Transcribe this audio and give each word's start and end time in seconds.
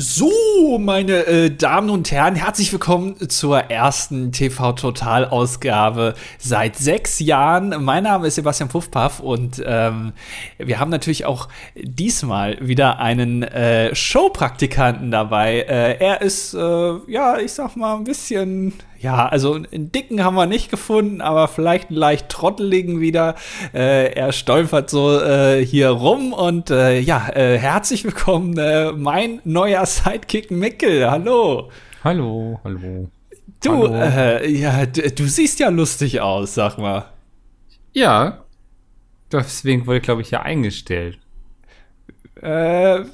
So, 0.00 0.78
meine 0.78 1.26
äh, 1.26 1.50
Damen 1.50 1.90
und 1.90 2.12
Herren, 2.12 2.36
herzlich 2.36 2.72
willkommen 2.72 3.16
zur 3.28 3.58
ersten 3.62 4.30
TV 4.30 4.70
Total 4.74 5.24
Ausgabe 5.24 6.14
seit 6.38 6.76
sechs 6.76 7.18
Jahren. 7.18 7.82
Mein 7.82 8.04
Name 8.04 8.28
ist 8.28 8.36
Sebastian 8.36 8.68
Puffpaff 8.68 9.18
und 9.18 9.60
ähm, 9.66 10.12
wir 10.56 10.78
haben 10.78 10.92
natürlich 10.92 11.24
auch 11.24 11.48
diesmal 11.74 12.64
wieder 12.64 13.00
einen 13.00 13.42
äh, 13.42 13.92
Showpraktikanten 13.92 15.10
dabei. 15.10 15.62
Äh, 15.62 15.98
er 15.98 16.22
ist, 16.22 16.54
äh, 16.54 16.94
ja, 17.08 17.38
ich 17.38 17.54
sag 17.54 17.74
mal, 17.74 17.96
ein 17.96 18.04
bisschen 18.04 18.74
ja, 19.00 19.26
also 19.26 19.54
einen 19.54 19.92
dicken 19.92 20.24
haben 20.24 20.34
wir 20.34 20.46
nicht 20.46 20.70
gefunden, 20.70 21.20
aber 21.20 21.48
vielleicht 21.48 21.88
einen 21.88 21.98
leicht 21.98 22.28
trotteligen 22.28 23.00
wieder. 23.00 23.36
Äh, 23.72 24.12
er 24.12 24.32
stolpert 24.32 24.90
so 24.90 25.20
äh, 25.20 25.64
hier 25.64 25.90
rum 25.90 26.32
und 26.32 26.70
äh, 26.70 26.98
ja, 26.98 27.28
äh, 27.28 27.58
herzlich 27.58 28.04
willkommen, 28.04 28.58
äh, 28.58 28.92
mein 28.92 29.40
neuer 29.44 29.86
Sidekick 29.86 30.50
Mickel. 30.50 31.08
Hallo. 31.10 31.70
Hallo, 32.02 32.60
hallo. 32.64 33.08
Du, 33.62 33.88
hallo. 33.88 33.94
Äh, 33.94 34.50
ja, 34.50 34.86
du 34.86 35.24
siehst 35.24 35.60
ja 35.60 35.68
lustig 35.68 36.20
aus, 36.20 36.54
sag 36.54 36.78
mal. 36.78 37.06
Ja, 37.92 38.44
deswegen 39.30 39.86
wurde, 39.86 40.00
glaube 40.00 40.22
ich, 40.22 40.30
ja 40.30 40.42
eingestellt. 40.42 41.18
Äh, 42.42 43.04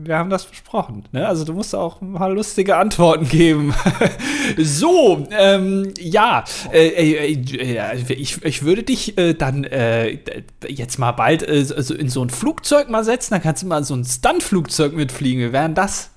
wir 0.00 0.16
haben 0.16 0.30
das 0.30 0.46
besprochen. 0.46 1.04
Ne? 1.10 1.26
Also 1.26 1.44
du 1.44 1.52
musst 1.52 1.74
auch 1.74 2.00
ein 2.00 2.14
paar 2.14 2.30
lustige 2.30 2.76
Antworten 2.76 3.28
geben. 3.28 3.74
so, 4.56 5.26
ähm, 5.32 5.92
ja, 5.98 6.44
äh, 6.72 6.86
äh, 6.86 7.32
äh, 7.32 8.12
ich, 8.12 8.42
ich 8.44 8.62
würde 8.62 8.84
dich 8.84 9.18
äh, 9.18 9.34
dann 9.34 9.64
äh, 9.64 10.20
jetzt 10.68 11.00
mal 11.00 11.10
bald 11.12 11.42
äh, 11.42 11.66
also 11.74 11.94
in 11.94 12.08
so 12.08 12.22
ein 12.22 12.30
Flugzeug 12.30 12.88
mal 12.88 13.02
setzen, 13.02 13.34
dann 13.34 13.42
kannst 13.42 13.64
du 13.64 13.66
mal 13.66 13.82
so 13.82 13.94
ein 13.94 14.04
Stuntflugzeug 14.04 14.94
mitfliegen. 14.94 15.48
Wie 15.48 15.52
wären 15.52 15.74
das? 15.74 16.12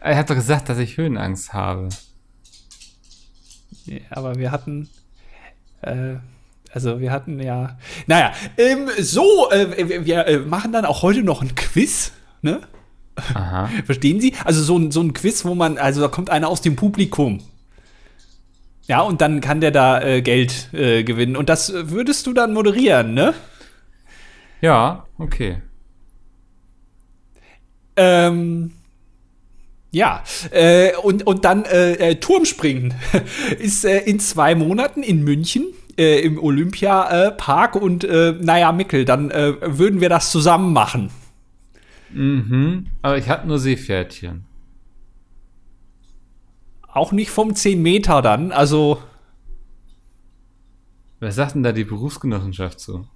Er 0.00 0.16
hat 0.16 0.28
doch 0.28 0.34
gesagt, 0.34 0.68
dass 0.68 0.76
ich 0.76 0.98
Höhenangst 0.98 1.54
habe. 1.54 1.88
Ja, 3.86 3.98
aber 4.10 4.34
wir 4.34 4.50
hatten. 4.50 4.90
also 6.70 7.00
wir 7.00 7.10
hatten 7.10 7.40
ja. 7.40 7.78
Naja, 8.06 8.32
ähm, 8.58 8.90
so, 8.98 9.48
wir 9.50 10.44
machen 10.46 10.72
dann 10.72 10.84
auch 10.84 11.02
heute 11.02 11.22
noch 11.22 11.40
ein 11.40 11.54
Quiz, 11.54 12.12
ne? 12.42 12.60
Aha. 13.16 13.68
Verstehen 13.84 14.20
Sie? 14.20 14.34
Also 14.44 14.62
so 14.62 14.78
ein, 14.78 14.90
so 14.90 15.00
ein 15.00 15.12
Quiz, 15.12 15.44
wo 15.44 15.54
man, 15.54 15.78
also 15.78 16.00
da 16.00 16.08
kommt 16.08 16.30
einer 16.30 16.48
aus 16.48 16.60
dem 16.60 16.76
Publikum. 16.76 17.40
Ja, 18.86 19.00
und 19.00 19.20
dann 19.20 19.40
kann 19.40 19.60
der 19.60 19.70
da 19.70 20.02
äh, 20.02 20.22
Geld 20.22 20.72
äh, 20.72 21.04
gewinnen. 21.04 21.36
Und 21.36 21.48
das 21.48 21.72
würdest 21.72 22.26
du 22.26 22.32
dann 22.32 22.52
moderieren, 22.52 23.14
ne? 23.14 23.34
Ja, 24.60 25.06
okay. 25.18 25.62
Ähm, 27.96 28.72
ja, 29.90 30.24
äh, 30.50 30.96
und, 30.96 31.26
und 31.26 31.44
dann 31.44 31.64
äh, 31.64 31.92
äh 31.92 32.14
Turmspringen 32.16 32.94
ist 33.58 33.84
äh, 33.84 34.00
in 34.00 34.18
zwei 34.18 34.54
Monaten 34.54 35.02
in 35.02 35.22
München 35.22 35.66
äh, 35.98 36.20
im 36.20 36.42
Olympiapark 36.42 37.76
und 37.76 38.04
äh, 38.04 38.34
naja, 38.40 38.72
Mickel, 38.72 39.04
dann 39.04 39.30
äh, 39.30 39.54
würden 39.60 40.00
wir 40.00 40.08
das 40.08 40.30
zusammen 40.30 40.72
machen. 40.72 41.10
Mhm. 42.12 42.86
Aber 43.02 43.18
ich 43.18 43.28
hatte 43.28 43.46
nur 43.46 43.58
Seepferdchen. 43.58 44.44
Auch 46.88 47.12
nicht 47.12 47.30
vom 47.30 47.54
10 47.54 47.80
Meter 47.80 48.22
dann, 48.22 48.52
also. 48.52 49.02
Was 51.20 51.36
sagt 51.36 51.54
denn 51.54 51.62
da 51.62 51.72
die 51.72 51.84
Berufsgenossenschaft 51.84 52.80
zu? 52.80 53.06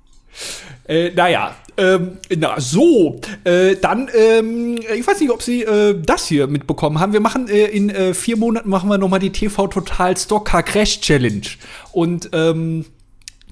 Äh, 0.89 1.11
naja, 1.11 1.56
ähm, 1.77 2.19
na 2.36 2.61
so, 2.61 3.20
äh, 3.44 3.77
dann, 3.77 4.08
ähm, 4.14 4.78
ich 4.78 5.06
weiß 5.06 5.20
nicht, 5.20 5.30
ob 5.30 5.42
Sie 5.42 5.62
äh, 5.62 6.00
das 6.00 6.27
hier 6.27 6.47
mitbekommen 6.47 7.00
haben. 7.00 7.12
Wir 7.12 7.20
machen 7.20 7.48
äh, 7.48 7.67
in 7.67 7.91
äh, 7.91 8.14
vier 8.14 8.36
Monaten 8.36 8.69
machen 8.69 8.89
wir 8.89 8.98
noch 8.98 9.08
mal 9.08 9.19
die 9.19 9.33
TV 9.33 9.67
Total 9.67 10.17
Stocker 10.17 10.62
Crash 10.62 11.00
Challenge 11.00 11.47
und 11.92 12.30
ähm, 12.33 12.84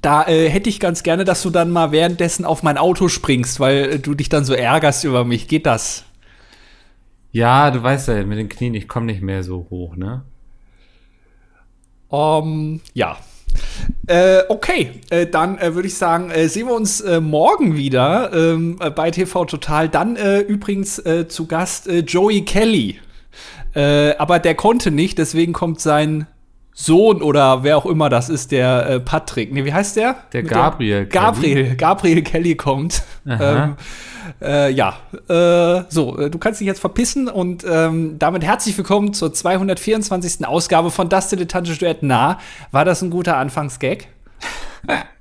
da 0.05 0.27
äh, 0.27 0.48
hätte 0.50 0.69
ich 0.69 0.80
ganz 0.80 1.03
gerne, 1.03 1.25
dass 1.25 1.42
du 1.42 1.50
dann 1.50 1.70
mal 1.70 1.91
währenddessen 1.91 2.44
auf 2.44 2.62
mein 2.62 2.78
Auto 2.78 3.09
springst, 3.09 3.59
weil 3.59 3.76
äh, 3.84 3.98
du 3.98 4.15
dich 4.15 4.28
dann 4.28 4.44
so 4.44 4.53
ärgerst 4.53 5.04
über 5.04 5.25
mich. 5.25 5.48
Geht 5.48 5.66
das? 5.66 6.04
Ja, 7.32 7.70
du 7.70 7.82
weißt 7.82 8.09
ja, 8.09 8.22
mit 8.25 8.38
den 8.38 8.48
Knien, 8.48 8.75
ich 8.75 8.87
komme 8.87 9.06
nicht 9.06 9.22
mehr 9.22 9.43
so 9.43 9.66
hoch, 9.70 9.97
ne? 9.97 10.22
Um, 12.09 12.44
ähm, 12.44 12.81
ja. 12.93 13.16
Äh, 14.06 14.43
okay, 14.48 15.00
äh, 15.10 15.26
dann 15.26 15.59
äh, 15.59 15.75
würde 15.75 15.88
ich 15.88 15.97
sagen, 15.97 16.31
äh, 16.31 16.48
sehen 16.48 16.66
wir 16.66 16.75
uns 16.75 17.00
äh, 17.00 17.20
morgen 17.20 17.75
wieder 17.75 18.32
ähm, 18.32 18.78
bei 18.94 19.10
TV 19.10 19.47
Total. 19.47 19.88
Dann 19.88 20.16
äh, 20.16 20.41
übrigens 20.41 21.03
zu 21.28 21.47
Gast 21.47 21.88
Joey 21.88 22.44
Kelly. 22.44 23.00
aber 23.75 24.38
der 24.38 24.54
konnte 24.54 24.93
nicht, 24.93 25.19
deswegen 25.19 25.53
kommt 25.53 25.81
sein 25.81 26.28
Sohn 26.77 27.23
oder 27.23 27.62
wer 27.62 27.77
auch 27.77 27.87
immer 27.87 28.09
das 28.09 28.29
ist, 28.29 28.51
der 28.51 28.89
äh, 28.89 29.01
Patrick. 29.01 29.53
Nee, 29.53 29.65
wie 29.65 29.73
heißt 29.73 29.97
der? 29.97 30.17
Der 30.33 30.43
Gabriel. 30.43 31.07
Der 31.07 31.07
Gabriel, 31.07 31.65
Kelly. 31.65 31.77
Gabriel 31.77 32.23
Kelly 32.23 32.55
kommt. 32.57 33.03
Ähm, 33.27 33.77
äh, 34.43 34.71
ja, 34.73 34.97
äh, 35.29 35.85
so, 35.89 36.19
äh, 36.19 36.31
du 36.31 36.39
kannst 36.39 36.61
dich 36.61 36.67
jetzt 36.67 36.81
verpissen 36.81 37.29
und 37.29 37.65
ähm, 37.69 38.19
damit 38.19 38.43
herzlich 38.45 38.77
willkommen 38.77 39.15
zur 39.15 39.33
224. 39.33 40.47
Ausgabe 40.47 40.91
von 40.91 41.09
Das 41.09 41.29
Dilettantische 41.29 41.79
Duett 41.79 42.03
nah. 42.03 42.39
War 42.71 42.85
das 42.85 43.03
ein 43.03 43.11
guter 43.11 43.37
Anfangsgag? 43.37 44.09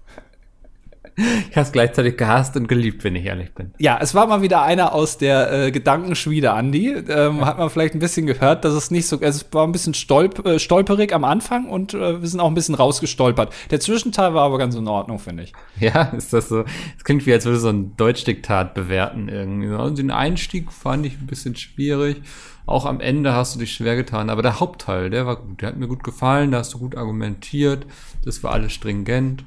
ich 1.15 1.55
habe 1.55 1.65
es 1.65 1.71
gleichzeitig 1.71 2.17
gehasst 2.17 2.55
und 2.55 2.67
geliebt, 2.67 3.03
wenn 3.03 3.15
ich 3.15 3.25
ehrlich 3.25 3.53
bin. 3.53 3.73
Ja, 3.77 3.99
es 4.01 4.15
war 4.15 4.27
mal 4.27 4.41
wieder 4.41 4.63
einer 4.63 4.93
aus 4.93 5.17
der 5.17 5.51
äh, 5.51 5.71
Gedankenschmiede, 5.71 6.51
Andi. 6.51 6.89
Ähm, 6.89 7.45
hat 7.45 7.57
man 7.57 7.69
vielleicht 7.69 7.93
ein 7.93 7.99
bisschen 7.99 8.25
gehört, 8.25 8.65
dass 8.65 8.73
es 8.73 8.91
nicht 8.91 9.07
so, 9.07 9.19
es 9.21 9.45
war 9.51 9.65
ein 9.65 9.71
bisschen 9.71 9.93
stolp, 9.93 10.45
äh, 10.45 10.59
stolperig 10.59 11.13
am 11.13 11.23
Anfang 11.23 11.69
und 11.69 11.93
äh, 11.93 12.21
wir 12.21 12.27
sind 12.27 12.39
auch 12.39 12.47
ein 12.47 12.55
bisschen 12.55 12.75
rausgestolpert. 12.75 13.53
Der 13.71 13.79
Zwischenteil 13.79 14.33
war 14.33 14.43
aber 14.43 14.57
ganz 14.57 14.75
in 14.75 14.87
Ordnung, 14.87 15.19
finde 15.19 15.43
ich. 15.43 15.53
Ja, 15.79 16.03
ist 16.03 16.33
das 16.33 16.49
so? 16.49 16.63
Es 16.97 17.03
klingt 17.03 17.25
wie, 17.25 17.33
als 17.33 17.45
würde 17.45 17.59
so 17.59 17.69
ein 17.69 17.95
Deutschdiktat 17.97 18.73
bewerten 18.73 19.27
irgendwie. 19.29 19.69
Und 19.69 19.97
den 19.97 20.11
Einstieg 20.11 20.71
fand 20.71 21.05
ich 21.05 21.19
ein 21.19 21.27
bisschen 21.27 21.55
schwierig. 21.55 22.21
Auch 22.65 22.85
am 22.85 23.01
Ende 23.01 23.33
hast 23.33 23.55
du 23.55 23.59
dich 23.59 23.73
schwer 23.73 23.95
getan, 23.95 24.29
aber 24.29 24.41
der 24.41 24.59
Hauptteil, 24.59 25.09
der 25.09 25.25
war 25.25 25.35
gut. 25.35 25.61
Der 25.61 25.69
hat 25.69 25.77
mir 25.77 25.87
gut 25.87 26.03
gefallen, 26.03 26.51
da 26.51 26.59
hast 26.59 26.73
du 26.73 26.79
gut 26.79 26.95
argumentiert, 26.95 27.85
das 28.23 28.41
war 28.43 28.53
alles 28.53 28.71
stringent. 28.71 29.43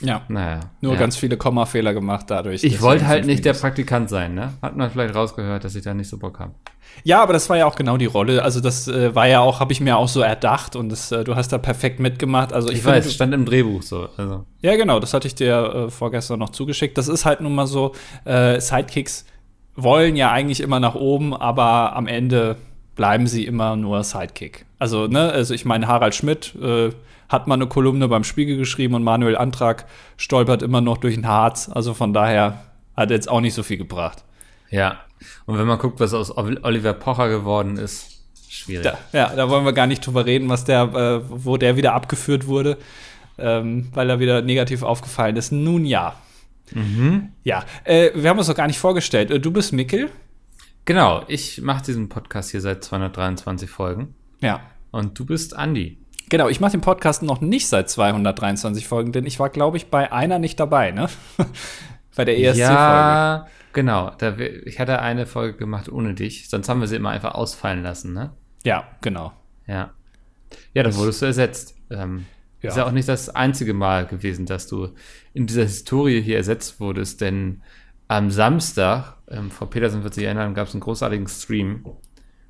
Ja. 0.00 0.22
Naja. 0.28 0.60
Nur 0.80 0.94
ja. 0.94 0.98
ganz 0.98 1.16
viele 1.16 1.36
Kommafehler 1.36 1.94
gemacht 1.94 2.26
dadurch. 2.28 2.64
Ich 2.64 2.82
wollte 2.82 3.06
halt 3.06 3.26
nicht 3.26 3.44
der 3.44 3.54
Praktikant 3.54 4.10
sein, 4.10 4.34
ne? 4.34 4.52
Hat 4.60 4.76
man 4.76 4.90
vielleicht 4.90 5.14
rausgehört, 5.14 5.64
dass 5.64 5.74
ich 5.74 5.84
da 5.84 5.94
nicht 5.94 6.08
so 6.08 6.18
Bock 6.18 6.38
habe. 6.38 6.52
Ja, 7.04 7.22
aber 7.22 7.32
das 7.32 7.48
war 7.48 7.56
ja 7.56 7.66
auch 7.66 7.74
genau 7.76 7.96
die 7.96 8.06
Rolle. 8.06 8.42
Also 8.42 8.60
das 8.60 8.88
äh, 8.88 9.14
war 9.14 9.26
ja 9.26 9.40
auch, 9.40 9.60
habe 9.60 9.72
ich 9.72 9.80
mir 9.80 9.96
auch 9.96 10.08
so 10.08 10.20
erdacht 10.20 10.76
und 10.76 10.88
das, 10.88 11.12
äh, 11.12 11.24
du 11.24 11.36
hast 11.36 11.52
da 11.52 11.58
perfekt 11.58 12.00
mitgemacht. 12.00 12.52
Also 12.52 12.68
ich, 12.68 12.78
ich 12.78 12.84
weiß, 12.84 13.12
stand 13.12 13.34
im 13.34 13.44
Drehbuch 13.44 13.82
so. 13.82 14.08
Also. 14.16 14.44
Ja, 14.62 14.76
genau, 14.76 15.00
das 15.00 15.14
hatte 15.14 15.26
ich 15.26 15.34
dir 15.34 15.86
äh, 15.86 15.90
vorgestern 15.90 16.38
noch 16.38 16.50
zugeschickt. 16.50 16.96
Das 16.98 17.08
ist 17.08 17.24
halt 17.24 17.40
nun 17.40 17.54
mal 17.54 17.66
so, 17.66 17.92
äh, 18.24 18.60
Sidekicks 18.60 19.24
wollen 19.76 20.16
ja 20.16 20.32
eigentlich 20.32 20.60
immer 20.60 20.80
nach 20.80 20.94
oben, 20.94 21.34
aber 21.34 21.94
am 21.94 22.06
Ende 22.06 22.56
bleiben 22.94 23.26
sie 23.26 23.44
immer 23.44 23.76
nur 23.76 24.02
Sidekick. 24.02 24.64
Also, 24.78 25.06
ne, 25.06 25.30
also 25.30 25.54
ich 25.54 25.64
meine, 25.64 25.86
Harald 25.86 26.14
Schmidt 26.14 26.54
äh, 26.60 26.90
hat 27.28 27.46
mal 27.46 27.54
eine 27.54 27.66
Kolumne 27.66 28.08
beim 28.08 28.24
Spiegel 28.24 28.56
geschrieben 28.56 28.94
und 28.94 29.02
Manuel 29.02 29.36
Antrag 29.36 29.86
stolpert 30.16 30.62
immer 30.62 30.80
noch 30.80 30.98
durch 30.98 31.14
den 31.14 31.26
Harz. 31.26 31.68
Also 31.72 31.94
von 31.94 32.12
daher 32.12 32.62
hat 32.96 33.10
er 33.10 33.16
jetzt 33.16 33.28
auch 33.28 33.40
nicht 33.40 33.54
so 33.54 33.62
viel 33.62 33.76
gebracht. 33.76 34.24
Ja. 34.70 35.00
Und 35.46 35.58
wenn 35.58 35.66
man 35.66 35.78
guckt, 35.78 36.00
was 36.00 36.14
aus 36.14 36.36
Oliver 36.36 36.92
Pocher 36.92 37.28
geworden 37.28 37.76
ist, 37.76 38.22
schwierig. 38.48 38.84
Da, 38.84 38.98
ja, 39.12 39.34
da 39.34 39.48
wollen 39.48 39.64
wir 39.64 39.72
gar 39.72 39.86
nicht 39.86 40.06
drüber 40.06 40.26
reden, 40.26 40.48
was 40.48 40.64
der, 40.64 40.82
äh, 40.82 41.20
wo 41.28 41.56
der 41.56 41.76
wieder 41.76 41.94
abgeführt 41.94 42.46
wurde, 42.46 42.78
ähm, 43.38 43.88
weil 43.94 44.10
er 44.10 44.18
wieder 44.18 44.42
negativ 44.42 44.82
aufgefallen 44.82 45.36
ist. 45.36 45.52
Nun 45.52 45.84
ja. 45.84 46.16
Mhm. 46.72 47.32
Ja, 47.44 47.64
äh, 47.84 48.10
wir 48.14 48.28
haben 48.28 48.38
uns 48.38 48.48
doch 48.48 48.54
gar 48.54 48.66
nicht 48.66 48.78
vorgestellt. 48.78 49.30
Äh, 49.30 49.40
du 49.40 49.50
bist 49.50 49.72
Mickel. 49.72 50.10
Genau, 50.84 51.24
ich 51.28 51.60
mache 51.62 51.84
diesen 51.84 52.08
Podcast 52.08 52.50
hier 52.50 52.60
seit 52.60 52.84
223 52.84 53.68
Folgen. 53.68 54.14
Ja. 54.40 54.60
Und 54.90 55.18
du 55.18 55.26
bist 55.26 55.56
Andi. 55.56 55.98
Genau, 56.28 56.48
ich 56.48 56.58
mache 56.58 56.72
den 56.72 56.80
Podcast 56.80 57.22
noch 57.22 57.40
nicht 57.40 57.68
seit 57.68 57.88
223 57.88 58.86
Folgen, 58.88 59.12
denn 59.12 59.26
ich 59.26 59.38
war, 59.38 59.48
glaube 59.48 59.76
ich, 59.76 59.90
bei 59.90 60.12
einer 60.12 60.38
nicht 60.38 60.58
dabei, 60.58 60.90
ne? 60.90 61.08
bei 62.16 62.24
der 62.24 62.36
ESC-Folge. 62.36 62.62
Ja, 62.62 63.46
genau. 63.72 64.10
Da, 64.18 64.36
ich 64.36 64.80
hatte 64.80 65.00
eine 65.00 65.26
Folge 65.26 65.56
gemacht 65.56 65.88
ohne 65.88 66.14
dich, 66.14 66.48
sonst 66.48 66.68
haben 66.68 66.80
wir 66.80 66.88
sie 66.88 66.96
immer 66.96 67.10
einfach 67.10 67.34
ausfallen 67.34 67.82
lassen, 67.82 68.12
ne? 68.12 68.32
Ja, 68.64 68.88
genau. 69.02 69.32
Ja. 69.68 69.90
Ja, 70.74 70.82
dann 70.82 70.96
wurdest 70.96 71.22
du 71.22 71.26
ersetzt. 71.26 71.76
Ähm, 71.90 72.26
ja. 72.60 72.70
Ist 72.70 72.76
ja 72.76 72.86
auch 72.86 72.92
nicht 72.92 73.08
das 73.08 73.28
einzige 73.28 73.74
Mal 73.74 74.06
gewesen, 74.06 74.46
dass 74.46 74.66
du 74.66 74.88
in 75.32 75.46
dieser 75.46 75.62
Historie 75.62 76.20
hier 76.22 76.38
ersetzt 76.38 76.80
wurdest, 76.80 77.20
denn 77.20 77.62
am 78.08 78.30
Samstag, 78.30 79.16
ähm, 79.28 79.50
Frau 79.50 79.66
Petersen 79.66 80.02
wird 80.02 80.14
sich 80.14 80.24
erinnern, 80.24 80.54
gab 80.54 80.66
es 80.66 80.74
einen 80.74 80.80
großartigen 80.80 81.28
Stream 81.28 81.84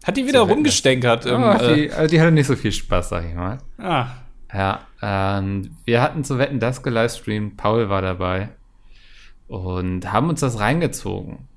hat 0.07 0.17
die 0.17 0.27
wieder 0.27 0.41
rumgestänkert? 0.41 1.27
Im, 1.27 1.43
oh, 1.43 1.59
die, 1.59 1.91
also 1.91 2.07
die 2.09 2.21
hatte 2.21 2.31
nicht 2.31 2.47
so 2.47 2.55
viel 2.55 2.71
Spaß, 2.71 3.09
sag 3.09 3.25
ich 3.29 3.35
mal. 3.35 3.59
Ah. 3.77 4.07
Ja, 4.55 4.87
ähm, 5.03 5.77
wir 5.85 6.01
hatten 6.01 6.23
zu 6.23 6.39
Wetten 6.39 6.61
das 6.61 6.85
gelivestreamt, 6.85 7.57
Paul 7.57 7.89
war 7.89 8.03
dabei 8.03 8.51
und 9.49 10.13
haben 10.13 10.29
uns 10.29 10.41
das 10.41 10.61
reingezogen. 10.61 11.49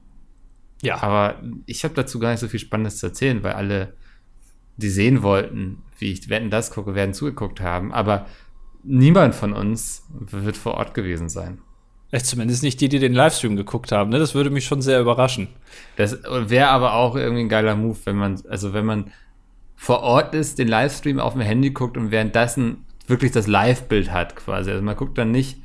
Ja. 0.81 1.03
Aber 1.03 1.35
ich 1.67 1.83
habe 1.83 1.93
dazu 1.93 2.17
gar 2.17 2.31
nicht 2.31 2.39
so 2.39 2.47
viel 2.47 2.59
Spannendes 2.59 2.97
zu 2.97 3.05
erzählen, 3.05 3.43
weil 3.43 3.53
alle, 3.53 3.93
die 4.77 4.89
sehen 4.89 5.21
wollten, 5.21 5.83
wie 5.99 6.11
ich 6.11 6.27
Wetten 6.29 6.49
das 6.49 6.71
gucke, 6.71 6.95
werden 6.95 7.13
zugeguckt 7.13 7.61
haben. 7.61 7.93
Aber 7.93 8.25
niemand 8.83 9.35
von 9.35 9.53
uns 9.53 10.07
wird 10.09 10.57
vor 10.57 10.73
Ort 10.73 10.95
gewesen 10.95 11.29
sein. 11.29 11.61
Zumindest 12.11 12.63
nicht 12.63 12.81
die, 12.81 12.89
die 12.89 12.99
den 12.99 13.13
Livestream 13.13 13.55
geguckt 13.55 13.91
haben. 13.91 14.09
Ne? 14.09 14.17
Das 14.17 14.33
würde 14.33 14.49
mich 14.49 14.65
schon 14.65 14.81
sehr 14.81 14.99
überraschen. 14.99 15.47
Das 15.95 16.17
wäre 16.23 16.69
aber 16.69 16.93
auch 16.95 17.15
irgendwie 17.15 17.41
ein 17.41 17.49
geiler 17.49 17.75
Move, 17.75 17.97
wenn 18.05 18.15
man, 18.15 18.41
also 18.49 18.73
wenn 18.73 18.85
man 18.85 19.11
vor 19.75 20.01
Ort 20.01 20.33
ist, 20.33 20.57
den 20.57 20.67
Livestream 20.67 21.19
auf 21.19 21.33
dem 21.33 21.41
Handy 21.41 21.69
guckt 21.69 21.97
und 21.97 22.11
währenddessen 22.11 22.85
wirklich 23.07 23.31
das 23.31 23.47
Live-Bild 23.47 24.11
hat 24.11 24.35
quasi. 24.35 24.71
Also 24.71 24.83
man 24.83 24.95
guckt 24.95 25.17
dann 25.17 25.31
nicht 25.31 25.61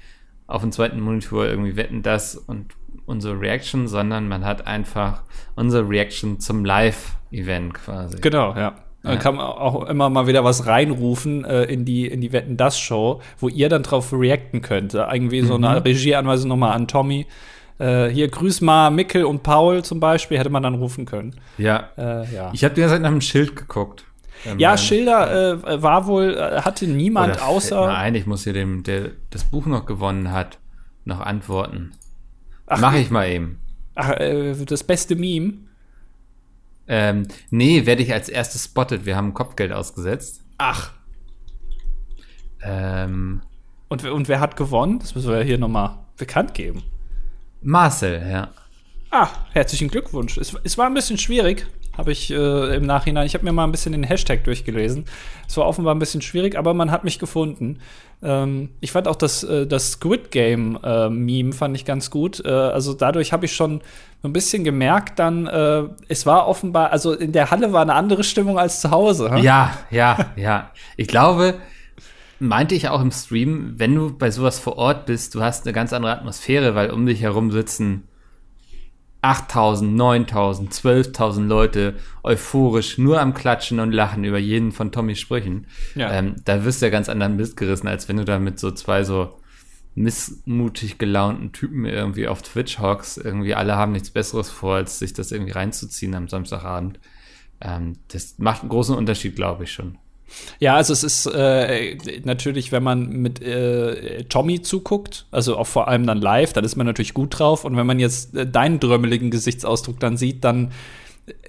auf 0.46 0.62
dem 0.62 0.72
zweiten 0.72 1.00
Monitor 1.00 1.46
irgendwie 1.46 1.76
wetten 1.76 2.02
das 2.02 2.36
und 2.36 2.74
unsere 3.06 3.38
Reaction, 3.40 3.88
sondern 3.88 4.28
man 4.28 4.44
hat 4.44 4.66
einfach 4.66 5.22
unsere 5.56 5.88
Reaction 5.88 6.40
zum 6.40 6.64
Live-Event 6.64 7.74
quasi. 7.74 8.18
Genau, 8.20 8.54
ja. 8.54 8.83
Dann 9.04 9.18
kann 9.18 9.36
man 9.36 9.46
auch 9.46 9.86
immer 9.86 10.08
mal 10.08 10.26
wieder 10.26 10.44
was 10.44 10.66
reinrufen 10.66 11.44
äh, 11.44 11.64
in 11.64 11.84
die, 11.84 12.06
in 12.06 12.22
die 12.22 12.32
Wetten 12.32 12.56
das 12.56 12.78
Show, 12.78 13.20
wo 13.38 13.48
ihr 13.48 13.68
dann 13.68 13.82
drauf 13.82 14.12
reacten 14.12 14.62
könnt. 14.62 14.94
Irgendwie 14.94 15.42
so 15.42 15.56
eine 15.56 15.68
mhm. 15.68 15.76
Regieanweisung 15.76 16.48
nochmal 16.48 16.72
an 16.72 16.88
Tommy. 16.88 17.26
Äh, 17.78 18.08
hier 18.08 18.28
grüß 18.28 18.60
mal 18.62 18.90
Mickel 18.90 19.24
und 19.24 19.42
Paul 19.42 19.82
zum 19.82 20.00
Beispiel, 20.00 20.38
hätte 20.38 20.50
man 20.50 20.62
dann 20.62 20.74
rufen 20.74 21.04
können. 21.04 21.34
Ja. 21.58 21.90
Äh, 21.98 22.34
ja. 22.34 22.50
Ich 22.52 22.64
habe 22.64 22.74
die 22.74 22.80
ganze 22.80 22.94
Zeit 22.94 23.02
nach 23.02 23.10
dem 23.10 23.20
Schild 23.20 23.56
geguckt. 23.56 24.04
Ähm, 24.46 24.58
ja, 24.58 24.76
Schilder 24.76 25.64
äh, 25.64 25.82
war 25.82 26.06
wohl, 26.06 26.34
äh, 26.36 26.62
hatte 26.62 26.86
niemand 26.86 27.36
Oder 27.36 27.46
außer. 27.46 27.86
Nein, 27.86 28.14
ich 28.14 28.26
muss 28.26 28.44
hier 28.44 28.52
dem, 28.52 28.82
der 28.84 29.10
das 29.30 29.44
Buch 29.44 29.66
noch 29.66 29.86
gewonnen 29.86 30.32
hat, 30.32 30.58
noch 31.04 31.20
antworten. 31.20 31.92
Ach, 32.66 32.80
Mach 32.80 32.94
ich 32.94 33.10
mal 33.10 33.28
eben. 33.28 33.60
Ach, 33.94 34.10
äh, 34.10 34.54
das 34.64 34.84
beste 34.84 35.16
Meme. 35.16 35.54
Ähm, 36.86 37.26
nee, 37.50 37.86
werde 37.86 38.02
ich 38.02 38.12
als 38.12 38.28
erstes 38.28 38.64
spotted. 38.64 39.06
Wir 39.06 39.16
haben 39.16 39.34
Kopfgeld 39.34 39.72
ausgesetzt. 39.72 40.42
Ach. 40.58 40.92
Ähm. 42.62 43.42
Und, 43.88 44.04
und 44.04 44.28
wer 44.28 44.40
hat 44.40 44.56
gewonnen? 44.56 44.98
Das 44.98 45.14
müssen 45.14 45.30
wir 45.30 45.38
ja 45.38 45.44
hier 45.44 45.58
nochmal 45.58 45.98
bekannt 46.16 46.54
geben. 46.54 46.82
Marcel, 47.62 48.26
ja. 48.28 48.52
Ah, 49.10 49.28
herzlichen 49.52 49.88
Glückwunsch. 49.88 50.36
Es, 50.36 50.54
es 50.64 50.76
war 50.76 50.86
ein 50.86 50.94
bisschen 50.94 51.18
schwierig, 51.18 51.66
habe 51.96 52.12
ich 52.12 52.30
äh, 52.30 52.76
im 52.76 52.86
Nachhinein. 52.86 53.26
Ich 53.26 53.34
habe 53.34 53.44
mir 53.44 53.52
mal 53.52 53.64
ein 53.64 53.72
bisschen 53.72 53.92
den 53.92 54.02
Hashtag 54.02 54.44
durchgelesen. 54.44 55.04
Es 55.48 55.56
war 55.56 55.66
offenbar 55.66 55.94
ein 55.94 55.98
bisschen 55.98 56.22
schwierig, 56.22 56.56
aber 56.56 56.74
man 56.74 56.90
hat 56.90 57.04
mich 57.04 57.18
gefunden. 57.18 57.78
Ähm, 58.22 58.70
ich 58.80 58.92
fand 58.92 59.08
auch 59.08 59.16
das, 59.16 59.44
äh, 59.44 59.66
das 59.66 59.92
Squid 59.92 60.30
Game 60.30 60.78
äh, 60.82 61.08
Meme 61.08 61.52
fand 61.52 61.76
ich 61.76 61.84
ganz 61.84 62.10
gut. 62.10 62.44
Äh, 62.44 62.48
also 62.48 62.94
dadurch 62.94 63.32
habe 63.32 63.44
ich 63.44 63.54
schon 63.54 63.80
ein 64.22 64.32
bisschen 64.32 64.64
gemerkt, 64.64 65.18
dann 65.18 65.46
äh, 65.46 65.84
es 66.08 66.24
war 66.24 66.48
offenbar, 66.48 66.90
also 66.90 67.12
in 67.12 67.32
der 67.32 67.50
Halle 67.50 67.72
war 67.72 67.82
eine 67.82 67.94
andere 67.94 68.24
Stimmung 68.24 68.58
als 68.58 68.80
zu 68.80 68.90
Hause. 68.90 69.30
Hm? 69.30 69.38
Ja, 69.38 69.76
ja, 69.90 70.32
ja. 70.36 70.70
Ich 70.96 71.08
glaube, 71.08 71.56
meinte 72.38 72.74
ich 72.74 72.88
auch 72.88 73.02
im 73.02 73.10
Stream, 73.10 73.74
wenn 73.76 73.94
du 73.94 74.16
bei 74.16 74.30
sowas 74.30 74.58
vor 74.58 74.78
Ort 74.78 75.06
bist, 75.06 75.34
du 75.34 75.42
hast 75.42 75.66
eine 75.66 75.72
ganz 75.72 75.92
andere 75.92 76.12
Atmosphäre, 76.12 76.74
weil 76.74 76.90
um 76.90 77.06
dich 77.06 77.20
herum 77.20 77.50
sitzen 77.50 78.04
8000, 79.24 79.96
9000, 79.96 80.72
12.000 80.72 81.46
Leute 81.46 81.94
euphorisch 82.22 82.98
nur 82.98 83.20
am 83.20 83.32
Klatschen 83.32 83.80
und 83.80 83.92
Lachen 83.92 84.24
über 84.24 84.38
jeden 84.38 84.70
von 84.70 84.92
Tommys 84.92 85.18
Sprüchen. 85.18 85.66
Ja. 85.94 86.12
Ähm, 86.12 86.36
da 86.44 86.64
wirst 86.64 86.82
du 86.82 86.86
ja 86.86 86.90
ganz 86.90 87.08
anderen 87.08 87.36
Mist 87.36 87.56
gerissen, 87.56 87.88
als 87.88 88.06
wenn 88.08 88.18
du 88.18 88.26
da 88.26 88.38
mit 88.38 88.60
so 88.60 88.70
zwei 88.70 89.02
so 89.02 89.40
missmutig 89.94 90.98
gelaunten 90.98 91.52
Typen 91.52 91.86
irgendwie 91.86 92.28
auf 92.28 92.42
Twitch 92.42 92.78
hockst. 92.78 93.16
Irgendwie 93.16 93.54
alle 93.54 93.76
haben 93.76 93.92
nichts 93.92 94.10
Besseres 94.10 94.50
vor, 94.50 94.74
als 94.76 94.98
sich 94.98 95.14
das 95.14 95.32
irgendwie 95.32 95.52
reinzuziehen 95.52 96.14
am 96.14 96.28
Samstagabend. 96.28 97.00
Ähm, 97.62 97.94
das 98.08 98.38
macht 98.38 98.60
einen 98.60 98.68
großen 98.68 98.94
Unterschied, 98.94 99.36
glaube 99.36 99.64
ich 99.64 99.72
schon. 99.72 99.96
Ja, 100.58 100.74
also 100.74 100.92
es 100.92 101.04
ist 101.04 101.26
äh, 101.26 101.96
natürlich, 102.24 102.72
wenn 102.72 102.82
man 102.82 103.08
mit 103.08 103.42
äh, 103.42 104.24
Tommy 104.24 104.62
zuguckt, 104.62 105.26
also 105.30 105.56
auch 105.56 105.66
vor 105.66 105.88
allem 105.88 106.06
dann 106.06 106.20
live, 106.20 106.52
dann 106.52 106.64
ist 106.64 106.76
man 106.76 106.86
natürlich 106.86 107.14
gut 107.14 107.38
drauf. 107.38 107.64
Und 107.64 107.76
wenn 107.76 107.86
man 107.86 107.98
jetzt 107.98 108.34
äh, 108.34 108.46
deinen 108.46 108.80
drömmeligen 108.80 109.30
Gesichtsausdruck 109.30 110.00
dann 110.00 110.16
sieht, 110.16 110.44
dann 110.44 110.72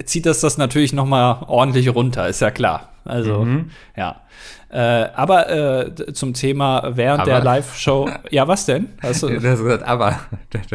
zieht 0.06 0.26
das 0.26 0.40
das 0.40 0.58
natürlich 0.58 0.94
noch 0.94 1.06
mal 1.06 1.44
ordentlich 1.48 1.94
runter, 1.94 2.28
ist 2.28 2.42
ja 2.42 2.52
klar. 2.52 2.90
Also 3.04 3.46
mhm. 3.46 3.72
ja. 3.96 4.22
Äh, 4.70 5.10
aber 5.16 5.50
äh, 5.50 6.14
zum 6.14 6.34
Thema 6.34 6.92
während 6.96 7.22
aber. 7.22 7.32
der 7.32 7.44
Live-Show, 7.44 8.10
ja, 8.32 8.48
was 8.48 8.66
denn? 8.66 8.90
Hast 9.02 9.24
du, 9.24 9.30
hast 9.34 9.42
gesagt, 9.42 9.84
aber. 9.84 10.20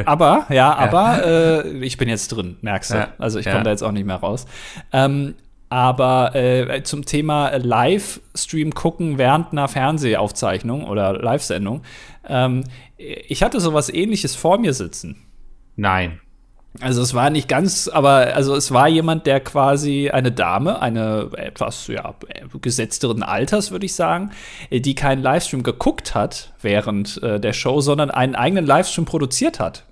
aber, 0.07 0.47
ja, 0.49 0.75
aber 0.75 1.25
äh, 1.65 1.69
ich 1.85 1.97
bin 1.99 2.09
jetzt 2.09 2.29
drin, 2.29 2.57
merkst 2.63 2.93
du. 2.93 2.95
Ja. 2.97 3.09
Also 3.19 3.39
ich 3.39 3.47
komme 3.47 3.59
ja. 3.59 3.65
da 3.65 3.71
jetzt 3.71 3.83
auch 3.83 3.93
nicht 3.93 4.07
mehr 4.07 4.17
raus. 4.17 4.47
Ähm, 4.93 5.35
aber 5.71 6.35
äh, 6.35 6.83
zum 6.83 7.07
Thema 7.07 7.57
Livestream 7.57 8.75
gucken 8.75 9.19
während 9.19 9.53
einer 9.53 9.69
Fernsehaufzeichnung 9.69 10.85
oder 10.85 11.15
Live-Sendung, 11.15 11.83
ähm, 12.29 12.65
ich 12.97 13.43
hatte 13.43 13.61
sowas 13.61 13.89
ähnliches 13.89 14.35
vor 14.35 14.59
mir 14.59 14.75
sitzen. 14.75 15.17
Nein. 15.77 16.21
Also 16.81 17.03
es 17.03 17.15
war 17.15 17.31
nicht 17.31 17.49
ganz, 17.49 17.89
aber 17.89 18.35
also 18.35 18.55
es 18.55 18.71
war 18.73 18.89
jemand, 18.89 19.27
der 19.27 19.41
quasi 19.41 20.11
eine 20.11 20.31
Dame, 20.31 20.81
eine 20.81 21.31
etwas 21.37 21.89
ja, 21.89 22.15
gesetzteren 22.61 23.23
Alters, 23.23 23.73
würde 23.73 23.87
ich 23.87 23.95
sagen, 23.95 24.31
die 24.71 24.95
keinen 24.95 25.23
Livestream 25.23 25.65
geguckt 25.65 26.15
hat 26.15 26.53
während 26.61 27.21
äh, 27.23 27.41
der 27.41 27.53
Show, 27.53 27.81
sondern 27.81 28.11
einen 28.11 28.37
eigenen 28.37 28.67
Livestream 28.67 29.05
produziert 29.05 29.59
hat. 29.59 29.85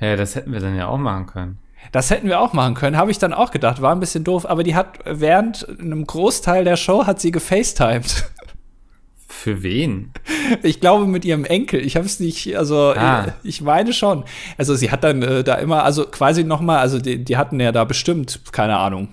Ja, 0.00 0.14
das 0.14 0.36
hätten 0.36 0.52
wir 0.52 0.60
dann 0.60 0.76
ja 0.76 0.86
auch 0.86 0.98
machen 0.98 1.26
können. 1.26 1.58
Das 1.92 2.10
hätten 2.10 2.28
wir 2.28 2.40
auch 2.40 2.52
machen 2.52 2.74
können, 2.74 2.96
habe 2.96 3.10
ich 3.10 3.18
dann 3.18 3.32
auch 3.32 3.50
gedacht, 3.50 3.80
war 3.80 3.94
ein 3.94 4.00
bisschen 4.00 4.24
doof, 4.24 4.46
aber 4.46 4.62
die 4.62 4.74
hat 4.74 4.98
während 5.04 5.68
einem 5.68 6.06
Großteil 6.06 6.64
der 6.64 6.76
Show 6.76 7.06
hat 7.06 7.20
sie 7.20 7.30
gefacetimed. 7.30 8.30
Für 9.30 9.62
wen? 9.62 10.10
Ich 10.62 10.80
glaube 10.80 11.06
mit 11.06 11.24
ihrem 11.24 11.44
Enkel. 11.44 11.80
Ich 11.84 11.96
habe 11.96 12.06
es 12.06 12.18
nicht, 12.18 12.56
also 12.56 12.94
ah. 12.96 13.26
ich, 13.44 13.60
meine 13.60 13.92
schon. 13.92 14.24
Also 14.56 14.74
sie 14.74 14.90
hat 14.90 15.04
dann 15.04 15.22
äh, 15.22 15.44
da 15.44 15.54
immer, 15.56 15.84
also 15.84 16.06
quasi 16.06 16.42
noch 16.42 16.60
mal, 16.60 16.78
also 16.78 16.98
die, 16.98 17.22
die, 17.22 17.36
hatten 17.36 17.60
ja 17.60 17.70
da 17.70 17.84
bestimmt, 17.84 18.40
keine 18.50 18.78
Ahnung, 18.78 19.08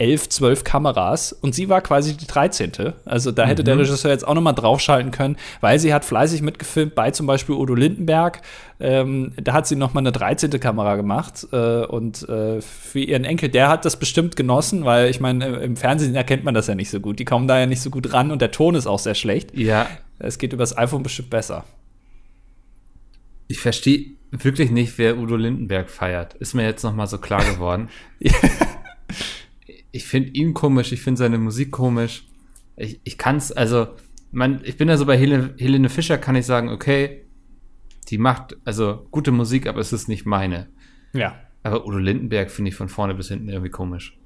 elf, 0.00 0.30
zwölf 0.30 0.64
Kameras 0.64 1.32
und 1.32 1.54
sie 1.54 1.68
war 1.68 1.82
quasi 1.82 2.16
die 2.16 2.26
13. 2.26 2.72
Also 3.04 3.32
da 3.32 3.46
hätte 3.46 3.62
mhm. 3.62 3.66
der 3.66 3.78
Regisseur 3.78 4.10
jetzt 4.10 4.26
auch 4.26 4.34
noch 4.34 4.40
mal 4.40 4.54
draufschalten 4.54 5.10
können, 5.10 5.36
weil 5.60 5.78
sie 5.78 5.92
hat 5.92 6.06
fleißig 6.06 6.40
mitgefilmt 6.40 6.94
bei 6.94 7.10
zum 7.10 7.26
Beispiel 7.26 7.54
Udo 7.54 7.74
Lindenberg. 7.74 8.40
Ähm, 8.80 9.32
da 9.36 9.52
hat 9.52 9.66
sie 9.66 9.76
noch 9.76 9.92
mal 9.92 10.00
eine 10.00 10.10
13. 10.10 10.50
Kamera 10.58 10.96
gemacht 10.96 11.46
äh, 11.52 11.84
und 11.84 12.26
äh, 12.28 12.62
für 12.62 12.98
ihren 12.98 13.24
Enkel, 13.24 13.50
der 13.50 13.68
hat 13.68 13.84
das 13.84 13.98
bestimmt 13.98 14.36
genossen, 14.36 14.86
weil 14.86 15.10
ich 15.10 15.20
meine, 15.20 15.44
im 15.58 15.76
Fernsehen 15.76 16.14
erkennt 16.14 16.44
man 16.44 16.54
das 16.54 16.66
ja 16.66 16.74
nicht 16.74 16.90
so 16.90 16.98
gut. 16.98 17.18
Die 17.18 17.26
kommen 17.26 17.46
da 17.46 17.58
ja 17.58 17.66
nicht 17.66 17.82
so 17.82 17.90
gut 17.90 18.14
ran 18.14 18.30
und 18.30 18.40
der 18.40 18.52
Ton 18.52 18.74
ist 18.74 18.86
auch 18.86 18.98
sehr 18.98 19.14
schlecht. 19.14 19.56
Ja. 19.56 19.86
Es 20.18 20.38
geht 20.38 20.54
übers 20.54 20.76
iPhone 20.76 21.02
bestimmt 21.02 21.28
besser. 21.28 21.64
Ich 23.48 23.60
verstehe 23.60 24.12
wirklich 24.30 24.70
nicht, 24.70 24.96
wer 24.96 25.18
Udo 25.18 25.36
Lindenberg 25.36 25.90
feiert. 25.90 26.34
Ist 26.34 26.54
mir 26.54 26.64
jetzt 26.64 26.84
noch 26.84 26.94
mal 26.94 27.06
so 27.06 27.18
klar 27.18 27.44
geworden. 27.44 27.90
ich 29.92 30.06
finde 30.06 30.30
ihn 30.30 30.54
komisch, 30.54 30.92
ich 30.92 31.02
finde 31.02 31.18
seine 31.18 31.38
Musik 31.38 31.70
komisch. 31.70 32.26
Ich, 32.76 33.00
ich 33.04 33.18
kann 33.18 33.36
es, 33.36 33.52
also, 33.52 33.88
man, 34.30 34.60
ich 34.64 34.76
bin 34.76 34.88
da 34.88 34.96
so 34.96 35.06
bei 35.06 35.16
Helene, 35.16 35.54
Helene 35.58 35.88
Fischer, 35.88 36.18
kann 36.18 36.36
ich 36.36 36.46
sagen, 36.46 36.68
okay, 36.68 37.24
die 38.08 38.18
macht 38.18 38.56
also 38.64 39.06
gute 39.10 39.32
Musik, 39.32 39.66
aber 39.66 39.80
es 39.80 39.92
ist 39.92 40.08
nicht 40.08 40.26
meine. 40.26 40.68
Ja. 41.12 41.40
Aber 41.62 41.86
Udo 41.86 41.98
Lindenberg 41.98 42.50
finde 42.50 42.70
ich 42.70 42.74
von 42.74 42.88
vorne 42.88 43.14
bis 43.14 43.28
hinten 43.28 43.48
irgendwie 43.48 43.70
komisch. 43.70 44.16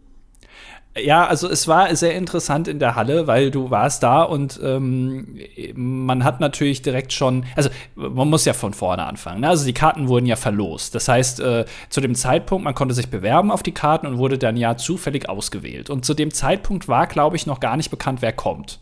Ja, 0.96 1.26
also 1.26 1.48
es 1.48 1.66
war 1.66 1.94
sehr 1.96 2.14
interessant 2.14 2.68
in 2.68 2.78
der 2.78 2.94
Halle, 2.94 3.26
weil 3.26 3.50
du 3.50 3.70
warst 3.70 4.04
da 4.04 4.22
und 4.22 4.60
ähm, 4.62 5.40
man 5.74 6.22
hat 6.22 6.38
natürlich 6.38 6.82
direkt 6.82 7.12
schon, 7.12 7.44
also 7.56 7.68
man 7.96 8.30
muss 8.30 8.44
ja 8.44 8.52
von 8.52 8.74
vorne 8.74 9.04
anfangen. 9.04 9.40
Ne? 9.40 9.48
Also 9.48 9.64
die 9.64 9.72
Karten 9.72 10.06
wurden 10.06 10.26
ja 10.26 10.36
verlost. 10.36 10.94
Das 10.94 11.08
heißt, 11.08 11.40
äh, 11.40 11.64
zu 11.88 12.00
dem 12.00 12.14
Zeitpunkt, 12.14 12.64
man 12.64 12.76
konnte 12.76 12.94
sich 12.94 13.08
bewerben 13.08 13.50
auf 13.50 13.64
die 13.64 13.72
Karten 13.72 14.06
und 14.06 14.18
wurde 14.18 14.38
dann 14.38 14.56
ja 14.56 14.76
zufällig 14.76 15.28
ausgewählt. 15.28 15.90
Und 15.90 16.04
zu 16.04 16.14
dem 16.14 16.32
Zeitpunkt 16.32 16.86
war, 16.86 17.08
glaube 17.08 17.34
ich, 17.34 17.46
noch 17.46 17.58
gar 17.58 17.76
nicht 17.76 17.90
bekannt, 17.90 18.22
wer 18.22 18.32
kommt 18.32 18.78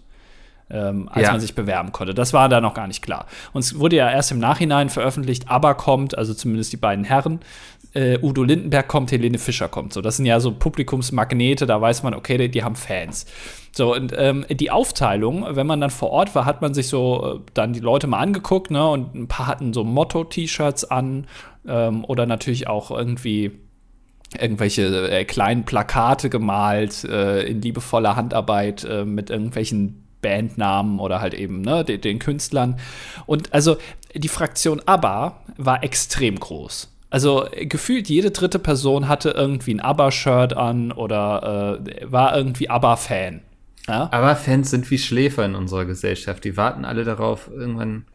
ähm, 0.73 1.09
als 1.13 1.27
ja. 1.27 1.33
man 1.33 1.41
sich 1.41 1.55
bewerben 1.55 1.93
konnte. 1.93 2.15
Das 2.15 2.33
war 2.33 2.49
da 2.49 2.61
noch 2.61 2.75
gar 2.75 2.87
nicht 2.87 3.03
klar. 3.03 3.27
Und 3.53 3.61
es 3.61 3.79
wurde 3.79 3.97
ja 3.97 4.11
erst 4.11 4.33
im 4.33 4.39
Nachhinein 4.39 4.89
veröffentlicht, 4.89 5.49
aber 5.49 5.75
kommt, 5.75 6.17
also 6.17 6.35
zumindest 6.35 6.73
die 6.73 6.79
beiden 6.79 7.05
Herren, 7.05 7.41
äh, 7.95 8.19
Udo 8.23 8.43
Lindenberg 8.43 8.89
kommt, 8.89 9.13
Helene 9.13 9.39
Fischer 9.39 9.69
kommt. 9.69 9.93
So, 9.93 10.01
das 10.01 10.17
sind 10.17 10.27
ja 10.27 10.41
so 10.41 10.53
Publikumsmagnete, 10.53 11.67
da 11.67 11.81
weiß 11.81 12.03
man, 12.03 12.15
okay, 12.15 12.39
die, 12.39 12.51
die 12.51 12.65
haben 12.65 12.77
Fans. 12.77 13.27
So, 13.73 13.95
und 13.95 14.13
ähm, 14.17 14.45
die 14.51 14.71
Aufteilung, 14.71 15.47
wenn 15.49 15.67
man 15.67 15.81
dann 15.81 15.91
vor 15.91 16.11
Ort 16.11 16.35
war, 16.35 16.45
hat 16.45 16.61
man 16.63 16.75
sich 16.75 16.89
so 16.89 17.41
äh, 17.41 17.51
dann 17.55 17.73
die 17.73 17.81
Leute 17.81 18.07
mal 18.07 18.19
angeguckt, 18.19 18.71
ne, 18.71 18.87
und 18.89 19.15
ein 19.15 19.29
paar 19.29 19.47
hatten 19.47 19.73
so 19.73 19.85
Motto-T-Shirts 19.85 20.85
an 20.85 21.27
ähm, 21.67 22.05
oder 22.05 22.27
natürlich 22.27 22.69
auch 22.69 22.91
irgendwie 22.91 23.53
irgendwelche 24.39 25.11
äh, 25.11 25.25
kleinen 25.25 25.65
Plakate 25.65 26.31
gemalt 26.31 27.05
äh, 27.05 27.43
in 27.43 27.61
liebevoller 27.61 28.17
Handarbeit 28.17 28.85
äh, 28.85 29.05
mit 29.05 29.31
irgendwelchen 29.31 30.03
Bandnamen 30.23 31.01
oder 31.01 31.21
halt 31.21 31.35
eben 31.35 31.61
ne, 31.61 31.85
den, 31.85 32.01
den 32.01 32.19
Künstlern. 32.19 32.79
Und 33.27 33.53
also 33.53 33.77
die 34.15 34.29
Fraktion 34.29 34.81
ABBA 34.87 35.43
war 35.59 35.85
extrem 35.85 36.39
groß. 36.39 36.92
Also 37.13 37.45
gefühlt 37.61 38.09
jede 38.09 38.31
dritte 38.31 38.59
Person 38.59 39.07
hatte 39.07 39.33
irgendwie 39.33 39.75
ein 39.75 39.81
ABBA-Shirt 39.81 40.57
an 40.57 40.93
oder 40.93 41.79
äh, 41.85 42.11
war 42.11 42.35
irgendwie 42.35 42.71
ABBA-Fan. 42.71 43.43
Ja? 43.87 44.09
ABBA-Fans 44.11 44.71
sind 44.71 44.91
wie 44.91 44.97
Schläfer 44.97 45.45
in 45.45 45.55
unserer 45.55 45.85
Gesellschaft. 45.85 46.43
Die 46.43 46.57
warten 46.57 46.87
alle 46.87 47.05
darauf, 47.05 47.51
irgendwann 47.55 48.07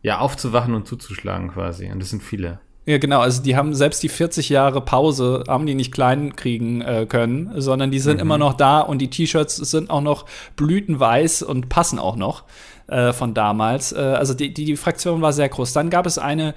ja 0.00 0.20
aufzuwachen 0.20 0.74
und 0.74 0.86
zuzuschlagen 0.86 1.50
quasi. 1.50 1.90
Und 1.92 2.00
das 2.00 2.08
sind 2.08 2.22
viele. 2.22 2.58
Ja, 2.86 2.96
genau. 2.96 3.20
Also 3.20 3.42
die 3.42 3.54
haben 3.54 3.74
selbst 3.74 4.02
die 4.02 4.08
40 4.08 4.48
Jahre 4.48 4.80
Pause, 4.80 5.44
haben 5.46 5.66
die 5.66 5.74
nicht 5.74 5.92
klein 5.92 6.34
kriegen 6.34 6.80
äh, 6.80 7.04
können, 7.06 7.52
sondern 7.60 7.90
die 7.90 7.98
sind 7.98 8.14
mhm. 8.14 8.22
immer 8.22 8.38
noch 8.38 8.54
da 8.54 8.80
und 8.80 9.00
die 9.00 9.10
T-Shirts 9.10 9.56
sind 9.56 9.90
auch 9.90 10.00
noch 10.00 10.24
blütenweiß 10.56 11.42
und 11.42 11.68
passen 11.68 11.98
auch 11.98 12.16
noch 12.16 12.44
äh, 12.86 13.12
von 13.12 13.34
damals. 13.34 13.92
Äh, 13.92 13.98
also 13.98 14.32
die, 14.32 14.54
die, 14.54 14.64
die 14.64 14.76
Fraktion 14.76 15.20
war 15.20 15.34
sehr 15.34 15.50
groß. 15.50 15.74
Dann 15.74 15.90
gab 15.90 16.06
es 16.06 16.16
eine 16.16 16.54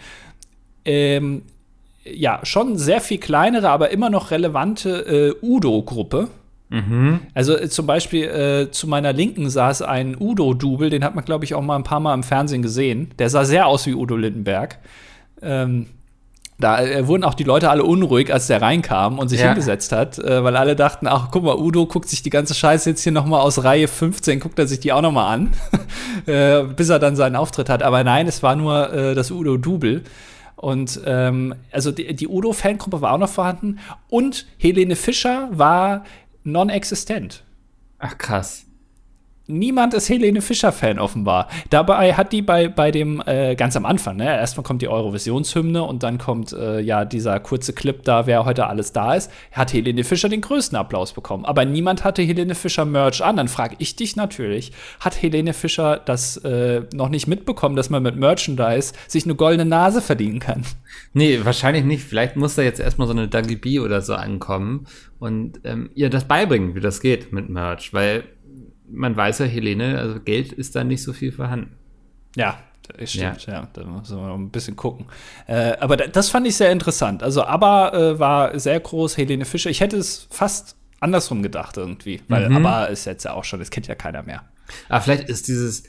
ähm, 0.85 1.43
ja, 2.03 2.39
schon 2.43 2.77
sehr 2.77 3.01
viel 3.01 3.19
kleinere, 3.19 3.69
aber 3.69 3.91
immer 3.91 4.09
noch 4.09 4.31
relevante 4.31 5.35
äh, 5.41 5.45
Udo-Gruppe. 5.45 6.29
Mhm. 6.69 7.19
Also 7.33 7.57
äh, 7.57 7.69
zum 7.69 7.85
Beispiel 7.85 8.23
äh, 8.23 8.71
zu 8.71 8.87
meiner 8.87 9.13
Linken 9.13 9.49
saß 9.49 9.81
ein 9.81 10.15
Udo-Double, 10.19 10.89
den 10.89 11.03
hat 11.03 11.15
man, 11.15 11.25
glaube 11.25 11.45
ich, 11.45 11.53
auch 11.53 11.61
mal 11.61 11.75
ein 11.75 11.83
paar 11.83 11.99
Mal 11.99 12.13
im 12.13 12.23
Fernsehen 12.23 12.61
gesehen. 12.61 13.11
Der 13.19 13.29
sah 13.29 13.45
sehr 13.45 13.67
aus 13.67 13.85
wie 13.85 13.93
Udo 13.93 14.15
Lindenberg. 14.15 14.79
Ähm, 15.41 15.87
da 16.59 16.81
äh, 16.81 17.07
wurden 17.07 17.23
auch 17.23 17.33
die 17.33 17.43
Leute 17.43 17.69
alle 17.69 17.83
unruhig, 17.83 18.31
als 18.31 18.47
der 18.47 18.61
reinkam 18.61 19.19
und 19.19 19.29
sich 19.29 19.41
ja. 19.41 19.47
hingesetzt 19.47 19.91
hat, 19.91 20.17
äh, 20.19 20.43
weil 20.43 20.55
alle 20.55 20.75
dachten, 20.75 21.07
ach 21.07 21.29
guck 21.31 21.43
mal, 21.43 21.57
Udo 21.57 21.87
guckt 21.87 22.07
sich 22.07 22.23
die 22.23 22.29
ganze 22.29 22.53
Scheiße 22.53 22.91
jetzt 22.91 23.01
hier 23.01 23.11
noch 23.11 23.25
mal 23.25 23.41
aus 23.41 23.63
Reihe 23.63 23.87
15, 23.87 24.39
guckt 24.39 24.57
er 24.57 24.67
sich 24.67 24.79
die 24.79 24.93
auch 24.93 25.01
noch 25.01 25.11
mal 25.11 25.27
an, 25.27 25.51
äh, 26.25 26.63
bis 26.63 26.89
er 26.89 26.99
dann 26.99 27.15
seinen 27.15 27.35
Auftritt 27.35 27.67
hat. 27.67 27.83
Aber 27.83 28.03
nein, 28.03 28.27
es 28.27 28.41
war 28.41 28.55
nur 28.55 29.13
das 29.15 29.29
Udo-Double. 29.29 30.03
Und 30.61 31.01
ähm, 31.05 31.55
also 31.71 31.91
die, 31.91 32.15
die 32.15 32.27
Udo-Fangruppe 32.27 33.01
war 33.01 33.13
auch 33.13 33.17
noch 33.17 33.29
vorhanden 33.29 33.79
und 34.09 34.45
Helene 34.59 34.95
Fischer 34.95 35.49
war 35.51 36.05
non-existent. 36.43 37.43
Ach 37.97 38.17
krass 38.17 38.65
niemand 39.51 39.93
ist 39.93 40.09
Helene 40.09 40.41
Fischer-Fan 40.41 40.99
offenbar. 40.99 41.47
Dabei 41.69 42.13
hat 42.13 42.31
die 42.31 42.41
bei, 42.41 42.67
bei 42.67 42.91
dem, 42.91 43.21
äh, 43.25 43.55
ganz 43.55 43.75
am 43.75 43.85
Anfang, 43.85 44.17
ne, 44.17 44.25
erstmal 44.25 44.63
kommt 44.63 44.81
die 44.81 44.87
Eurovisionshymne 44.87 45.83
und 45.83 46.03
dann 46.03 46.17
kommt 46.17 46.53
äh, 46.53 46.79
ja 46.79 47.05
dieser 47.05 47.39
kurze 47.39 47.73
Clip 47.73 48.03
da, 48.03 48.27
wer 48.27 48.45
heute 48.45 48.67
alles 48.67 48.93
da 48.93 49.15
ist, 49.15 49.31
hat 49.51 49.73
Helene 49.73 50.03
Fischer 50.03 50.29
den 50.29 50.41
größten 50.41 50.77
Applaus 50.77 51.13
bekommen. 51.13 51.45
Aber 51.45 51.65
niemand 51.65 52.03
hatte 52.03 52.21
Helene 52.21 52.55
Fischer 52.55 52.85
Merch 52.85 53.23
an. 53.23 53.37
Dann 53.37 53.47
frage 53.47 53.75
ich 53.79 53.95
dich 53.95 54.15
natürlich, 54.15 54.71
hat 54.99 55.21
Helene 55.21 55.53
Fischer 55.53 56.01
das 56.03 56.37
äh, 56.37 56.83
noch 56.93 57.09
nicht 57.09 57.27
mitbekommen, 57.27 57.75
dass 57.75 57.89
man 57.89 58.03
mit 58.03 58.15
Merchandise 58.15 58.93
sich 59.07 59.25
eine 59.25 59.35
goldene 59.35 59.65
Nase 59.65 60.01
verdienen 60.01 60.39
kann? 60.39 60.63
Nee, 61.13 61.39
wahrscheinlich 61.43 61.83
nicht. 61.83 62.03
Vielleicht 62.03 62.35
muss 62.35 62.55
da 62.55 62.61
jetzt 62.61 62.79
erstmal 62.79 63.07
so 63.07 63.13
eine 63.13 63.27
Dagi 63.27 63.55
B 63.55 63.79
oder 63.79 64.01
so 64.01 64.13
ankommen 64.13 64.87
und 65.19 65.59
ähm, 65.63 65.91
ihr 65.93 66.09
das 66.09 66.25
beibringen, 66.25 66.75
wie 66.75 66.79
das 66.79 67.01
geht 67.01 67.31
mit 67.31 67.49
Merch, 67.49 67.93
weil 67.93 68.23
man 68.91 69.15
weiß 69.15 69.39
ja, 69.39 69.45
Helene, 69.45 69.97
also 69.97 70.19
Geld 70.19 70.51
ist 70.51 70.75
da 70.75 70.83
nicht 70.83 71.03
so 71.03 71.13
viel 71.13 71.31
vorhanden. 71.31 71.75
Ja, 72.35 72.59
das 72.97 73.11
stimmt, 73.11 73.45
ja. 73.45 73.53
ja. 73.53 73.67
Da 73.73 73.83
müssen 73.83 74.17
wir 74.17 74.27
noch 74.27 74.35
ein 74.35 74.49
bisschen 74.49 74.75
gucken. 74.75 75.05
Äh, 75.47 75.77
aber 75.79 75.97
das 75.97 76.29
fand 76.29 76.47
ich 76.47 76.55
sehr 76.55 76.71
interessant. 76.71 77.23
Also, 77.23 77.43
ABBA 77.43 77.89
äh, 77.89 78.19
war 78.19 78.59
sehr 78.59 78.79
groß, 78.79 79.17
Helene 79.17 79.45
Fischer. 79.45 79.69
Ich 79.69 79.81
hätte 79.81 79.97
es 79.97 80.27
fast 80.29 80.75
andersrum 80.99 81.41
gedacht 81.41 81.77
irgendwie, 81.77 82.21
weil 82.27 82.49
mhm. 82.49 82.57
ABBA 82.57 82.85
ist 82.85 83.05
jetzt 83.05 83.23
ja 83.23 83.33
auch 83.33 83.43
schon, 83.43 83.59
das 83.59 83.71
kennt 83.71 83.87
ja 83.87 83.95
keiner 83.95 84.23
mehr. 84.23 84.43
Aber 84.89 85.01
vielleicht 85.01 85.29
ist 85.29 85.47
dieses 85.47 85.83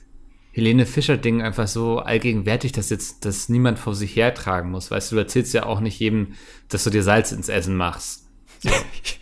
Helene 0.52 0.84
Fischer-Ding 0.86 1.42
einfach 1.42 1.66
so 1.66 1.98
allgegenwärtig, 1.98 2.72
dass 2.72 2.90
jetzt 2.90 3.24
das 3.24 3.48
niemand 3.48 3.78
vor 3.78 3.94
sich 3.94 4.14
hertragen 4.16 4.70
muss. 4.70 4.90
Weißt 4.90 5.10
du, 5.10 5.16
du 5.16 5.20
erzählst 5.20 5.54
ja 5.54 5.64
auch 5.64 5.80
nicht 5.80 5.98
jedem, 5.98 6.34
dass 6.68 6.84
du 6.84 6.90
dir 6.90 7.02
Salz 7.02 7.32
ins 7.32 7.48
Essen 7.48 7.76
machst. 7.76 8.21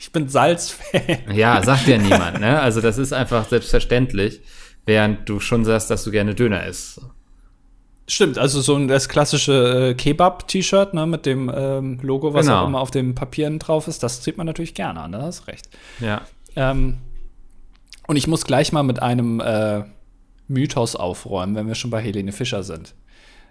Ich 0.01 0.13
bin 0.13 0.29
Salz-Fan. 0.29 1.35
Ja, 1.35 1.63
sagt 1.63 1.87
ja 1.87 1.99
niemand, 1.99 2.41
ne? 2.41 2.61
Also 2.61 2.81
das 2.81 2.99
ist 2.99 3.13
einfach 3.13 3.49
selbstverständlich, 3.49 4.41
während 4.87 5.29
du 5.29 5.41
schon 5.41 5.65
sagst, 5.65 5.91
dass 5.91 6.05
du 6.05 6.11
gerne 6.11 6.35
Döner 6.35 6.67
isst. 6.67 7.01
Stimmt, 8.09 8.39
also 8.39 8.61
so 8.61 8.77
das 8.87 9.09
klassische 9.09 9.91
äh, 9.91 9.95
Kebab-T-Shirt 9.95 10.95
ne, 10.95 11.07
mit 11.07 11.27
dem 11.27 11.51
ähm, 11.55 12.01
Logo, 12.03 12.35
was 12.35 12.47
genau. 12.47 12.63
auch 12.63 12.67
immer 12.67 12.81
auf 12.81 12.91
den 12.91 13.15
Papieren 13.15 13.61
drauf 13.61 13.87
ist, 13.87 14.03
das 14.03 14.21
zieht 14.21 14.37
man 14.37 14.47
natürlich 14.47 14.75
gerne 14.75 15.01
an, 15.01 15.13
da 15.13 15.23
hast 15.23 15.47
recht. 15.47 15.69
Ja. 16.01 16.23
Ähm, 16.57 16.99
und 18.09 18.17
ich 18.17 18.27
muss 18.27 18.45
gleich 18.45 18.73
mal 18.73 18.83
mit 18.83 19.01
einem 19.01 19.39
äh, 19.39 19.85
Mythos 20.49 20.97
aufräumen, 20.97 21.55
wenn 21.55 21.69
wir 21.69 21.77
schon 21.77 21.93
bei 21.93 22.01
Helene 22.01 22.33
Fischer 22.33 22.65
sind 22.65 22.95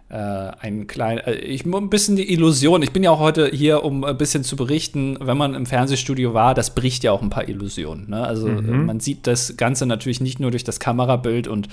äh, 0.09 0.15
ein 0.15 0.87
klein, 0.87 1.19
äh, 1.19 1.35
ich 1.35 1.65
ein 1.65 1.89
bisschen 1.89 2.15
die 2.15 2.33
Illusion. 2.33 2.81
Ich 2.81 2.91
bin 2.91 3.03
ja 3.03 3.11
auch 3.11 3.19
heute 3.19 3.47
hier, 3.47 3.83
um 3.83 4.03
ein 4.03 4.17
bisschen 4.17 4.43
zu 4.43 4.55
berichten, 4.55 5.17
wenn 5.21 5.37
man 5.37 5.53
im 5.53 5.65
Fernsehstudio 5.65 6.33
war, 6.33 6.53
das 6.53 6.73
bricht 6.73 7.03
ja 7.03 7.11
auch 7.11 7.21
ein 7.21 7.29
paar 7.29 7.47
Illusionen. 7.47 8.09
Ne? 8.09 8.25
Also 8.25 8.47
äh, 8.47 8.61
mhm. 8.61 8.85
man 8.85 8.99
sieht 8.99 9.27
das 9.27 9.55
Ganze 9.55 9.85
natürlich 9.85 10.19
nicht 10.19 10.39
nur 10.39 10.51
durch 10.51 10.63
das 10.63 10.79
Kamerabild 10.79 11.47
und 11.47 11.67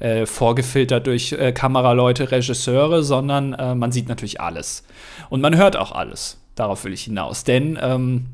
äh, 0.00 0.24
vorgefiltert 0.24 1.06
durch 1.06 1.32
äh, 1.32 1.52
Kameraleute, 1.52 2.30
Regisseure, 2.30 3.02
sondern 3.02 3.52
äh, 3.52 3.74
man 3.74 3.92
sieht 3.92 4.08
natürlich 4.08 4.40
alles. 4.40 4.84
Und 5.28 5.40
man 5.40 5.56
hört 5.56 5.76
auch 5.76 5.92
alles. 5.92 6.38
Darauf 6.54 6.84
will 6.84 6.92
ich 6.92 7.04
hinaus. 7.04 7.44
Denn 7.44 7.78
ähm, 7.80 8.26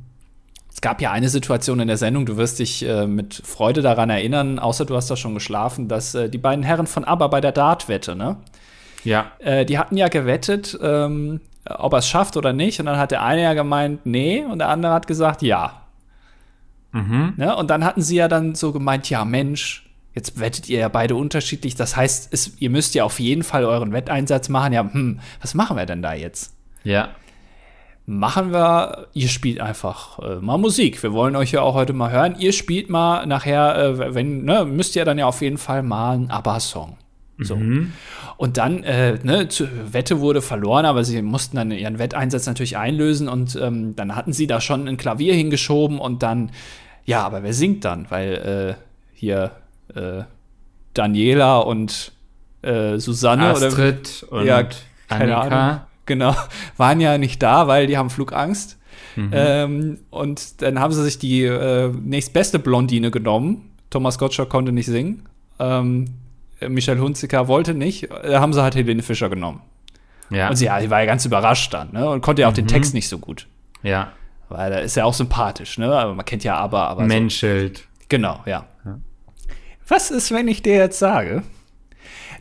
es 0.72 0.80
gab 0.80 1.00
ja 1.02 1.10
eine 1.10 1.28
Situation 1.28 1.80
in 1.80 1.88
der 1.88 1.96
Sendung, 1.96 2.26
du 2.26 2.36
wirst 2.36 2.60
dich 2.60 2.86
äh, 2.86 3.08
mit 3.08 3.42
Freude 3.44 3.82
daran 3.82 4.10
erinnern, 4.10 4.60
außer 4.60 4.84
du 4.84 4.94
hast 4.94 5.10
da 5.10 5.16
schon 5.16 5.34
geschlafen, 5.34 5.88
dass 5.88 6.14
äh, 6.14 6.30
die 6.30 6.38
beiden 6.38 6.62
Herren 6.62 6.86
von 6.86 7.04
ABBA 7.04 7.26
bei 7.26 7.40
der 7.40 7.50
Dartwette, 7.50 8.14
ne? 8.14 8.36
Ja. 9.08 9.32
Äh, 9.38 9.64
die 9.64 9.78
hatten 9.78 9.96
ja 9.96 10.08
gewettet, 10.08 10.78
ähm, 10.82 11.40
ob 11.64 11.94
er 11.94 12.00
es 12.00 12.08
schafft 12.08 12.36
oder 12.36 12.52
nicht. 12.52 12.78
Und 12.78 12.86
dann 12.86 12.98
hat 12.98 13.10
der 13.10 13.22
eine 13.22 13.42
ja 13.42 13.54
gemeint, 13.54 14.04
nee, 14.04 14.44
und 14.44 14.58
der 14.58 14.68
andere 14.68 14.92
hat 14.92 15.06
gesagt, 15.06 15.40
ja. 15.42 15.82
Mhm. 16.92 17.34
Ne? 17.36 17.56
Und 17.56 17.70
dann 17.70 17.84
hatten 17.84 18.02
sie 18.02 18.16
ja 18.16 18.28
dann 18.28 18.54
so 18.54 18.70
gemeint, 18.72 19.08
ja, 19.08 19.24
Mensch, 19.24 19.90
jetzt 20.14 20.38
wettet 20.38 20.68
ihr 20.68 20.80
ja 20.80 20.88
beide 20.88 21.14
unterschiedlich. 21.14 21.74
Das 21.74 21.96
heißt, 21.96 22.32
es, 22.32 22.60
ihr 22.60 22.68
müsst 22.68 22.94
ja 22.94 23.04
auf 23.04 23.18
jeden 23.18 23.44
Fall 23.44 23.64
euren 23.64 23.92
Wetteinsatz 23.92 24.50
machen. 24.50 24.74
Ja, 24.74 24.82
hm, 24.82 25.20
was 25.40 25.54
machen 25.54 25.78
wir 25.78 25.86
denn 25.86 26.02
da 26.02 26.12
jetzt? 26.12 26.54
Ja. 26.84 27.08
Machen 28.04 28.52
wir, 28.52 29.08
ihr 29.14 29.28
spielt 29.28 29.60
einfach 29.60 30.18
äh, 30.18 30.36
mal 30.36 30.58
Musik. 30.58 31.02
Wir 31.02 31.12
wollen 31.14 31.36
euch 31.36 31.52
ja 31.52 31.62
auch 31.62 31.74
heute 31.74 31.94
mal 31.94 32.10
hören. 32.10 32.36
Ihr 32.38 32.52
spielt 32.52 32.90
mal 32.90 33.26
nachher, 33.26 33.76
äh, 33.76 34.14
wenn, 34.14 34.44
ne, 34.44 34.66
müsst 34.66 34.96
ihr 34.96 35.04
dann 35.06 35.18
ja 35.18 35.26
auf 35.26 35.40
jeden 35.40 35.58
Fall 35.58 35.82
mal 35.82 36.14
einen 36.14 36.30
ABBA-Song. 36.30 36.96
So. 37.40 37.56
Mhm. 37.56 37.92
Und 38.36 38.56
dann, 38.56 38.82
äh, 38.82 39.18
ne, 39.22 39.48
zu, 39.48 39.68
Wette 39.92 40.20
wurde 40.20 40.42
verloren, 40.42 40.84
aber 40.84 41.04
sie 41.04 41.22
mussten 41.22 41.56
dann 41.56 41.70
ihren 41.70 41.98
Wetteinsatz 41.98 42.46
natürlich 42.46 42.76
einlösen 42.76 43.28
und 43.28 43.56
ähm, 43.56 43.94
dann 43.94 44.16
hatten 44.16 44.32
sie 44.32 44.46
da 44.46 44.60
schon 44.60 44.88
ein 44.88 44.96
Klavier 44.96 45.34
hingeschoben 45.34 45.98
und 45.98 46.22
dann, 46.22 46.50
ja, 47.04 47.24
aber 47.24 47.42
wer 47.42 47.52
singt 47.52 47.84
dann? 47.84 48.06
Weil 48.10 48.76
äh, 48.76 48.82
hier 49.14 49.52
äh, 49.94 50.22
Daniela 50.94 51.58
und 51.58 52.12
äh, 52.62 52.98
Susanne 52.98 53.50
Astrid 53.50 54.26
oder 54.30 54.40
und 54.40 54.46
ja, 54.46 54.68
keine 55.08 55.36
Annika. 55.36 55.68
Ahnung, 55.68 55.80
genau, 56.06 56.36
waren 56.76 57.00
ja 57.00 57.18
nicht 57.18 57.42
da, 57.42 57.68
weil 57.68 57.86
die 57.86 57.96
haben 57.96 58.10
Flugangst. 58.10 58.78
Mhm. 59.14 59.30
Ähm, 59.32 59.98
und 60.10 60.60
dann 60.62 60.80
haben 60.80 60.92
sie 60.92 61.04
sich 61.04 61.18
die 61.18 61.44
äh, 61.44 61.88
nächstbeste 61.88 62.58
Blondine 62.58 63.10
genommen. 63.10 63.70
Thomas 63.90 64.18
Gottschalk 64.18 64.48
konnte 64.48 64.72
nicht 64.72 64.86
singen. 64.86 65.24
Ähm, 65.58 66.06
Michelle 66.66 67.00
Hunziker 67.00 67.48
wollte 67.48 67.74
nicht, 67.74 68.10
äh, 68.10 68.36
haben 68.36 68.52
sie 68.52 68.62
halt 68.62 68.74
Helene 68.74 69.02
Fischer 69.02 69.28
genommen. 69.28 69.62
Ja. 70.30 70.48
Und 70.48 70.56
sie, 70.56 70.66
ja, 70.66 70.80
sie 70.80 70.90
war 70.90 71.00
ja 71.00 71.06
ganz 71.06 71.24
überrascht 71.24 71.72
dann, 71.72 71.92
ne? 71.92 72.08
Und 72.08 72.20
konnte 72.20 72.42
ja 72.42 72.48
auch 72.48 72.52
mhm. 72.52 72.56
den 72.56 72.66
Text 72.66 72.94
nicht 72.94 73.08
so 73.08 73.18
gut. 73.18 73.46
Ja. 73.82 74.12
Weil 74.48 74.72
er 74.72 74.82
ist 74.82 74.96
ja 74.96 75.04
auch 75.04 75.14
sympathisch, 75.14 75.78
ne? 75.78 75.92
Aber 75.92 76.14
man 76.14 76.24
kennt 76.24 76.44
ja 76.44 76.56
aber, 76.56 76.88
aber. 76.88 77.04
Menschelt. 77.04 77.78
So. 77.78 77.84
Genau, 78.08 78.40
ja. 78.46 78.66
ja. 78.84 78.98
Was 79.86 80.10
ist, 80.10 80.32
wenn 80.32 80.48
ich 80.48 80.62
dir 80.62 80.76
jetzt 80.76 80.98
sage, 80.98 81.42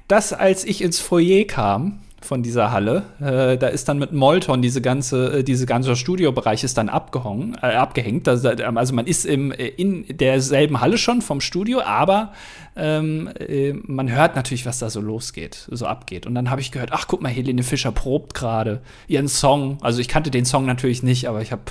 dass 0.08 0.34
als 0.34 0.64
ich 0.64 0.82
ins 0.82 1.00
Foyer 1.00 1.46
kam, 1.46 2.00
von 2.22 2.42
dieser 2.42 2.72
Halle. 2.72 3.04
Äh, 3.20 3.58
da 3.58 3.68
ist 3.68 3.88
dann 3.88 4.00
mit 4.00 4.12
Molton 4.12 4.62
diese 4.62 4.82
ganze, 4.82 5.40
äh, 5.40 5.44
diese 5.44 5.66
ganze 5.66 5.96
Studiobereich 5.96 6.64
ist 6.64 6.78
dann 6.78 6.90
abgehängt. 6.90 7.58
Äh, 7.62 7.76
abgehängt. 7.76 8.28
Also, 8.28 8.50
also 8.50 8.94
man 8.94 9.06
ist 9.06 9.26
im, 9.26 9.52
äh, 9.52 9.68
in 9.68 10.06
derselben 10.18 10.82
Halle 10.82 10.98
schon 10.98 11.22
vom 11.22 11.42
Studio, 11.42 11.82
aber 11.82 12.34
ähm, 12.76 13.30
äh, 13.40 13.74
man 13.74 14.12
hört 14.12 14.36
natürlich, 14.36 14.66
was 14.66 14.80
da 14.80 14.90
so 14.90 15.00
losgeht, 15.00 15.68
so 15.72 15.86
abgeht. 15.86 16.26
Und 16.26 16.34
dann 16.34 16.50
habe 16.50 16.60
ich 16.60 16.72
gehört, 16.72 16.92
ach 16.92 17.08
guck 17.08 17.22
mal, 17.22 17.30
Helene 17.30 17.64
Fischer 17.64 17.92
probt 17.92 18.34
gerade 18.34 18.82
ihren 19.08 19.28
Song. 19.28 19.78
Also 19.82 20.02
ich 20.02 20.08
kannte 20.08 20.32
den 20.32 20.46
Song 20.46 20.66
natürlich 20.66 21.04
nicht, 21.04 21.28
aber 21.28 21.42
ich 21.42 21.52
habe 21.52 21.64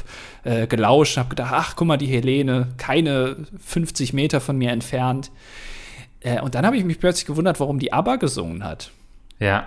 gelauscht, 0.68 1.16
habe 1.16 1.30
gedacht, 1.30 1.52
ach 1.52 1.74
guck 1.74 1.88
mal, 1.88 1.96
die 1.96 2.06
Helene, 2.06 2.68
keine 2.76 3.36
50 3.58 4.12
Meter 4.12 4.40
von 4.40 4.56
mir 4.56 4.70
entfernt. 4.70 5.32
und 6.40 6.54
dann 6.54 6.64
habe 6.64 6.76
ich 6.76 6.84
mich 6.84 7.00
plötzlich 7.00 7.26
gewundert, 7.26 7.58
warum 7.58 7.80
die 7.80 7.92
ABBA 7.92 8.14
gesungen 8.14 8.62
hat. 8.62 8.92
Ja. 9.40 9.66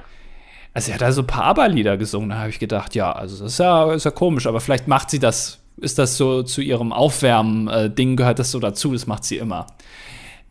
Also, 0.74 0.92
er 0.92 0.96
hat 0.96 1.02
da 1.02 1.12
so 1.12 1.22
ein 1.22 1.28
paar 1.28 1.46
ABBA-Lieder 1.46 1.98
gesungen. 1.98 2.30
Da 2.30 2.40
habe 2.40 2.50
ich 2.50 2.60
gedacht, 2.60 2.96
ja, 2.96 3.12
also 3.12 3.44
das 3.44 3.54
ist 3.54 3.60
ja, 3.60 3.92
ist 3.94 4.06
ja 4.06 4.12
komisch, 4.12 4.48
aber 4.48 4.62
vielleicht 4.62 4.88
macht 4.88 5.10
sie 5.10 5.20
das, 5.20 5.60
ist 5.78 5.98
das 5.98 6.18
so 6.18 6.44
zu 6.44 6.62
ihrem 6.62 6.94
Aufwärmen-Ding, 6.94 8.16
gehört 8.16 8.40
das 8.40 8.52
so 8.52 8.60
dazu, 8.60 8.94
das 8.94 9.08
macht 9.08 9.24
sie 9.24 9.38
immer. 9.38 9.68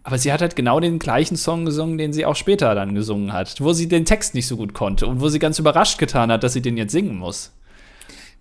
Aber 0.02 0.16
sie 0.16 0.32
hat 0.32 0.40
halt 0.40 0.56
genau 0.56 0.80
den 0.80 0.98
gleichen 0.98 1.36
Song 1.36 1.66
gesungen, 1.66 1.98
den 1.98 2.12
sie 2.14 2.24
auch 2.24 2.36
später 2.36 2.74
dann 2.74 2.94
gesungen 2.94 3.32
hat, 3.32 3.60
wo 3.60 3.72
sie 3.74 3.88
den 3.88 4.06
Text 4.06 4.34
nicht 4.34 4.46
so 4.46 4.56
gut 4.56 4.72
konnte 4.72 5.06
und 5.06 5.20
wo 5.20 5.28
sie 5.28 5.38
ganz 5.38 5.58
überrascht 5.58 5.98
getan 5.98 6.32
hat, 6.32 6.42
dass 6.42 6.54
sie 6.54 6.62
den 6.62 6.78
jetzt 6.78 6.92
singen 6.92 7.16
muss. 7.16 7.52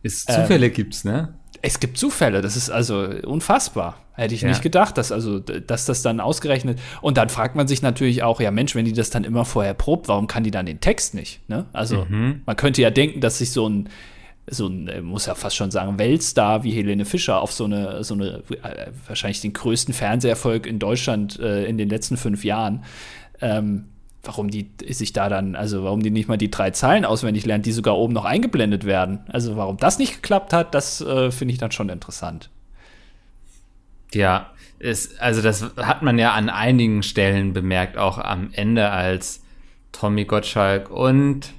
Ist 0.01 0.31
Zufälle 0.31 0.67
ähm, 0.67 0.73
gibt's, 0.73 1.03
ne? 1.03 1.36
Es 1.61 1.79
gibt 1.79 1.97
Zufälle, 1.97 2.41
das 2.41 2.55
ist 2.55 2.69
also 2.69 3.07
unfassbar. 3.25 3.99
Hätte 4.13 4.33
ich 4.33 4.41
ja. 4.41 4.49
nicht 4.49 4.63
gedacht, 4.63 4.97
dass 4.97 5.11
also, 5.11 5.39
dass 5.39 5.85
das 5.85 6.01
dann 6.01 6.19
ausgerechnet. 6.19 6.79
Und 7.01 7.17
dann 7.17 7.29
fragt 7.29 7.55
man 7.55 7.67
sich 7.67 7.81
natürlich 7.81 8.23
auch, 8.23 8.41
ja 8.41 8.49
Mensch, 8.49 8.73
wenn 8.73 8.85
die 8.85 8.93
das 8.93 9.11
dann 9.11 9.23
immer 9.23 9.45
vorher 9.45 9.75
probt, 9.75 10.07
warum 10.07 10.27
kann 10.27 10.43
die 10.43 10.51
dann 10.51 10.65
den 10.65 10.79
Text 10.79 11.13
nicht? 11.13 11.47
Ne? 11.47 11.65
Also 11.71 12.05
mhm. 12.09 12.41
man 12.45 12.55
könnte 12.55 12.81
ja 12.81 12.89
denken, 12.89 13.21
dass 13.21 13.37
sich 13.37 13.51
so 13.51 13.69
ein, 13.69 13.89
so 14.49 14.67
ein, 14.67 14.87
äh, 14.87 15.01
muss 15.01 15.27
ja 15.27 15.35
fast 15.35 15.55
schon 15.55 15.69
sagen, 15.71 15.99
Weltstar 15.99 16.63
wie 16.63 16.71
Helene 16.71 17.05
Fischer 17.05 17.41
auf 17.41 17.51
so 17.51 17.65
eine, 17.65 18.03
so 18.03 18.15
eine, 18.15 18.43
äh, 18.63 18.87
wahrscheinlich 19.05 19.41
den 19.41 19.53
größten 19.53 19.93
Fernseherfolg 19.93 20.65
in 20.65 20.79
Deutschland 20.79 21.39
äh, 21.39 21.65
in 21.65 21.77
den 21.77 21.89
letzten 21.89 22.17
fünf 22.17 22.43
Jahren, 22.43 22.83
ähm, 23.41 23.85
warum 24.27 24.49
die 24.49 24.69
sich 24.89 25.13
da 25.13 25.29
dann, 25.29 25.55
also 25.55 25.83
warum 25.83 26.01
die 26.01 26.11
nicht 26.11 26.27
mal 26.27 26.37
die 26.37 26.51
drei 26.51 26.71
Zeilen 26.71 27.05
auswendig 27.05 27.45
lernt, 27.45 27.65
die 27.65 27.71
sogar 27.71 27.97
oben 27.97 28.13
noch 28.13 28.25
eingeblendet 28.25 28.83
werden. 28.83 29.21
Also 29.29 29.55
warum 29.55 29.77
das 29.77 29.99
nicht 29.99 30.15
geklappt 30.15 30.53
hat, 30.53 30.75
das 30.75 31.01
äh, 31.01 31.31
finde 31.31 31.53
ich 31.53 31.59
dann 31.59 31.71
schon 31.71 31.89
interessant. 31.89 32.49
Ja, 34.13 34.51
ist, 34.79 35.19
also 35.19 35.41
das 35.41 35.71
hat 35.77 36.03
man 36.03 36.19
ja 36.19 36.33
an 36.33 36.49
einigen 36.49 37.03
Stellen 37.03 37.53
bemerkt, 37.53 37.97
auch 37.97 38.17
am 38.17 38.49
Ende, 38.53 38.89
als 38.91 39.41
Tommy 39.91 40.25
Gottschalk 40.25 40.91
und 40.91 41.53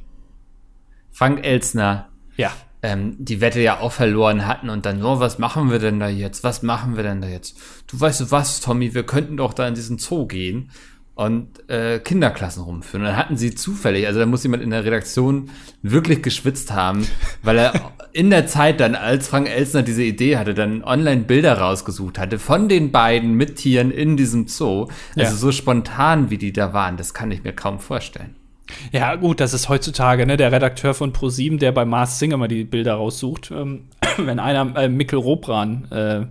Frank 1.11 1.45
Elsner 1.45 2.09
ja. 2.37 2.53
Ähm, 2.81 3.17
die 3.19 3.41
Wette 3.41 3.61
ja 3.61 3.81
auch 3.81 3.91
verloren 3.91 4.47
hatten 4.47 4.71
und 4.71 4.87
dann, 4.87 5.01
so, 5.01 5.19
was 5.19 5.41
machen 5.41 5.73
wir 5.73 5.81
denn 5.81 5.99
da 5.99 6.09
jetzt? 6.09 6.45
Was 6.45 6.63
machen 6.63 6.97
wir 6.97 7.03
denn 7.03 7.21
da 7.21 7.27
jetzt? 7.27 7.59
Du 7.89 7.99
weißt 7.99 8.21
du 8.21 8.31
was, 8.31 8.61
Tommy, 8.61 8.95
wir 8.95 9.03
könnten 9.03 9.37
doch 9.37 9.53
da 9.53 9.67
in 9.67 9.75
diesen 9.75 9.99
Zoo 9.99 10.27
gehen 10.27 10.71
und 11.19 11.69
äh, 11.69 11.99
Kinderklassen 11.99 12.63
rumführen. 12.63 13.03
Und 13.03 13.09
dann 13.09 13.17
hatten 13.17 13.37
sie 13.37 13.53
zufällig, 13.53 14.07
also 14.07 14.21
da 14.21 14.27
muss 14.27 14.45
jemand 14.45 14.63
in 14.63 14.71
der 14.71 14.85
Redaktion 14.85 15.51
wirklich 15.83 16.23
geschwitzt 16.23 16.73
haben, 16.73 17.05
weil 17.43 17.59
er 17.59 17.73
in 18.13 18.31
der 18.31 18.47
Zeit 18.47 18.79
dann, 18.79 18.95
als 18.95 19.27
Frank 19.27 19.49
Elsner 19.51 19.83
diese 19.83 20.05
Idee 20.05 20.37
hatte, 20.37 20.55
dann 20.55 20.85
online 20.85 21.23
Bilder 21.23 21.59
rausgesucht 21.59 22.21
hatte 22.21 22.39
von 22.39 22.69
den 22.69 22.93
beiden 22.93 23.35
mit 23.35 23.57
Tieren 23.57 23.91
in 23.91 24.17
diesem 24.17 24.47
Zoo. 24.47 24.83
Also 25.17 25.33
ja. 25.33 25.33
so 25.33 25.51
spontan, 25.51 26.31
wie 26.31 26.39
die 26.39 26.53
da 26.53 26.73
waren, 26.73 26.97
das 26.97 27.15
kann 27.15 27.33
ich 27.33 27.43
mir 27.43 27.53
kaum 27.53 27.81
vorstellen. 27.81 28.37
Ja, 28.93 29.17
gut, 29.17 29.41
das 29.41 29.55
ist 29.55 29.69
heutzutage, 29.69 30.25
ne, 30.25 30.37
der 30.37 30.53
Redakteur 30.53 30.95
von 30.95 31.13
ProSieben, 31.13 31.59
der 31.59 31.73
bei 31.73 31.85
Mars 31.85 32.21
Singer 32.21 32.37
mal 32.37 32.47
die 32.47 32.63
Bilder 32.63 32.95
raussucht. 32.95 33.51
Ähm, 33.51 33.89
wenn 34.19 34.39
einer 34.39 34.77
äh, 34.77 34.89
Mikkel 34.89 35.19
Robran 35.19 35.91
äh, 35.91 36.27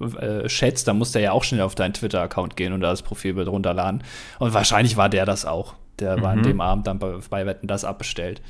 äh, 0.00 0.48
schätzt, 0.48 0.88
dann 0.88 0.98
muss 0.98 1.12
der 1.12 1.22
ja 1.22 1.32
auch 1.32 1.44
schnell 1.44 1.62
auf 1.62 1.74
deinen 1.74 1.94
Twitter-Account 1.94 2.56
gehen 2.56 2.72
und 2.72 2.80
da 2.80 2.90
das 2.90 3.02
Profilbild 3.02 3.48
runterladen. 3.48 4.02
Und 4.38 4.54
wahrscheinlich 4.54 4.96
war 4.96 5.08
der 5.08 5.26
das 5.26 5.44
auch. 5.44 5.74
Der 5.98 6.16
mhm. 6.16 6.22
war 6.22 6.30
an 6.32 6.38
mhm. 6.40 6.44
dem 6.44 6.60
Abend 6.60 6.86
dann 6.86 6.98
bei, 6.98 7.14
bei 7.30 7.46
Wetten 7.46 7.66
das 7.66 7.84
abbestellt. 7.84 8.42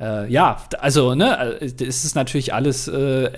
Äh, 0.00 0.30
ja, 0.30 0.56
also, 0.80 1.14
ne, 1.14 1.60
äh, 1.60 1.64
es 1.64 2.04
ist 2.04 2.14
natürlich 2.14 2.52
alles, 2.52 2.88
äh, 2.88 3.30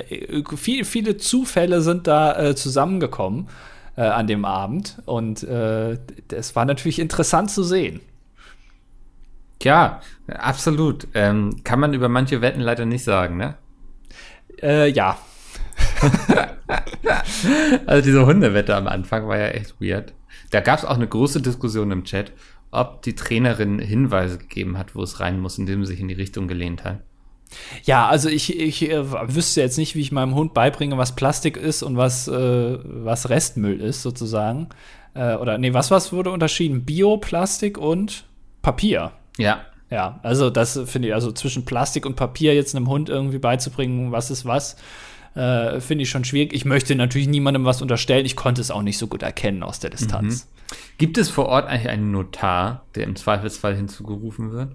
viel, 0.57 0.85
viele 0.85 1.17
Zufälle 1.17 1.83
sind 1.83 2.07
da 2.07 2.39
äh, 2.39 2.55
zusammengekommen 2.55 3.49
äh, 3.97 4.03
an 4.03 4.27
dem 4.27 4.45
Abend 4.45 5.03
und 5.05 5.43
es 5.45 6.57
war 6.57 6.65
natürlich 6.65 6.99
interessant 6.99 7.51
zu 7.51 7.63
sehen. 7.63 8.01
Ja, 9.63 10.01
absolut. 10.29 11.07
Ähm, 11.15 11.63
kann 11.65 11.81
man 11.81 11.95
über 11.95 12.09
manche 12.09 12.41
Wetten 12.41 12.61
leider 12.61 12.85
nicht 12.85 13.05
sagen, 13.05 13.37
ne? 13.37 13.55
ja, 14.63 15.19
also 17.87 18.05
diese 18.05 18.27
Hundewette 18.27 18.75
am 18.75 18.87
Anfang 18.87 19.29
war 19.29 19.39
ja 19.39 19.49
echt 19.49 19.81
weird. 19.81 20.13
Da 20.51 20.61
gab 20.61 20.79
es 20.79 20.85
auch 20.85 20.95
eine 20.95 21.09
große 21.09 21.41
Diskussion 21.41 21.91
im 21.91 22.05
Chat, 22.05 22.33
ob 22.71 23.03
die 23.03 23.15
Trainerin 23.15 23.79
Hinweise 23.79 24.39
gegeben 24.39 24.79
hat, 24.79 24.95
wo 24.95 25.03
es 25.03 25.21
rein 25.21 25.41
muss, 25.41 25.59
indem 25.59 25.85
sie 25.85 25.93
sich 25.93 26.01
in 26.01 26.09
die 26.09 26.15
Richtung 26.15 26.49
gelehnt 26.49 26.85
hat. 26.85 27.01
Ja, 27.85 28.09
also 28.09 28.29
ich, 28.29 28.59
ich 28.59 28.91
äh, 28.91 29.35
wüsste 29.35 29.61
jetzt 29.61 29.79
nicht, 29.79 29.95
wie 29.95 30.01
ich 30.01 30.13
meinem 30.13 30.35
Hund 30.35 30.55
beibringe, 30.55 30.99
was 30.99 31.15
Plastik 31.15 31.57
ist 31.57 31.83
und 31.83 31.97
was, 31.97 32.27
äh, 32.27 32.79
was 32.83 33.29
Restmüll 33.29 33.81
ist, 33.81 34.03
sozusagen. 34.03 34.69
Äh, 35.15 35.37
oder 35.37 35.59
nee, 35.59 35.73
was, 35.73 35.91
was 35.91 36.13
wurde 36.13 36.31
unterschieden? 36.31 36.85
Bioplastik 36.85 37.79
und 37.79 38.25
Papier. 38.63 39.13
Ja. 39.39 39.61
Ja, 39.91 40.19
also 40.23 40.51
das 40.51 40.81
finde 40.87 41.09
ich, 41.09 41.15
also 41.15 41.31
zwischen 41.31 41.65
Plastik 41.65 42.07
und 42.07 42.17
Papier 42.17 42.55
jetzt 42.55 42.75
einem 42.75 42.89
Hund 42.89 43.09
irgendwie 43.09 43.39
beizubringen, 43.39 44.11
was 44.11 44.31
ist 44.31 44.45
was, 44.45 44.77
äh, 45.35 45.81
finde 45.81 46.03
ich 46.03 46.11
schon 46.11 46.25
schwierig. 46.25 46.53
Ich 46.53 46.65
möchte 46.65 46.95
natürlich 46.95 47.29
niemandem 47.29 47.65
was 47.65 47.83
unterstellen. 47.83 48.27
Ich 48.27 48.37
konnte 48.37 48.61
es 48.61 48.71
auch 48.71 48.83
nicht 48.83 48.99
so 48.99 49.07
gut 49.07 49.23
erkennen 49.23 49.63
aus 49.63 49.81
der 49.81 49.91
Distanz. 49.91 50.45
Mhm. 50.45 50.77
Gibt 50.99 51.19
es 51.19 51.31
vor 51.31 51.47
Ort 51.47 51.67
eigentlich 51.67 51.89
einen 51.89 52.11
Notar, 52.11 52.85
der 52.95 53.05
im 53.05 53.17
Zweifelsfall 53.17 53.75
hinzugerufen 53.75 54.53
wird? 54.53 54.71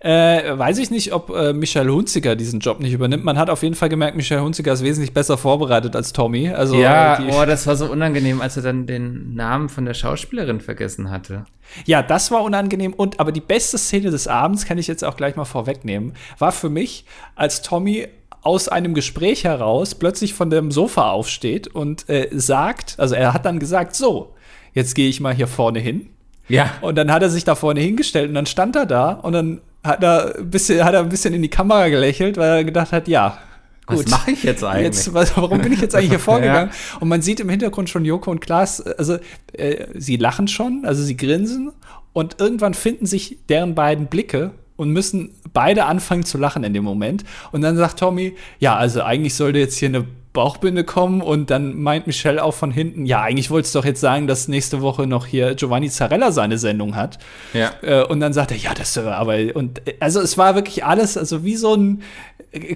Äh, 0.00 0.58
weiß 0.58 0.78
ich 0.78 0.90
nicht, 0.90 1.12
ob 1.12 1.30
äh, 1.30 1.52
Michael 1.52 1.88
Hunziker 1.88 2.36
diesen 2.36 2.60
Job 2.60 2.80
nicht 2.80 2.92
übernimmt. 2.92 3.24
Man 3.24 3.38
hat 3.38 3.48
auf 3.50 3.62
jeden 3.62 3.74
Fall 3.74 3.88
gemerkt, 3.88 4.16
Michael 4.16 4.42
Hunziker 4.42 4.72
ist 4.72 4.82
wesentlich 4.82 5.14
besser 5.14 5.38
vorbereitet 5.38 5.94
als 5.96 6.12
Tommy. 6.12 6.50
Also, 6.50 6.74
ja, 6.76 7.20
äh, 7.20 7.32
oh, 7.32 7.46
das 7.46 7.66
war 7.66 7.76
so 7.76 7.90
unangenehm, 7.90 8.40
als 8.40 8.56
er 8.56 8.62
dann 8.62 8.86
den 8.86 9.34
Namen 9.34 9.68
von 9.68 9.84
der 9.84 9.94
Schauspielerin 9.94 10.60
vergessen 10.60 11.10
hatte. 11.10 11.44
Ja, 11.86 12.02
das 12.02 12.30
war 12.30 12.42
unangenehm. 12.42 12.92
Und 12.92 13.20
aber 13.20 13.32
die 13.32 13.40
beste 13.40 13.78
Szene 13.78 14.10
des 14.10 14.28
Abends, 14.28 14.66
kann 14.66 14.78
ich 14.78 14.88
jetzt 14.88 15.04
auch 15.04 15.16
gleich 15.16 15.36
mal 15.36 15.44
vorwegnehmen, 15.44 16.14
war 16.38 16.52
für 16.52 16.68
mich, 16.68 17.04
als 17.34 17.62
Tommy 17.62 18.08
aus 18.42 18.68
einem 18.68 18.92
Gespräch 18.94 19.44
heraus 19.44 19.94
plötzlich 19.94 20.34
von 20.34 20.50
dem 20.50 20.70
Sofa 20.70 21.10
aufsteht 21.10 21.68
und 21.68 22.08
äh, 22.08 22.28
sagt, 22.32 22.96
also 22.98 23.14
er 23.14 23.32
hat 23.32 23.44
dann 23.46 23.58
gesagt, 23.58 23.94
so, 23.94 24.34
jetzt 24.74 24.94
gehe 24.94 25.08
ich 25.08 25.20
mal 25.20 25.34
hier 25.34 25.46
vorne 25.46 25.78
hin. 25.78 26.08
Ja. 26.48 26.72
Und 26.80 26.96
dann 26.96 27.12
hat 27.12 27.22
er 27.22 27.30
sich 27.30 27.44
da 27.44 27.54
vorne 27.54 27.80
hingestellt 27.80 28.28
und 28.28 28.34
dann 28.34 28.46
stand 28.46 28.74
er 28.76 28.86
da 28.86 29.12
und 29.12 29.32
dann 29.32 29.60
hat 29.84 30.02
er 30.02 30.38
ein 30.38 30.50
bisschen, 30.50 30.84
hat 30.84 30.94
er 30.94 31.00
ein 31.00 31.08
bisschen 31.08 31.34
in 31.34 31.42
die 31.42 31.48
Kamera 31.48 31.88
gelächelt, 31.88 32.36
weil 32.36 32.50
er 32.50 32.64
gedacht 32.64 32.92
hat, 32.92 33.08
ja, 33.08 33.38
Gut. 33.84 34.04
Was 34.04 34.10
mache 34.10 34.30
ich 34.30 34.44
jetzt 34.44 34.62
eigentlich? 34.62 34.84
Jetzt, 34.84 35.12
was, 35.12 35.36
warum 35.36 35.60
bin 35.60 35.72
ich 35.72 35.80
jetzt 35.80 35.94
eigentlich 35.94 36.10
hier 36.10 36.18
vorgegangen? 36.20 36.70
ja. 36.70 36.98
Und 37.00 37.08
man 37.08 37.20
sieht 37.20 37.40
im 37.40 37.48
Hintergrund 37.48 37.90
schon 37.90 38.04
Joko 38.04 38.30
und 38.30 38.40
Klaas, 38.40 38.80
also 38.80 39.18
äh, 39.52 39.86
sie 39.94 40.16
lachen 40.16 40.46
schon, 40.46 40.84
also 40.84 41.02
sie 41.02 41.16
grinsen 41.16 41.72
und 42.12 42.36
irgendwann 42.38 42.74
finden 42.74 43.06
sich 43.06 43.38
deren 43.48 43.74
beiden 43.74 44.06
Blicke 44.06 44.52
und 44.76 44.90
müssen 44.90 45.30
beide 45.52 45.84
anfangen 45.84 46.24
zu 46.24 46.38
lachen 46.38 46.64
in 46.64 46.74
dem 46.74 46.84
Moment. 46.84 47.24
Und 47.52 47.62
dann 47.62 47.76
sagt 47.76 47.98
Tommy, 47.98 48.34
ja, 48.58 48.76
also 48.76 49.02
eigentlich 49.02 49.34
sollte 49.34 49.58
jetzt 49.58 49.76
hier 49.78 49.88
eine 49.88 50.04
Bauchbinde 50.32 50.82
kommen 50.84 51.20
und 51.20 51.50
dann 51.50 51.78
meint 51.82 52.06
Michelle 52.06 52.42
auch 52.42 52.54
von 52.54 52.70
hinten, 52.70 53.04
ja, 53.04 53.20
eigentlich 53.20 53.50
wolltest 53.50 53.74
du 53.74 53.80
doch 53.80 53.84
jetzt 53.84 54.00
sagen, 54.00 54.26
dass 54.26 54.48
nächste 54.48 54.80
Woche 54.80 55.06
noch 55.06 55.26
hier 55.26 55.54
Giovanni 55.54 55.90
Zarella 55.90 56.32
seine 56.32 56.56
Sendung 56.56 56.96
hat. 56.96 57.18
Ja. 57.52 57.72
Äh, 57.82 58.04
und 58.04 58.20
dann 58.20 58.32
sagt 58.32 58.50
er, 58.50 58.56
ja, 58.56 58.72
das 58.72 58.96
aber 58.96 59.36
und 59.54 59.82
also 60.00 60.20
es 60.20 60.38
war 60.38 60.54
wirklich 60.54 60.84
alles, 60.84 61.18
also 61.18 61.44
wie 61.44 61.56
so 61.56 61.74
ein 61.74 62.02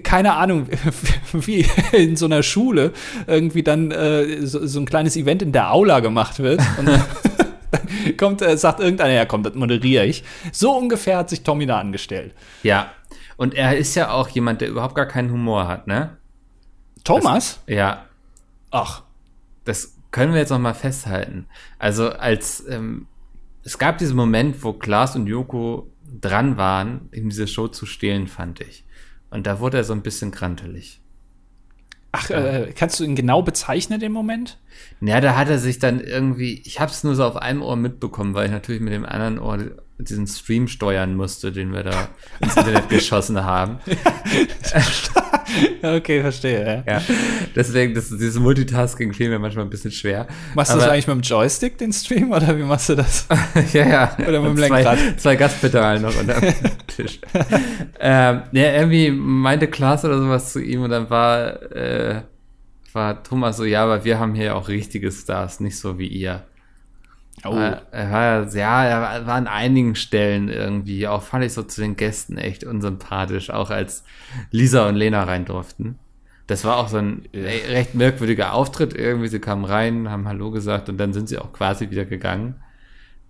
keine 0.03 0.35
Ahnung, 0.35 0.69
wie 1.33 1.67
in 1.93 2.17
so 2.17 2.27
einer 2.27 2.43
Schule 2.43 2.93
irgendwie 3.27 3.63
dann 3.63 3.91
äh, 3.91 4.47
so, 4.47 4.67
so, 4.67 4.81
ein 4.81 4.87
kleines 4.87 5.17
Event 5.17 5.43
in 5.43 5.53
der 5.53 5.73
Aula 5.73 6.01
gemacht 6.01 6.39
wird. 6.39 6.61
Und 6.79 6.89
kommt, 8.17 8.43
äh, 8.43 8.57
sagt 8.57 8.81
irgendeiner, 8.81 9.13
ja 9.13 9.25
komm, 9.25 9.43
das 9.43 9.55
moderiere 9.55 10.07
ich. 10.07 10.25
So 10.53 10.77
ungefähr 10.77 11.19
hat 11.19 11.31
sich 11.31 11.43
Tommy 11.43 11.67
da 11.67 11.79
angestellt. 11.79 12.35
Ja. 12.63 12.93
Und 13.37 13.55
er 13.55 13.77
ist 13.77 13.95
ja 13.95 14.11
auch 14.11 14.29
jemand, 14.29 14.61
der 14.61 14.69
überhaupt 14.69 14.95
gar 14.95 15.07
keinen 15.07 15.31
Humor 15.31 15.69
hat, 15.69 15.87
ne? 15.87 16.17
Thomas? 17.05 17.61
Das, 17.67 17.75
ja. 17.75 18.05
Ach. 18.71 19.03
Das 19.65 19.97
können 20.11 20.33
wir 20.33 20.41
jetzt 20.41 20.51
noch 20.51 20.59
mal 20.59 20.75
festhalten. 20.75 21.47
Also 21.79 22.11
als 22.11 22.67
ähm, 22.69 23.07
es 23.65 23.79
gab 23.79 23.99
diesen 23.99 24.17
Moment, 24.17 24.63
wo 24.63 24.73
Klaas 24.73 25.17
und 25.17 25.27
Joko 25.27 25.91
dran 26.21 26.57
waren, 26.57 27.09
in 27.11 27.29
diese 27.29 27.49
Show 27.49 27.69
zu 27.69 27.85
stehlen, 27.85 28.29
fand 28.29 28.61
ich. 28.61 28.85
Und 29.31 29.47
da 29.47 29.61
wurde 29.61 29.79
er 29.79 29.85
so 29.85 29.93
ein 29.93 30.03
bisschen 30.03 30.31
krantelig. 30.31 31.01
Ach, 32.19 32.31
äh, 32.31 32.73
kannst 32.75 32.99
du 32.99 33.05
ihn 33.05 33.15
genau 33.15 33.43
bezeichnen, 33.43 34.01
den 34.01 34.13
Moment? 34.13 34.59
Ja, 35.03 35.21
da 35.21 35.37
hat 35.37 35.51
er 35.51 35.59
sich 35.59 35.79
dann 35.79 36.01
irgendwie, 36.01 36.63
ich 36.65 36.81
habe 36.81 36.91
es 36.91 37.05
nur 37.05 37.15
so 37.15 37.25
auf 37.25 37.37
einem 37.37 37.63
Ohr 37.63 37.77
mitbekommen, 37.77 38.33
weil 38.33 38.47
ich 38.47 38.53
natürlich 38.53 38.81
mit 38.81 38.95
dem 38.95 39.05
anderen 39.05 39.39
Ohr 39.39 39.59
diesen 39.99 40.27
Stream 40.27 40.69
steuern 40.69 41.15
musste, 41.15 41.53
den 41.53 41.73
wir 41.73 41.83
da 41.83 42.09
ins 42.41 42.57
Internet 42.57 42.89
geschossen 42.89 43.45
haben. 43.45 43.79
okay, 45.83 46.21
verstehe. 46.21 46.85
Ja. 46.87 46.93
ja. 46.95 47.03
Deswegen, 47.55 47.95
das, 47.95 48.09
dieses 48.09 48.39
Multitasking 48.39 49.13
fiel 49.13 49.29
mir 49.29 49.39
manchmal 49.39 49.65
ein 49.65 49.71
bisschen 49.71 49.91
schwer. 49.91 50.27
Machst 50.55 50.73
du 50.73 50.79
das 50.79 50.89
eigentlich 50.89 51.07
mit 51.07 51.17
dem 51.17 51.23
Joystick, 51.23 51.79
den 51.79 51.93
Stream, 51.93 52.33
oder 52.33 52.57
wie 52.57 52.63
machst 52.63 52.89
du 52.89 52.95
das? 52.95 53.27
ja, 53.73 53.87
ja. 53.87 54.17
Oder 54.27 54.41
mit 54.41 54.51
dem 54.51 54.57
Lenkrad? 54.57 54.99
Zwei, 54.99 55.17
zwei 55.17 55.37
Gaspedalen 55.37 56.03
noch 56.03 56.19
unter 56.19 56.41
dem 56.41 56.55
Tisch. 56.87 57.21
ähm, 58.01 58.43
ja, 58.53 58.73
irgendwie 58.73 59.11
meinte 59.11 59.69
Klaas 59.69 60.05
oder 60.05 60.19
sowas 60.19 60.53
zu 60.53 60.61
ihm 60.61 60.83
und 60.83 60.91
dann 60.91 61.11
war, 61.11 61.63
äh, 61.73 62.23
war 62.93 63.23
Thomas 63.23 63.57
so, 63.57 63.65
ja, 63.65 63.85
aber 63.85 64.05
wir 64.05 64.19
haben 64.19 64.35
hier 64.35 64.57
auch 64.57 64.69
richtige 64.69 65.11
Stars, 65.11 65.61
nicht 65.61 65.79
so 65.79 65.99
wie 65.99 66.09
ihr. 66.09 66.45
Oh. 67.53 67.87
Er 67.93 68.13
war, 68.13 68.55
ja, 68.55 68.85
er 68.85 69.27
war 69.27 69.35
an 69.35 69.47
einigen 69.47 69.95
Stellen 69.95 70.49
irgendwie, 70.49 71.07
auch 71.07 71.23
fand 71.23 71.45
ich 71.45 71.53
so 71.53 71.63
zu 71.63 71.81
den 71.81 71.97
Gästen 71.97 72.39
echt 72.39 72.65
unsympathisch, 72.65 73.51
auch 73.51 73.71
als 73.71 74.05
Lisa 74.51 74.89
und 74.89 74.97
Lena 74.97 75.25
rein 75.25 75.45
durften. 75.45 75.99
Das 76.47 76.65
war 76.65 76.77
auch 76.77 76.89
so 76.89 76.99
ein 76.99 77.29
recht 77.35 77.95
merkwürdiger 77.95 78.53
Auftritt 78.53 78.95
irgendwie. 78.95 79.29
Sie 79.29 79.41
kamen 79.41 79.65
rein, 79.65 80.11
haben 80.11 80.29
Hallo 80.29 80.51
gesagt 80.51 80.89
und 80.89 80.99
dann 80.99 81.13
sind 81.13 81.29
sie 81.29 81.39
auch 81.39 81.53
quasi 81.53 81.91
wieder 81.91 82.05
gegangen. 82.05 82.57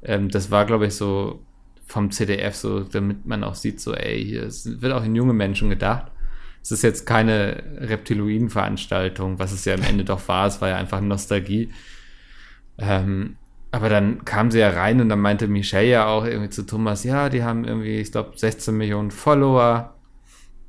Ähm, 0.02 0.28
das 0.28 0.50
war, 0.50 0.66
glaube 0.66 0.86
ich, 0.86 0.94
so 0.94 1.40
vom 1.86 2.10
CDF 2.10 2.54
so, 2.54 2.80
damit 2.80 3.26
man 3.26 3.44
auch 3.44 3.54
sieht, 3.54 3.80
so, 3.80 3.94
ey, 3.94 4.22
hier 4.24 4.42
wird 4.42 4.92
auch 4.92 5.04
in 5.04 5.14
junge 5.14 5.32
Menschen 5.32 5.70
gedacht. 5.70 6.10
es 6.62 6.72
ist 6.72 6.82
jetzt 6.82 7.06
keine 7.06 7.62
Reptiloiden-Veranstaltung, 7.78 9.38
was 9.38 9.52
es 9.52 9.64
ja 9.64 9.74
am 9.74 9.82
Ende 9.82 10.04
doch 10.04 10.26
war. 10.28 10.46
Es 10.46 10.60
war 10.60 10.68
ja 10.68 10.76
einfach 10.76 11.00
Nostalgie. 11.00 11.70
Ähm, 12.78 13.36
aber 13.76 13.88
dann 13.88 14.24
kam 14.24 14.50
sie 14.50 14.58
ja 14.58 14.70
rein 14.70 15.00
und 15.00 15.08
dann 15.08 15.20
meinte 15.20 15.46
Michelle 15.46 15.88
ja 15.88 16.06
auch 16.06 16.24
irgendwie 16.24 16.50
zu 16.50 16.64
Thomas, 16.64 17.04
ja, 17.04 17.28
die 17.28 17.44
haben 17.44 17.64
irgendwie, 17.64 18.00
ich 18.00 18.10
glaube, 18.10 18.32
16 18.34 18.76
Millionen 18.76 19.10
Follower. 19.10 19.94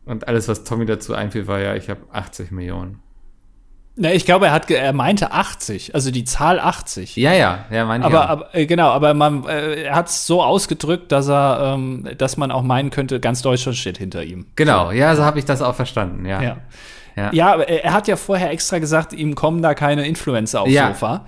Und 0.06 0.28
alles, 0.28 0.48
was 0.48 0.63
Tommy 0.63 0.86
dazu 0.86 1.13
einfiel, 1.13 1.48
war 1.48 1.60
ja, 1.60 1.76
ich 1.76 1.89
habe 1.89 2.02
80 2.12 2.52
Millionen. 2.52 3.00
Na, 4.00 4.13
ich 4.13 4.26
glaube, 4.26 4.46
er 4.46 4.52
hat, 4.52 4.70
er 4.70 4.93
meinte 4.93 5.32
80, 5.32 5.96
also 5.96 6.12
die 6.12 6.24
Zahl 6.24 6.60
80. 6.60 7.15
Ja, 7.15 7.34
ja, 7.34 7.65
ja, 7.72 7.84
meinte 7.86 8.06
aber, 8.06 8.15
ja. 8.15 8.26
aber 8.28 8.56
äh, 8.56 8.67
genau, 8.67 8.89
aber 8.89 9.15
man, 9.15 9.43
äh, 9.46 9.86
er 9.86 9.96
hat 9.96 10.10
es 10.10 10.28
so 10.28 10.43
ausgedrückt, 10.43 11.12
dass 11.12 11.28
er, 11.28 11.74
ähm, 11.74 12.08
dass 12.15 12.38
man 12.38 12.52
auch 12.52 12.62
meinen 12.62 12.91
könnte, 12.91 13.20
ganz 13.20 13.41
Deutschland 13.41 13.76
steht 13.76 13.98
hinter 13.98 14.24
ihm. 14.24 14.46
Genau, 14.56 14.91
ja, 14.91 15.15
so 15.15 15.26
habe 15.26 15.39
ich 15.39 15.46
das 15.46 15.63
auch 15.63 15.74
verstanden, 15.74 16.26
ja. 16.26 16.41
Ja. 16.43 16.58
Ja. 17.17 17.32
ja, 17.34 17.60
er 17.60 17.93
hat 17.93 18.08
ja 18.08 18.15
vorher 18.15 18.51
extra 18.51 18.77
gesagt, 18.77 19.12
ihm 19.12 19.34
kommen 19.34 19.63
da 19.63 19.73
keine 19.73 20.06
Influencer 20.06 20.62
aufs 20.62 20.71
ja. 20.71 20.89
Sofa. 20.89 21.25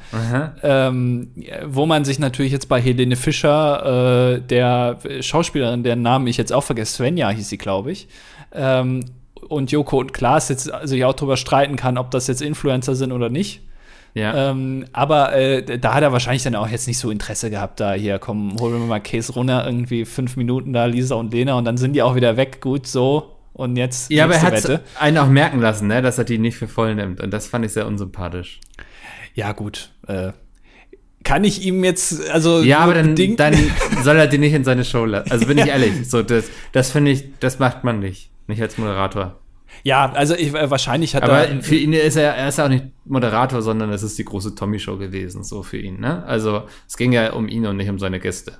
Ähm, 0.61 1.31
wo 1.65 1.87
man 1.87 2.05
sich 2.05 2.19
natürlich 2.19 2.51
jetzt 2.51 2.69
bei 2.69 2.79
Helene 2.79 3.15
Fischer, 3.15 4.35
äh, 4.35 4.39
der 4.39 4.99
Schauspielerin, 5.21 5.81
deren 5.81 6.03
Namen 6.03 6.27
ich 6.27 6.37
jetzt 6.37 6.53
auch 6.53 6.63
vergesse, 6.63 6.93
Svenja 6.93 7.29
hieß 7.29 7.49
sie, 7.49 7.57
glaube 7.57 7.91
ich, 7.91 8.07
ähm, 8.53 9.05
und 9.47 9.71
Joko 9.71 9.99
und 9.99 10.13
Klaas 10.13 10.49
jetzt 10.49 10.71
sich 10.83 11.03
auch 11.05 11.13
drüber 11.13 11.37
streiten 11.37 11.75
kann, 11.75 11.97
ob 11.97 12.11
das 12.11 12.27
jetzt 12.27 12.43
Influencer 12.43 12.93
sind 12.93 13.11
oder 13.11 13.29
nicht. 13.29 13.61
Ja. 14.13 14.51
Ähm, 14.51 14.85
aber 14.93 15.33
äh, 15.33 15.79
da 15.79 15.95
hat 15.95 16.03
er 16.03 16.11
wahrscheinlich 16.11 16.43
dann 16.43 16.55
auch 16.55 16.67
jetzt 16.67 16.87
nicht 16.87 16.99
so 16.99 17.09
Interesse 17.09 17.49
gehabt, 17.49 17.79
da 17.79 17.93
hier, 17.93 18.19
komm, 18.19 18.57
holen 18.59 18.73
wir 18.73 18.79
mal 18.79 18.99
Case 18.99 19.33
runter, 19.33 19.65
irgendwie 19.65 20.05
fünf 20.05 20.35
Minuten 20.35 20.73
da, 20.73 20.85
Lisa 20.85 21.15
und 21.15 21.33
Lena, 21.33 21.55
und 21.55 21.65
dann 21.65 21.77
sind 21.77 21.93
die 21.93 22.03
auch 22.03 22.15
wieder 22.15 22.37
weg, 22.37 22.61
gut, 22.61 22.85
so. 22.85 23.38
Und 23.59 23.75
jetzt. 23.75 24.09
Ja, 24.09 24.23
aber 24.23 24.35
er 24.35 24.41
hat 24.41 24.81
einen 25.01 25.17
auch 25.17 25.27
merken 25.27 25.59
lassen, 25.59 25.87
ne, 25.87 26.01
dass 26.01 26.17
er 26.17 26.23
die 26.23 26.37
nicht 26.37 26.55
für 26.55 26.69
voll 26.69 26.95
nimmt. 26.95 27.19
Und 27.19 27.31
das 27.31 27.47
fand 27.47 27.65
ich 27.65 27.73
sehr 27.73 27.87
unsympathisch. 27.87 28.61
Ja, 29.33 29.51
gut. 29.51 29.91
Äh, 30.07 30.31
kann 31.25 31.43
ich 31.43 31.65
ihm 31.65 31.83
jetzt, 31.83 32.29
also. 32.29 32.61
Ja, 32.61 32.79
aber 32.79 32.93
dann, 32.93 33.17
dann 33.35 33.57
soll 34.03 34.15
er 34.15 34.27
die 34.27 34.37
nicht 34.37 34.53
in 34.53 34.63
seine 34.63 34.85
Show 34.85 35.03
lassen. 35.03 35.29
Also 35.29 35.45
bin 35.45 35.57
ich 35.57 35.67
ehrlich, 35.67 36.09
so, 36.09 36.23
das, 36.23 36.45
das 36.71 36.91
finde 36.91 37.11
ich, 37.11 37.25
das 37.41 37.59
macht 37.59 37.83
man 37.83 37.99
nicht. 37.99 38.31
Nicht 38.47 38.61
als 38.61 38.77
Moderator. 38.77 39.37
Ja, 39.83 40.09
also 40.13 40.35
ich, 40.35 40.53
äh, 40.53 40.71
wahrscheinlich 40.71 41.13
hat 41.13 41.23
Aber 41.23 41.45
er. 41.45 41.61
für 41.61 41.75
ihn 41.75 41.91
ist 41.91 42.15
er, 42.15 42.35
er 42.35 42.47
ist 42.47 42.61
auch 42.61 42.69
nicht 42.69 42.85
Moderator, 43.03 43.61
sondern 43.61 43.91
es 43.91 44.03
ist 44.03 44.17
die 44.17 44.23
große 44.25 44.55
Tommy-Show 44.55 44.97
gewesen, 44.97 45.43
so 45.43 45.63
für 45.63 45.77
ihn, 45.77 45.99
ne? 45.99 46.23
Also 46.23 46.63
es 46.87 46.95
ging 46.95 47.11
ja 47.11 47.33
um 47.33 47.49
ihn 47.49 47.65
und 47.65 47.75
nicht 47.75 47.89
um 47.89 47.99
seine 47.99 48.21
Gäste. 48.21 48.53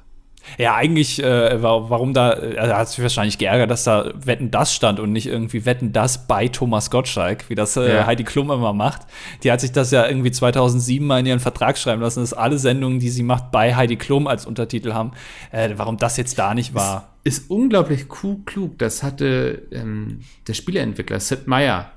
Ja, 0.58 0.76
eigentlich, 0.76 1.24
äh, 1.24 1.62
warum 1.62 2.14
da, 2.14 2.30
also 2.30 2.56
er 2.56 2.78
hat 2.78 2.90
sich 2.90 3.02
wahrscheinlich 3.02 3.38
geärgert, 3.38 3.70
dass 3.70 3.84
da 3.84 4.12
Wetten 4.16 4.52
das 4.52 4.74
stand 4.74 5.00
und 5.00 5.12
nicht 5.12 5.28
irgendwie 5.28 5.66
Wetten 5.66 5.94
das 5.94 6.28
bei 6.28 6.48
Thomas 6.48 6.90
Gottschalk, 6.90 7.50
wie 7.50 7.56
das 7.56 7.78
äh, 7.78 7.96
ja. 7.96 8.06
Heidi 8.06 8.24
Klum 8.24 8.52
immer 8.52 8.74
macht. 8.74 9.02
Die 9.44 9.52
hat 9.52 9.62
sich 9.62 9.72
das 9.72 9.92
ja 9.92 10.08
irgendwie 10.08 10.32
2007 10.32 11.06
mal 11.06 11.20
in 11.20 11.26
ihren 11.26 11.40
Vertrag 11.40 11.78
schreiben 11.78 12.02
lassen, 12.02 12.22
dass 12.22 12.34
alle 12.34 12.58
Sendungen, 12.58 13.00
die 13.00 13.10
sie 13.10 13.24
macht, 13.24 13.52
bei 13.52 13.76
Heidi 13.76 13.96
Klum 13.96 14.28
als 14.28 14.46
Untertitel 14.46 14.94
haben. 14.94 15.12
Äh, 15.52 15.72
warum 15.76 15.98
das 15.98 16.18
jetzt 16.18 16.38
da 16.40 16.54
nicht 16.54 16.74
war. 16.74 17.10
Ist, 17.24 17.40
ist 17.40 17.50
unglaublich 17.52 18.08
klug. 18.10 18.78
Das 18.78 19.04
hatte 19.04 19.64
ähm, 19.72 20.22
der 20.48 20.54
Spieleentwickler 20.54 21.20
Sid 21.20 21.48
Meier, 21.48 21.92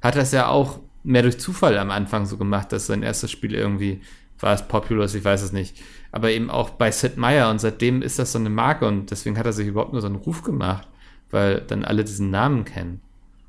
hat 0.00 0.16
das 0.16 0.32
ja 0.32 0.48
auch 0.48 0.80
mehr 1.04 1.22
durch 1.22 1.38
Zufall 1.38 1.78
am 1.78 1.90
Anfang 1.90 2.26
so 2.26 2.36
gemacht, 2.36 2.72
dass 2.72 2.86
sein 2.86 3.02
erstes 3.02 3.30
Spiel 3.30 3.54
irgendwie 3.54 4.00
war 4.38 4.54
es 4.54 4.66
Populous, 4.66 5.14
ich 5.14 5.24
weiß 5.24 5.42
es 5.42 5.52
nicht 5.52 5.76
aber 6.12 6.30
eben 6.30 6.50
auch 6.50 6.70
bei 6.70 6.90
Sid 6.90 7.16
Meier 7.16 7.50
und 7.50 7.58
seitdem 7.58 8.02
ist 8.02 8.18
das 8.18 8.32
so 8.32 8.38
eine 8.38 8.50
Marke 8.50 8.86
und 8.86 9.10
deswegen 9.10 9.38
hat 9.38 9.46
er 9.46 9.52
sich 9.52 9.66
überhaupt 9.66 9.92
nur 9.92 10.02
so 10.02 10.06
einen 10.06 10.16
Ruf 10.16 10.42
gemacht, 10.42 10.86
weil 11.30 11.62
dann 11.62 11.84
alle 11.84 12.04
diesen 12.04 12.30
Namen 12.30 12.64
kennen. 12.64 13.00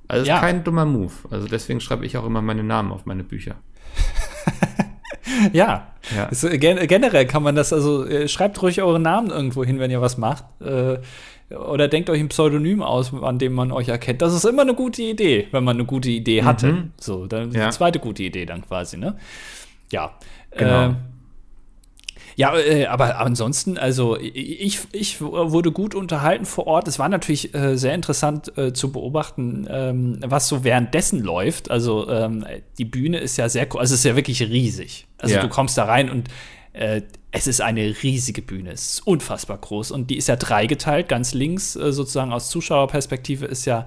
Also 0.08 0.26
ja. 0.26 0.36
ist 0.36 0.42
kein 0.42 0.64
dummer 0.64 0.86
Move. 0.86 1.12
Also 1.30 1.48
deswegen 1.48 1.82
schreibe 1.82 2.06
ich 2.06 2.18
auch 2.18 2.26
immer 2.26 2.42
meine 2.42 2.64
Namen 2.64 2.92
auf 2.92 3.06
meine 3.06 3.24
Bücher. 3.24 3.56
ja. 5.54 5.88
ja. 6.16 6.28
Es, 6.32 6.44
äh, 6.44 6.58
generell 6.58 7.26
kann 7.26 7.44
man 7.44 7.56
das, 7.56 7.74
also 7.74 8.06
äh, 8.06 8.28
schreibt 8.28 8.62
ruhig 8.62 8.82
eure 8.82 9.00
Namen 9.00 9.30
irgendwo 9.30 9.64
hin, 9.64 9.80
wenn 9.80 9.92
ihr 9.92 10.02
was 10.02 10.18
macht. 10.18 10.46
Äh, 10.62 11.00
oder 11.54 11.88
denkt 11.88 12.10
euch 12.10 12.20
ein 12.20 12.30
Pseudonym 12.30 12.82
aus, 12.82 13.14
an 13.14 13.40
dem 13.40 13.54
man 13.54 13.72
euch 13.72 13.90
erkennt. 13.90 14.22
Das 14.22 14.34
ist 14.34 14.46
immer 14.46 14.62
eine 14.62 14.74
gute 14.74 15.02
Idee, 15.02 15.48
wenn 15.52 15.64
man 15.64 15.76
eine 15.76 15.86
gute 15.86 16.10
Idee 16.10 16.44
hatte. 16.44 16.68
Mhm. 16.72 16.92
So, 17.00 17.28
dann 17.28 17.52
ja. 17.52 17.66
die 17.66 17.76
zweite 17.76 18.00
gute 18.00 18.24
Idee 18.24 18.46
dann 18.46 18.62
quasi, 18.62 18.98
ne? 18.98 19.18
Ja. 19.92 20.14
Genau. 20.52 20.90
Äh, 20.90 20.94
ja, 22.36 22.58
äh, 22.58 22.86
aber 22.86 23.20
ansonsten, 23.20 23.78
also 23.78 24.18
ich, 24.18 24.80
ich 24.92 25.22
wurde 25.22 25.72
gut 25.72 25.96
unterhalten 25.96 26.46
vor 26.46 26.68
Ort. 26.68 26.88
Es 26.88 27.00
war 27.00 27.10
natürlich 27.10 27.54
äh, 27.54 27.78
sehr 27.78 27.94
interessant 27.94 28.58
äh, 28.58 28.74
zu 28.74 28.92
beobachten, 28.92 29.68
ähm, 29.70 30.20
was 30.26 30.48
so 30.48 30.64
währenddessen 30.64 31.22
läuft. 31.22 31.70
Also 31.70 32.10
ähm, 32.10 32.46
die 32.78 32.86
Bühne 32.86 33.20
ist 33.20 33.38
ja 33.38 33.50
sehr, 33.50 33.68
also 33.72 33.94
es 33.94 34.00
ist 34.00 34.06
ja 34.06 34.16
wirklich 34.16 34.42
riesig. 34.42 35.08
Also 35.18 35.36
ja. 35.36 35.42
du 35.42 35.50
kommst 35.50 35.78
da 35.78 35.86
rein 35.86 36.10
und 36.10 36.30
äh, 36.74 37.02
es 37.32 37.48
ist 37.48 37.62
eine 37.62 37.96
riesige 38.04 38.42
Bühne. 38.42 38.72
Es 38.72 38.94
ist 38.94 39.08
unfassbar 39.08 39.58
groß 39.58 39.92
und 39.92 40.10
die 40.10 40.18
ist 40.18 40.28
ja 40.28 40.36
dreigeteilt. 40.36 41.10
Ganz 41.10 41.34
links 41.34 41.76
äh, 41.76 41.92
sozusagen 41.92 42.32
aus 42.32 42.50
Zuschauerperspektive 42.50 43.46
ist 43.46 43.66
ja, 43.66 43.86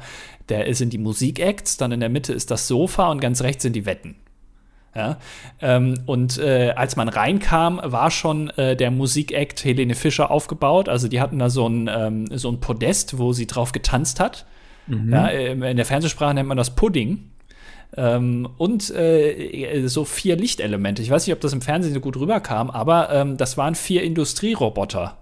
der 0.49 0.73
sind 0.75 0.93
die 0.93 0.99
Musikacts, 0.99 1.77
dann 1.77 1.93
in 1.93 2.01
der 2.01 2.09
Mitte 2.09 2.33
ist 2.33 2.51
das 2.51 2.69
Sofa 2.69 3.11
und 3.11 3.21
ganz 3.21 3.43
rechts 3.43 3.63
sind 3.63 3.75
die 3.75 3.87
Wetten. 3.87 4.17
Ja? 4.97 5.19
Ähm, 5.61 5.95
und 6.07 6.39
äh, 6.39 6.73
als 6.75 6.97
man 6.97 7.09
reinkam, 7.09 7.81
war 7.85 8.11
schon 8.11 8.51
äh, 8.51 8.77
der 8.77 8.91
Musikakt 8.91 9.65
Helene 9.65 9.95
Fischer 9.95 10.31
aufgebaut. 10.31 10.89
Also 10.89 11.07
die 11.09 11.21
hatten 11.21 11.39
da 11.39 11.51
so 11.51 11.69
ein, 11.69 11.91
ähm, 11.93 12.27
so 12.33 12.51
ein 12.51 12.61
Podest, 12.61 13.19
wo 13.19 13.33
sie 13.33 13.47
drauf 13.47 13.73
getanzt 13.73 14.21
hat. 14.21 14.47
Mhm. 14.87 15.13
Ja, 15.13 15.27
in 15.27 15.77
der 15.77 15.85
Fernsehsprache 15.85 16.35
nennt 16.35 16.49
man 16.49 16.57
das 16.57 16.75
Pudding. 16.75 17.31
Ähm, 17.97 18.49
und 18.57 18.91
äh, 18.91 19.87
so 19.87 20.05
vier 20.05 20.37
Lichtelemente. 20.37 21.03
Ich 21.03 21.11
weiß 21.11 21.27
nicht, 21.27 21.35
ob 21.35 21.41
das 21.41 21.53
im 21.53 21.61
Fernsehen 21.61 21.95
so 21.95 22.01
gut 22.01 22.17
rüberkam, 22.17 22.71
aber 22.71 23.11
ähm, 23.13 23.37
das 23.37 23.57
waren 23.57 23.75
vier 23.75 24.03
Industrieroboter 24.03 25.19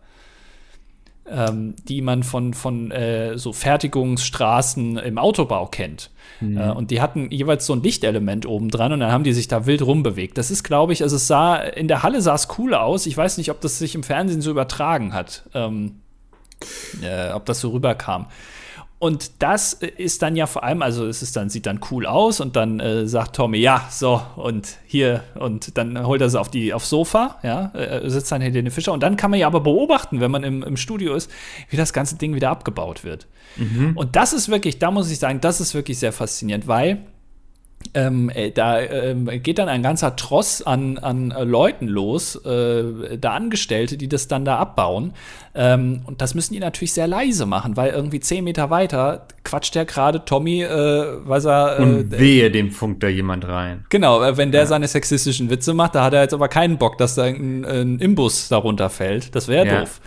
ähm, 1.31 1.75
die 1.89 2.03
man 2.03 2.23
von, 2.23 2.55
von 2.55 2.91
äh, 2.91 3.39
so 3.39 3.53
Fertigungsstraßen 3.53 4.99
im 4.99 5.19
Autobau 5.19 5.67
kennt. 5.67 6.11
Mhm. 6.41 6.59
Äh, 6.59 6.71
und 6.71 6.91
die 6.91 7.01
hatten 7.01 7.31
jeweils 7.31 7.67
so 7.67 7.73
ein 7.73 7.83
Lichtelement 7.83 8.47
oben 8.47 8.69
dran 8.71 8.93
und 8.93 9.01
dann 9.01 9.11
haben 9.11 9.25
die 9.25 9.33
sich 9.33 9.49
da 9.49 9.67
wild 9.67 9.83
rumbewegt. 9.83 10.37
Das 10.37 10.51
ist, 10.51 10.65
glaube 10.65 10.93
ich, 10.93 11.03
also 11.03 11.17
es 11.17 11.27
sah, 11.27 11.57
in 11.57 11.89
der 11.89 12.03
Halle 12.03 12.21
sah 12.21 12.35
es 12.35 12.49
cool 12.59 12.75
aus. 12.75 13.07
Ich 13.07 13.17
weiß 13.17 13.39
nicht, 13.39 13.51
ob 13.51 13.61
das 13.61 13.79
sich 13.79 13.95
im 13.95 14.03
Fernsehen 14.03 14.43
so 14.43 14.51
übertragen 14.51 15.15
hat, 15.15 15.45
ähm, 15.55 16.01
äh, 17.03 17.33
ob 17.33 17.47
das 17.47 17.61
so 17.61 17.71
rüberkam. 17.71 18.27
Und 18.99 19.43
das 19.43 19.75
ist 19.75 20.23
dann 20.23 20.35
ja 20.35 20.47
vor 20.47 20.63
allem, 20.63 20.81
also 20.81 21.07
es 21.07 21.21
ist 21.21 21.37
dann, 21.37 21.51
sieht 21.51 21.67
dann 21.67 21.81
cool 21.91 22.07
aus 22.07 22.41
und 22.41 22.57
dann 22.57 22.81
äh, 22.81 23.07
sagt 23.07 23.37
Tommy, 23.37 23.59
ja, 23.59 23.87
so, 23.91 24.23
und 24.37 24.79
hier, 24.87 25.25
und 25.35 25.77
dann 25.77 26.07
holt 26.07 26.23
er 26.23 26.31
sie 26.31 26.41
auf 26.41 26.51
die, 26.51 26.73
aufs 26.73 26.89
Sofa, 26.89 27.39
ja, 27.43 27.71
äh, 27.75 28.09
sitzt 28.09 28.33
dann 28.33 28.41
Helene 28.41 28.71
Fischer. 28.71 28.93
Und 28.93 29.03
dann 29.03 29.17
kann 29.17 29.31
man 29.31 29.41
ja 29.41 29.47
aber 29.47 29.61
beobachten, 29.61 30.21
wenn 30.21 30.31
man 30.31 30.43
im, 30.43 30.63
im 30.63 30.77
Studio 30.77 31.15
ist, 31.15 31.31
wie 31.69 31.77
das 31.77 31.93
ganze 31.93 32.17
Ding 32.17 32.35
wieder 32.35 32.51
abgebaut 32.51 33.05
wird. 33.05 33.27
Mhm. 33.57 33.93
Und 33.95 34.17
das 34.17 34.33
ist 34.33 34.49
wirklich, 34.49 34.79
da 34.79 34.91
muss 34.91 35.11
ich 35.11 35.19
sagen, 35.19 35.41
das 35.41 35.61
ist 35.61 35.75
wirklich 35.75 35.99
sehr 35.99 36.13
faszinierend, 36.13 36.67
weil 36.67 36.99
ähm, 37.95 38.31
äh, 38.31 38.51
da 38.51 38.81
ähm, 38.81 39.29
geht 39.43 39.59
dann 39.59 39.69
ein 39.69 39.83
ganzer 39.83 40.17
Tross 40.17 40.63
an, 40.63 40.99
an 40.99 41.31
äh, 41.31 41.45
Leuten 41.45 41.87
los, 41.87 42.37
äh, 42.45 43.19
da 43.19 43.35
Angestellte, 43.35 43.97
die 43.97 44.09
das 44.09 44.29
dann 44.29 44.45
da 44.45 44.59
abbauen. 44.59 45.13
Ähm, 45.55 46.03
und 46.07 46.21
das 46.21 46.35
müssen 46.35 46.55
die 46.55 46.61
natürlich 46.61 46.93
sehr 46.93 47.07
leise 47.07 47.47
machen, 47.47 47.77
weil 47.77 47.93
irgendwie 47.93 48.21
zehn 48.21 48.45
Meter 48.45 48.71
weiter 48.71 49.27
quatscht 49.45 49.77
ja 49.77 49.85
gerade 49.85 50.25
Tommy, 50.25 50.63
äh, 50.63 51.07
was 51.25 51.45
er. 51.45 51.79
Äh, 51.79 51.83
und 51.83 52.11
wehe, 52.19 52.51
dem 52.51 52.71
funkt 52.71 53.03
da 53.03 53.09
jemand 53.09 53.47
rein. 53.47 53.85
Genau, 53.91 54.23
äh, 54.23 54.37
wenn 54.37 54.51
der 54.51 54.63
ja. 54.63 54.67
seine 54.67 54.89
sexistischen 54.89 55.51
Witze 55.51 55.75
macht, 55.75 55.95
da 55.95 56.05
hat 56.05 56.15
er 56.15 56.23
jetzt 56.23 56.35
aber 56.35 56.49
keinen 56.49 56.79
Bock, 56.79 56.99
dass 56.99 57.15
da 57.15 57.25
ein, 57.25 57.65
ein 57.65 57.99
Imbus 57.99 58.49
darunter 58.49 58.91
fällt. 58.91 59.35
Das 59.35 59.49
wäre 59.49 59.67
ja. 59.67 59.81
doof. 59.81 60.01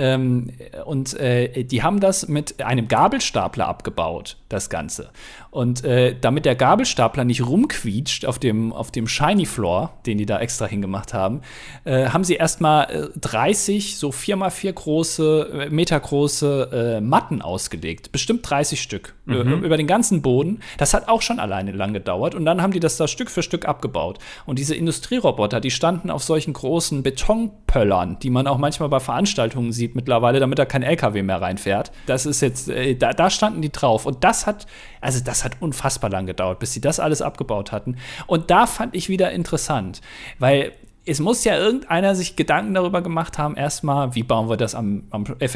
Ähm, 0.00 0.50
und 0.86 1.12
äh, 1.20 1.62
die 1.62 1.82
haben 1.82 2.00
das 2.00 2.26
mit 2.26 2.62
einem 2.62 2.88
Gabelstapler 2.88 3.68
abgebaut, 3.68 4.38
das 4.48 4.70
Ganze. 4.70 5.10
Und 5.50 5.84
äh, 5.84 6.14
damit 6.18 6.44
der 6.44 6.54
Gabelstapler 6.54 7.24
nicht 7.24 7.44
rumquietscht 7.44 8.24
auf 8.24 8.38
dem, 8.38 8.72
auf 8.72 8.92
dem 8.92 9.08
Shiny 9.08 9.46
Floor, 9.46 9.92
den 10.06 10.16
die 10.18 10.26
da 10.26 10.38
extra 10.38 10.66
hingemacht 10.66 11.12
haben, 11.12 11.40
äh, 11.84 12.06
haben 12.08 12.22
sie 12.22 12.36
erstmal 12.36 13.10
30 13.20 13.92
äh, 13.92 13.96
so 13.96 14.10
4x4 14.10 14.72
große, 14.72 15.66
äh, 15.66 15.70
Meter 15.70 15.98
große 15.98 16.98
äh, 16.98 17.00
Matten 17.00 17.42
ausgelegt. 17.42 18.12
Bestimmt 18.12 18.48
30 18.48 18.80
Stück. 18.80 19.14
Mhm. 19.26 19.64
Über 19.64 19.76
den 19.76 19.86
ganzen 19.86 20.22
Boden. 20.22 20.60
Das 20.78 20.94
hat 20.94 21.08
auch 21.08 21.22
schon 21.22 21.38
alleine 21.38 21.72
lang 21.72 21.92
gedauert. 21.92 22.34
Und 22.34 22.44
dann 22.44 22.62
haben 22.62 22.72
die 22.72 22.80
das 22.80 22.96
da 22.96 23.06
Stück 23.08 23.30
für 23.30 23.42
Stück 23.42 23.66
abgebaut. 23.66 24.18
Und 24.46 24.58
diese 24.58 24.74
Industrieroboter, 24.74 25.60
die 25.60 25.70
standen 25.70 26.10
auf 26.10 26.22
solchen 26.22 26.52
großen 26.52 27.02
Betonpöllern, 27.02 28.18
die 28.20 28.30
man 28.30 28.46
auch 28.46 28.58
manchmal 28.58 28.88
bei 28.88 28.98
Veranstaltungen 28.98 29.72
sieht 29.72 29.94
mittlerweile, 29.94 30.40
damit 30.40 30.58
da 30.58 30.64
kein 30.64 30.82
LKW 30.82 31.22
mehr 31.22 31.40
reinfährt. 31.40 31.92
Das 32.06 32.26
ist 32.26 32.40
jetzt, 32.40 32.70
da, 32.98 33.12
da 33.12 33.30
standen 33.30 33.62
die 33.62 33.70
drauf. 33.70 34.04
Und 34.04 34.24
das 34.24 34.46
hat, 34.46 34.66
also 35.00 35.20
das 35.24 35.44
hat 35.44 35.52
unfassbar 35.60 36.10
lang 36.10 36.26
gedauert, 36.26 36.58
bis 36.58 36.72
sie 36.72 36.80
das 36.80 37.00
alles 37.00 37.22
abgebaut 37.22 37.72
hatten. 37.72 37.96
Und 38.26 38.50
da 38.50 38.66
fand 38.66 38.94
ich 38.94 39.08
wieder 39.08 39.32
interessant, 39.32 40.00
weil 40.38 40.72
es 41.06 41.18
muss 41.18 41.44
ja 41.44 41.56
irgendeiner 41.56 42.14
sich 42.14 42.36
Gedanken 42.36 42.74
darüber 42.74 43.00
gemacht 43.00 43.38
haben, 43.38 43.56
erstmal, 43.56 44.14
wie 44.14 44.22
bauen 44.22 44.48
wir 44.50 44.58
das 44.58 44.74
am, 44.74 45.04
am, 45.10 45.24
äh, 45.38 45.46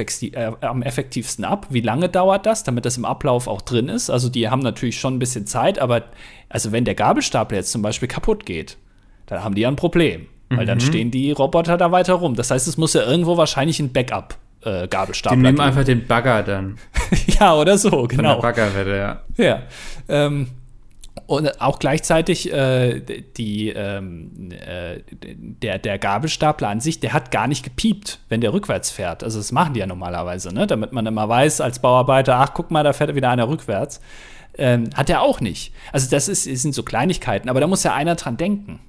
effektivsten 0.83 1.45
ab? 1.45 1.67
Wie 1.71 1.83
lange 1.83 2.09
dauert 2.09 2.47
das, 2.47 2.65
damit 2.65 2.87
das 2.87 2.97
im 2.97 3.05
Ablauf 3.05 3.47
auch 3.47 3.61
drin 3.61 3.89
ist? 3.89 4.09
Also, 4.11 4.31
die 4.31 4.49
haben 4.49 4.61
natürlich 4.61 4.99
schon 4.99 5.15
ein 5.17 5.19
bisschen 5.19 5.47
Zeit, 5.47 5.79
aber 5.79 6.05
also 6.49 6.73
wenn 6.73 6.85
der 6.87 6.95
Gabelstapler 6.95 7.59
jetzt 7.59 7.73
zum 7.73 7.83
Beispiel 7.83 8.09
kaputt 8.09 8.47
geht, 8.47 8.79
dann 9.27 9.45
haben 9.45 9.55
die 9.55 9.63
ja 9.63 9.69
ein 9.69 9.77
Problem. 9.77 10.27
Weil 10.51 10.67
dann 10.67 10.79
Mhm. 10.79 10.83
stehen 10.83 11.11
die 11.11 11.33
Roboter 11.33 11.77
da 11.79 11.91
weiter 11.91 12.15
rum. 12.15 12.37
Das 12.37 12.51
heißt, 12.51 12.69
es 12.69 12.77
muss 12.77 12.93
ja 12.95 13.03
irgendwo 13.03 13.37
wahrscheinlich 13.37 13.81
ein 13.81 13.93
Backup-Gabelstapler 14.65 15.37
Die 15.37 15.43
nehmen 15.43 15.61
einfach 15.61 15.85
den 15.85 16.07
Bagger 16.07 16.43
dann. 16.43 16.79
ja, 17.27 17.55
oder 17.55 17.79
so, 17.79 17.91
Von 17.91 18.09
genau. 18.09 18.35
der 18.35 18.43
Baggerwette, 18.43 18.97
ja. 18.97 19.23
Ja. 19.37 19.63
Ähm, 20.09 20.49
und 21.27 21.61
auch 21.61 21.79
gleichzeitig 21.79 22.53
äh, 22.53 23.01
die, 23.37 23.71
ähm, 23.71 24.51
äh, 24.51 25.01
der, 25.23 25.79
der 25.79 25.99
Gabelstapler 25.99 26.69
an 26.69 26.81
sich, 26.81 27.01
der 27.01 27.13
hat 27.13 27.31
gar 27.31 27.47
nicht 27.47 27.63
gepiept, 27.63 28.19
wenn 28.29 28.41
der 28.41 28.53
rückwärts 28.53 28.91
fährt. 28.91 29.23
Also 29.23 29.39
das 29.39 29.53
machen 29.53 29.75
die 29.75 29.81
ja 29.81 29.87
normalerweise, 29.87 30.53
ne? 30.53 30.67
damit 30.67 30.93
man 30.93 31.07
immer 31.07 31.29
weiß 31.29 31.61
als 31.61 31.79
Bauarbeiter, 31.79 32.37
ach 32.37 32.53
guck 32.53 32.71
mal, 32.71 32.83
da 32.83 32.93
fährt 32.93 33.15
wieder 33.15 33.31
einer 33.31 33.49
rückwärts. 33.49 34.01
Ähm, 34.57 34.91
hat 34.95 35.09
er 35.09 35.23
auch 35.23 35.41
nicht. 35.41 35.73
Also 35.93 36.11
das 36.11 36.29
ist, 36.29 36.51
das 36.51 36.63
sind 36.63 36.75
so 36.75 36.83
Kleinigkeiten, 36.83 37.49
aber 37.49 37.61
da 37.61 37.67
muss 37.67 37.83
ja 37.85 37.95
einer 37.95 38.17
dran 38.17 38.37
denken. 38.37 38.81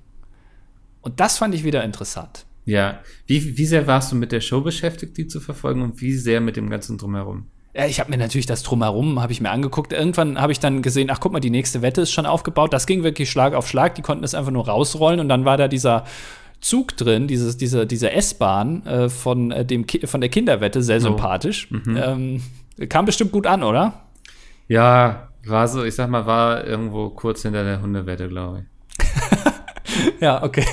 Und 1.01 1.19
das 1.19 1.37
fand 1.37 1.55
ich 1.55 1.63
wieder 1.63 1.83
interessant. 1.83 2.45
Ja. 2.65 2.99
Wie, 3.27 3.57
wie 3.57 3.65
sehr 3.65 3.87
warst 3.87 4.11
du 4.11 4.15
mit 4.15 4.31
der 4.31 4.41
Show 4.41 4.61
beschäftigt, 4.61 5.17
die 5.17 5.27
zu 5.27 5.39
verfolgen 5.39 5.81
und 5.81 6.01
wie 6.01 6.13
sehr 6.13 6.41
mit 6.41 6.57
dem 6.57 6.69
ganzen 6.69 6.97
Drumherum? 6.97 7.45
Ja, 7.75 7.85
ich 7.85 7.99
habe 7.99 8.09
mir 8.09 8.17
natürlich 8.17 8.45
das 8.45 8.63
drumherum, 8.63 9.21
habe 9.21 9.33
ich 9.33 9.41
mir 9.41 9.51
angeguckt. 9.51 9.91
Irgendwann 9.91 10.39
habe 10.39 10.53
ich 10.53 10.59
dann 10.59 10.81
gesehen, 10.81 11.09
ach 11.11 11.19
guck 11.19 11.33
mal, 11.33 11.41
die 11.41 11.49
nächste 11.49 11.81
Wette 11.81 12.01
ist 12.01 12.11
schon 12.11 12.25
aufgebaut. 12.25 12.71
Das 12.71 12.87
ging 12.87 13.03
wirklich 13.03 13.29
Schlag 13.29 13.53
auf 13.53 13.67
Schlag. 13.67 13.95
Die 13.95 14.01
konnten 14.01 14.23
es 14.23 14.33
einfach 14.33 14.51
nur 14.51 14.67
rausrollen 14.67 15.19
und 15.19 15.27
dann 15.27 15.43
war 15.43 15.57
da 15.57 15.67
dieser 15.67 16.05
Zug 16.61 16.95
drin, 16.95 17.27
dieses, 17.27 17.57
diese, 17.57 17.85
diese 17.85 18.11
S-Bahn 18.11 18.85
äh, 18.85 19.09
von, 19.09 19.51
äh, 19.51 19.65
dem 19.65 19.85
Ki 19.85 20.07
von 20.07 20.21
der 20.21 20.29
Kinderwette, 20.29 20.81
sehr 20.81 21.01
sympathisch. 21.01 21.69
Ähm, 21.85 22.41
kam 22.89 23.05
bestimmt 23.05 23.31
gut 23.33 23.45
an, 23.45 23.61
oder? 23.61 24.05
Ja, 24.67 25.29
war 25.45 25.67
so, 25.67 25.83
ich 25.83 25.95
sag 25.95 26.09
mal, 26.09 26.25
war 26.25 26.65
irgendwo 26.65 27.09
kurz 27.09 27.43
hinter 27.43 27.63
der 27.63 27.81
Hundewette, 27.81 28.29
glaube 28.29 28.65
ich. 28.97 29.05
Ja, 30.19 30.43
okay. 30.43 30.65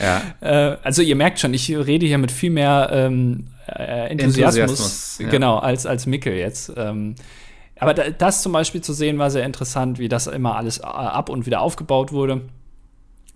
Ja. 0.00 0.22
Äh, 0.40 0.76
also 0.82 1.02
ihr 1.02 1.16
merkt 1.16 1.40
schon, 1.40 1.52
ich 1.52 1.68
rede 1.74 2.06
hier 2.06 2.18
mit 2.18 2.30
viel 2.30 2.50
mehr 2.50 2.90
ähm, 2.92 3.48
äh, 3.66 4.08
Enthusiasmus, 4.10 4.56
Enthusiasmus, 4.56 5.18
ja. 5.20 5.28
genau, 5.28 5.58
als, 5.58 5.84
als 5.84 6.06
Mickel 6.06 6.34
jetzt. 6.34 6.72
Ähm, 6.76 7.16
aber 7.78 7.94
da, 7.94 8.10
das 8.10 8.42
zum 8.42 8.52
Beispiel 8.52 8.80
zu 8.80 8.92
sehen 8.92 9.18
war 9.18 9.30
sehr 9.30 9.44
interessant, 9.44 9.98
wie 9.98 10.08
das 10.08 10.26
immer 10.26 10.56
alles 10.56 10.78
äh, 10.78 10.82
ab 10.82 11.28
und 11.28 11.46
wieder 11.46 11.60
aufgebaut 11.60 12.12
wurde. 12.12 12.42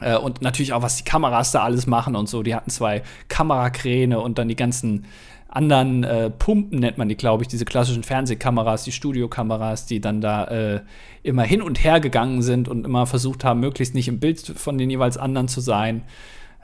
Äh, 0.00 0.16
und 0.16 0.42
natürlich 0.42 0.72
auch, 0.72 0.82
was 0.82 0.96
die 0.96 1.04
Kameras 1.04 1.52
da 1.52 1.62
alles 1.62 1.86
machen 1.86 2.16
und 2.16 2.28
so. 2.28 2.42
Die 2.42 2.54
hatten 2.54 2.70
zwei 2.70 3.02
Kamerakräne 3.28 4.20
und 4.20 4.38
dann 4.38 4.48
die 4.48 4.56
ganzen 4.56 5.06
anderen 5.54 6.02
äh, 6.02 6.30
Pumpen, 6.30 6.80
nennt 6.80 6.96
man 6.96 7.08
die, 7.08 7.16
glaube 7.16 7.42
ich, 7.42 7.48
diese 7.48 7.66
klassischen 7.66 8.02
Fernsehkameras, 8.02 8.84
die 8.84 8.92
Studiokameras, 8.92 9.84
die 9.84 10.00
dann 10.00 10.20
da 10.22 10.44
äh, 10.44 10.80
immer 11.22 11.42
hin 11.42 11.60
und 11.60 11.84
her 11.84 12.00
gegangen 12.00 12.40
sind 12.42 12.68
und 12.68 12.86
immer 12.86 13.06
versucht 13.06 13.44
haben, 13.44 13.60
möglichst 13.60 13.94
nicht 13.94 14.08
im 14.08 14.18
Bild 14.18 14.40
von 14.40 14.78
den 14.78 14.88
jeweils 14.88 15.18
anderen 15.18 15.48
zu 15.48 15.60
sein. 15.60 16.02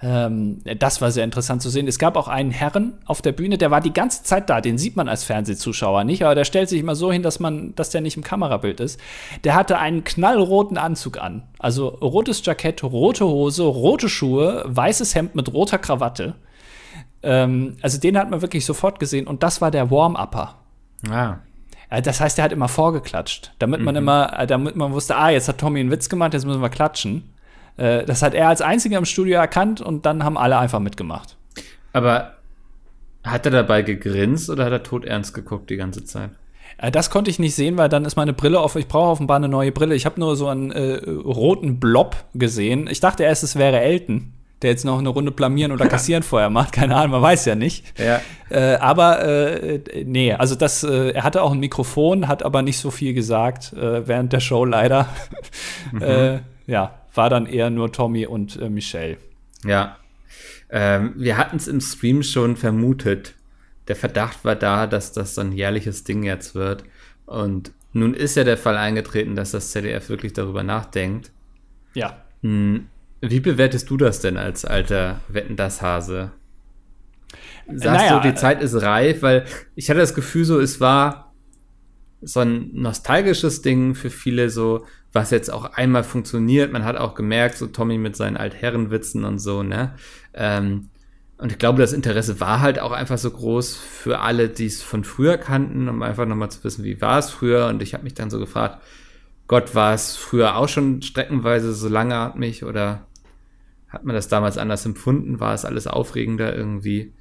Ähm, 0.00 0.60
das 0.78 1.02
war 1.02 1.10
sehr 1.10 1.24
interessant 1.24 1.60
zu 1.60 1.68
sehen. 1.68 1.86
Es 1.86 1.98
gab 1.98 2.16
auch 2.16 2.28
einen 2.28 2.50
Herren 2.50 2.94
auf 3.04 3.20
der 3.20 3.32
Bühne, 3.32 3.58
der 3.58 3.70
war 3.70 3.82
die 3.82 3.92
ganze 3.92 4.22
Zeit 4.22 4.48
da. 4.48 4.62
Den 4.62 4.78
sieht 4.78 4.96
man 4.96 5.08
als 5.08 5.24
Fernsehzuschauer 5.24 6.04
nicht, 6.04 6.24
aber 6.24 6.34
der 6.34 6.44
stellt 6.44 6.70
sich 6.70 6.80
immer 6.80 6.94
so 6.94 7.12
hin, 7.12 7.22
dass 7.22 7.40
man, 7.40 7.74
dass 7.74 7.90
der 7.90 8.00
nicht 8.00 8.16
im 8.16 8.22
Kamerabild 8.22 8.80
ist. 8.80 8.98
Der 9.44 9.54
hatte 9.54 9.78
einen 9.78 10.04
knallroten 10.04 10.78
Anzug 10.78 11.20
an, 11.20 11.42
also 11.58 11.88
rotes 11.88 12.44
Jackett, 12.44 12.82
rote 12.82 13.26
Hose, 13.26 13.64
rote 13.64 14.08
Schuhe, 14.08 14.64
weißes 14.66 15.14
Hemd 15.14 15.34
mit 15.34 15.52
roter 15.52 15.78
Krawatte. 15.78 16.36
Ähm, 17.22 17.76
also 17.82 17.98
den 18.00 18.16
hat 18.18 18.30
man 18.30 18.42
wirklich 18.42 18.64
sofort 18.64 19.00
gesehen 19.00 19.26
und 19.26 19.42
das 19.42 19.60
war 19.60 19.70
der 19.70 19.90
Warm-Upper. 19.90 20.54
Ah. 21.10 21.36
Äh, 21.90 22.02
Das 22.02 22.20
heißt, 22.20 22.38
er 22.38 22.44
hat 22.44 22.52
immer 22.52 22.68
vorgeklatscht, 22.68 23.52
damit 23.58 23.80
man 23.80 23.96
immer, 23.96 24.38
äh, 24.38 24.46
damit 24.46 24.76
man 24.76 24.92
wusste, 24.92 25.16
ah, 25.16 25.30
jetzt 25.30 25.48
hat 25.48 25.58
Tommy 25.58 25.80
einen 25.80 25.90
Witz 25.90 26.08
gemacht, 26.08 26.34
jetzt 26.34 26.44
müssen 26.46 26.62
wir 26.62 26.68
klatschen. 26.68 27.30
Äh, 27.76 28.04
Das 28.04 28.22
hat 28.22 28.34
er 28.34 28.48
als 28.48 28.60
einziger 28.62 28.98
im 28.98 29.04
Studio 29.04 29.36
erkannt 29.38 29.80
und 29.80 30.06
dann 30.06 30.22
haben 30.24 30.38
alle 30.38 30.58
einfach 30.58 30.80
mitgemacht. 30.80 31.36
Aber 31.92 32.34
hat 33.24 33.46
er 33.46 33.52
dabei 33.52 33.82
gegrinst 33.82 34.48
oder 34.50 34.64
hat 34.66 34.72
er 34.72 34.82
todernst 34.82 35.34
geguckt 35.34 35.70
die 35.70 35.76
ganze 35.76 36.04
Zeit? 36.04 36.30
Das 36.92 37.10
konnte 37.10 37.30
ich 37.30 37.40
nicht 37.40 37.56
sehen, 37.56 37.76
weil 37.76 37.88
dann 37.88 38.04
ist 38.04 38.14
meine 38.14 38.32
Brille 38.32 38.60
auf. 38.60 38.76
Ich 38.76 38.86
brauche 38.86 39.10
offenbar 39.10 39.38
eine 39.38 39.48
neue 39.48 39.72
Brille. 39.72 39.96
Ich 39.96 40.06
habe 40.06 40.20
nur 40.20 40.36
so 40.36 40.46
einen 40.46 40.70
äh, 40.70 41.00
roten 41.10 41.80
Blob 41.80 42.16
gesehen. 42.34 42.86
Ich 42.88 43.00
dachte 43.00 43.24
erst, 43.24 43.42
es 43.42 43.56
wäre 43.56 43.80
Elton, 43.80 44.32
der 44.62 44.70
jetzt 44.70 44.84
noch 44.84 44.98
eine 44.98 45.08
Runde 45.08 45.30
blamieren 45.30 45.72
oder 45.72 45.86
kassieren 45.86 46.22
vorher 46.24 46.50
macht. 46.50 46.72
Keine 46.72 46.96
Ahnung, 46.96 47.12
man 47.12 47.22
weiß 47.22 47.44
ja 47.44 47.54
nicht. 47.54 47.98
Ja. 47.98 48.20
Äh, 48.50 48.76
aber 48.76 49.22
äh, 49.22 50.04
nee, 50.04 50.32
also 50.32 50.54
das, 50.54 50.82
äh, 50.82 51.10
er 51.10 51.22
hatte 51.22 51.42
auch 51.42 51.52
ein 51.52 51.60
Mikrofon, 51.60 52.28
hat 52.28 52.42
aber 52.42 52.62
nicht 52.62 52.78
so 52.78 52.90
viel 52.90 53.14
gesagt 53.14 53.72
äh, 53.72 54.06
während 54.06 54.32
der 54.32 54.40
Show 54.40 54.64
leider. 54.64 55.08
äh, 56.00 56.38
ja, 56.66 56.98
war 57.14 57.30
dann 57.30 57.46
eher 57.46 57.70
nur 57.70 57.92
Tommy 57.92 58.26
und 58.26 58.60
äh, 58.60 58.68
Michelle. 58.68 59.16
Ja. 59.64 59.96
Ähm, 60.70 61.14
wir 61.16 61.36
hatten 61.36 61.56
es 61.56 61.68
im 61.68 61.80
Stream 61.80 62.22
schon 62.22 62.56
vermutet. 62.56 63.34
Der 63.88 63.96
Verdacht 63.96 64.44
war 64.44 64.54
da, 64.54 64.86
dass 64.86 65.12
das 65.12 65.34
so 65.34 65.40
ein 65.40 65.52
jährliches 65.52 66.04
Ding 66.04 66.22
jetzt 66.22 66.54
wird. 66.54 66.84
Und 67.26 67.72
nun 67.92 68.14
ist 68.14 68.36
ja 68.36 68.44
der 68.44 68.58
Fall 68.58 68.76
eingetreten, 68.76 69.34
dass 69.34 69.52
das 69.52 69.70
ZDF 69.70 70.08
wirklich 70.08 70.34
darüber 70.34 70.62
nachdenkt. 70.62 71.30
Ja. 71.94 72.22
Hm, 72.42 72.86
Wie 73.20 73.40
bewertest 73.40 73.90
du 73.90 73.96
das 73.96 74.20
denn 74.20 74.36
als 74.36 74.64
alter 74.64 75.20
Wetten 75.28 75.56
das 75.56 75.82
Hase? 75.82 76.32
Sagst 77.66 77.84
Naja, 77.84 78.20
du, 78.20 78.28
die 78.28 78.34
Zeit 78.34 78.62
ist 78.62 78.80
reif, 78.80 79.22
weil 79.22 79.44
ich 79.74 79.90
hatte 79.90 80.00
das 80.00 80.14
Gefühl, 80.14 80.44
so 80.44 80.58
es 80.60 80.80
war 80.80 81.34
so 82.22 82.40
ein 82.40 82.70
nostalgisches 82.72 83.62
Ding 83.62 83.94
für 83.94 84.10
viele, 84.10 84.50
so 84.50 84.86
was 85.12 85.30
jetzt 85.30 85.52
auch 85.52 85.64
einmal 85.74 86.04
funktioniert. 86.04 86.72
Man 86.72 86.84
hat 86.84 86.96
auch 86.96 87.14
gemerkt, 87.14 87.56
so 87.56 87.66
Tommy 87.66 87.98
mit 87.98 88.16
seinen 88.16 88.36
Altherrenwitzen 88.36 89.24
und 89.24 89.38
so, 89.38 89.62
ne? 89.62 89.94
Ähm, 90.34 90.88
und 91.38 91.52
ich 91.52 91.58
glaube, 91.58 91.80
das 91.80 91.92
Interesse 91.92 92.40
war 92.40 92.60
halt 92.60 92.80
auch 92.80 92.90
einfach 92.90 93.16
so 93.16 93.30
groß 93.30 93.76
für 93.76 94.18
alle, 94.20 94.48
die 94.48 94.66
es 94.66 94.82
von 94.82 95.04
früher 95.04 95.38
kannten, 95.38 95.88
um 95.88 96.02
einfach 96.02 96.26
nochmal 96.26 96.50
zu 96.50 96.64
wissen, 96.64 96.84
wie 96.84 97.00
war 97.00 97.18
es 97.18 97.30
früher. 97.30 97.68
Und 97.68 97.80
ich 97.80 97.94
habe 97.94 98.02
mich 98.02 98.14
dann 98.14 98.28
so 98.28 98.40
gefragt, 98.40 98.82
Gott, 99.46 99.74
war 99.74 99.94
es 99.94 100.16
früher 100.16 100.56
auch 100.56 100.68
schon 100.68 101.00
streckenweise 101.00 101.72
so 101.72 101.88
langatmig 101.88 102.64
oder 102.64 103.06
hat 103.88 104.04
man 104.04 104.14
das 104.14 104.28
damals 104.28 104.58
anders 104.58 104.84
empfunden? 104.84 105.40
War 105.40 105.54
es 105.54 105.64
alles 105.64 105.86
aufregender 105.86 106.54
irgendwie? 106.54 107.12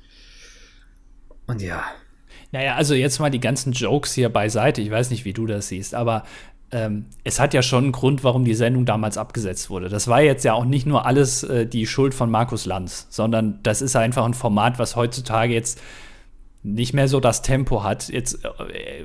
Und 1.48 1.62
ja, 1.62 1.84
Naja, 2.52 2.76
also 2.76 2.94
jetzt 2.94 3.20
mal 3.20 3.30
die 3.30 3.40
ganzen 3.40 3.74
Jokes 3.74 4.14
hier 4.14 4.30
beiseite. 4.30 4.82
Ich 4.82 4.92
weiß 4.92 5.10
nicht, 5.10 5.26
wie 5.26 5.34
du 5.34 5.46
das 5.46 5.68
siehst, 5.68 5.96
aber 5.96 6.24
ähm, 6.72 7.06
es 7.24 7.40
hat 7.40 7.54
ja 7.54 7.62
schon 7.62 7.86
einen 7.86 7.94
Grund, 7.94 8.24
warum 8.24 8.44
die 8.44 8.54
Sendung 8.54 8.86
damals 8.86 9.18
abgesetzt 9.18 9.70
wurde. 9.70 9.90
Das 9.90 10.08
war 10.08 10.22
jetzt 10.22 10.44
ja 10.44 10.54
auch 10.54 10.66
nicht 10.66 10.86
nur 10.86 11.06
alles 11.06 11.44
äh, 11.44 11.66
die 11.66 11.88
Schuld 11.88 12.14
von 12.14 12.30
Markus 12.30 12.66
Lanz, 12.66 13.08
sondern 13.10 13.60
das 13.64 13.82
ist 13.82 13.96
einfach 13.96 14.26
ein 14.26 14.34
Format, 14.34 14.78
was 14.80 14.96
heutzutage 14.96 15.54
jetzt 15.54 15.82
nicht 16.74 16.94
mehr 16.94 17.08
so 17.08 17.20
das 17.20 17.42
Tempo 17.42 17.84
hat. 17.84 18.10
Jetzt 18.10 18.44
äh, 18.44 18.50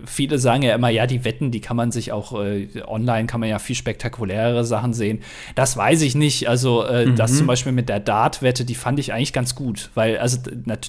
viele 0.05 0.39
sagen 0.39 0.63
ja 0.63 0.75
immer, 0.75 0.89
ja, 0.89 1.07
die 1.07 1.25
Wetten, 1.25 1.51
die 1.51 1.61
kann 1.61 1.77
man 1.77 1.93
sich 1.93 2.13
auch 2.13 2.39
äh, 2.41 2.69
online 2.87 3.27
kann 3.27 3.41
man 3.41 3.49
ja 3.49 3.59
viel 3.59 3.77
spektakulärere 3.77 4.65
Sachen 4.65 4.93
sehen. 4.93 5.21
Das 5.55 5.77
weiß 5.77 6.03
ich 6.03 6.15
nicht. 6.15 6.49
Also 6.49 6.85
äh, 6.85 7.13
das 7.15 7.37
zum 7.37 7.47
Beispiel 7.47 7.73
mit 7.73 7.89
der 7.89 8.01
Dart-Wette, 8.01 8.65
die 8.65 8.75
fand 8.75 8.99
ich 8.99 9.13
eigentlich 9.13 9.33
ganz 9.33 9.55
gut, 9.55 9.91
weil 9.95 10.19
also 10.19 10.39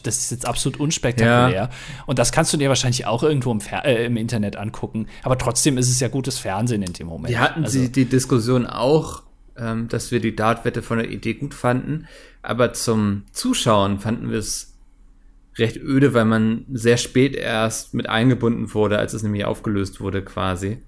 das 0.03 0.17
ist 0.17 0.31
jetzt 0.31 0.47
absolut 0.47 0.79
unspektakulär. 0.79 1.53
Ja. 1.53 1.69
Und 2.05 2.19
das 2.19 2.31
kannst 2.31 2.51
du 2.53 2.57
dir 2.57 2.69
wahrscheinlich 2.69 3.05
auch 3.05 3.23
irgendwo 3.23 3.51
im, 3.51 3.61
Fer 3.61 3.85
äh, 3.85 4.05
im 4.05 4.17
Internet 4.17 4.55
angucken. 4.55 5.07
Aber 5.21 5.37
trotzdem 5.37 5.77
ist 5.77 5.89
es 5.89 5.99
ja 5.99 6.07
gutes 6.07 6.39
Fernsehen 6.39 6.81
in 6.81 6.93
dem 6.93 7.07
Moment. 7.07 7.29
Wir 7.29 7.39
hatten 7.39 7.65
also, 7.65 7.79
sie 7.79 7.91
die 7.91 8.05
Diskussion 8.05 8.65
auch, 8.65 9.23
ähm, 9.57 9.87
dass 9.89 10.11
wir 10.11 10.19
die 10.19 10.35
Dartwette 10.35 10.81
von 10.81 10.97
der 10.97 11.09
Idee 11.09 11.35
gut 11.35 11.53
fanden, 11.53 12.07
aber 12.41 12.73
zum 12.73 13.23
Zuschauen 13.31 13.99
fanden 13.99 14.31
wir 14.31 14.39
es 14.39 14.72
recht 15.57 15.77
öde, 15.77 16.13
weil 16.13 16.25
man 16.25 16.65
sehr 16.71 16.97
spät 16.97 17.35
erst 17.35 17.93
mit 17.93 18.09
eingebunden 18.09 18.73
wurde, 18.73 18.97
als 18.99 19.13
es 19.13 19.23
nämlich 19.23 19.45
aufgelöst 19.45 20.01
wurde 20.01 20.23
quasi. 20.23 20.79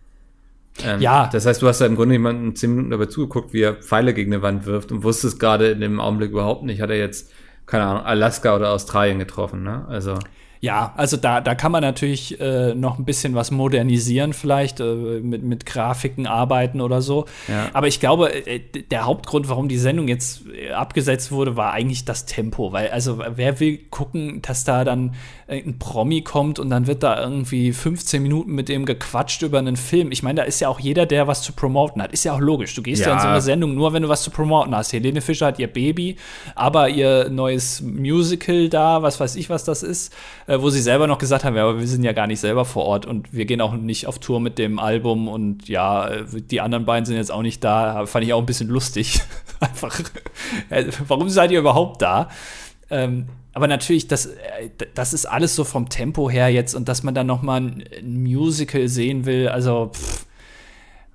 Ähm, 0.84 1.00
Ja. 1.00 1.30
Das 1.32 1.46
heißt, 1.46 1.62
du 1.62 1.68
hast 1.68 1.82
da 1.82 1.86
im 1.86 1.96
Grunde 1.96 2.16
jemanden 2.16 2.56
zehn 2.56 2.72
Minuten 2.72 2.90
dabei 2.90 3.06
zugeguckt, 3.06 3.54
wie 3.54 3.62
er 3.62 3.76
Pfeile 3.76 4.14
gegen 4.14 4.34
eine 4.34 4.42
Wand 4.42 4.66
wirft 4.66 4.92
und 4.92 5.04
wusstest 5.04 5.40
gerade 5.40 5.70
in 5.70 5.82
dem 5.82 6.00
Augenblick 6.00 6.32
überhaupt 6.32 6.64
nicht, 6.64 6.82
hat 6.82 6.90
er 6.90 6.98
jetzt, 6.98 7.32
keine 7.66 7.86
Ahnung, 7.86 8.04
Alaska 8.04 8.56
oder 8.56 8.72
Australien 8.72 9.20
getroffen, 9.20 9.64
ne? 9.64 9.86
Also. 9.88 10.20
Ja, 10.62 10.94
also 10.98 11.16
da, 11.16 11.42
da 11.42 11.54
kann 11.54 11.72
man 11.72 11.82
natürlich 11.82 12.40
äh, 12.40 12.74
noch 12.74 12.98
ein 12.98 13.06
bisschen 13.06 13.36
was 13.36 13.52
modernisieren, 13.52 14.34
vielleicht 14.34 14.80
äh, 14.80 15.20
mit, 15.22 15.44
mit 15.44 15.66
Grafiken 15.68 16.26
arbeiten 16.26 16.82
oder 16.82 17.04
so. 17.04 17.26
Ja. 17.48 17.70
Aber 17.74 17.88
ich 17.88 18.00
glaube, 18.00 18.34
äh, 18.34 18.60
der 18.90 19.06
Hauptgrund, 19.06 19.48
warum 19.48 19.68
die 19.68 19.78
Sendung 19.78 20.08
jetzt 20.08 20.42
abgesetzt 20.74 21.32
wurde, 21.32 21.56
war 21.56 21.72
eigentlich 21.74 22.06
das 22.06 22.26
Tempo. 22.26 22.72
Weil, 22.72 22.90
also, 22.90 23.20
wer 23.36 23.60
will 23.60 23.78
gucken, 23.90 24.42
dass 24.42 24.64
da 24.64 24.84
dann 24.84 25.16
äh, 25.48 25.62
ein 25.62 25.80
Promi 25.80 26.22
kommt 26.22 26.60
und 26.60 26.70
dann 26.70 26.88
wird 26.88 27.04
da 27.04 27.22
irgendwie 27.22 27.74
15 27.74 28.22
Minuten 28.22 28.54
mit 28.54 28.70
dem 28.70 28.86
gequatscht 28.86 29.42
über 29.42 29.60
einen 29.60 29.76
Film. 29.76 30.12
Ich 30.12 30.24
meine, 30.24 30.42
da 30.42 30.44
ist 30.44 30.60
ja 30.60 30.70
auch 30.70 30.80
jeder, 30.80 31.06
der 31.06 31.28
was 31.28 31.42
zu 31.42 31.54
promoten 31.54 32.02
hat. 32.02 32.12
Ist 32.12 32.24
ja 32.26 32.34
auch 32.34 32.40
logisch. 32.40 32.74
Du 32.76 32.82
gehst 32.82 33.02
ja, 33.02 33.10
Ja. 33.10 33.14
in 33.16 33.20
so 33.20 33.28
eine 33.28 33.42
Sendung 33.42 33.76
nur, 33.76 33.94
wenn 33.94 34.04
du 34.04 34.10
was 34.10 34.24
zu 34.24 34.32
promoten 34.32 34.76
hast. 34.76 34.94
Helene 34.94 35.22
Fischer 35.22 35.48
hat 35.48 35.60
ihr 35.60 35.68
Baby, 35.68 36.16
aber 36.56 36.90
ihr 36.90 37.30
neues 37.30 37.82
Musical 37.82 38.70
da, 38.70 39.02
was 39.02 39.20
weiß 39.20 39.36
ich, 39.36 39.50
was 39.50 39.64
das 39.64 39.84
ist, 39.84 40.14
äh, 40.48 40.60
wo 40.60 40.70
sie 40.70 40.82
selber 40.82 41.08
noch 41.08 41.18
gesagt 41.18 41.44
haben, 41.44 41.56
ja, 41.56 41.64
aber 41.64 41.80
wir 41.80 41.88
sind 41.88 42.04
ja 42.04 42.14
gar 42.14 42.28
nicht 42.28 42.40
selber 42.40 42.66
vor 42.66 42.86
Ort 42.86 43.06
und 43.06 43.34
wir 43.34 43.46
gehen 43.46 43.62
auch 43.62 43.74
nicht 43.74 44.08
auf 44.08 44.20
Tour 44.20 44.40
mit 44.40 44.58
dem 44.58 44.80
Album 44.80 45.28
und 45.28 45.68
ja, 45.68 46.08
äh, 46.08 46.26
die 46.42 46.62
anderen 46.62 46.86
beiden 46.86 47.06
sind 47.06 47.16
jetzt 47.18 47.32
auch 47.32 47.42
nicht 47.42 47.64
da. 47.64 48.06
Fand 48.06 48.26
ich 48.26 48.34
auch 48.34 48.40
ein 48.40 48.46
bisschen 48.46 48.70
lustig. 48.70 49.22
Einfach, 49.60 49.98
warum 51.08 51.30
seid 51.30 51.52
ihr 51.52 51.60
überhaupt 51.60 52.02
da? 52.02 52.30
Ähm, 52.90 53.28
aber 53.54 53.68
natürlich, 53.68 54.08
das, 54.08 54.26
äh, 54.28 54.70
das 54.94 55.14
ist 55.14 55.26
alles 55.26 55.56
so 55.56 55.64
vom 55.64 55.90
Tempo 55.90 56.30
her 56.30 56.50
jetzt 56.50 56.76
und 56.76 56.88
dass 56.90 57.04
man 57.04 57.16
dann 57.16 57.28
noch 57.28 57.42
mal 57.42 57.62
ein, 57.62 57.84
Musical 58.24 58.88
sehen 58.88 59.26
will, 59.26 59.48
also 59.48 59.92
pff, 59.94 60.26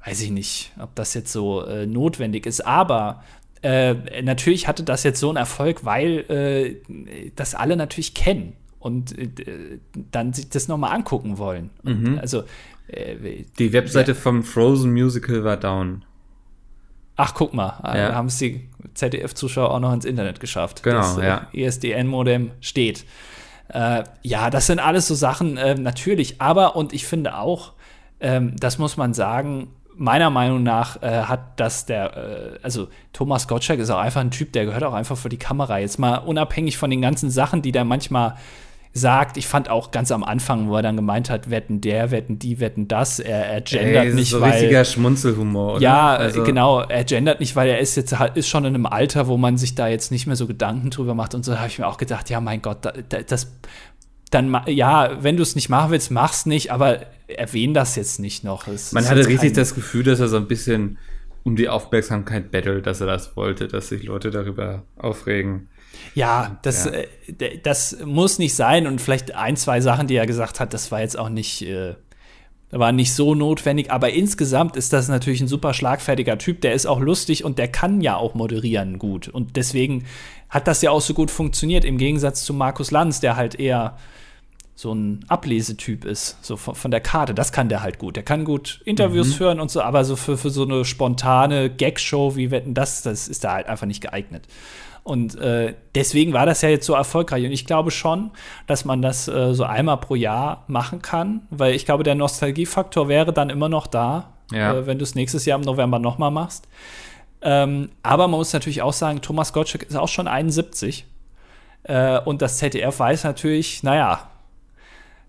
weiß 0.04 0.22
ich 0.22 0.30
nicht, 0.30 0.72
ob 0.80 0.94
das 0.94 1.12
jetzt 1.14 1.32
so 1.32 1.64
äh, 1.64 1.86
notwendig 1.86 2.46
ist. 2.46 2.66
Aber 2.66 3.22
äh, 3.62 3.94
natürlich 4.22 4.66
hatte 4.68 4.82
das 4.82 5.02
jetzt 5.02 5.20
so 5.20 5.28
einen 5.28 5.36
Erfolg, 5.36 5.84
weil 5.84 6.24
äh, 6.30 7.30
das 7.36 7.54
alle 7.54 7.76
natürlich 7.76 8.14
kennen 8.14 8.54
und 8.78 9.16
äh, 9.18 9.78
dann 10.10 10.32
sich 10.32 10.48
das 10.48 10.66
noch 10.66 10.78
mal 10.78 10.88
angucken 10.88 11.36
wollen. 11.36 11.68
Und, 11.84 12.18
also 12.18 12.44
äh, 12.88 13.44
Die 13.58 13.72
Webseite 13.74 14.14
vom 14.14 14.42
Frozen 14.42 14.92
Musical 14.92 15.44
war 15.44 15.58
down. 15.58 16.04
Ach, 17.16 17.34
guck 17.34 17.52
mal, 17.52 17.78
äh, 17.84 17.98
Ja. 17.98 18.14
haben 18.14 18.28
es 18.28 18.38
die 18.38 18.69
ZDF-Zuschauer 18.94 19.70
auch 19.70 19.80
noch 19.80 19.92
ins 19.92 20.04
Internet 20.04 20.40
geschafft. 20.40 20.82
Genau, 20.82 20.98
das, 20.98 21.18
äh, 21.18 21.26
ja. 21.26 21.46
ISDN-Modem 21.52 22.52
steht. 22.60 23.04
Äh, 23.68 24.04
ja, 24.22 24.50
das 24.50 24.66
sind 24.66 24.78
alles 24.78 25.06
so 25.06 25.14
Sachen, 25.14 25.56
äh, 25.56 25.74
natürlich. 25.74 26.40
Aber, 26.40 26.76
und 26.76 26.92
ich 26.92 27.06
finde 27.06 27.36
auch, 27.36 27.72
ähm, 28.20 28.54
das 28.58 28.78
muss 28.78 28.96
man 28.96 29.14
sagen, 29.14 29.68
meiner 29.96 30.30
Meinung 30.30 30.62
nach 30.62 31.02
äh, 31.02 31.22
hat 31.24 31.60
das 31.60 31.86
der, 31.86 32.16
äh, 32.16 32.58
also 32.62 32.88
Thomas 33.12 33.48
Gottschalk 33.48 33.80
ist 33.80 33.90
auch 33.90 33.98
einfach 33.98 34.22
ein 34.22 34.30
Typ, 34.30 34.52
der 34.52 34.64
gehört 34.64 34.82
auch 34.82 34.94
einfach 34.94 35.16
vor 35.16 35.28
die 35.28 35.36
Kamera. 35.36 35.78
Jetzt 35.78 35.98
mal 35.98 36.16
unabhängig 36.16 36.78
von 36.78 36.90
den 36.90 37.02
ganzen 37.02 37.30
Sachen, 37.30 37.62
die 37.62 37.72
der 37.72 37.84
manchmal 37.84 38.36
sagt. 38.92 39.36
Ich 39.36 39.46
fand 39.46 39.68
auch 39.70 39.90
ganz 39.92 40.10
am 40.10 40.24
Anfang, 40.24 40.68
wo 40.68 40.76
er 40.76 40.82
dann 40.82 40.96
gemeint 40.96 41.30
hat, 41.30 41.48
wetten 41.50 41.80
der, 41.80 42.10
wetten 42.10 42.38
die, 42.38 42.58
wetten 42.60 42.88
das. 42.88 43.18
Er, 43.20 43.46
er 43.46 43.60
gendert 43.60 43.86
Ey, 44.02 44.06
das 44.06 44.14
nicht, 44.14 44.22
ist 44.24 44.30
so 44.30 44.40
weil 44.40 44.52
richtiger 44.52 44.84
Schmunzelhumor, 44.84 45.74
oder? 45.74 45.82
ja, 45.82 46.16
Also- 46.16 46.42
genau. 46.42 46.80
Er 46.80 47.04
gendert 47.04 47.38
nicht, 47.40 47.54
weil 47.56 47.68
er 47.68 47.78
ist 47.78 47.96
jetzt 47.96 48.18
halt- 48.18 48.36
ist 48.36 48.48
schon 48.48 48.64
in 48.64 48.74
einem 48.74 48.86
Alter, 48.86 49.28
wo 49.28 49.36
man 49.36 49.56
sich 49.56 49.74
da 49.74 49.86
jetzt 49.88 50.10
nicht 50.10 50.26
mehr 50.26 50.36
so 50.36 50.46
Gedanken 50.46 50.90
drüber 50.90 51.14
macht. 51.14 51.34
Und 51.34 51.44
so 51.44 51.56
habe 51.58 51.68
ich 51.68 51.78
mir 51.78 51.86
auch 51.86 51.98
gedacht, 51.98 52.30
ja, 52.30 52.40
mein 52.40 52.62
Gott, 52.62 52.78
da, 52.84 52.92
da, 53.08 53.22
das 53.22 53.52
dann 54.30 54.56
ja, 54.66 55.18
wenn 55.22 55.36
du 55.36 55.42
es 55.42 55.56
nicht 55.56 55.68
machen 55.68 55.90
willst, 55.90 56.10
mach's 56.12 56.46
nicht, 56.46 56.70
aber 56.70 57.00
erwähn 57.26 57.74
das 57.74 57.96
jetzt 57.96 58.20
nicht 58.20 58.44
noch. 58.44 58.68
Es 58.68 58.92
Man 58.92 59.08
hatte 59.08 59.26
richtig 59.26 59.54
das 59.54 59.74
Gefühl, 59.74 60.04
dass 60.04 60.20
er 60.20 60.28
so 60.28 60.36
ein 60.36 60.46
bisschen 60.46 60.98
um 61.42 61.56
die 61.56 61.68
Aufmerksamkeit 61.68 62.50
bettelt, 62.52 62.86
dass 62.86 63.00
er 63.00 63.08
das 63.08 63.34
wollte, 63.36 63.66
dass 63.66 63.88
sich 63.88 64.04
Leute 64.04 64.30
darüber 64.30 64.82
aufregen. 64.96 65.68
Ja, 66.14 66.58
das, 66.62 66.86
Ja. 66.86 66.92
Äh, 66.92 67.58
das 67.62 67.98
muss 68.04 68.38
nicht 68.38 68.54
sein 68.54 68.86
und 68.86 69.00
vielleicht 69.00 69.34
ein, 69.34 69.56
zwei 69.56 69.80
Sachen, 69.80 70.06
die 70.06 70.16
er 70.16 70.26
gesagt 70.26 70.60
hat, 70.60 70.74
das 70.74 70.90
war 70.90 71.00
jetzt 71.00 71.18
auch 71.18 71.28
nicht, 71.28 71.62
äh, 71.62 71.94
war 72.70 72.92
nicht 72.92 73.14
so 73.14 73.34
notwendig, 73.34 73.90
aber 73.90 74.10
insgesamt 74.10 74.76
ist 74.76 74.92
das 74.92 75.08
natürlich 75.08 75.40
ein 75.40 75.48
super 75.48 75.74
schlagfertiger 75.74 76.38
Typ, 76.38 76.60
der 76.60 76.72
ist 76.74 76.86
auch 76.86 77.00
lustig 77.00 77.44
und 77.44 77.58
der 77.58 77.68
kann 77.68 78.00
ja 78.00 78.16
auch 78.16 78.34
moderieren 78.34 78.98
gut 78.98 79.28
und 79.28 79.56
deswegen 79.56 80.04
hat 80.48 80.66
das 80.66 80.82
ja 80.82 80.90
auch 80.90 81.00
so 81.00 81.14
gut 81.14 81.30
funktioniert, 81.30 81.84
im 81.84 81.98
Gegensatz 81.98 82.44
zu 82.44 82.52
Markus 82.52 82.90
Lanz, 82.90 83.20
der 83.20 83.36
halt 83.36 83.54
eher 83.54 83.96
so 84.80 84.94
ein 84.94 85.26
Ablesetyp 85.28 86.06
ist, 86.06 86.38
so 86.42 86.56
von, 86.56 86.74
von 86.74 86.90
der 86.90 87.00
Karte. 87.02 87.34
Das 87.34 87.52
kann 87.52 87.68
der 87.68 87.82
halt 87.82 87.98
gut. 87.98 88.16
Der 88.16 88.22
kann 88.22 88.46
gut 88.46 88.80
Interviews 88.86 89.34
führen 89.34 89.60
und 89.60 89.70
so, 89.70 89.82
aber 89.82 90.04
so 90.06 90.16
für, 90.16 90.38
für 90.38 90.48
so 90.48 90.62
eine 90.64 90.86
spontane 90.86 91.68
Gag-Show 91.68 92.34
wie 92.34 92.50
Wetten, 92.50 92.72
das, 92.72 93.02
das 93.02 93.28
ist 93.28 93.44
da 93.44 93.52
halt 93.52 93.66
einfach 93.66 93.86
nicht 93.86 94.00
geeignet. 94.00 94.46
Und 95.02 95.34
äh, 95.38 95.74
deswegen 95.94 96.32
war 96.32 96.46
das 96.46 96.62
ja 96.62 96.70
jetzt 96.70 96.86
so 96.86 96.94
erfolgreich. 96.94 97.44
Und 97.44 97.52
ich 97.52 97.66
glaube 97.66 97.90
schon, 97.90 98.30
dass 98.66 98.86
man 98.86 99.02
das 99.02 99.28
äh, 99.28 99.52
so 99.52 99.64
einmal 99.64 99.98
pro 99.98 100.14
Jahr 100.14 100.64
machen 100.66 101.02
kann, 101.02 101.42
weil 101.50 101.74
ich 101.74 101.84
glaube, 101.84 102.02
der 102.02 102.14
Nostalgiefaktor 102.14 103.06
wäre 103.08 103.34
dann 103.34 103.50
immer 103.50 103.68
noch 103.68 103.86
da, 103.86 104.32
Ja. 104.50 104.72
äh, 104.72 104.86
wenn 104.86 104.96
du 104.98 105.02
es 105.02 105.14
nächstes 105.14 105.44
Jahr 105.44 105.58
im 105.58 105.64
November 105.66 105.98
nochmal 105.98 106.30
machst. 106.30 106.68
Ähm, 107.42 107.90
aber 108.02 108.28
man 108.28 108.38
muss 108.38 108.54
natürlich 108.54 108.80
auch 108.80 108.94
sagen, 108.94 109.20
Thomas 109.20 109.52
Gottschalk 109.52 109.82
ist 109.82 109.96
auch 109.96 110.08
schon 110.08 110.26
71. 110.26 111.04
Äh, 111.82 112.18
und 112.20 112.40
das 112.40 112.56
ZDF 112.56 112.98
weiß 112.98 113.24
natürlich, 113.24 113.82
naja, 113.82 114.29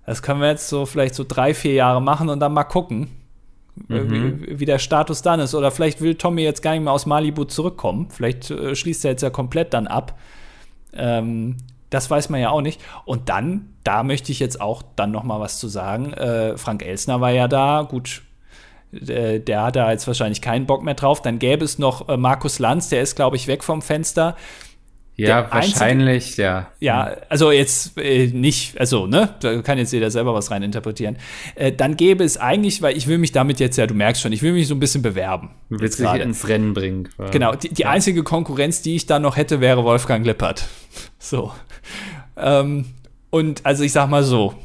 das 0.06 0.22
können 0.22 0.42
wir 0.42 0.50
jetzt 0.50 0.68
so 0.68 0.86
vielleicht 0.86 1.16
so 1.16 1.24
drei, 1.28 1.54
vier 1.54 1.74
Jahre 1.74 2.02
machen 2.02 2.30
und 2.30 2.40
dann 2.40 2.54
mal 2.54 2.64
gucken, 2.64 3.10
äh, 3.90 4.02
wie, 4.10 4.60
wie 4.60 4.66
der 4.66 4.80
Status 4.80 5.22
dann 5.22 5.40
ist. 5.40 5.56
Oder 5.56 5.72
vielleicht 5.72 6.02
will 6.02 6.16
Tommy 6.16 6.44
jetzt 6.44 6.62
gar 6.62 6.72
nicht 6.72 6.84
mehr 6.84 6.94
aus 6.94 7.06
Malibu 7.06 7.46
zurückkommen. 7.46 8.08
Vielleicht 8.10 8.52
äh, 8.52 8.76
schließt 8.76 9.06
er 9.06 9.12
jetzt 9.12 9.22
ja 9.22 9.30
komplett 9.30 9.74
dann 9.74 9.88
ab. 9.88 10.18
Ähm, 10.94 11.58
das 11.90 12.10
weiß 12.10 12.30
man 12.30 12.40
ja 12.40 12.50
auch 12.50 12.62
nicht. 12.62 12.82
Und 13.06 13.30
dann, 13.30 13.74
da 13.84 14.04
möchte 14.04 14.32
ich 14.32 14.40
jetzt 14.40 14.60
auch 14.60 14.82
dann 14.96 15.12
noch 15.12 15.24
mal 15.24 15.40
was 15.40 15.60
zu 15.60 15.68
sagen. 15.68 16.14
Äh, 16.14 16.58
Frank 16.58 16.84
Elsner 16.84 17.22
war 17.22 17.32
ja 17.32 17.48
da. 17.48 17.84
Gut, 17.84 18.24
äh, 18.94 19.40
der 19.40 19.64
hat 19.64 19.76
da 19.76 19.92
jetzt 19.92 20.08
wahrscheinlich 20.08 20.42
keinen 20.42 20.66
Bock 20.66 20.84
mehr 20.84 20.94
drauf. 20.94 21.22
Dann 21.22 21.38
gäbe 21.40 21.66
es 21.66 21.80
noch 21.80 22.10
äh, 22.10 22.18
Markus 22.18 22.60
Lanz, 22.60 22.90
der 22.90 23.02
ist, 23.02 23.16
glaube 23.16 23.36
ich, 23.36 23.48
weg 23.48 23.64
vom 23.64 23.82
Fenster. 23.82 24.36
Ja, 25.22 25.28
Der 25.42 25.54
einzige- 25.54 25.80
wahrscheinlich, 25.80 26.38
ja. 26.38 26.68
Ja, 26.80 27.16
also 27.30 27.52
jetzt 27.52 27.98
äh, 27.98 28.28
nicht, 28.28 28.80
also, 28.80 29.06
ne, 29.08 29.36
da 29.40 29.62
kann 29.62 29.78
jetzt 29.78 29.94
jeder 29.94 30.10
selber 30.12 30.34
was 30.34 30.50
rein 30.52 30.64
interpretieren. 30.64 31.18
Äh, 31.56 31.72
dann 31.72 31.96
gäbe 31.96 32.24
es 32.24 32.38
eigentlich, 32.38 32.82
weil 32.82 32.98
ich 32.98 33.08
will 33.08 33.18
mich 33.18 33.32
damit 33.32 33.60
jetzt 33.60 33.78
ja, 33.78 33.86
du 33.88 33.94
merkst 33.94 34.22
schon, 34.22 34.32
ich 34.34 34.42
will 34.42 34.54
mich 34.54 34.68
so 34.68 34.74
ein 34.76 34.80
bisschen 34.80 35.02
bewerben. 35.02 35.52
Du 35.70 35.80
willst 35.80 36.00
dich 36.00 36.06
gerade. 36.06 36.24
ins 36.24 36.48
Rennen 36.48 36.74
bringen. 36.74 37.10
Genau, 37.32 37.54
die, 37.56 37.70
die 37.70 37.86
einzige 37.86 38.24
Konkurrenz, 38.24 38.82
die 38.82 38.96
ich 38.96 39.06
da 39.06 39.20
noch 39.20 39.38
hätte, 39.38 39.62
wäre 39.62 39.84
Wolfgang 39.84 40.26
Lippert. 40.26 40.68
So. 41.20 41.52
Ähm, 42.36 42.86
und 43.30 43.66
also 43.66 43.84
ich 43.84 43.92
sag 43.92 44.10
mal 44.10 44.24
so, 44.24 44.56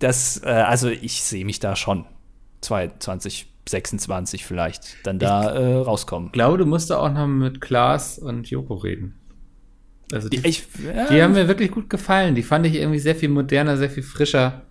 das, 0.00 0.42
äh, 0.44 0.48
also 0.48 0.88
ich 0.88 1.22
sehe 1.22 1.44
mich 1.44 1.60
da 1.60 1.76
schon 1.76 2.04
2026 2.62 4.44
vielleicht 4.44 4.96
dann 5.04 5.18
da 5.18 5.50
äh, 5.52 5.74
rauskommen. 5.76 6.28
Ich 6.28 6.32
glaube, 6.32 6.58
du 6.58 6.66
musst 6.66 6.90
da 6.90 6.98
auch 6.98 7.12
noch 7.12 7.26
mit 7.26 7.60
Klaas 7.60 8.18
und 8.18 8.48
Joko 8.50 8.74
reden. 8.74 9.14
Also 10.12 10.28
die, 10.28 10.38
Die, 10.40 10.48
ich, 10.48 10.64
ja, 10.84 11.08
die 11.08 11.22
haben 11.22 11.32
mir 11.34 11.48
wirklich 11.48 11.70
gut 11.70 11.90
gefallen. 11.90 12.34
Die 12.34 12.42
fand 12.42 12.66
ich 12.66 12.74
irgendwie 12.74 12.98
sehr 12.98 13.14
viel 13.16 13.28
moderner, 13.28 13.76
sehr 13.76 13.90
viel 13.90 14.02
frischer. 14.02 14.62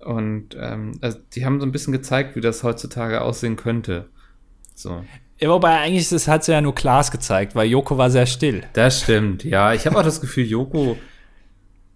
Und 0.00 0.56
ähm, 0.58 0.98
also 1.00 1.18
die 1.34 1.44
haben 1.44 1.60
so 1.60 1.66
ein 1.66 1.72
bisschen 1.72 1.92
gezeigt, 1.92 2.36
wie 2.36 2.40
das 2.40 2.62
heutzutage 2.62 3.20
aussehen 3.20 3.56
könnte. 3.56 4.08
So. 4.74 5.04
ja, 5.40 5.48
wobei 5.48 5.78
eigentlich 5.80 6.08
das 6.08 6.28
hat 6.28 6.44
sie 6.44 6.52
ja 6.52 6.60
nur 6.60 6.74
Klaas 6.74 7.10
gezeigt, 7.10 7.54
weil 7.56 7.68
Joko 7.68 7.98
war 7.98 8.10
sehr 8.10 8.26
still. 8.26 8.62
Das 8.74 9.02
stimmt, 9.02 9.42
ja. 9.44 9.72
Ich 9.72 9.86
habe 9.86 9.98
auch 9.98 10.04
das 10.04 10.20
Gefühl, 10.20 10.44
Joko, 10.46 10.96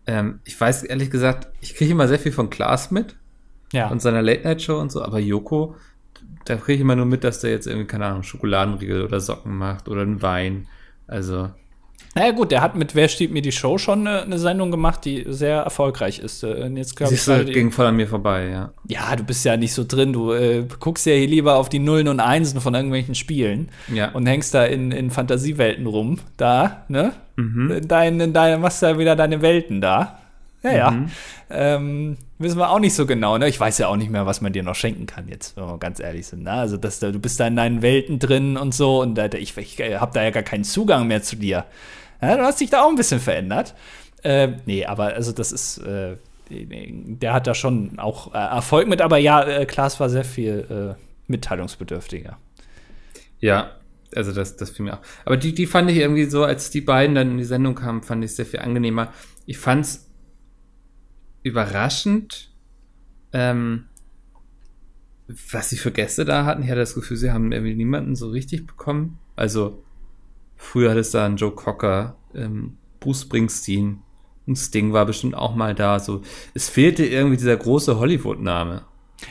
ähm, 0.07 0.41
ich 0.45 0.61
weiß 0.61 0.83
ehrlich 0.85 1.11
gesagt, 1.11 1.49
ich 1.61 1.75
kriege 1.77 1.93
immer 1.93 2.09
sehr 2.09 2.19
viel 2.19 2.33
von 2.33 2.51
Klaas 2.51 2.91
mit 2.91 3.17
Ja. 3.73 3.89
und 3.89 4.03
seiner 4.03 4.21
Late-Night-Show 4.21 4.79
und 4.81 4.91
so, 4.91 5.03
aber 5.03 5.21
Joko, 5.21 5.77
da 6.45 6.57
kriege 6.57 6.75
ich 6.75 6.81
immer 6.81 6.97
nur 6.97 7.07
mit, 7.07 7.23
dass 7.23 7.39
der 7.39 7.53
jetzt 7.53 7.69
irgendwie, 7.69 7.87
keine 7.87 8.07
Ahnung, 8.07 8.25
Schokoladenriegel 8.25 9.05
oder 9.05 9.21
Socken 9.21 9.57
macht 9.57 9.89
oder 9.89 10.03
einen 10.03 10.23
Wein. 10.23 10.67
Also, 11.07 11.51
Naja 12.15 12.33
gut, 12.33 12.51
der 12.51 12.61
hat 12.61 12.77
mit 12.77 12.95
Wer 12.95 13.09
steht 13.09 13.33
mir 13.33 13.41
die 13.41 13.53
Show 13.53 13.79
schon 13.79 14.07
eine, 14.07 14.23
eine 14.23 14.39
Sendung 14.39 14.71
gemacht, 14.71 15.05
die 15.07 15.25
sehr 15.29 15.61
erfolgreich 15.63 16.19
ist. 16.19 16.43
Äh, 16.43 16.65
Und 16.65 16.77
jetzt 16.77 16.99
siehst 17.03 17.27
du, 17.29 17.45
die- 17.45 17.53
ging 17.53 17.71
voll 17.71 17.87
an 17.87 17.97
mir 17.97 18.07
vorbei, 18.07 18.49
ja. 18.49 18.71
ja, 18.87 19.17
du 19.17 19.25
bist 19.25 19.45
ja 19.47 19.57
nicht 19.57 19.73
so 19.73 19.85
drin. 19.87 20.13
Du 20.13 20.33
äh, 20.33 20.67
guckst 20.79 21.07
ja 21.07 21.15
hier 21.15 21.27
lieber 21.27 21.57
auf 21.57 21.71
die 21.71 21.79
Nullen 21.79 22.09
und 22.09 22.21
Einsen 22.21 22.61
von 22.61 22.75
irgendwelchen 22.75 23.15
Spielen 23.15 23.71
Ja. 23.93 24.11
und 24.11 24.27
hängst 24.27 24.53
da 24.53 24.65
in, 24.67 24.93
in 24.93 25.11
Fantasiewelten 25.11 25.87
rum. 25.87 26.19
Da, 26.37 26.85
ne? 26.89 27.13
Mhm. 27.37 27.71
In 27.71 27.89
dein, 27.89 28.21
in 28.21 28.33
dein, 28.35 28.61
machst 28.61 28.83
da 28.83 28.99
wieder 28.99 29.17
deine 29.17 29.41
Welten 29.41 29.81
da. 29.81 30.19
Ja, 30.63 30.73
ja. 30.73 30.91
Mhm. 30.91 31.07
Ähm, 31.51 32.17
wissen 32.39 32.59
wir 32.59 32.71
auch 32.71 32.79
nicht 32.79 32.95
so 32.95 33.05
genau, 33.07 33.37
ne? 33.39 33.49
Ich 33.49 33.59
weiß 33.59 33.79
ja 33.79 33.89
auch 33.89 33.97
nicht 33.97 34.11
mehr, 34.11 34.27
was 34.27 34.41
man 34.41 34.53
dir 34.53 34.63
noch 34.63 34.75
schenken 34.75 35.07
kann, 35.07 35.29
jetzt, 35.29 35.57
wenn 35.57 35.65
wir 35.65 35.79
ganz 35.79 35.99
ehrlich 35.99 36.27
sind. 36.27 36.45
Ne? 36.45 36.53
Also, 36.53 36.77
dass, 36.77 36.99
da- 37.01 37.11
du 37.11 37.19
bist 37.19 37.41
da 37.41 37.47
in 37.47 37.57
deinen 37.57 37.83
Welten 37.83 38.19
drin 38.19 38.57
und 38.57 38.75
so 38.75 39.01
und 39.01 39.17
da, 39.17 39.27
ich, 39.33 39.57
ich 39.57 39.79
habe 39.81 40.13
da 40.15 40.23
ja 40.23 40.31
gar 40.31 40.43
keinen 40.43 40.65
Zugang 40.65 41.09
mehr 41.09 41.23
zu 41.23 41.37
dir. 41.37 41.65
Ja, 42.23 42.37
du 42.37 42.45
hast 42.45 42.61
dich 42.61 42.71
da 42.71 42.85
auch 42.85 42.89
ein 42.89 42.97
bisschen 42.97 43.21
verändert. 43.21 43.75
Äh, 44.23 44.53
nee, 44.67 44.87
aber 44.87 45.15
also 45.15 45.33
das 45.33 45.51
ist, 45.51 45.79
äh, 45.79 46.17
der 46.49 47.33
hat 47.33 47.47
da 47.47 47.55
schon 47.55 47.99
auch 47.99 48.33
äh, 48.33 48.39
Erfolg 48.39 48.89
mit, 48.89 49.01
aber 49.01 49.19
ja, 49.19 49.43
äh, 49.43 49.67
Klaas 49.67 49.99
war 49.99 50.09
sehr 50.09 50.25
viel 50.25 50.97
äh, 50.97 51.03
mitteilungsbedürftiger. 51.27 52.39
Ja, 53.41 53.73
also 54.15 54.33
das, 54.33 54.57
das 54.57 54.71
fiel 54.71 54.85
mir 54.85 54.95
auch. 54.95 55.03
Aber 55.25 55.37
die, 55.37 55.55
die 55.55 55.67
fand 55.67 55.91
ich 55.91 55.97
irgendwie 55.97 56.27
so, 56.27 56.45
als 56.45 56.71
die 56.71 56.81
beiden 56.81 57.17
dann 57.17 57.33
in 57.33 57.39
die 57.39 57.45
Sendung 57.45 57.75
kamen, 57.75 58.03
fand 58.03 58.25
ich 58.25 58.35
sehr 58.35 58.47
viel 58.47 58.61
angenehmer. 58.61 59.13
Ich 59.47 59.59
fand's 59.59 60.09
überraschend, 61.43 62.53
ähm, 63.33 63.87
was 65.51 65.71
sie 65.71 65.77
für 65.77 65.91
Gäste 65.91 66.25
da 66.25 66.45
hatten. 66.45 66.63
Ich 66.63 66.69
hatte 66.69 66.81
das 66.81 66.95
Gefühl, 66.95 67.17
sie 67.17 67.33
haben 67.33 67.51
irgendwie 67.51 67.75
niemanden 67.75 68.15
so 68.15 68.29
richtig 68.29 68.67
bekommen. 68.67 69.19
Also, 69.35 69.83
früher 70.63 70.91
hatte 70.91 71.01
es 71.01 71.11
da 71.11 71.27
einen 71.27 71.37
Joe 71.37 71.53
Cocker, 71.53 72.17
ähm, 72.35 72.77
Bruce 73.01 73.23
Springsteen, 73.23 74.03
ein 74.47 74.57
Sting 74.57 74.93
war 74.93 75.07
bestimmt 75.07 75.35
auch 75.35 75.55
mal 75.55 75.75
da. 75.75 76.01
So, 76.01 76.23
es 76.55 76.69
fehlte 76.69 77.05
irgendwie 77.05 77.37
dieser 77.37 77.57
große 77.57 77.99
Hollywood-Name. 77.99 78.83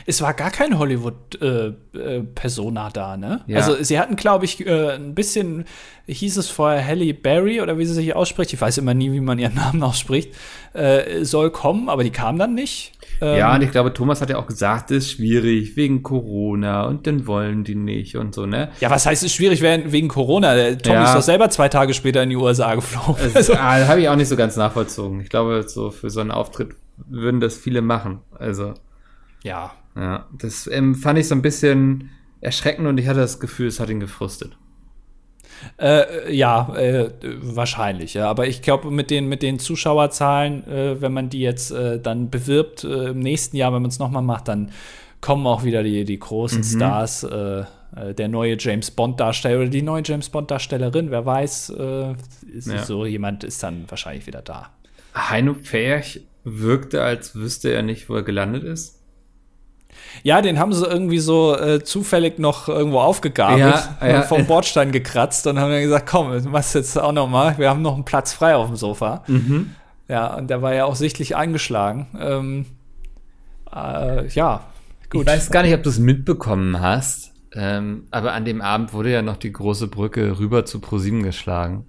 Es 0.06 0.22
war 0.22 0.34
gar 0.34 0.50
kein 0.50 0.78
Hollywood-Persona 0.78 2.84
äh, 2.84 2.88
äh, 2.88 2.92
da, 2.92 3.16
ne? 3.16 3.42
Ja. 3.46 3.58
Also 3.58 3.82
sie 3.82 3.98
hatten, 3.98 4.16
glaube 4.16 4.44
ich, 4.44 4.66
äh, 4.66 4.94
ein 4.94 5.14
bisschen, 5.14 5.64
hieß 6.06 6.36
es 6.36 6.48
vorher 6.48 6.86
Halle 6.86 7.12
Berry 7.14 7.60
oder 7.60 7.78
wie 7.78 7.84
sie 7.84 7.94
sich 7.94 8.14
ausspricht, 8.14 8.52
ich 8.52 8.60
weiß 8.60 8.78
immer 8.78 8.94
nie, 8.94 9.12
wie 9.12 9.20
man 9.20 9.38
ihren 9.38 9.54
Namen 9.54 9.82
ausspricht, 9.82 10.34
äh, 10.72 11.24
soll 11.24 11.50
kommen, 11.50 11.88
aber 11.88 12.04
die 12.04 12.10
kam 12.10 12.38
dann 12.38 12.54
nicht. 12.54 12.92
Ähm, 13.20 13.38
ja, 13.38 13.54
und 13.54 13.62
ich 13.62 13.70
glaube, 13.70 13.92
Thomas 13.92 14.20
hat 14.20 14.30
ja 14.30 14.38
auch 14.38 14.46
gesagt, 14.46 14.90
es 14.90 15.04
ist 15.04 15.12
schwierig 15.12 15.76
wegen 15.76 16.02
Corona 16.02 16.86
und 16.86 17.06
dann 17.06 17.26
wollen 17.26 17.62
die 17.62 17.74
nicht 17.74 18.16
und 18.16 18.34
so, 18.34 18.46
ne? 18.46 18.70
Ja, 18.80 18.90
was 18.90 19.06
heißt 19.06 19.22
es 19.22 19.30
ist 19.30 19.36
schwierig 19.36 19.62
wegen 19.62 20.08
Corona? 20.08 20.54
Der 20.54 20.78
Tom 20.78 20.94
ja. 20.94 21.04
ist 21.04 21.14
doch 21.14 21.22
selber 21.22 21.50
zwei 21.50 21.68
Tage 21.68 21.94
später 21.94 22.22
in 22.22 22.30
die 22.30 22.36
USA 22.36 22.74
geflogen. 22.74 23.22
Also, 23.34 23.54
ah, 23.54 23.86
habe 23.86 24.00
ich 24.00 24.08
auch 24.08 24.16
nicht 24.16 24.28
so 24.28 24.36
ganz 24.36 24.56
nachvollzogen. 24.56 25.20
Ich 25.20 25.28
glaube, 25.28 25.64
so 25.66 25.90
für 25.90 26.10
so 26.10 26.20
einen 26.20 26.30
Auftritt 26.30 26.74
würden 27.08 27.40
das 27.40 27.56
viele 27.56 27.82
machen. 27.82 28.20
Also. 28.38 28.74
Ja. 29.42 29.72
Ja, 29.96 30.26
das 30.36 30.66
ähm, 30.66 30.94
fand 30.94 31.18
ich 31.18 31.28
so 31.28 31.34
ein 31.34 31.42
bisschen 31.42 32.10
erschreckend 32.40 32.86
und 32.86 32.98
ich 32.98 33.06
hatte 33.06 33.20
das 33.20 33.40
Gefühl, 33.40 33.68
es 33.68 33.80
hat 33.80 33.90
ihn 33.90 34.00
gefrustet. 34.00 34.56
Äh, 35.78 36.34
ja, 36.34 36.74
äh, 36.74 37.10
wahrscheinlich, 37.40 38.14
ja. 38.14 38.28
Aber 38.28 38.46
ich 38.46 38.62
glaube, 38.62 38.90
mit 38.90 39.10
den, 39.10 39.28
mit 39.28 39.42
den 39.42 39.58
Zuschauerzahlen, 39.58 40.66
äh, 40.66 41.00
wenn 41.00 41.12
man 41.12 41.28
die 41.28 41.40
jetzt 41.40 41.70
äh, 41.70 42.00
dann 42.00 42.30
bewirbt 42.30 42.84
äh, 42.84 43.10
im 43.10 43.20
nächsten 43.20 43.56
Jahr, 43.56 43.72
wenn 43.72 43.82
man 43.82 43.90
es 43.90 43.98
nochmal 43.98 44.22
macht, 44.22 44.48
dann 44.48 44.72
kommen 45.20 45.46
auch 45.46 45.62
wieder 45.62 45.82
die, 45.82 46.04
die 46.04 46.18
großen 46.18 46.58
mhm. 46.58 46.64
Stars. 46.64 47.22
Äh, 47.24 47.64
der 48.16 48.28
neue 48.28 48.56
James 48.58 48.90
Bond-Darsteller 48.90 49.60
oder 49.60 49.68
die 49.68 49.82
neue 49.82 50.02
James 50.02 50.30
Bond-Darstellerin, 50.30 51.10
wer 51.10 51.26
weiß, 51.26 51.74
ja. 51.76 52.14
so 52.86 53.04
jemand 53.04 53.44
ist 53.44 53.62
dann 53.62 53.84
wahrscheinlich 53.86 54.26
wieder 54.26 54.40
da. 54.40 54.70
Heino 55.14 55.52
Pferch 55.52 56.22
wirkte, 56.42 57.02
als 57.02 57.34
wüsste 57.34 57.70
er 57.70 57.82
nicht, 57.82 58.08
wo 58.08 58.14
er 58.14 58.22
gelandet 58.22 58.64
ist. 58.64 59.01
Ja, 60.22 60.42
den 60.42 60.58
haben 60.58 60.72
sie 60.72 60.86
irgendwie 60.86 61.18
so 61.18 61.56
äh, 61.56 61.82
zufällig 61.82 62.38
noch 62.38 62.68
irgendwo 62.68 63.00
aufgegabelt, 63.00 63.60
ja, 64.00 64.08
ja, 64.08 64.22
vom 64.22 64.46
Bordstein 64.46 64.92
gekratzt 64.92 65.46
und 65.46 65.58
haben 65.58 65.70
dann 65.70 65.82
gesagt, 65.82 66.06
komm, 66.06 66.30
du 66.42 66.48
machst 66.48 66.74
jetzt 66.74 66.98
auch 66.98 67.12
noch 67.12 67.28
mal, 67.28 67.58
wir 67.58 67.70
haben 67.70 67.82
noch 67.82 67.94
einen 67.94 68.04
Platz 68.04 68.32
frei 68.32 68.54
auf 68.54 68.66
dem 68.66 68.76
Sofa. 68.76 69.24
Mhm. 69.26 69.74
Ja, 70.08 70.34
und 70.34 70.48
der 70.48 70.62
war 70.62 70.74
ja 70.74 70.84
auch 70.84 70.96
sichtlich 70.96 71.36
eingeschlagen. 71.36 72.06
Ähm, 72.18 72.66
äh, 73.74 74.28
ja, 74.28 74.64
gut. 75.10 75.22
Ich 75.22 75.26
weiß 75.26 75.50
gar 75.50 75.62
nicht, 75.62 75.74
ob 75.74 75.82
du 75.82 75.90
es 75.90 75.98
mitbekommen 75.98 76.80
hast, 76.80 77.32
ähm, 77.54 78.06
aber 78.10 78.32
an 78.32 78.44
dem 78.44 78.60
Abend 78.60 78.92
wurde 78.92 79.10
ja 79.10 79.22
noch 79.22 79.36
die 79.36 79.52
große 79.52 79.88
Brücke 79.88 80.38
rüber 80.38 80.64
zu 80.64 80.80
ProSieben 80.80 81.22
geschlagen. 81.22 81.86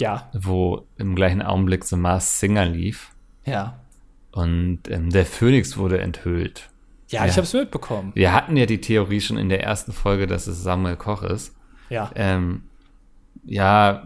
Ja. 0.00 0.28
Wo 0.32 0.86
im 0.98 1.14
gleichen 1.14 1.42
Augenblick 1.42 1.84
The 1.84 1.96
Mars 1.96 2.40
Singer 2.40 2.66
lief. 2.66 3.12
Ja. 3.44 3.80
Und 4.32 4.80
ähm, 4.88 5.10
der 5.10 5.26
Phönix 5.26 5.76
wurde 5.76 6.00
enthüllt. 6.00 6.70
Ja, 7.14 7.24
ja. 7.24 7.30
ich 7.30 7.36
habe 7.36 7.44
es 7.44 7.52
mitbekommen. 7.52 8.12
Wir 8.14 8.32
hatten 8.32 8.56
ja 8.56 8.66
die 8.66 8.80
Theorie 8.80 9.20
schon 9.20 9.38
in 9.38 9.48
der 9.48 9.62
ersten 9.62 9.92
Folge, 9.92 10.26
dass 10.26 10.46
es 10.46 10.62
Samuel 10.62 10.96
Koch 10.96 11.22
ist. 11.22 11.54
Ja. 11.88 12.10
Ähm, 12.14 12.64
ja, 13.44 14.04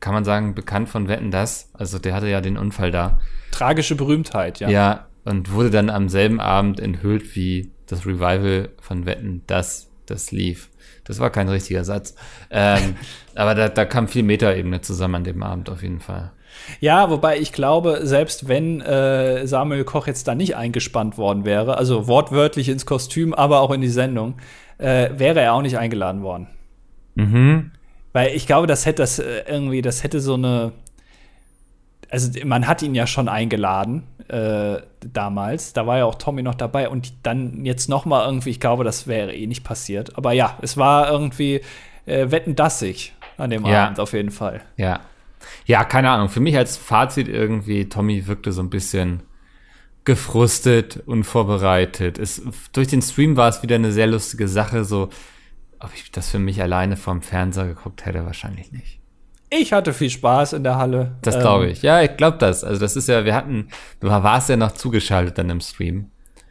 kann 0.00 0.14
man 0.14 0.24
sagen, 0.24 0.54
bekannt 0.54 0.88
von 0.88 1.08
Wetten 1.08 1.30
das. 1.30 1.70
Also 1.74 1.98
der 1.98 2.14
hatte 2.14 2.28
ja 2.28 2.40
den 2.40 2.56
Unfall 2.56 2.90
da. 2.90 3.20
Tragische 3.50 3.94
Berühmtheit, 3.94 4.60
ja. 4.60 4.68
Ja, 4.68 5.06
und 5.24 5.52
wurde 5.52 5.70
dann 5.70 5.90
am 5.90 6.08
selben 6.08 6.40
Abend 6.40 6.80
enthüllt, 6.80 7.36
wie 7.36 7.70
das 7.86 8.06
Revival 8.06 8.70
von 8.80 9.06
Wetten 9.06 9.42
das, 9.46 9.90
das 10.06 10.32
lief. 10.32 10.70
Das 11.04 11.20
war 11.20 11.30
kein 11.30 11.48
richtiger 11.48 11.84
Satz. 11.84 12.14
Ähm, 12.50 12.96
aber 13.34 13.54
da, 13.54 13.68
da 13.68 13.84
kam 13.84 14.08
viel 14.08 14.22
Metaebene 14.22 14.80
zusammen 14.80 15.16
an 15.16 15.24
dem 15.24 15.42
Abend 15.42 15.70
auf 15.70 15.82
jeden 15.82 16.00
Fall. 16.00 16.32
Ja, 16.80 17.10
wobei 17.10 17.38
ich 17.38 17.52
glaube, 17.52 18.00
selbst 18.02 18.48
wenn 18.48 18.80
äh, 18.80 19.46
Samuel 19.46 19.84
Koch 19.84 20.06
jetzt 20.06 20.28
da 20.28 20.34
nicht 20.34 20.56
eingespannt 20.56 21.18
worden 21.18 21.44
wäre, 21.44 21.76
also 21.76 22.06
wortwörtlich 22.06 22.68
ins 22.68 22.86
Kostüm, 22.86 23.34
aber 23.34 23.60
auch 23.60 23.70
in 23.70 23.80
die 23.80 23.88
Sendung, 23.88 24.34
äh, 24.78 25.10
wäre 25.16 25.40
er 25.40 25.54
auch 25.54 25.62
nicht 25.62 25.78
eingeladen 25.78 26.22
worden. 26.22 26.48
Mhm. 27.14 27.72
Weil 28.12 28.34
ich 28.34 28.46
glaube, 28.46 28.66
das 28.66 28.86
hätte 28.86 29.02
das 29.02 29.18
äh, 29.18 29.44
irgendwie, 29.46 29.82
das 29.82 30.02
hätte 30.02 30.20
so 30.20 30.34
eine. 30.34 30.72
Also 32.10 32.30
man 32.46 32.66
hat 32.66 32.82
ihn 32.82 32.94
ja 32.94 33.06
schon 33.06 33.28
eingeladen 33.28 34.04
äh, 34.28 34.78
damals. 35.00 35.74
Da 35.74 35.86
war 35.86 35.98
ja 35.98 36.04
auch 36.06 36.14
Tommy 36.14 36.42
noch 36.42 36.54
dabei 36.54 36.88
und 36.88 37.12
dann 37.24 37.66
jetzt 37.66 37.88
noch 37.88 38.06
mal 38.06 38.24
irgendwie. 38.24 38.50
Ich 38.50 38.60
glaube, 38.60 38.84
das 38.84 39.06
wäre 39.06 39.34
eh 39.34 39.46
nicht 39.46 39.62
passiert. 39.62 40.16
Aber 40.16 40.32
ja, 40.32 40.56
es 40.62 40.76
war 40.76 41.10
irgendwie 41.10 41.60
äh, 42.06 42.30
wetten 42.30 42.56
dassig 42.56 43.12
an 43.36 43.50
dem 43.50 43.66
ja. 43.66 43.84
Abend 43.84 44.00
auf 44.00 44.14
jeden 44.14 44.30
Fall. 44.30 44.62
Ja. 44.76 45.00
Ja, 45.66 45.84
keine 45.84 46.10
Ahnung. 46.10 46.28
Für 46.28 46.40
mich 46.40 46.56
als 46.56 46.76
Fazit 46.76 47.28
irgendwie, 47.28 47.88
Tommy 47.88 48.26
wirkte 48.26 48.52
so 48.52 48.62
ein 48.62 48.70
bisschen 48.70 49.22
gefrustet, 50.04 51.02
unvorbereitet. 51.06 52.18
Es, 52.18 52.42
durch 52.72 52.88
den 52.88 53.02
Stream 53.02 53.36
war 53.36 53.48
es 53.48 53.62
wieder 53.62 53.76
eine 53.76 53.92
sehr 53.92 54.06
lustige 54.06 54.48
Sache. 54.48 54.84
So, 54.84 55.10
ob 55.80 55.90
ich 55.94 56.10
das 56.10 56.30
für 56.30 56.38
mich 56.38 56.62
alleine 56.62 56.96
vorm 56.96 57.22
Fernseher 57.22 57.66
geguckt 57.66 58.06
hätte, 58.06 58.24
wahrscheinlich 58.24 58.72
nicht. 58.72 59.00
Ich 59.50 59.72
hatte 59.72 59.92
viel 59.92 60.10
Spaß 60.10 60.54
in 60.54 60.64
der 60.64 60.76
Halle. 60.76 61.16
Das 61.22 61.38
glaube 61.38 61.66
ähm, 61.66 61.72
ich. 61.72 61.82
Ja, 61.82 62.02
ich 62.02 62.16
glaube 62.16 62.38
das. 62.38 62.64
Also 62.64 62.80
das 62.80 62.96
ist 62.96 63.08
ja, 63.08 63.24
wir 63.24 63.34
hatten, 63.34 63.68
du 64.00 64.08
warst 64.08 64.48
ja 64.48 64.56
noch 64.56 64.72
zugeschaltet 64.72 65.38
dann 65.38 65.50
im 65.50 65.60
Stream. 65.60 66.10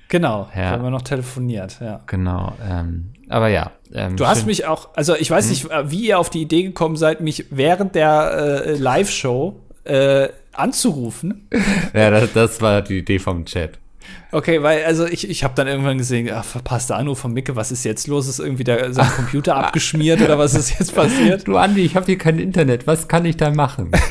Genau, 0.09 0.49
ja. 0.55 0.71
haben 0.71 0.83
wir 0.83 0.89
noch 0.89 1.01
telefoniert, 1.01 1.77
ja. 1.81 2.01
Genau, 2.07 2.53
ähm, 2.67 3.13
aber 3.29 3.49
ja. 3.49 3.71
Ähm, 3.93 4.17
du 4.17 4.25
hast 4.25 4.45
mich 4.45 4.65
auch, 4.65 4.89
also 4.95 5.15
ich 5.15 5.29
weiß 5.29 5.45
hm. 5.45 5.49
nicht, 5.49 5.91
wie 5.91 6.07
ihr 6.07 6.19
auf 6.19 6.29
die 6.29 6.41
Idee 6.41 6.63
gekommen 6.63 6.95
seid, 6.95 7.21
mich 7.21 7.45
während 7.49 7.95
der 7.95 8.65
äh, 8.65 8.75
Live-Show 8.75 9.59
äh, 9.83 10.29
anzurufen. 10.53 11.47
ja, 11.93 12.09
das, 12.09 12.33
das 12.33 12.61
war 12.61 12.81
die 12.81 12.99
Idee 12.99 13.19
vom 13.19 13.45
Chat. 13.45 13.79
Okay, 14.31 14.61
weil, 14.61 14.83
also 14.83 15.05
ich, 15.05 15.29
ich 15.29 15.43
habe 15.43 15.53
dann 15.55 15.67
irgendwann 15.67 15.97
gesehen, 15.97 16.29
ach, 16.33 16.43
verpasster 16.43 16.97
Anruf 16.97 17.19
von 17.19 17.33
Micke, 17.33 17.55
was 17.55 17.71
ist 17.71 17.83
jetzt 17.85 18.07
los? 18.07 18.27
Ist 18.27 18.39
irgendwie 18.39 18.63
der, 18.63 18.93
sein 18.93 19.09
Computer 19.15 19.55
abgeschmiert 19.57 20.21
oder 20.21 20.37
was 20.37 20.53
ist 20.53 20.77
jetzt 20.79 20.93
passiert? 20.93 21.47
Du 21.47 21.57
Andi, 21.57 21.81
ich 21.81 21.95
habe 21.95 22.05
hier 22.05 22.17
kein 22.17 22.39
Internet, 22.39 22.87
was 22.87 23.07
kann 23.07 23.25
ich 23.25 23.37
da 23.37 23.51
machen? 23.51 23.91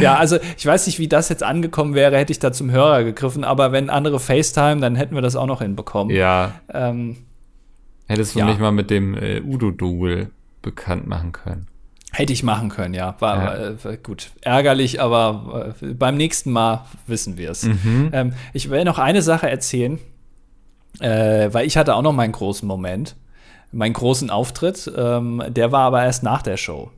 ja, 0.00 0.16
also 0.16 0.38
ich 0.56 0.66
weiß 0.66 0.86
nicht, 0.86 0.98
wie 0.98 1.08
das 1.08 1.28
jetzt 1.28 1.42
angekommen 1.42 1.94
wäre, 1.94 2.16
hätte 2.16 2.32
ich 2.32 2.38
da 2.38 2.52
zum 2.52 2.70
Hörer 2.70 3.04
gegriffen, 3.04 3.44
aber 3.44 3.72
wenn 3.72 3.90
andere 3.90 4.20
FaceTime, 4.20 4.80
dann 4.80 4.96
hätten 4.96 5.14
wir 5.14 5.22
das 5.22 5.36
auch 5.36 5.46
noch 5.46 5.60
hinbekommen. 5.60 6.14
Ja. 6.14 6.52
Ähm, 6.72 7.18
Hättest 8.06 8.34
du 8.34 8.40
ja. 8.40 8.46
mich 8.46 8.58
mal 8.58 8.72
mit 8.72 8.90
dem 8.90 9.14
äh, 9.14 9.40
Udo-Double 9.40 10.30
bekannt 10.60 11.06
machen 11.06 11.32
können. 11.32 11.66
Hätte 12.12 12.34
ich 12.34 12.42
machen 12.42 12.68
können, 12.68 12.92
ja. 12.92 13.16
War 13.20 13.72
ja. 13.84 13.90
Äh, 13.90 13.96
gut. 14.02 14.32
Ärgerlich, 14.42 15.00
aber 15.00 15.74
äh, 15.80 15.94
beim 15.94 16.16
nächsten 16.16 16.50
Mal 16.52 16.84
wissen 17.06 17.38
wir 17.38 17.50
es. 17.50 17.64
Mhm. 17.64 18.10
Ähm, 18.12 18.32
ich 18.52 18.68
will 18.68 18.84
noch 18.84 18.98
eine 18.98 19.22
Sache 19.22 19.48
erzählen, 19.48 19.98
äh, 21.00 21.48
weil 21.52 21.66
ich 21.66 21.78
hatte 21.78 21.94
auch 21.94 22.02
noch 22.02 22.12
meinen 22.12 22.32
großen 22.32 22.68
Moment, 22.68 23.16
meinen 23.72 23.94
großen 23.94 24.28
Auftritt. 24.28 24.92
Ähm, 24.94 25.42
der 25.48 25.72
war 25.72 25.84
aber 25.84 26.04
erst 26.04 26.22
nach 26.22 26.42
der 26.42 26.58
Show. 26.58 26.90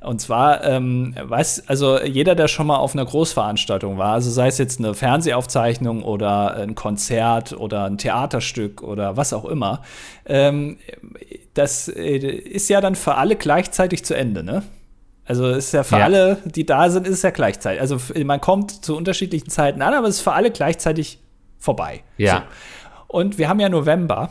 Und 0.00 0.20
zwar, 0.20 0.62
ähm, 0.64 1.14
weiß, 1.20 1.68
also 1.68 2.00
jeder, 2.00 2.34
der 2.34 2.48
schon 2.48 2.66
mal 2.66 2.76
auf 2.76 2.94
einer 2.94 3.04
Großveranstaltung 3.04 3.98
war, 3.98 4.12
also 4.12 4.30
sei 4.30 4.48
es 4.48 4.58
jetzt 4.58 4.78
eine 4.78 4.94
Fernsehaufzeichnung 4.94 6.02
oder 6.02 6.54
ein 6.54 6.74
Konzert 6.74 7.52
oder 7.52 7.84
ein 7.84 7.98
Theaterstück 7.98 8.82
oder 8.82 9.16
was 9.16 9.32
auch 9.32 9.44
immer, 9.44 9.82
ähm, 10.26 10.78
das 11.54 11.88
äh, 11.88 12.18
ist 12.18 12.68
ja 12.68 12.80
dann 12.80 12.94
für 12.94 13.16
alle 13.16 13.36
gleichzeitig 13.36 14.04
zu 14.04 14.14
Ende, 14.14 14.44
ne? 14.44 14.62
Also 15.24 15.48
ist 15.48 15.72
ja 15.72 15.82
für 15.82 15.98
ja. 15.98 16.04
alle, 16.04 16.38
die 16.44 16.64
da 16.64 16.88
sind, 16.88 17.06
ist 17.06 17.14
es 17.14 17.22
ja 17.22 17.30
gleichzeitig. 17.30 17.80
Also 17.80 17.98
man 18.24 18.40
kommt 18.40 18.84
zu 18.84 18.96
unterschiedlichen 18.96 19.50
Zeiten 19.50 19.82
an, 19.82 19.92
aber 19.92 20.06
es 20.06 20.16
ist 20.16 20.20
für 20.20 20.32
alle 20.32 20.52
gleichzeitig 20.52 21.18
vorbei. 21.58 22.04
Ja. 22.16 22.36
So. 22.36 22.42
Und 23.08 23.38
wir 23.38 23.48
haben 23.48 23.58
ja 23.58 23.68
November. 23.68 24.30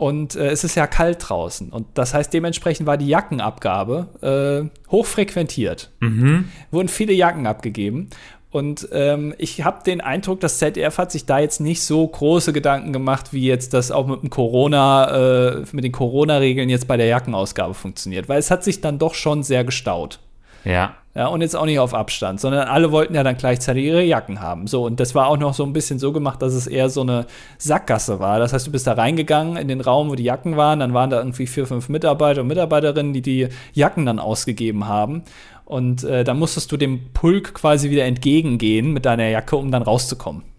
Und 0.00 0.34
äh, 0.34 0.48
es 0.48 0.64
ist 0.64 0.76
ja 0.76 0.86
kalt 0.86 1.28
draußen. 1.28 1.68
Und 1.68 1.86
das 1.92 2.14
heißt, 2.14 2.32
dementsprechend 2.32 2.86
war 2.86 2.96
die 2.96 3.06
Jackenabgabe 3.06 4.70
äh, 4.72 4.90
hochfrequentiert. 4.90 5.90
Mhm. 6.00 6.48
Wurden 6.70 6.88
viele 6.88 7.12
Jacken 7.12 7.46
abgegeben. 7.46 8.08
Und 8.50 8.88
ähm, 8.92 9.34
ich 9.36 9.62
habe 9.62 9.84
den 9.84 10.00
Eindruck, 10.00 10.40
das 10.40 10.56
ZDF 10.56 10.96
hat 10.96 11.12
sich 11.12 11.26
da 11.26 11.38
jetzt 11.38 11.60
nicht 11.60 11.82
so 11.82 12.06
große 12.06 12.54
Gedanken 12.54 12.94
gemacht, 12.94 13.34
wie 13.34 13.44
jetzt 13.44 13.74
das 13.74 13.90
auch 13.90 14.06
mit 14.06 14.22
dem 14.22 14.30
Corona, 14.30 15.58
äh, 15.58 15.64
mit 15.72 15.84
den 15.84 15.92
Corona-Regeln 15.92 16.70
jetzt 16.70 16.88
bei 16.88 16.96
der 16.96 17.04
Jackenausgabe 17.04 17.74
funktioniert, 17.74 18.26
weil 18.26 18.38
es 18.38 18.50
hat 18.50 18.64
sich 18.64 18.80
dann 18.80 18.98
doch 18.98 19.12
schon 19.12 19.42
sehr 19.42 19.64
gestaut. 19.64 20.18
Ja. 20.64 20.96
Ja, 21.12 21.26
und 21.26 21.40
jetzt 21.40 21.56
auch 21.56 21.64
nicht 21.64 21.80
auf 21.80 21.92
Abstand, 21.92 22.40
sondern 22.40 22.68
alle 22.68 22.92
wollten 22.92 23.16
ja 23.16 23.24
dann 23.24 23.36
gleichzeitig 23.36 23.84
ihre 23.84 24.04
Jacken 24.04 24.40
haben. 24.40 24.68
So, 24.68 24.84
und 24.84 25.00
das 25.00 25.12
war 25.16 25.26
auch 25.26 25.38
noch 25.38 25.54
so 25.54 25.64
ein 25.64 25.72
bisschen 25.72 25.98
so 25.98 26.12
gemacht, 26.12 26.40
dass 26.40 26.54
es 26.54 26.68
eher 26.68 26.88
so 26.88 27.00
eine 27.00 27.26
Sackgasse 27.58 28.20
war. 28.20 28.38
Das 28.38 28.52
heißt, 28.52 28.68
du 28.68 28.70
bist 28.70 28.86
da 28.86 28.92
reingegangen 28.92 29.56
in 29.56 29.66
den 29.66 29.80
Raum, 29.80 30.08
wo 30.08 30.14
die 30.14 30.22
Jacken 30.22 30.56
waren, 30.56 30.78
dann 30.78 30.94
waren 30.94 31.10
da 31.10 31.18
irgendwie 31.18 31.48
vier, 31.48 31.66
fünf 31.66 31.88
Mitarbeiter 31.88 32.42
und 32.42 32.46
Mitarbeiterinnen, 32.46 33.12
die 33.12 33.22
die 33.22 33.48
Jacken 33.72 34.06
dann 34.06 34.20
ausgegeben 34.20 34.86
haben. 34.86 35.22
Und 35.64 36.04
äh, 36.04 36.22
dann 36.22 36.38
musstest 36.38 36.70
du 36.70 36.76
dem 36.76 37.12
Pulk 37.12 37.54
quasi 37.54 37.90
wieder 37.90 38.04
entgegengehen 38.04 38.92
mit 38.92 39.04
deiner 39.04 39.28
Jacke, 39.28 39.56
um 39.56 39.72
dann 39.72 39.82
rauszukommen. 39.82 40.49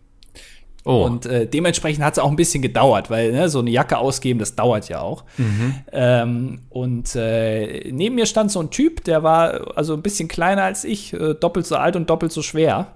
Oh. 0.83 1.03
Und 1.03 1.27
äh, 1.27 1.45
dementsprechend 1.45 2.03
hat 2.03 2.13
es 2.13 2.19
auch 2.19 2.29
ein 2.29 2.35
bisschen 2.35 2.61
gedauert, 2.61 3.09
weil 3.11 3.31
ne, 3.31 3.49
so 3.49 3.59
eine 3.59 3.69
Jacke 3.69 3.99
ausgeben, 3.99 4.39
das 4.39 4.55
dauert 4.55 4.89
ja 4.89 5.01
auch. 5.01 5.23
Mhm. 5.37 5.75
Ähm, 5.91 6.59
und 6.69 7.15
äh, 7.15 7.91
neben 7.91 8.15
mir 8.15 8.25
stand 8.25 8.51
so 8.51 8.59
ein 8.59 8.71
Typ, 8.71 9.03
der 9.03 9.21
war 9.21 9.77
also 9.77 9.93
ein 9.93 10.01
bisschen 10.01 10.27
kleiner 10.27 10.63
als 10.63 10.83
ich, 10.83 11.13
äh, 11.13 11.35
doppelt 11.35 11.67
so 11.67 11.75
alt 11.75 11.95
und 11.95 12.09
doppelt 12.09 12.31
so 12.31 12.41
schwer. 12.41 12.87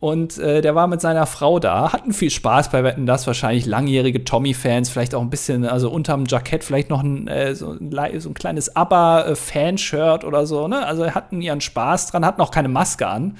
Und 0.00 0.36
äh, 0.38 0.60
der 0.60 0.74
war 0.74 0.86
mit 0.86 1.00
seiner 1.00 1.24
Frau 1.24 1.58
da, 1.58 1.92
hatten 1.92 2.12
viel 2.12 2.28
Spaß 2.28 2.70
bei 2.70 2.84
Wetten 2.84 3.06
das, 3.06 3.26
wahrscheinlich 3.26 3.64
langjährige 3.64 4.22
Tommy-Fans, 4.22 4.90
vielleicht 4.90 5.14
auch 5.14 5.22
ein 5.22 5.30
bisschen, 5.30 5.64
also 5.64 5.90
unterm 5.90 6.24
Jackett 6.26 6.62
vielleicht 6.62 6.90
noch 6.90 7.02
ein, 7.02 7.26
äh, 7.26 7.54
so, 7.54 7.70
ein 7.70 8.20
so, 8.20 8.28
ein 8.28 8.34
kleines 8.34 8.76
ABBA-Fanshirt 8.76 10.24
oder 10.24 10.46
so, 10.46 10.68
ne? 10.68 10.84
Also 10.84 11.10
hatten 11.12 11.40
ihren 11.40 11.62
Spaß 11.62 12.08
dran, 12.08 12.26
hatten 12.26 12.42
auch 12.42 12.50
keine 12.50 12.68
Maske 12.68 13.06
an, 13.06 13.38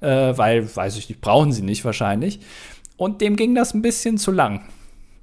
äh, 0.00 0.32
weil, 0.34 0.74
weiß 0.74 0.96
ich 0.96 1.10
nicht, 1.10 1.20
brauchen 1.20 1.52
sie 1.52 1.60
nicht 1.60 1.84
wahrscheinlich. 1.84 2.40
Und 2.98 3.22
dem 3.22 3.36
ging 3.36 3.54
das 3.54 3.72
ein 3.72 3.80
bisschen 3.80 4.18
zu 4.18 4.30
lang. 4.30 4.60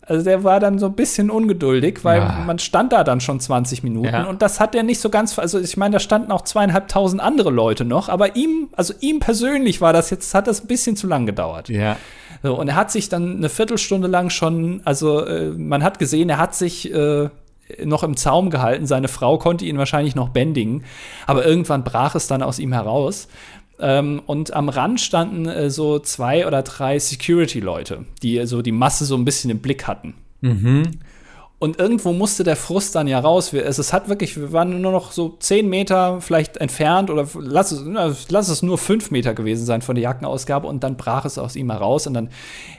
Also 0.08 0.24
der 0.24 0.44
war 0.44 0.60
dann 0.60 0.78
so 0.78 0.86
ein 0.86 0.94
bisschen 0.94 1.32
ungeduldig, 1.32 2.04
weil 2.04 2.20
ja. 2.20 2.44
man 2.46 2.60
stand 2.60 2.94
da 2.94 3.04
dann 3.04 3.22
schon 3.22 3.40
20 3.40 3.82
Minuten 3.84 4.14
ja. 4.14 4.26
und 4.26 4.44
das 4.44 4.60
hat 4.60 4.76
er 4.76 4.84
nicht 4.84 5.00
so 5.00 5.10
ganz, 5.10 5.38
also 5.40 5.60
ich 5.60 5.78
meine, 5.78 5.94
da 5.94 6.00
standen 6.00 6.32
auch 6.32 6.44
zweieinhalbtausend 6.44 7.22
andere 7.22 7.50
Leute 7.50 7.86
noch, 7.86 8.08
aber 8.08 8.36
ihm, 8.36 8.70
also 8.76 8.94
ihm 9.00 9.20
persönlich 9.20 9.82
war 9.82 9.94
das 9.94 10.12
jetzt, 10.12 10.36
hat 10.36 10.46
das 10.46 10.64
ein 10.64 10.68
bisschen 10.68 10.96
zu 10.96 11.08
lang 11.08 11.26
gedauert. 11.26 11.70
Ja. 11.70 11.98
So, 12.44 12.56
und 12.60 12.68
er 12.68 12.76
hat 12.76 12.92
sich 12.92 13.10
dann 13.10 13.38
eine 13.38 13.50
Viertelstunde 13.50 14.08
lang 14.08 14.30
schon, 14.30 14.82
also 14.86 15.26
äh, 15.26 15.50
man 15.50 15.84
hat 15.84 15.98
gesehen, 15.98 16.30
er 16.30 16.38
hat 16.38 16.54
sich 16.54 16.94
äh, 16.94 17.30
noch 17.84 18.04
im 18.04 18.16
Zaum 18.16 18.52
gehalten, 18.52 18.86
seine 18.86 19.08
Frau 19.08 19.40
konnte 19.40 19.66
ihn 19.66 19.80
wahrscheinlich 19.80 20.14
noch 20.14 20.30
bändigen, 20.30 20.84
aber 21.26 21.46
irgendwann 21.46 21.84
brach 21.84 22.14
es 22.14 22.28
dann 22.28 22.44
aus 22.44 22.60
ihm 22.60 22.74
heraus. 22.74 23.28
Ähm, 23.80 24.22
und 24.26 24.54
am 24.54 24.70
Rand 24.70 25.02
standen 25.02 25.48
äh, 25.48 25.70
so 25.70 26.00
zwei 26.00 26.48
oder 26.48 26.64
drei 26.64 26.98
Security-Leute, 26.98 28.06
die 28.24 28.46
so 28.46 28.62
die 28.62 28.72
Masse 28.72 29.06
so 29.06 29.16
ein 29.16 29.26
bisschen 29.26 29.52
im 29.52 29.60
Blick 29.60 29.88
hatten. 29.88 30.16
Mhm. 30.42 30.84
Und 31.58 31.80
irgendwo 31.80 32.12
musste 32.12 32.44
der 32.44 32.58
Frust 32.58 32.96
dann 32.96 33.08
ja 33.08 33.18
raus. 33.18 33.54
Es, 33.54 33.78
es 33.78 33.94
hat 33.94 34.10
wirklich, 34.10 34.36
wir 34.36 34.52
waren 34.52 34.82
nur 34.82 34.92
noch 34.92 35.14
so 35.14 35.38
zehn 35.40 35.70
Meter 35.70 36.20
vielleicht 36.20 36.58
entfernt 36.58 37.10
oder 37.10 37.26
lass 37.40 37.72
es, 37.72 37.82
lass 38.30 38.50
es 38.50 38.62
nur 38.62 38.78
fünf 38.78 39.10
Meter 39.10 39.34
gewesen 39.34 39.66
sein 39.66 39.82
von 39.82 39.96
der 39.96 40.04
Jackenausgabe 40.04 40.68
und 40.68 40.84
dann 40.84 40.98
brach 40.98 41.24
es 41.24 41.38
aus 41.38 41.56
ihm 41.56 41.72
heraus 41.72 42.08
und 42.08 42.14
dann 42.14 42.30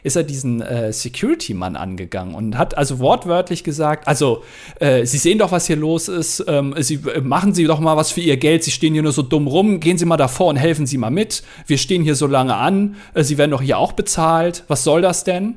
ist 0.03 0.15
er 0.15 0.25
diesen 0.25 0.61
äh, 0.61 0.93
Security-Mann 0.93 1.75
angegangen 1.75 2.35
und 2.35 2.59
hat 2.59 2.77
also 2.77 2.99
wortwörtlich 2.99 3.65
gesagt, 3.65 4.07
also 4.07 4.43
äh, 4.79 5.07
Sie 5.07 5.19
sehen 5.19 5.39
doch, 5.39 5.53
was 5.53 5.67
hier 5.67 5.77
los 5.77 6.09
ist, 6.09 6.45
ähm, 6.47 6.75
Sie 6.79 6.97
äh, 6.97 7.23
machen 7.23 7.55
Sie 7.55 7.65
doch 7.65 7.81
mal 7.81 7.97
was 7.97 8.13
für 8.13 8.21
Ihr 8.21 8.37
Geld, 8.37 8.63
Sie 8.63 8.73
stehen 8.73 8.93
hier 8.93 9.03
nur 9.03 9.13
so 9.13 9.23
dumm 9.23 9.47
rum, 9.47 9.81
gehen 9.81 9.97
Sie 9.97 10.05
mal 10.05 10.19
davor 10.19 10.49
und 10.49 10.57
helfen 10.57 10.87
Sie 10.87 10.99
mal 10.99 11.11
mit. 11.11 11.43
Wir 11.67 11.79
stehen 11.79 12.03
hier 12.03 12.15
so 12.15 12.27
lange 12.27 12.55
an, 12.55 12.97
äh, 13.15 13.25
Sie 13.25 13.39
werden 13.39 13.53
doch 13.53 13.63
hier 13.63 13.79
auch 13.79 13.93
bezahlt. 13.93 14.65
Was 14.69 14.85
soll 14.85 15.01
das 15.01 15.25
denn? 15.25 15.57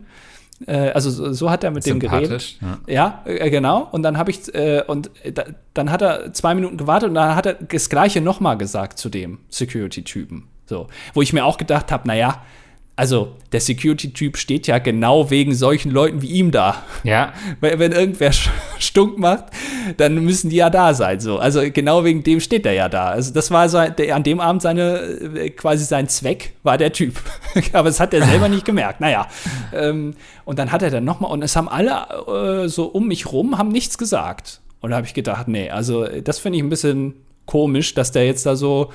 Äh, 0.68 0.89
also 0.89 1.10
so, 1.10 1.32
so, 1.32 1.49
hat 1.49 1.64
er 1.64 1.72
mit 1.72 1.86
dem 1.86 1.99
geredet. 1.99 2.57
Ja, 2.62 2.80
ja 2.88 3.24
äh, 3.26 3.49
genau. 3.49 3.88
Und 3.91 4.03
dann 4.03 4.18
habe 4.18 4.32
ich 4.32 4.53
äh, 4.53 4.84
und 4.86 5.10
da, 5.34 5.45
dann 5.74 5.91
hat 5.91 6.01
er 6.01 6.34
zwei 6.34 6.53
Minuten 6.53 6.78
gewartet 6.78 7.10
und 7.10 7.16
dann 7.16 7.36
hat 7.36 7.45
er 7.45 7.53
das 7.53 7.89
Gleiche 7.89 8.22
nochmal 8.22 8.57
gesagt 8.57 8.99
zu 8.99 9.10
dem 9.10 9.39
Security-Typen. 9.49 10.47
So, 10.66 10.88
wo 11.14 11.22
ich 11.22 11.34
mir 11.34 11.45
auch 11.45 11.57
gedacht 11.57 11.91
habe, 11.91 12.07
naja, 12.07 12.41
also 13.00 13.30
der 13.54 13.62
Security-Typ 13.62 14.36
steht 14.36 14.68
ja 14.68 14.78
genau 14.78 15.30
wegen 15.30 15.56
solchen 15.56 15.89
Leuten 15.89 16.22
wie 16.22 16.28
ihm 16.28 16.52
da. 16.52 16.84
Ja. 17.06 17.32
Weil 17.62 17.80
wenn 17.80 17.93
irgendwer 17.93 18.34
stunk 18.78 19.18
macht, 19.18 19.45
dann 19.95 20.16
müssen 20.16 20.50
die 20.50 20.58
ja 20.58 20.70
da 20.70 20.93
sein. 20.93 21.22
So. 21.22 21.38
Also 21.38 21.62
genau 21.72 22.04
wegen 22.04 22.24
dem 22.24 22.41
steht 22.41 22.66
er 22.66 22.74
ja 22.74 22.89
da. 22.89 23.06
Also 23.06 23.34
das 23.34 23.52
war 23.52 23.70
so, 23.70 23.82
der, 23.88 24.18
an 24.18 24.24
dem 24.24 24.41
Abend 24.41 24.62
seine, 24.62 24.97
äh, 25.00 25.50
quasi 25.50 25.86
sein 25.86 26.10
Zweck 26.10 26.56
war 26.64 26.78
der 26.78 26.91
Typ. 26.91 27.22
Aber 27.72 27.88
das 27.88 28.02
hat 28.02 28.14
er 28.14 28.26
selber 28.26 28.50
nicht 28.50 28.66
gemerkt. 28.66 29.00
Naja. 29.00 29.30
Ähm, 29.74 30.16
und 30.43 30.60
dann 30.60 30.74
hat 30.74 30.82
er 30.82 30.89
dann 30.89 31.06
nochmal, 31.06 31.32
und 31.32 31.41
es 31.41 31.56
haben 31.56 31.70
alle 31.70 32.66
äh, 32.66 32.68
so 32.68 32.84
um 32.88 33.08
mich 33.08 33.32
rum, 33.32 33.58
haben 33.58 33.70
nichts 33.70 33.97
gesagt. 33.97 34.60
Und 34.82 34.89
da 34.89 34.97
habe 34.97 35.08
ich 35.08 35.14
gedacht, 35.14 35.47
nee, 35.47 35.70
also 35.70 36.06
das 36.06 36.39
finde 36.39 36.58
ich 36.58 36.66
ein 36.66 36.70
bisschen 36.70 37.14
komisch, 37.45 37.93
dass 37.93 38.12
der 38.12 38.26
jetzt 38.26 38.45
da 38.45 38.58
so 38.58 38.91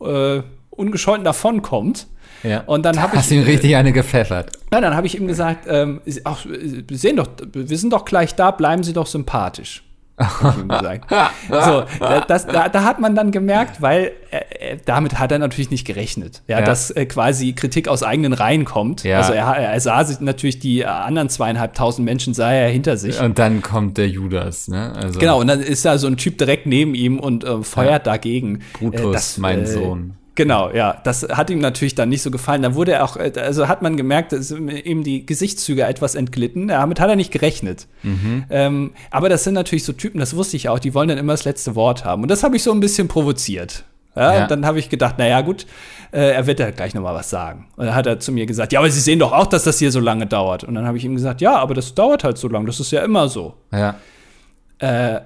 äh, 0.00 0.42
ungescholten 0.70 1.24
davonkommt. 1.24 2.06
Ja. 2.42 2.62
Und 2.66 2.84
dann 2.84 3.00
habe 3.00 3.14
ich. 3.14 3.20
Hast 3.20 3.30
ihm 3.30 3.42
richtig 3.42 3.76
eine 3.76 3.92
gepfeffert. 3.92 4.52
Ja, 4.72 4.80
dann 4.80 4.94
habe 4.94 5.06
ich 5.06 5.18
ihm 5.18 5.26
gesagt, 5.26 5.66
ähm, 5.68 6.00
ach, 6.24 6.44
wir 6.46 6.98
sehen 6.98 7.16
doch, 7.16 7.28
wir 7.52 7.78
sind 7.78 7.92
doch 7.92 8.04
gleich 8.04 8.34
da, 8.34 8.50
bleiben 8.50 8.82
Sie 8.82 8.92
doch 8.92 9.06
sympathisch. 9.06 9.82
so, 11.48 11.84
das, 12.26 12.46
da, 12.46 12.68
da, 12.68 12.82
hat 12.82 12.98
man 12.98 13.14
dann 13.14 13.30
gemerkt, 13.30 13.80
weil 13.80 14.10
äh, 14.32 14.76
damit 14.84 15.20
hat 15.20 15.30
er 15.30 15.38
natürlich 15.38 15.70
nicht 15.70 15.86
gerechnet, 15.86 16.42
ja, 16.48 16.58
ja. 16.58 16.66
dass 16.66 16.90
äh, 16.90 17.06
quasi 17.06 17.52
Kritik 17.52 17.86
aus 17.86 18.02
eigenen 18.02 18.32
Reihen 18.32 18.64
kommt. 18.64 19.04
Ja. 19.04 19.18
Also 19.18 19.32
er, 19.32 19.44
er, 19.44 19.80
sah 19.80 20.02
sich 20.02 20.18
natürlich 20.18 20.58
die 20.58 20.84
anderen 20.84 21.28
zweieinhalbtausend 21.28 22.04
Menschen 22.04 22.34
sah 22.34 22.50
er 22.50 22.68
hinter 22.68 22.96
sich. 22.96 23.20
Und 23.20 23.38
dann 23.38 23.62
kommt 23.62 23.96
der 23.96 24.08
Judas, 24.08 24.66
ne? 24.66 24.92
Also 24.92 25.20
genau, 25.20 25.40
und 25.40 25.46
dann 25.46 25.60
ist 25.60 25.84
da 25.84 25.98
so 25.98 26.08
ein 26.08 26.16
Typ 26.16 26.36
direkt 26.38 26.66
neben 26.66 26.96
ihm 26.96 27.20
und 27.20 27.44
äh, 27.44 27.62
feuert 27.62 28.06
dagegen. 28.08 28.62
Brutus, 28.72 29.38
äh, 29.38 29.40
mein 29.40 29.62
äh, 29.62 29.66
Sohn. 29.66 30.14
Genau, 30.38 30.70
ja. 30.70 30.96
Das 31.02 31.24
hat 31.24 31.50
ihm 31.50 31.58
natürlich 31.58 31.96
dann 31.96 32.10
nicht 32.10 32.22
so 32.22 32.30
gefallen. 32.30 32.62
Dann 32.62 32.76
wurde 32.76 32.92
er 32.92 33.02
auch, 33.02 33.16
äh, 33.16 33.32
also 33.38 33.66
hat 33.66 33.82
man 33.82 33.96
gemerkt, 33.96 34.30
dass 34.30 34.52
ihm 34.52 35.02
die 35.02 35.26
Gesichtszüge 35.26 35.82
etwas 35.82 36.14
entglitten. 36.14 36.68
Damit 36.68 37.00
hat 37.00 37.10
er 37.10 37.16
nicht 37.16 37.32
gerechnet. 37.32 37.88
Mhm. 38.04 38.44
Ähm, 38.48 38.92
aber 39.10 39.28
das 39.28 39.42
sind 39.42 39.54
natürlich 39.54 39.82
so 39.82 39.92
Typen, 39.92 40.20
das 40.20 40.36
wusste 40.36 40.56
ich 40.56 40.68
auch, 40.68 40.78
die 40.78 40.94
wollen 40.94 41.08
dann 41.08 41.18
immer 41.18 41.32
das 41.32 41.44
letzte 41.44 41.74
Wort 41.74 42.04
haben. 42.04 42.22
Und 42.22 42.30
das 42.30 42.44
habe 42.44 42.54
ich 42.54 42.62
so 42.62 42.70
ein 42.70 42.78
bisschen 42.78 43.08
provoziert. 43.08 43.82
Ja, 44.14 44.32
ja. 44.32 44.42
Und 44.42 44.50
dann 44.52 44.64
habe 44.64 44.78
ich 44.78 44.88
gedacht, 44.88 45.18
naja, 45.18 45.40
gut, 45.40 45.66
äh, 46.12 46.30
er 46.30 46.46
wird 46.46 46.60
ja 46.60 46.70
gleich 46.70 46.94
noch 46.94 47.02
mal 47.02 47.16
was 47.16 47.30
sagen. 47.30 47.66
Und 47.76 47.86
dann 47.86 47.96
hat 47.96 48.06
er 48.06 48.20
zu 48.20 48.30
mir 48.30 48.46
gesagt, 48.46 48.72
ja, 48.72 48.78
aber 48.78 48.88
Sie 48.92 49.00
sehen 49.00 49.18
doch 49.18 49.32
auch, 49.32 49.46
dass 49.46 49.64
das 49.64 49.80
hier 49.80 49.90
so 49.90 49.98
lange 49.98 50.26
dauert. 50.26 50.62
Und 50.62 50.74
dann 50.74 50.86
habe 50.86 50.98
ich 50.98 51.04
ihm 51.04 51.16
gesagt, 51.16 51.40
ja, 51.40 51.56
aber 51.56 51.74
das 51.74 51.96
dauert 51.96 52.22
halt 52.22 52.38
so 52.38 52.46
lange, 52.46 52.66
das 52.66 52.78
ist 52.78 52.92
ja 52.92 53.02
immer 53.02 53.28
so. 53.28 53.54
Ja. 53.72 53.96
Äh, 54.78 55.20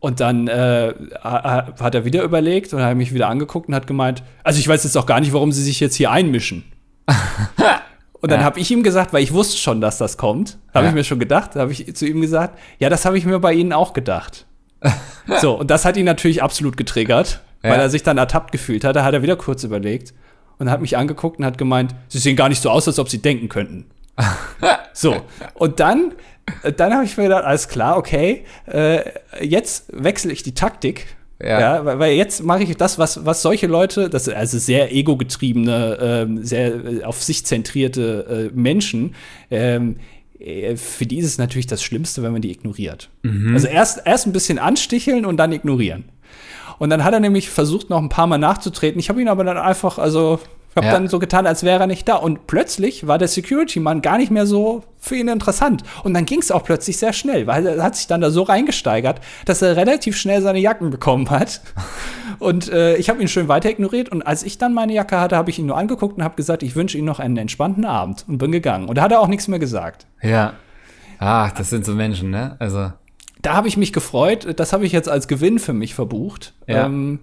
und 0.00 0.20
dann 0.20 0.46
äh, 0.46 0.94
hat 1.22 1.94
er 1.94 2.04
wieder 2.04 2.22
überlegt 2.22 2.72
und 2.72 2.82
hat 2.82 2.96
mich 2.96 3.12
wieder 3.12 3.28
angeguckt 3.28 3.68
und 3.68 3.74
hat 3.74 3.86
gemeint, 3.86 4.22
also 4.44 4.58
ich 4.58 4.68
weiß 4.68 4.84
jetzt 4.84 4.96
auch 4.96 5.06
gar 5.06 5.20
nicht, 5.20 5.32
warum 5.32 5.50
sie 5.52 5.62
sich 5.62 5.80
jetzt 5.80 5.96
hier 5.96 6.10
einmischen. 6.10 6.64
und 8.20 8.30
dann 8.30 8.40
ja. 8.40 8.46
habe 8.46 8.60
ich 8.60 8.70
ihm 8.70 8.82
gesagt, 8.82 9.12
weil 9.12 9.22
ich 9.22 9.32
wusste 9.32 9.56
schon, 9.56 9.80
dass 9.80 9.98
das 9.98 10.16
kommt, 10.16 10.58
habe 10.72 10.84
ja. 10.84 10.90
ich 10.90 10.94
mir 10.94 11.04
schon 11.04 11.18
gedacht, 11.18 11.56
habe 11.56 11.72
ich 11.72 11.94
zu 11.96 12.06
ihm 12.06 12.20
gesagt, 12.20 12.58
ja, 12.78 12.88
das 12.88 13.04
habe 13.04 13.18
ich 13.18 13.24
mir 13.24 13.40
bei 13.40 13.52
Ihnen 13.52 13.72
auch 13.72 13.92
gedacht. 13.92 14.46
so, 15.40 15.58
und 15.58 15.70
das 15.70 15.84
hat 15.84 15.96
ihn 15.96 16.04
natürlich 16.04 16.42
absolut 16.42 16.76
getriggert, 16.76 17.40
ja. 17.64 17.70
weil 17.70 17.80
er 17.80 17.90
sich 17.90 18.04
dann 18.04 18.18
ertappt 18.18 18.52
gefühlt 18.52 18.84
hat. 18.84 18.94
Da 18.94 19.04
hat 19.04 19.14
er 19.14 19.22
wieder 19.22 19.36
kurz 19.36 19.64
überlegt 19.64 20.14
und 20.58 20.70
hat 20.70 20.80
mich 20.80 20.96
angeguckt 20.96 21.40
und 21.40 21.44
hat 21.44 21.58
gemeint, 21.58 21.96
Sie 22.08 22.18
sehen 22.18 22.36
gar 22.36 22.48
nicht 22.48 22.62
so 22.62 22.70
aus, 22.70 22.86
als 22.86 23.00
ob 23.00 23.08
Sie 23.08 23.20
denken 23.20 23.48
könnten. 23.48 23.86
so, 24.92 25.16
und 25.54 25.80
dann 25.80 26.12
dann 26.76 26.94
habe 26.94 27.04
ich 27.04 27.16
mir 27.16 27.24
gedacht, 27.24 27.44
alles 27.44 27.68
klar, 27.68 27.96
okay, 27.96 28.44
äh, 28.66 29.02
jetzt 29.40 29.86
wechsle 29.92 30.32
ich 30.32 30.42
die 30.42 30.54
Taktik. 30.54 31.06
Ja. 31.40 31.60
ja 31.60 31.84
weil, 31.84 31.98
weil, 31.98 32.12
jetzt 32.14 32.42
mache 32.42 32.62
ich 32.62 32.76
das, 32.76 32.98
was, 32.98 33.24
was 33.24 33.42
solche 33.42 33.66
Leute, 33.66 34.10
das 34.10 34.24
sind 34.24 34.36
also 34.36 34.58
sehr 34.58 34.92
ego-getriebene, 34.92 35.98
ähm, 36.00 36.44
sehr 36.44 36.84
äh, 36.84 37.04
auf 37.04 37.22
sich 37.22 37.46
zentrierte 37.46 38.50
äh, 38.50 38.58
Menschen, 38.58 39.14
ähm, 39.50 39.96
äh, 40.40 40.76
für 40.76 41.06
die 41.06 41.18
ist 41.18 41.26
es 41.26 41.38
natürlich 41.38 41.68
das 41.68 41.82
Schlimmste, 41.82 42.22
wenn 42.22 42.32
man 42.32 42.42
die 42.42 42.50
ignoriert. 42.50 43.10
Mhm. 43.22 43.54
Also 43.54 43.68
erst, 43.68 44.02
erst 44.04 44.26
ein 44.26 44.32
bisschen 44.32 44.58
ansticheln 44.58 45.24
und 45.24 45.36
dann 45.36 45.52
ignorieren. 45.52 46.04
Und 46.78 46.90
dann 46.90 47.04
hat 47.04 47.12
er 47.12 47.20
nämlich 47.20 47.50
versucht, 47.50 47.90
noch 47.90 47.98
ein 47.98 48.08
paar 48.08 48.26
Mal 48.26 48.38
nachzutreten. 48.38 49.00
Ich 49.00 49.08
habe 49.08 49.20
ihn 49.20 49.28
aber 49.28 49.44
dann 49.44 49.58
einfach, 49.58 49.98
also 49.98 50.40
habe 50.78 50.86
ja. 50.86 50.92
dann 50.92 51.08
so 51.08 51.18
getan, 51.18 51.46
als 51.46 51.62
wäre 51.62 51.80
er 51.80 51.86
nicht 51.86 52.08
da. 52.08 52.16
Und 52.16 52.46
plötzlich 52.46 53.06
war 53.06 53.18
der 53.18 53.28
Security-Mann 53.28 54.00
gar 54.00 54.16
nicht 54.18 54.30
mehr 54.30 54.46
so 54.46 54.82
für 54.98 55.16
ihn 55.16 55.28
interessant. 55.28 55.82
Und 56.02 56.14
dann 56.14 56.24
ging 56.24 56.40
es 56.40 56.50
auch 56.50 56.64
plötzlich 56.64 56.96
sehr 56.96 57.12
schnell, 57.12 57.46
weil 57.46 57.66
er 57.66 57.82
hat 57.82 57.96
sich 57.96 58.06
dann 58.06 58.20
da 58.20 58.30
so 58.30 58.42
reingesteigert, 58.42 59.20
dass 59.44 59.62
er 59.62 59.76
relativ 59.76 60.16
schnell 60.16 60.40
seine 60.42 60.58
Jacken 60.58 60.90
bekommen 60.90 61.28
hat. 61.30 61.60
Und 62.38 62.70
äh, 62.70 62.96
ich 62.96 63.10
habe 63.10 63.20
ihn 63.20 63.28
schön 63.28 63.48
weiter 63.48 63.68
ignoriert. 63.68 64.08
Und 64.08 64.22
als 64.22 64.42
ich 64.42 64.58
dann 64.58 64.72
meine 64.72 64.92
Jacke 64.92 65.20
hatte, 65.20 65.36
habe 65.36 65.50
ich 65.50 65.58
ihn 65.58 65.66
nur 65.66 65.76
angeguckt 65.76 66.18
und 66.18 66.22
habe 66.22 66.36
gesagt, 66.36 66.62
ich 66.62 66.76
wünsche 66.76 66.96
Ihnen 66.96 67.06
noch 67.06 67.18
einen 67.18 67.36
entspannten 67.36 67.84
Abend 67.84 68.24
und 68.28 68.38
bin 68.38 68.52
gegangen. 68.52 68.88
Und 68.88 68.96
da 68.96 69.02
hat 69.02 69.12
er 69.12 69.20
auch 69.20 69.26
nichts 69.26 69.48
mehr 69.48 69.58
gesagt. 69.58 70.06
Ja. 70.22 70.52
Ach, 71.18 71.50
das 71.50 71.70
sind 71.70 71.84
so 71.84 71.94
Menschen, 71.94 72.30
ne? 72.30 72.54
Also 72.60 72.92
da 73.42 73.54
habe 73.54 73.68
ich 73.68 73.76
mich 73.76 73.92
gefreut. 73.92 74.58
Das 74.58 74.72
habe 74.72 74.86
ich 74.86 74.92
jetzt 74.92 75.08
als 75.08 75.28
Gewinn 75.28 75.58
für 75.58 75.72
mich 75.72 75.94
verbucht. 75.94 76.54
Ja. 76.66 76.86
Ähm, 76.86 77.20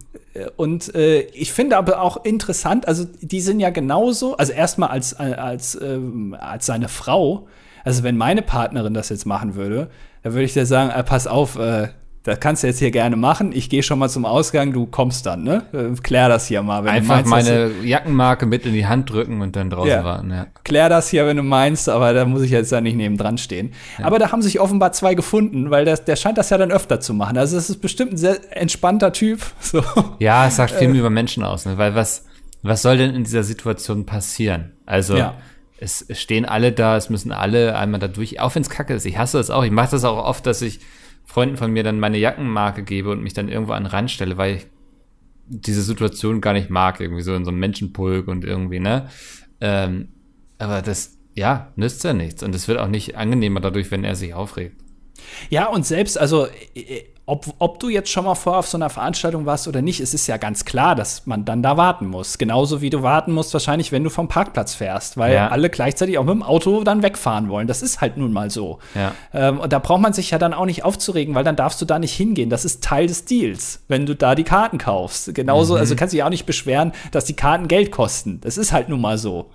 und 0.55 0.93
äh, 0.95 1.21
ich 1.21 1.53
finde 1.53 1.77
aber 1.77 2.01
auch 2.01 2.23
interessant, 2.23 2.87
also 2.87 3.05
die 3.21 3.41
sind 3.41 3.59
ja 3.59 3.69
genauso, 3.69 4.35
also 4.37 4.53
erstmal 4.53 4.89
als, 4.89 5.13
als, 5.13 5.79
ähm, 5.81 6.35
als 6.39 6.65
seine 6.65 6.89
Frau, 6.89 7.47
also 7.83 8.03
wenn 8.03 8.17
meine 8.17 8.41
Partnerin 8.41 8.93
das 8.93 9.09
jetzt 9.09 9.25
machen 9.25 9.55
würde, 9.55 9.89
dann 10.23 10.33
würde 10.33 10.43
ich 10.43 10.53
dir 10.53 10.65
sagen, 10.65 10.89
äh, 10.89 11.03
pass 11.03 11.27
auf, 11.27 11.57
äh, 11.57 11.89
das 12.25 12.39
kannst 12.39 12.63
du 12.63 12.67
jetzt 12.67 12.79
hier 12.79 12.89
gerne 12.89 13.15
machen. 13.15 13.51
Ich 13.53 13.69
gehe 13.69 13.83
schon 13.83 13.99
mal 13.99 14.09
zum 14.09 14.25
Ausgang, 14.25 14.73
du 14.73 14.87
kommst 14.87 15.27
dann, 15.27 15.43
ne? 15.43 15.61
Äh, 15.73 15.95
Klär 16.01 16.27
das 16.27 16.47
hier 16.47 16.63
mal. 16.63 16.83
Wenn 16.83 16.91
Einfach 16.91 17.23
meinst, 17.23 17.49
meine 17.49 17.71
Jackenmarke 17.83 18.47
mit 18.47 18.65
in 18.65 18.73
die 18.73 18.87
Hand 18.87 19.11
drücken 19.11 19.41
und 19.41 19.55
dann 19.55 19.69
draußen 19.69 19.91
ja. 19.91 20.03
warten, 20.03 20.31
ja. 20.31 20.47
Klär 20.63 20.89
das 20.89 21.07
hier, 21.07 21.27
wenn 21.27 21.37
du 21.37 21.43
meinst, 21.43 21.87
aber 21.87 22.13
da 22.13 22.25
muss 22.25 22.41
ich 22.41 22.49
jetzt 22.49 22.71
da 22.71 22.81
nicht 22.81 22.97
neben 22.97 23.17
dran 23.17 23.37
stehen. 23.37 23.73
Ja. 23.99 24.05
Aber 24.05 24.17
da 24.17 24.31
haben 24.31 24.41
sich 24.41 24.59
offenbar 24.59 24.91
zwei 24.91 25.13
gefunden, 25.13 25.69
weil 25.69 25.85
das, 25.85 26.03
der 26.03 26.15
scheint 26.15 26.39
das 26.39 26.49
ja 26.49 26.57
dann 26.57 26.71
öfter 26.71 26.99
zu 26.99 27.13
machen. 27.13 27.37
Also 27.37 27.57
es 27.57 27.69
ist 27.69 27.79
bestimmt 27.79 28.13
ein 28.13 28.17
sehr 28.17 28.39
entspannter 28.57 29.13
Typ. 29.13 29.41
So. 29.65 29.83
Ja, 30.19 30.45
es 30.47 30.57
sagt 30.57 30.71
viel 30.71 30.93
äh. 30.93 30.97
über 30.97 31.09
Menschen 31.09 31.43
aus, 31.43 31.65
ne? 31.65 31.77
weil 31.77 31.95
was, 31.95 32.25
was 32.61 32.83
soll 32.83 32.97
denn 32.97 33.15
in 33.15 33.23
dieser 33.23 33.43
Situation 33.43 34.05
passieren? 34.05 34.73
Also 34.85 35.17
ja. 35.17 35.35
es 35.79 36.05
stehen 36.11 36.45
alle 36.45 36.71
da, 36.71 36.95
es 36.95 37.09
müssen 37.09 37.31
alle 37.31 37.75
einmal 37.75 37.99
da 37.99 38.07
durch, 38.07 38.39
auch 38.39 38.53
wenn 38.53 38.61
es 38.61 38.69
kacke 38.69 38.93
ist. 38.93 39.05
Ich 39.05 39.17
hasse 39.17 39.37
das 39.37 39.49
auch. 39.49 39.63
Ich 39.63 39.71
mache 39.71 39.91
das 39.91 40.03
auch 40.03 40.23
oft, 40.23 40.45
dass 40.45 40.61
ich 40.61 40.81
Freunden 41.25 41.57
von 41.57 41.71
mir 41.71 41.83
dann 41.83 41.99
meine 41.99 42.17
Jackenmarke 42.17 42.83
gebe 42.83 43.09
und 43.09 43.21
mich 43.21 43.33
dann 43.33 43.49
irgendwo 43.49 43.73
an 43.73 43.83
den 43.83 43.91
Rand 43.91 44.11
stelle, 44.11 44.37
weil 44.37 44.55
ich 44.55 44.67
diese 45.47 45.81
Situation 45.81 46.41
gar 46.41 46.53
nicht 46.53 46.69
mag, 46.69 46.99
irgendwie 46.99 47.21
so 47.21 47.35
in 47.35 47.45
so 47.45 47.51
einem 47.51 47.59
Menschenpulk 47.59 48.27
und 48.27 48.43
irgendwie, 48.43 48.79
ne? 48.79 49.09
Ähm, 49.61 50.09
aber 50.57 50.81
das, 50.81 51.17
ja, 51.33 51.71
nützt 51.75 52.03
ja 52.03 52.13
nichts. 52.13 52.43
Und 52.43 52.55
es 52.55 52.67
wird 52.67 52.79
auch 52.79 52.87
nicht 52.87 53.17
angenehmer 53.17 53.59
dadurch, 53.59 53.91
wenn 53.91 54.03
er 54.03 54.15
sich 54.15 54.33
aufregt. 54.33 54.81
Ja, 55.49 55.67
und 55.67 55.85
selbst, 55.85 56.17
also 56.17 56.47
ob, 57.27 57.45
ob 57.57 57.79
du 57.79 57.89
jetzt 57.89 58.09
schon 58.09 58.25
mal 58.25 58.35
vorher 58.35 58.59
auf 58.59 58.67
so 58.67 58.77
einer 58.77 58.89
Veranstaltung 58.89 59.47
warst 59.47 59.67
oder 59.67 59.81
nicht, 59.81 59.99
es 59.99 60.13
ist 60.13 60.27
ja 60.27 60.37
ganz 60.37 60.63
klar, 60.63 60.95
dass 60.95 61.25
man 61.25 61.43
dann 61.43 61.63
da 61.63 61.75
warten 61.75 62.07
muss. 62.07 62.37
Genauso 62.37 62.81
wie 62.81 62.91
du 62.91 63.01
warten 63.01 63.31
musst, 63.31 63.51
wahrscheinlich, 63.53 63.91
wenn 63.91 64.03
du 64.03 64.11
vom 64.11 64.27
Parkplatz 64.27 64.75
fährst, 64.75 65.17
weil 65.17 65.33
ja. 65.33 65.47
alle 65.47 65.71
gleichzeitig 65.71 66.19
auch 66.19 66.23
mit 66.23 66.35
dem 66.35 66.43
Auto 66.43 66.83
dann 66.83 67.01
wegfahren 67.01 67.49
wollen. 67.49 67.67
Das 67.67 67.81
ist 67.81 67.99
halt 67.99 68.17
nun 68.17 68.31
mal 68.31 68.51
so. 68.51 68.77
Ja. 68.93 69.13
Ähm, 69.33 69.59
und 69.59 69.73
da 69.73 69.79
braucht 69.79 70.01
man 70.01 70.13
sich 70.13 70.29
ja 70.29 70.37
dann 70.37 70.53
auch 70.53 70.65
nicht 70.65 70.83
aufzuregen, 70.83 71.33
weil 71.33 71.43
dann 71.43 71.55
darfst 71.55 71.81
du 71.81 71.85
da 71.85 71.97
nicht 71.97 72.13
hingehen. 72.13 72.51
Das 72.51 72.63
ist 72.63 72.83
Teil 72.83 73.07
des 73.07 73.25
Deals, 73.25 73.81
wenn 73.87 74.05
du 74.05 74.15
da 74.15 74.35
die 74.35 74.43
Karten 74.43 74.77
kaufst. 74.77 75.33
Genauso, 75.33 75.73
mhm. 75.73 75.79
also 75.79 75.95
kannst 75.95 76.13
du 76.13 76.17
dich 76.17 76.23
auch 76.23 76.29
nicht 76.29 76.45
beschweren, 76.45 76.91
dass 77.09 77.25
die 77.25 77.35
Karten 77.35 77.67
Geld 77.67 77.91
kosten. 77.91 78.39
Das 78.41 78.57
ist 78.57 78.71
halt 78.71 78.87
nun 78.87 79.01
mal 79.01 79.17
so. 79.17 79.49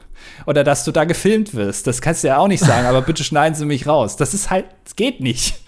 Oder 0.46 0.64
dass 0.64 0.84
du 0.84 0.92
da 0.92 1.04
gefilmt 1.04 1.54
wirst. 1.54 1.86
Das 1.86 2.00
kannst 2.00 2.24
du 2.24 2.28
ja 2.28 2.38
auch 2.38 2.48
nicht 2.48 2.64
sagen, 2.64 2.86
aber 2.86 3.02
bitte 3.02 3.24
schneiden 3.24 3.54
Sie 3.54 3.64
mich 3.64 3.86
raus. 3.86 4.16
Das 4.16 4.34
ist 4.34 4.50
halt, 4.50 4.66
das 4.84 4.96
geht 4.96 5.20
nicht. 5.20 5.60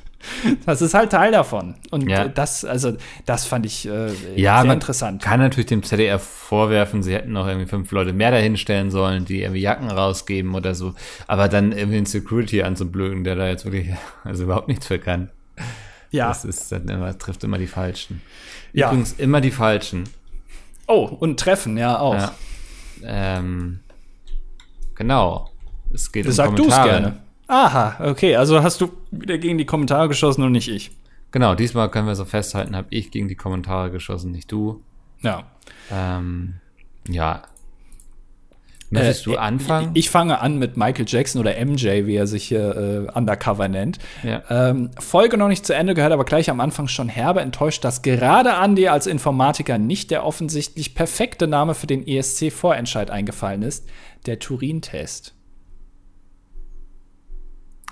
Das 0.67 0.83
ist 0.83 0.95
halt 0.95 1.11
Teil 1.11 1.33
davon. 1.33 1.75
Und 1.91 2.09
ja. 2.09 2.29
das, 2.29 2.65
also, 2.65 2.97
das 3.27 3.45
fand 3.45 3.67
ich 3.67 3.89
äh, 3.89 4.13
ja, 4.37 4.63
sehr 4.63 4.73
interessant. 4.73 5.23
Kann 5.23 5.41
natürlich 5.41 5.67
dem 5.67 5.83
ZDR 5.83 6.19
vorwerfen, 6.19 7.03
sie 7.03 7.15
hätten 7.15 7.33
noch 7.33 7.47
irgendwie 7.47 7.67
fünf 7.67 7.91
Leute 7.91 8.13
mehr 8.13 8.31
dahinstellen 8.31 8.91
sollen, 8.91 9.25
die 9.25 9.43
irgendwie 9.43 9.61
Jacken 9.61 9.91
rausgeben 9.91 10.55
oder 10.55 10.75
so. 10.75 10.95
Aber 11.27 11.49
dann 11.49 11.73
irgendwie 11.73 11.99
einen 11.99 12.07
Security 12.07 12.63
anzublöken, 12.63 13.25
der 13.25 13.37
da 13.37 13.49
jetzt 13.49 13.65
wirklich 13.65 13.89
also 14.25 14.45
überhaupt 14.45 14.69
nichts 14.69 14.87
für 14.87 14.99
kann. 14.99 15.31
Ja. 16.11 16.29
Das 16.29 16.45
ist 16.45 16.71
dann 16.71 16.89
immer, 16.89 17.17
trifft 17.19 17.43
immer 17.45 17.59
die 17.59 17.67
Falschen. 17.67 18.23
Ja. 18.73 18.89
Übrigens 18.89 19.15
immer 19.15 19.41
die 19.41 19.51
Falschen. 19.51 20.05
Oh, 20.87 21.05
und 21.05 21.41
treffen, 21.41 21.77
ja 21.79 21.99
auch. 21.99 22.15
Ja. 22.15 22.35
Ähm, 23.05 23.81
genau. 25.03 25.51
Es 25.93 26.11
geht 26.11 26.27
das 26.27 26.39
um 26.39 26.55
Kommentare. 26.55 26.89
gerne. 26.89 27.23
Aha, 27.49 28.11
okay, 28.11 28.37
also 28.37 28.63
hast 28.63 28.81
du 28.81 28.91
wieder 29.11 29.37
gegen 29.39 29.59
die 29.59 29.67
Kommentare 29.67 30.09
geschossen 30.09 30.43
und 30.43 30.53
nicht 30.53 30.69
ich. 30.69 30.91
Genau, 31.33 31.55
diesmal 31.55 31.91
können 31.91 32.07
wir 32.07 32.15
so 32.15 32.25
festhalten, 32.25 32.77
habe 32.77 32.89
ich 32.91 33.11
gegen 33.11 33.29
die 33.29 33.35
Kommentare 33.35 33.91
geschossen, 33.91 34.33
nicht 34.33 34.51
du. 34.53 34.83
Ja. 35.23 35.45
Ähm, 35.91 36.55
ja. 37.09 37.43
Möchtest 38.91 39.27
äh, 39.27 39.31
du 39.31 39.37
anfangen? 39.39 39.91
Ich, 39.95 40.07
ich, 40.07 40.11
fange 40.11 40.41
an 40.41 40.59
mit 40.59 40.77
Michael 40.77 41.07
Jackson 41.09 41.41
oder 41.41 41.53
MJ, 41.65 42.07
wie 42.07 42.15
er 42.15 42.27
sich 42.27 42.45
hier 42.45 43.09
äh, 43.09 43.19
undercover 43.19 43.69
nennt. 43.69 43.99
Ja. 44.23 44.43
Ähm, 44.51 44.91
Folge 44.99 45.39
noch 45.39 45.49
nicht 45.49 45.65
zu 45.65 45.75
Ende 45.75 45.95
gehört, 45.95 46.13
aber 46.13 46.25
gleich 46.25 46.51
am 46.51 46.61
Anfang 46.61 46.89
schon 46.89 47.09
herbe 47.09 47.41
enttäuscht, 47.41 47.83
dass 47.85 48.03
gerade 48.03 48.51
Andy 48.63 48.89
als 48.89 49.07
Informatiker 49.07 49.79
nicht 49.79 50.11
der 50.11 50.27
offensichtlich 50.27 50.95
perfekte 50.95 51.47
Name 51.47 51.75
für 51.75 51.87
den 51.87 52.07
ESC-Vorentscheid 52.07 53.11
eingefallen 53.11 53.63
ist, 53.63 53.89
der 54.27 54.39
Turin-Test. 54.39 55.35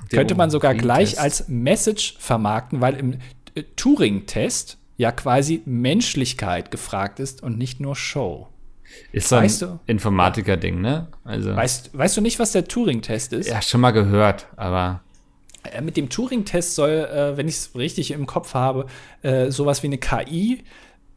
Könnte 0.09 0.35
man 0.35 0.51
sogar 0.51 0.75
gleich 0.75 1.21
als 1.21 1.49
Message 1.49 2.17
vermarkten, 2.19 2.81
weil 2.81 2.95
im 2.95 3.19
äh, 3.55 3.63
Turing-Test 3.77 4.79
ja 4.97 5.13
quasi 5.13 5.63
Menschlichkeit 5.65 6.71
gefragt 6.71 7.21
ist 7.21 7.43
und 7.43 7.59
nicht 7.59 7.81
nur 7.81 7.97
Show. 7.97 8.49
Ist 9.13 9.29
so 9.29 9.37
weißt 9.37 9.63
ein 9.65 9.81
Informatiker-Ding, 9.87 10.81
ne? 10.81 11.09
Also 11.23 11.55
weißt, 11.55 11.97
weißt 11.97 12.17
du 12.17 12.21
nicht, 12.23 12.39
was 12.39 12.53
der 12.53 12.67
Turing-Test 12.67 13.33
ist? 13.33 13.49
Ja, 13.49 13.63
schon 13.63 13.81
mal 13.81 13.93
gehört, 13.93 14.49
aber. 14.57 15.03
Äh, 15.63 15.81
mit 15.81 15.97
dem 15.97 16.09
Turing-Test 16.09 16.75
soll, 16.75 16.91
äh, 16.91 17.37
wenn 17.37 17.47
ich 17.47 17.57
es 17.57 17.75
richtig 17.77 18.11
im 18.11 18.27
Kopf 18.27 18.55
habe, 18.55 18.87
sowas 19.49 19.83
wie 19.83 19.89
eine 19.89 19.99
KI 19.99 20.65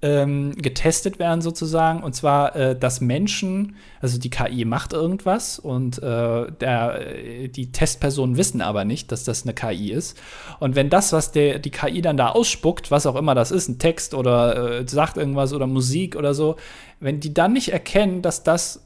ähm, 0.04 0.54
getestet 0.58 1.18
werden 1.18 1.42
sozusagen. 1.42 2.04
Und 2.04 2.14
zwar, 2.14 2.56
äh, 2.58 2.78
dass 2.78 3.00
Menschen, 3.00 3.78
also 4.02 4.20
die 4.20 4.30
KI 4.30 4.66
macht 4.66 4.92
irgendwas 4.92 5.60
und 5.60 5.98
äh, 6.04 6.52
der, 6.52 7.16
äh, 7.16 7.48
die 7.48 7.72
Testpersonen 7.72 8.36
wissen 8.36 8.60
aber 8.60 8.84
nicht, 8.84 9.14
dass 9.14 9.24
das 9.24 9.44
eine 9.44 9.54
KI 9.54 9.92
ist. 9.92 10.20
Und 10.60 10.76
wenn 10.76 10.90
das, 10.90 11.14
was 11.14 11.32
der, 11.32 11.58
die 11.58 11.72
KI 11.72 12.02
dann 12.02 12.18
da 12.18 12.30
ausspuckt, 12.30 12.92
was 12.92 13.06
auch 13.06 13.16
immer 13.16 13.34
das 13.34 13.50
ist, 13.50 13.70
ein 13.70 13.80
Text 13.80 14.14
oder 14.14 14.82
äh, 14.82 14.88
sagt 14.88 15.16
irgendwas 15.16 15.54
oder 15.54 15.68
Musik 15.68 16.18
oder 16.18 16.34
so, 16.34 16.58
wenn 17.00 17.22
die 17.22 17.34
dann 17.34 17.54
nicht 17.54 17.72
erkennen, 17.72 18.22
dass 18.22 18.44
das 18.44 18.86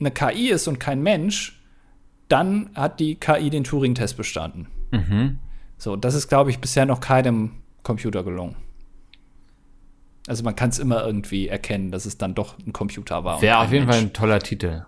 eine 0.00 0.10
KI 0.10 0.48
ist 0.48 0.66
und 0.66 0.80
kein 0.80 1.02
Mensch, 1.02 1.62
dann 2.28 2.70
hat 2.74 3.00
die 3.00 3.16
KI 3.16 3.50
den 3.50 3.64
Turing-Test 3.64 4.16
bestanden. 4.16 4.68
Mhm. 4.92 5.38
So, 5.76 5.94
das 5.94 6.14
ist, 6.14 6.28
glaube 6.28 6.48
ich, 6.48 6.58
bisher 6.58 6.86
noch 6.86 7.00
keinem 7.00 7.50
Computer 7.82 8.24
gelungen. 8.24 8.56
Also 10.26 10.42
man 10.42 10.56
kann 10.56 10.70
es 10.70 10.78
immer 10.78 11.04
irgendwie 11.04 11.48
erkennen, 11.48 11.90
dass 11.90 12.06
es 12.06 12.16
dann 12.16 12.34
doch 12.34 12.58
ein 12.58 12.72
Computer 12.72 13.24
war. 13.24 13.42
Wäre 13.42 13.58
auf 13.58 13.72
jeden 13.72 13.86
Mensch. 13.86 13.96
Fall 13.96 14.06
ein 14.06 14.12
toller 14.12 14.40
Titel. 14.40 14.86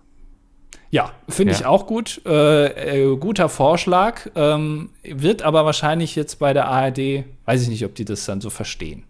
Ja, 0.89 1.11
finde 1.27 1.53
ja. 1.53 1.59
ich 1.59 1.65
auch 1.65 1.85
gut. 1.85 2.21
Äh, 2.25 3.11
äh, 3.11 3.17
guter 3.17 3.49
Vorschlag. 3.49 4.29
Ähm, 4.35 4.89
wird 5.03 5.41
aber 5.41 5.65
wahrscheinlich 5.65 6.15
jetzt 6.15 6.39
bei 6.39 6.53
der 6.53 6.67
ARD, 6.67 7.25
weiß 7.45 7.61
ich 7.63 7.67
nicht, 7.67 7.85
ob 7.85 7.93
die 7.95 8.05
das 8.05 8.25
dann 8.25 8.41
so 8.41 8.49
verstehen. 8.49 9.03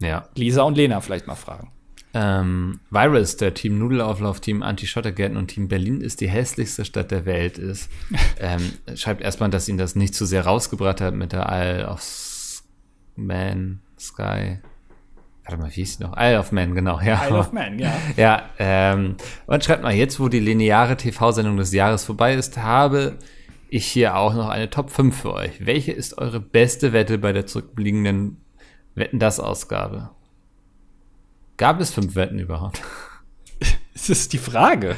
Ja. 0.00 0.28
Lisa 0.34 0.62
und 0.62 0.76
Lena 0.76 1.00
vielleicht 1.00 1.26
mal 1.26 1.34
fragen. 1.34 1.70
Ähm, 2.14 2.80
Virus, 2.90 3.36
der 3.36 3.52
Team 3.52 3.78
Nudelauflauf, 3.78 4.40
Team 4.40 4.62
Anti-Schottergärten 4.62 5.36
und 5.36 5.48
Team 5.48 5.68
Berlin 5.68 6.00
ist 6.00 6.20
die 6.20 6.28
hässlichste 6.28 6.84
Stadt 6.84 7.10
der 7.10 7.26
Welt 7.26 7.58
ist. 7.58 7.90
ähm, 8.40 8.72
schreibt 8.96 9.20
erstmal, 9.20 9.50
dass 9.50 9.68
ihn 9.68 9.76
das 9.76 9.94
nicht 9.94 10.14
zu 10.14 10.24
sehr 10.24 10.46
rausgebracht 10.46 11.00
hat 11.00 11.14
mit 11.14 11.32
der 11.32 11.46
Isle 11.50 11.88
of 11.88 12.62
Man, 13.16 13.80
Sky, 13.98 14.58
Warte 15.48 15.62
mal, 15.62 15.70
wie 15.70 15.76
hieß 15.76 16.00
noch? 16.00 16.14
Isle 16.14 16.38
of 16.38 16.52
Man, 16.52 16.74
genau. 16.74 17.00
Ja. 17.00 17.26
Isle 17.26 17.38
of 17.38 17.52
Man, 17.52 17.78
ja. 17.78 17.96
ja, 18.16 18.42
ähm, 18.58 19.16
und 19.46 19.64
schreibt 19.64 19.82
mal, 19.82 19.94
jetzt, 19.94 20.20
wo 20.20 20.28
die 20.28 20.40
lineare 20.40 20.94
TV-Sendung 20.94 21.56
des 21.56 21.72
Jahres 21.72 22.04
vorbei 22.04 22.34
ist, 22.34 22.58
habe 22.58 23.16
ich 23.70 23.86
hier 23.86 24.16
auch 24.16 24.34
noch 24.34 24.50
eine 24.50 24.68
Top 24.68 24.90
5 24.90 25.18
für 25.18 25.32
euch. 25.32 25.64
Welche 25.64 25.92
ist 25.92 26.18
eure 26.18 26.38
beste 26.38 26.92
Wette 26.92 27.16
bei 27.16 27.32
der 27.32 27.46
zurückliegenden 27.46 28.36
Wetten-Das-Ausgabe? 28.94 30.10
Gab 31.56 31.80
es 31.80 31.92
fünf 31.92 32.14
Wetten 32.14 32.38
überhaupt? 32.38 32.82
das 33.94 34.10
ist 34.10 34.34
die 34.34 34.38
Frage. 34.38 34.96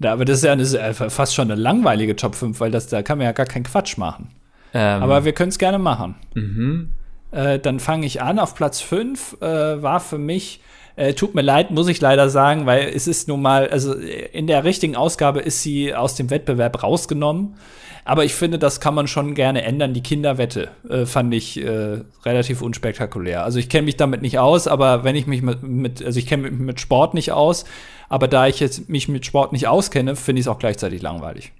Ja, 0.00 0.12
aber 0.12 0.24
das 0.24 0.38
ist 0.38 0.44
ja, 0.44 0.56
das 0.56 0.72
ist 0.72 1.12
fast 1.12 1.36
schon 1.36 1.52
eine 1.52 1.60
langweilige 1.60 2.16
Top 2.16 2.34
5, 2.34 2.58
weil 2.58 2.72
das, 2.72 2.88
da 2.88 3.02
kann 3.02 3.18
man 3.18 3.26
ja 3.26 3.32
gar 3.32 3.46
keinen 3.46 3.62
Quatsch 3.62 3.96
machen. 3.96 4.32
Ähm, 4.74 5.04
aber 5.04 5.24
wir 5.24 5.32
können 5.32 5.50
es 5.50 5.58
gerne 5.58 5.78
machen. 5.78 6.16
Mhm. 6.34 6.90
Äh, 7.32 7.58
dann 7.58 7.80
fange 7.80 8.06
ich 8.06 8.22
an. 8.22 8.38
Auf 8.38 8.54
Platz 8.54 8.80
5 8.80 9.38
äh, 9.40 9.82
war 9.82 10.00
für 10.00 10.18
mich, 10.18 10.60
äh, 10.96 11.14
tut 11.14 11.34
mir 11.34 11.42
leid, 11.42 11.70
muss 11.70 11.88
ich 11.88 12.00
leider 12.00 12.28
sagen, 12.28 12.66
weil 12.66 12.92
es 12.94 13.08
ist 13.08 13.26
nun 13.26 13.42
mal, 13.42 13.68
also 13.70 13.94
in 13.94 14.46
der 14.46 14.64
richtigen 14.64 14.94
Ausgabe 14.94 15.40
ist 15.40 15.62
sie 15.62 15.94
aus 15.94 16.14
dem 16.14 16.30
Wettbewerb 16.30 16.82
rausgenommen. 16.82 17.56
Aber 18.04 18.24
ich 18.24 18.34
finde, 18.34 18.58
das 18.58 18.80
kann 18.80 18.94
man 18.94 19.06
schon 19.06 19.34
gerne 19.34 19.62
ändern. 19.62 19.94
Die 19.94 20.02
Kinderwette 20.02 20.70
äh, 20.88 21.06
fand 21.06 21.32
ich 21.32 21.62
äh, 21.62 22.00
relativ 22.24 22.60
unspektakulär. 22.60 23.44
Also 23.44 23.60
ich 23.60 23.68
kenne 23.68 23.84
mich 23.84 23.96
damit 23.96 24.22
nicht 24.22 24.40
aus, 24.40 24.66
aber 24.66 25.04
wenn 25.04 25.14
ich 25.14 25.26
mich 25.26 25.40
mit, 25.40 25.62
mit 25.62 26.04
also 26.04 26.18
ich 26.18 26.26
kenne 26.26 26.50
mich 26.50 26.60
mit 26.60 26.80
Sport 26.80 27.14
nicht 27.14 27.30
aus, 27.30 27.64
aber 28.08 28.26
da 28.26 28.48
ich 28.48 28.58
jetzt 28.58 28.88
mich 28.88 29.08
mit 29.08 29.24
Sport 29.24 29.52
nicht 29.52 29.68
auskenne, 29.68 30.16
finde 30.16 30.40
ich 30.40 30.46
es 30.46 30.48
auch 30.48 30.58
gleichzeitig 30.58 31.00
langweilig. 31.00 31.52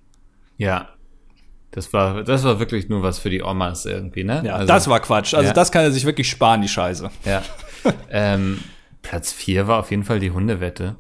Ja, 0.59 0.89
das 1.73 1.93
war, 1.95 2.23
das 2.23 2.45
war 2.45 2.59
wirklich 2.59 2.91
nur 2.91 3.03
was 3.03 3.19
für 3.19 3.31
die 3.31 3.43
Omas 3.43 3.87
irgendwie, 3.87 4.25
ne? 4.25 4.43
Ja, 4.45 4.57
also, 4.57 4.69
das 4.69 4.89
war 4.89 5.01
Quatsch. 5.01 5.33
Also 5.33 5.49
ja. 5.49 5.53
das 5.55 5.73
kann 5.73 5.83
er 5.83 5.91
sich 5.91 6.05
wirklich 6.05 6.29
sparen, 6.29 6.61
die 6.61 6.69
Scheiße. 6.69 7.11
Ja. 7.25 7.43
ähm, 8.11 8.61
Platz 9.01 9.33
4 9.33 9.67
war 9.67 9.81
auf 9.81 9.91
jeden 9.91 10.05
Fall 10.05 10.21
die 10.21 10.31
Hundewette. 10.31 10.97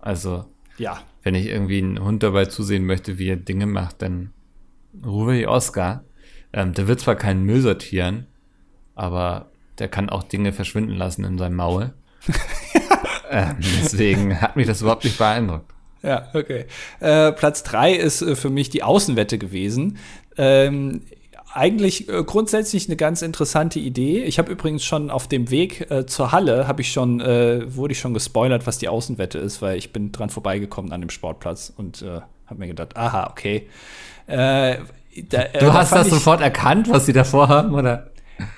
Also, 0.00 0.44
ja. 0.78 0.98
wenn 1.22 1.36
ich 1.36 1.46
irgendwie 1.46 1.78
einen 1.78 2.02
Hund 2.02 2.24
dabei 2.24 2.46
zusehen 2.46 2.84
möchte, 2.86 3.18
wie 3.18 3.28
er 3.28 3.36
Dinge 3.36 3.66
macht, 3.66 4.02
dann 4.02 4.32
rufe 5.04 5.36
ich 5.36 5.46
Oscar. 5.46 6.02
Ähm, 6.52 6.74
der 6.74 6.88
wird 6.88 7.00
zwar 7.00 7.14
keinen 7.14 7.44
Müll 7.44 7.60
sortieren, 7.60 8.26
aber 8.96 9.52
der 9.78 9.86
kann 9.86 10.10
auch 10.10 10.24
Dinge 10.24 10.52
verschwinden 10.52 10.96
lassen 10.96 11.24
in 11.24 11.38
seinem 11.38 11.54
Maul. 11.54 11.94
ähm, 13.30 13.58
deswegen 13.60 14.40
hat 14.40 14.56
mich 14.56 14.66
das 14.66 14.80
überhaupt 14.80 15.04
nicht 15.04 15.18
beeindruckt. 15.18 15.72
Ja, 16.06 16.28
okay. 16.34 16.66
Äh, 17.00 17.32
Platz 17.32 17.64
drei 17.64 17.92
ist 17.92 18.22
äh, 18.22 18.36
für 18.36 18.48
mich 18.48 18.70
die 18.70 18.84
Außenwette 18.84 19.38
gewesen. 19.38 19.98
Ähm, 20.36 21.02
eigentlich 21.52 22.08
äh, 22.08 22.22
grundsätzlich 22.22 22.86
eine 22.86 22.96
ganz 22.96 23.22
interessante 23.22 23.80
Idee. 23.80 24.22
Ich 24.22 24.38
habe 24.38 24.52
übrigens 24.52 24.84
schon 24.84 25.10
auf 25.10 25.26
dem 25.26 25.50
Weg 25.50 25.90
äh, 25.90 26.06
zur 26.06 26.30
Halle 26.30 26.68
habe 26.68 26.82
ich 26.82 26.92
schon 26.92 27.20
äh, 27.20 27.74
wurde 27.74 27.92
ich 27.92 27.98
schon 27.98 28.14
gespoilert, 28.14 28.66
was 28.66 28.78
die 28.78 28.88
Außenwette 28.88 29.38
ist, 29.38 29.62
weil 29.62 29.76
ich 29.78 29.92
bin 29.92 30.12
dran 30.12 30.30
vorbeigekommen 30.30 30.92
an 30.92 31.00
dem 31.00 31.10
Sportplatz 31.10 31.72
und 31.76 32.02
äh, 32.02 32.20
habe 32.46 32.60
mir 32.60 32.68
gedacht, 32.68 32.96
aha, 32.96 33.28
okay. 33.30 33.68
Äh, 34.28 34.76
da, 35.28 35.42
äh, 35.42 35.58
du 35.58 35.72
hast 35.72 35.92
das 35.92 36.08
sofort 36.08 36.40
erkannt, 36.40 36.88
was 36.88 37.06
sie 37.06 37.12
da 37.12 37.24
vorhaben, 37.24 37.74
oder? 37.74 38.10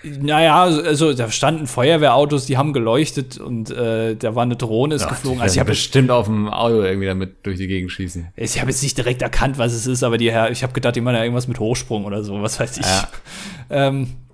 Naja, 0.03 0.63
also, 0.63 0.83
also 0.83 1.13
da 1.13 1.31
standen 1.31 1.67
Feuerwehrautos, 1.67 2.47
die 2.47 2.57
haben 2.57 2.73
geleuchtet 2.73 3.39
und 3.39 3.71
äh, 3.71 4.17
da 4.17 4.35
war 4.35 4.43
eine 4.43 4.57
Drohne 4.57 4.95
ist 4.95 5.03
ja, 5.03 5.09
geflogen. 5.09 5.41
Also 5.41 5.55
ich 5.55 5.61
habe 5.61 5.71
bestimmt 5.71 6.11
auf 6.11 6.27
dem 6.27 6.49
Auto 6.49 6.83
irgendwie 6.83 7.07
damit 7.07 7.47
durch 7.47 7.59
die 7.59 7.67
Gegend 7.67 7.93
schießen. 7.93 8.29
Ich 8.37 8.61
habe 8.61 8.71
jetzt 8.71 8.83
nicht 8.83 8.97
direkt 8.97 9.23
erkannt, 9.23 9.59
was 9.59 9.73
es 9.73 9.87
ist, 9.87 10.03
aber 10.03 10.19
die, 10.19 10.27
ich 10.27 10.63
habe 10.63 10.73
gedacht, 10.73 10.97
die 10.97 11.01
machen 11.01 11.17
ja 11.17 11.23
irgendwas 11.23 11.49
mit 11.49 11.61
Hochsprung 11.61 12.05
oder 12.05 12.23
so, 12.25 12.43
was 12.43 12.59
weiß 12.59 12.79
ich. 12.79 12.87
Ja. 12.87 13.09
Ähm, 13.71 14.03
äh, 14.05 14.28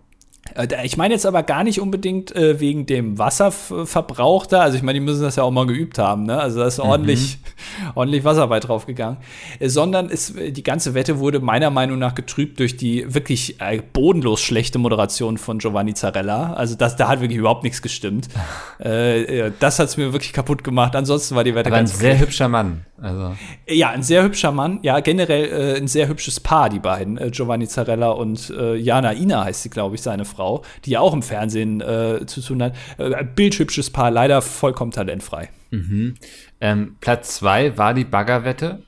ich 0.85 0.97
meine 0.97 1.15
jetzt 1.15 1.27
aber 1.27 1.43
gar 1.43 1.65
nicht 1.65 1.81
unbedingt 1.81 2.35
äh, 2.37 2.61
wegen 2.61 2.87
dem 2.87 3.19
Wasserverbrauch 3.19 4.47
da. 4.47 4.61
Also 4.61 4.77
ich 4.77 4.83
meine, 4.83 5.01
die 5.01 5.05
müssen 5.05 5.23
das 5.23 5.37
ja 5.37 5.43
auch 5.43 5.51
mal 5.51 5.67
geübt 5.67 5.99
haben. 5.99 6.25
Ne? 6.25 6.39
Also 6.39 6.61
da 6.61 6.67
ist 6.67 6.79
mhm. 6.79 6.85
ordentlich, 6.85 7.39
ordentlich 7.95 8.25
Wasser 8.25 8.47
bei 8.47 8.61
draufgegangen. 8.61 9.17
Äh, 9.59 9.69
sondern 9.69 10.11
ist, 10.11 10.35
die 10.39 10.63
ganze 10.63 10.95
Wette 10.95 11.19
wurde 11.19 11.41
meiner 11.41 11.71
Meinung 11.71 11.99
nach 11.99 12.15
getrübt 12.15 12.61
durch 12.61 12.77
die 12.77 13.13
wirklich 13.13 13.61
äh, 13.61 13.81
bodenlos 13.93 14.43
schlechte 14.43 14.79
Moderation 14.79 15.39
von 15.39 15.59
Giovanni 15.59 15.95
Zarella. 15.95 16.53
Also 16.53 16.77
das, 16.77 16.97
da 16.97 17.09
hat 17.09 17.21
wirklich 17.21 17.39
überhaupt 17.39 17.65
nichts 17.65 17.83
gestimmt. 17.83 18.29
Äh, 18.79 19.53
das 19.61 19.79
hat 19.79 19.89
es 19.89 19.97
mir 19.97 20.13
wirklich 20.13 20.33
kaputt 20.33 20.65
gemacht. 20.65 20.97
Ansonsten 20.97 21.37
war 21.37 21.45
die 21.45 21.55
Wette 21.55 21.69
aber 21.69 21.79
ganz 21.79 21.95
ein 21.95 21.99
sehr 21.99 22.19
hübscher 22.19 22.49
Mann. 22.49 22.85
Also. 23.05 23.37
Ja, 23.69 23.91
ein 23.91 24.03
sehr 24.03 24.23
hübscher 24.23 24.51
Mann. 24.51 24.79
Ja, 24.83 25.01
generell 25.01 25.45
äh, 25.45 25.77
ein 25.77 25.89
sehr 25.89 26.09
hübsches 26.09 26.41
Paar, 26.41 26.71
die 26.71 26.79
beiden. 26.79 27.19
Äh, 27.19 27.31
Giovanni 27.31 27.69
Zarella 27.69 28.11
und 28.13 28.49
äh, 28.49 28.77
Jana 28.77 29.13
Ina 29.13 29.45
heißt 29.45 29.63
sie, 29.63 29.69
glaube 29.69 29.97
ich, 29.97 30.01
seine 30.01 30.25
Frau, 30.25 30.65
die 30.87 30.93
ja 30.93 31.01
auch 31.01 31.13
im 31.13 31.23
Fernsehen 31.23 31.83
äh, 31.83 32.25
zu 32.25 32.41
tun 32.41 32.63
hat. 32.63 32.75
Äh, 32.97 33.23
bildhübsches 33.23 33.91
Paar, 33.91 34.11
leider 34.11 34.41
vollkommen 34.41 34.91
talentfrei. 34.91 35.51
Mhm. 35.71 36.15
Ähm, 36.63 36.97
Platz 37.01 37.37
zwei 37.37 37.77
war 37.77 37.93
die 37.93 38.05
Baggerwette. 38.05 38.83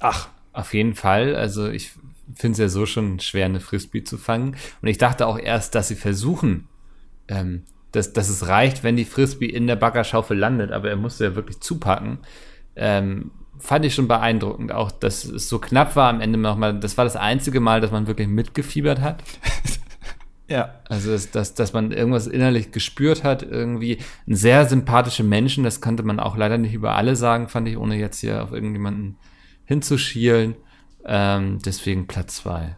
Ach. 0.00 0.28
Auf 0.52 0.74
jeden 0.74 0.94
Fall. 0.94 1.34
Also 1.34 1.68
ich 1.68 1.92
finde 2.34 2.52
es 2.52 2.58
ja 2.58 2.68
so 2.68 2.84
schon 2.84 3.20
schwer, 3.20 3.46
eine 3.46 3.60
Frisbee 3.60 4.04
zu 4.04 4.18
fangen. 4.18 4.54
Und 4.82 4.88
ich 4.88 4.98
dachte 4.98 5.26
auch 5.26 5.38
erst, 5.38 5.74
dass 5.74 5.88
sie 5.88 5.96
versuchen, 5.96 6.68
ähm, 7.28 7.62
dass, 7.90 8.12
dass 8.12 8.28
es 8.28 8.48
reicht, 8.48 8.84
wenn 8.84 8.96
die 8.96 9.06
Frisbee 9.06 9.46
in 9.46 9.66
der 9.66 9.76
Baggerschaufel 9.76 10.36
landet, 10.36 10.72
aber 10.72 10.90
er 10.90 10.96
musste 10.96 11.24
ja 11.24 11.34
wirklich 11.34 11.60
zupacken 11.60 12.18
ähm, 12.76 13.30
fand 13.58 13.84
ich 13.84 13.94
schon 13.94 14.08
beeindruckend. 14.08 14.72
Auch, 14.72 14.90
dass 14.90 15.24
es 15.24 15.48
so 15.48 15.58
knapp 15.58 15.96
war 15.96 16.10
am 16.10 16.20
Ende 16.20 16.38
nochmal. 16.38 16.78
Das 16.78 16.96
war 16.98 17.04
das 17.04 17.16
einzige 17.16 17.60
Mal, 17.60 17.80
dass 17.80 17.90
man 17.90 18.06
wirklich 18.06 18.28
mitgefiebert 18.28 19.00
hat. 19.00 19.22
ja. 20.48 20.74
Also, 20.88 21.10
dass, 21.12 21.30
dass, 21.30 21.54
dass 21.54 21.72
man 21.72 21.92
irgendwas 21.92 22.26
innerlich 22.26 22.72
gespürt 22.72 23.24
hat, 23.24 23.42
irgendwie. 23.42 23.98
Ein 24.26 24.36
sehr 24.36 24.66
sympathische 24.66 25.24
Menschen, 25.24 25.64
das 25.64 25.80
konnte 25.80 26.02
man 26.02 26.20
auch 26.20 26.36
leider 26.36 26.58
nicht 26.58 26.74
über 26.74 26.94
alle 26.94 27.16
sagen, 27.16 27.48
fand 27.48 27.68
ich, 27.68 27.78
ohne 27.78 27.96
jetzt 27.96 28.20
hier 28.20 28.42
auf 28.42 28.52
irgendjemanden 28.52 29.16
hinzuschielen. 29.64 30.56
Ähm, 31.06 31.58
deswegen 31.64 32.06
Platz 32.06 32.36
zwei. 32.36 32.76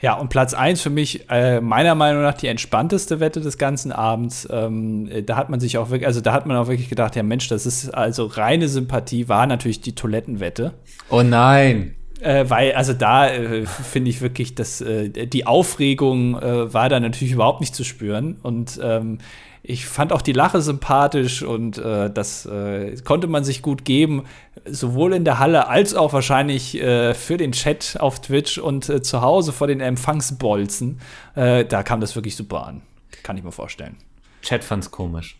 Ja, 0.00 0.14
und 0.14 0.28
Platz 0.28 0.54
1 0.54 0.80
für 0.80 0.90
mich, 0.90 1.30
äh, 1.30 1.60
meiner 1.60 1.94
Meinung 1.94 2.22
nach, 2.22 2.34
die 2.34 2.48
entspannteste 2.48 3.20
Wette 3.20 3.40
des 3.40 3.58
ganzen 3.58 3.92
Abends. 3.92 4.48
Ähm, 4.50 5.08
äh, 5.08 5.22
da 5.22 5.36
hat 5.36 5.50
man 5.50 5.60
sich 5.60 5.78
auch 5.78 5.90
wirklich, 5.90 6.06
also 6.06 6.20
da 6.20 6.32
hat 6.32 6.46
man 6.46 6.56
auch 6.56 6.68
wirklich 6.68 6.88
gedacht, 6.88 7.16
ja 7.16 7.22
Mensch, 7.22 7.48
das 7.48 7.66
ist 7.66 7.90
also 7.90 8.26
reine 8.26 8.68
Sympathie, 8.68 9.28
war 9.28 9.46
natürlich 9.46 9.80
die 9.80 9.94
Toilettenwette. 9.94 10.74
Oh 11.08 11.22
nein. 11.22 11.94
Äh, 12.20 12.48
weil, 12.48 12.72
also 12.72 12.92
da 12.92 13.28
äh, 13.28 13.66
finde 13.66 14.10
ich 14.10 14.20
wirklich, 14.20 14.54
dass 14.54 14.80
äh, 14.80 15.08
die 15.26 15.46
Aufregung 15.46 16.40
äh, 16.40 16.72
war 16.72 16.88
da 16.88 17.00
natürlich 17.00 17.34
überhaupt 17.34 17.60
nicht 17.60 17.74
zu 17.74 17.84
spüren. 17.84 18.38
Und 18.42 18.80
ähm, 18.82 19.18
ich 19.66 19.86
fand 19.86 20.12
auch 20.12 20.20
die 20.20 20.34
Lache 20.34 20.60
sympathisch 20.60 21.42
und 21.42 21.78
äh, 21.78 22.10
das 22.10 22.44
äh, 22.44 22.96
konnte 23.02 23.28
man 23.28 23.44
sich 23.44 23.62
gut 23.62 23.86
geben, 23.86 24.24
sowohl 24.66 25.14
in 25.14 25.24
der 25.24 25.38
Halle 25.38 25.68
als 25.68 25.94
auch 25.94 26.12
wahrscheinlich 26.12 26.78
äh, 26.78 27.14
für 27.14 27.38
den 27.38 27.52
Chat 27.52 27.96
auf 27.98 28.20
Twitch 28.20 28.58
und 28.58 28.90
äh, 28.90 29.00
zu 29.00 29.22
Hause 29.22 29.52
vor 29.52 29.66
den 29.66 29.80
Empfangsbolzen. 29.80 31.00
Äh, 31.34 31.64
da 31.64 31.82
kam 31.82 32.02
das 32.02 32.14
wirklich 32.14 32.36
super 32.36 32.66
an. 32.66 32.82
Kann 33.22 33.38
ich 33.38 33.42
mir 33.42 33.52
vorstellen. 33.52 33.96
Chat 34.42 34.62
fand's 34.62 34.90
komisch. 34.90 35.38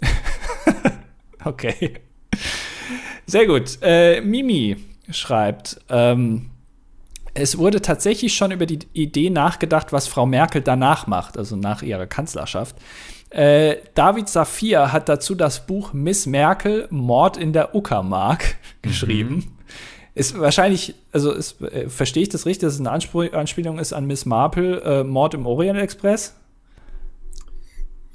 okay. 1.44 2.00
Sehr 3.26 3.46
gut. 3.46 3.76
Äh, 3.82 4.22
Mimi 4.22 4.76
schreibt, 5.10 5.82
ähm, 5.90 6.48
es 7.34 7.58
wurde 7.58 7.82
tatsächlich 7.82 8.34
schon 8.34 8.52
über 8.52 8.64
die 8.64 8.78
Idee 8.94 9.28
nachgedacht, 9.28 9.92
was 9.92 10.08
Frau 10.08 10.24
Merkel 10.24 10.62
danach 10.62 11.06
macht, 11.06 11.36
also 11.36 11.56
nach 11.56 11.82
ihrer 11.82 12.06
Kanzlerschaft. 12.06 12.76
Äh, 13.30 13.76
David 13.94 14.28
Safir 14.28 14.92
hat 14.92 15.08
dazu 15.08 15.34
das 15.34 15.66
Buch 15.66 15.92
Miss 15.92 16.26
Merkel, 16.26 16.88
Mord 16.90 17.36
in 17.36 17.52
der 17.52 17.74
Uckermark 17.74 18.44
mhm. 18.84 18.88
geschrieben. 18.88 19.56
Ist 20.14 20.38
wahrscheinlich, 20.38 20.96
also 21.12 21.32
ist, 21.32 21.62
äh, 21.62 21.88
verstehe 21.88 22.24
ich 22.24 22.28
das 22.28 22.44
richtig, 22.44 22.66
dass 22.66 22.74
es 22.74 22.80
eine 22.80 22.90
Anspr 22.90 23.32
Anspielung 23.32 23.78
ist 23.78 23.92
an 23.92 24.06
Miss 24.06 24.26
Marple, 24.26 24.80
äh, 24.82 25.04
Mord 25.04 25.34
im 25.34 25.46
Orient 25.46 25.78
Express? 25.78 26.36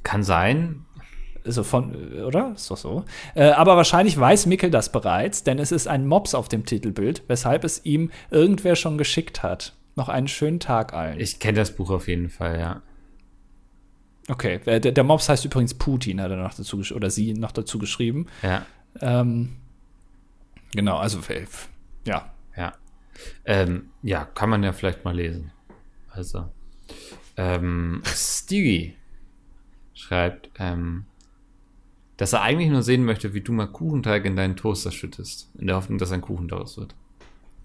Kann 0.03 0.24
sein. 0.24 0.86
Also 1.45 1.63
von, 1.63 1.95
oder? 2.24 2.51
Ist 2.55 2.70
doch 2.70 2.78
so. 2.78 3.05
Äh, 3.36 3.51
aber 3.51 3.78
wahrscheinlich 3.78 4.20
weiß 4.20 4.47
Mickel 4.47 4.72
das 4.72 4.91
bereits, 4.91 5.43
denn 5.43 5.59
es 5.59 5.72
ist 5.72 5.88
ein 5.88 6.05
Mops 6.07 6.36
auf 6.36 6.49
dem 6.49 6.66
Titelbild, 6.66 7.24
weshalb 7.28 7.63
es 7.63 7.86
ihm 7.86 8.11
irgendwer 8.32 8.76
schon 8.76 8.97
geschickt 8.97 9.43
hat. 9.43 9.74
Noch 9.95 10.09
einen 10.09 10.28
schönen 10.28 10.59
Tag 10.59 10.93
allen. 10.93 11.20
Ich 11.20 11.39
kenne 11.39 11.59
das 11.59 11.72
Buch 11.72 11.91
auf 11.91 12.07
jeden 12.07 12.30
Fall, 12.30 12.59
ja. 12.59 12.82
Okay, 14.28 14.59
der, 14.65 14.80
der 14.80 15.03
Mops 15.03 15.30
heißt 15.30 15.45
übrigens 15.45 15.76
Putin, 15.76 16.19
hat 16.19 16.32
er 16.32 16.38
noch 16.38 16.53
dazu 16.53 16.82
oder 16.93 17.09
sie 17.09 17.34
noch 17.34 17.51
dazu 17.51 17.78
geschrieben. 17.78 18.26
Ja. 18.41 18.65
Ähm, 18.99 19.57
genau, 20.73 20.97
also 20.97 21.19
ja. 22.05 22.34
Ja. 22.57 22.73
Ähm, 23.45 23.89
ja, 24.01 24.26
kann 24.26 24.49
man 24.49 24.63
ja 24.63 24.73
vielleicht 24.73 25.05
mal 25.05 25.15
lesen. 25.15 25.51
Also, 26.09 26.49
ähm, 27.38 28.01
Stevie 28.05 28.95
schreibt, 29.93 30.49
ähm, 30.59 31.05
dass 32.17 32.34
er 32.34 32.41
eigentlich 32.41 32.69
nur 32.69 32.84
sehen 32.84 33.05
möchte, 33.05 33.34
wie 33.34 33.41
du 33.41 33.51
mal 33.51 33.67
Kuchenteig 33.67 34.26
in 34.26 34.36
deinen 34.36 34.55
Toaster 34.55 34.91
schüttest, 34.91 35.49
in 35.57 35.67
der 35.67 35.76
Hoffnung, 35.76 35.97
dass 35.97 36.11
ein 36.11 36.21
Kuchen 36.21 36.47
daraus 36.47 36.78
wird. 36.78 36.95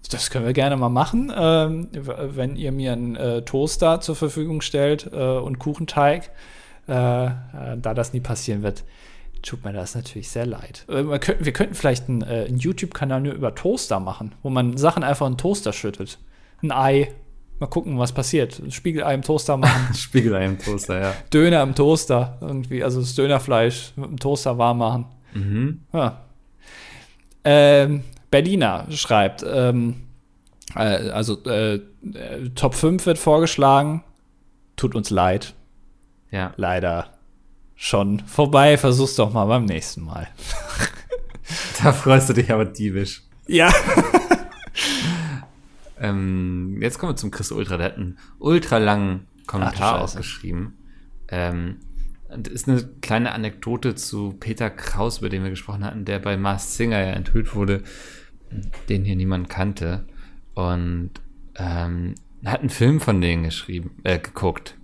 Das 0.09 0.29
können 0.29 0.45
wir 0.45 0.53
gerne 0.53 0.75
mal 0.77 0.89
machen, 0.89 1.31
ähm, 1.35 1.87
wenn 1.91 2.55
ihr 2.55 2.71
mir 2.71 2.93
einen 2.93 3.15
äh, 3.15 3.43
Toaster 3.43 4.01
zur 4.01 4.15
Verfügung 4.15 4.61
stellt 4.61 5.09
äh, 5.13 5.37
und 5.37 5.59
Kuchenteig. 5.59 6.31
Äh, 6.87 7.25
äh 7.25 7.29
da 7.77 7.93
das 7.93 8.11
nie 8.11 8.19
passieren 8.19 8.63
wird, 8.63 8.83
tut 9.41 9.63
mir 9.63 9.73
das 9.73 9.95
natürlich 9.95 10.29
sehr 10.29 10.45
leid. 10.45 10.85
Äh, 10.87 11.03
wir, 11.03 11.19
könnten, 11.19 11.45
wir 11.45 11.53
könnten 11.53 11.75
vielleicht 11.75 12.09
einen, 12.09 12.21
äh, 12.21 12.45
einen 12.47 12.57
YouTube-Kanal 12.57 13.21
nur 13.21 13.33
über 13.33 13.55
Toaster 13.55 13.99
machen, 13.99 14.33
wo 14.43 14.49
man 14.49 14.77
Sachen 14.77 15.03
einfach 15.03 15.27
in 15.27 15.37
Toaster 15.37 15.73
schüttet. 15.73 16.19
Ein 16.61 16.71
Ei. 16.71 17.11
Mal 17.59 17.67
gucken, 17.67 17.99
was 17.99 18.11
passiert. 18.11 18.59
Spiegelei 18.69 19.13
im 19.13 19.21
Toaster 19.21 19.55
machen. 19.55 19.93
Spiegelei 19.93 20.45
im 20.45 20.57
Toaster, 20.57 20.99
ja. 20.99 21.13
Döner 21.31 21.61
im 21.61 21.75
Toaster. 21.75 22.39
Irgendwie, 22.41 22.83
also 22.83 22.99
das 23.01 23.13
Dönerfleisch 23.13 23.93
mit 23.95 24.09
dem 24.09 24.19
Toaster 24.19 24.57
warm 24.57 24.79
machen. 24.79 25.05
Mhm. 25.33 25.81
Ja. 25.93 26.21
Ähm, 27.43 28.03
Berliner 28.31 28.87
schreibt, 28.89 29.45
ähm, 29.47 30.07
äh, 30.75 31.09
also 31.09 31.43
äh, 31.43 31.81
Top 32.55 32.73
5 32.73 33.05
wird 33.05 33.19
vorgeschlagen. 33.19 34.03
Tut 34.77 34.95
uns 34.95 35.09
leid. 35.09 35.53
Ja. 36.31 36.53
Leider 36.55 37.09
schon 37.75 38.21
vorbei. 38.21 38.77
Versuch's 38.77 39.15
doch 39.15 39.33
mal 39.33 39.45
beim 39.45 39.65
nächsten 39.65 40.03
Mal. 40.03 40.29
da 41.83 41.91
freust 41.91 42.29
du 42.29 42.33
dich 42.33 42.51
aber 42.51 42.65
diebisch. 42.65 43.23
Ja. 43.47 43.71
ähm, 45.99 46.77
jetzt 46.81 46.99
kommen 46.99 47.11
wir 47.11 47.17
zum 47.17 47.31
Chris 47.31 47.51
Ultra. 47.51 47.77
Der 47.77 47.87
hat 47.87 47.97
einen 47.97 48.17
ultra 48.39 48.77
langen 48.77 49.27
Kommentar 49.45 49.97
Ach, 49.97 50.01
ausgeschrieben. 50.03 50.77
Ähm, 51.27 51.79
das 52.29 52.53
ist 52.53 52.69
eine 52.69 52.81
kleine 53.01 53.33
Anekdote 53.33 53.93
zu 53.95 54.37
Peter 54.39 54.69
Kraus, 54.69 55.17
über 55.17 55.27
den 55.27 55.43
wir 55.43 55.49
gesprochen 55.49 55.83
hatten, 55.83 56.05
der 56.05 56.19
bei 56.19 56.37
Mars 56.37 56.77
Singer 56.77 56.99
ja 56.99 57.11
enthüllt 57.11 57.55
wurde 57.55 57.83
den 58.89 59.03
hier 59.03 59.15
niemand 59.15 59.49
kannte. 59.49 60.05
Und 60.53 61.11
ähm, 61.55 62.15
hat 62.45 62.61
einen 62.61 62.69
Film 62.69 62.99
von 62.99 63.21
denen 63.21 63.43
geschrieben, 63.43 63.91
äh, 64.03 64.19
geguckt. 64.19 64.75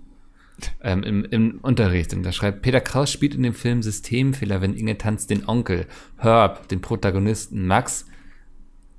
Ähm, 0.82 1.02
im, 1.04 1.24
Im 1.24 1.58
Unterricht. 1.62 2.12
Und 2.14 2.24
da 2.24 2.32
schreibt, 2.32 2.62
Peter 2.62 2.80
Kraus 2.80 3.12
spielt 3.12 3.34
in 3.34 3.44
dem 3.44 3.54
Film 3.54 3.82
Systemfehler, 3.82 4.60
wenn 4.60 4.74
Inge 4.74 4.98
tanzt 4.98 5.30
den 5.30 5.48
Onkel, 5.48 5.86
Herb, 6.16 6.68
den 6.68 6.80
Protagonisten, 6.80 7.66
Max, 7.66 8.06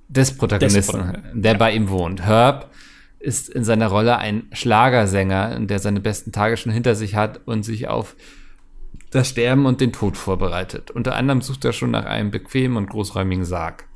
des 0.07 0.35
Protagonisten, 0.35 0.99
des 0.99 1.21
der 1.33 1.51
ja. 1.53 1.57
bei 1.57 1.73
ihm 1.73 1.89
wohnt. 1.89 2.25
Herb 2.25 2.71
ist 3.19 3.49
in 3.49 3.65
seiner 3.65 3.87
Rolle 3.87 4.17
ein 4.17 4.43
Schlagersänger, 4.53 5.59
der 5.59 5.79
seine 5.79 5.99
besten 5.99 6.31
Tage 6.31 6.55
schon 6.55 6.71
hinter 6.71 6.95
sich 6.95 7.15
hat 7.15 7.41
und 7.45 7.63
sich 7.63 7.89
auf 7.89 8.15
das 9.11 9.29
Sterben 9.29 9.65
und 9.65 9.81
den 9.81 9.91
Tod 9.91 10.15
vorbereitet. 10.15 10.91
Unter 10.91 11.15
anderem 11.15 11.41
sucht 11.41 11.65
er 11.65 11.73
schon 11.73 11.91
nach 11.91 12.05
einem 12.05 12.31
bequemen 12.31 12.77
und 12.77 12.89
großräumigen 12.89 13.43
Sarg. 13.43 13.88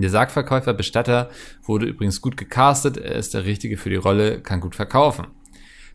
Der 0.00 0.10
Sargverkäufer 0.10 0.74
Bestatter 0.74 1.30
wurde 1.62 1.86
übrigens 1.86 2.20
gut 2.20 2.36
gecastet, 2.36 2.96
er 2.96 3.16
ist 3.16 3.34
der 3.34 3.44
Richtige 3.44 3.76
für 3.76 3.90
die 3.90 3.96
Rolle, 3.96 4.40
kann 4.40 4.60
gut 4.60 4.74
verkaufen. 4.74 5.26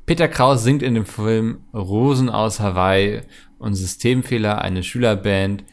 Peter 0.06 0.28
Kraus 0.28 0.64
singt 0.64 0.84
in 0.84 0.96
dem 0.96 1.06
Film 1.06 1.62
Rosen 1.74 2.30
aus 2.30 2.60
Hawaii 2.60 3.22
und 3.58 3.76
Systemfehler, 3.76 4.62
eine 4.62 4.84
Schülerband, 4.84 5.64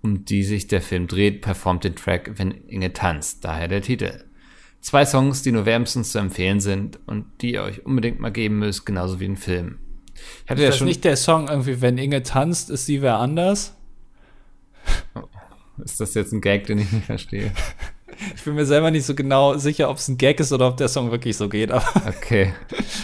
um 0.00 0.24
die 0.24 0.42
sich 0.42 0.66
der 0.66 0.80
Film 0.80 1.06
dreht, 1.06 1.42
performt 1.42 1.84
den 1.84 1.96
Track 1.96 2.32
Wenn 2.36 2.50
Inge 2.68 2.92
tanzt, 2.92 3.44
daher 3.44 3.68
der 3.68 3.82
Titel. 3.82 4.24
Zwei 4.80 5.04
Songs, 5.04 5.42
die 5.42 5.52
nur 5.52 5.66
wärmstens 5.66 6.12
zu 6.12 6.18
empfehlen 6.18 6.60
sind 6.60 6.98
und 7.06 7.26
die 7.40 7.54
ihr 7.54 7.62
euch 7.62 7.84
unbedingt 7.84 8.20
mal 8.20 8.32
geben 8.32 8.58
müsst, 8.58 8.84
genauso 8.86 9.20
wie 9.20 9.26
ein 9.26 9.36
Film. 9.36 9.78
Ich 10.44 10.50
hatte 10.50 10.60
ist 10.60 10.64
ja 10.64 10.68
das 10.68 10.78
schon 10.78 10.86
nicht 10.86 11.04
der 11.04 11.16
Song 11.16 11.48
irgendwie, 11.48 11.80
wenn 11.80 11.98
Inge 11.98 12.22
tanzt, 12.22 12.70
ist 12.70 12.86
sie 12.86 13.02
wer 13.02 13.18
anders? 13.18 13.76
Ist 15.82 16.00
das 16.00 16.14
jetzt 16.14 16.32
ein 16.32 16.40
Gag, 16.40 16.66
den 16.66 16.78
ich 16.78 16.92
nicht 16.92 17.06
verstehe? 17.06 17.52
Ich 18.36 18.44
bin 18.44 18.54
mir 18.54 18.64
selber 18.64 18.92
nicht 18.92 19.06
so 19.06 19.14
genau 19.16 19.56
sicher, 19.56 19.90
ob 19.90 19.96
es 19.96 20.06
ein 20.06 20.18
Gag 20.18 20.38
ist 20.38 20.52
oder 20.52 20.68
ob 20.68 20.76
der 20.76 20.86
Song 20.86 21.10
wirklich 21.10 21.36
so 21.36 21.48
geht. 21.48 21.72
Aber 21.72 21.84
okay. 22.06 22.54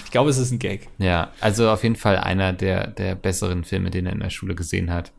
ich 0.05 0.11
glaube, 0.13 0.31
es 0.31 0.39
ist 0.39 0.53
ein 0.53 0.61
Gag. 0.61 0.89
Ja, 0.99 1.33
also 1.41 1.69
auf 1.69 1.83
jeden 1.83 1.97
Fall 1.97 2.17
einer 2.17 2.53
der, 2.53 2.87
der 2.87 3.17
besseren 3.17 3.65
Filme, 3.65 3.91
den 3.91 4.07
er 4.07 4.13
in 4.13 4.21
der 4.21 4.31
Schule 4.31 4.55
gesehen 4.55 4.93
hat. 4.93 5.11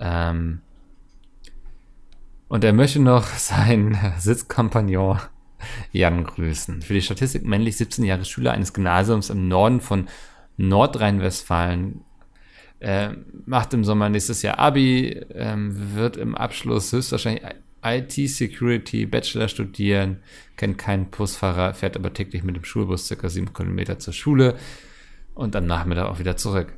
Ähm 0.00 0.60
und 2.48 2.64
er 2.64 2.72
möchte 2.72 3.00
noch 3.00 3.26
seinen 3.36 3.96
Sitzkompagnon 4.18 5.20
Jan 5.92 6.24
grüßen. 6.24 6.82
Für 6.82 6.94
die 6.94 7.02
Statistik 7.02 7.44
männlich 7.44 7.76
17 7.76 8.04
Jahre 8.04 8.24
Schüler 8.24 8.52
eines 8.52 8.72
Gymnasiums 8.72 9.30
im 9.30 9.46
Norden 9.46 9.80
von 9.80 10.08
Nordrhein-Westfalen 10.56 12.02
äh, 12.82 13.10
macht 13.46 13.72
im 13.74 13.84
Sommer 13.84 14.08
nächstes 14.08 14.42
Jahr 14.42 14.58
Abi, 14.58 15.20
ähm, 15.34 15.94
wird 15.94 16.16
im 16.16 16.34
Abschluss 16.34 16.92
höchstwahrscheinlich 16.92 17.44
IT-Security, 17.84 19.06
Bachelor 19.06 19.48
studieren, 19.48 20.18
kennt 20.56 20.78
keinen 20.78 21.06
Busfahrer, 21.06 21.74
fährt 21.74 21.96
aber 21.96 22.12
täglich 22.12 22.42
mit 22.42 22.56
dem 22.56 22.64
Schulbus 22.64 23.06
circa 23.06 23.28
sieben 23.28 23.52
Kilometer 23.52 23.98
zur 23.98 24.12
Schule 24.12 24.56
und 25.34 25.54
am 25.54 25.66
Nachmittag 25.66 26.08
auch 26.08 26.18
wieder 26.18 26.36
zurück. 26.36 26.72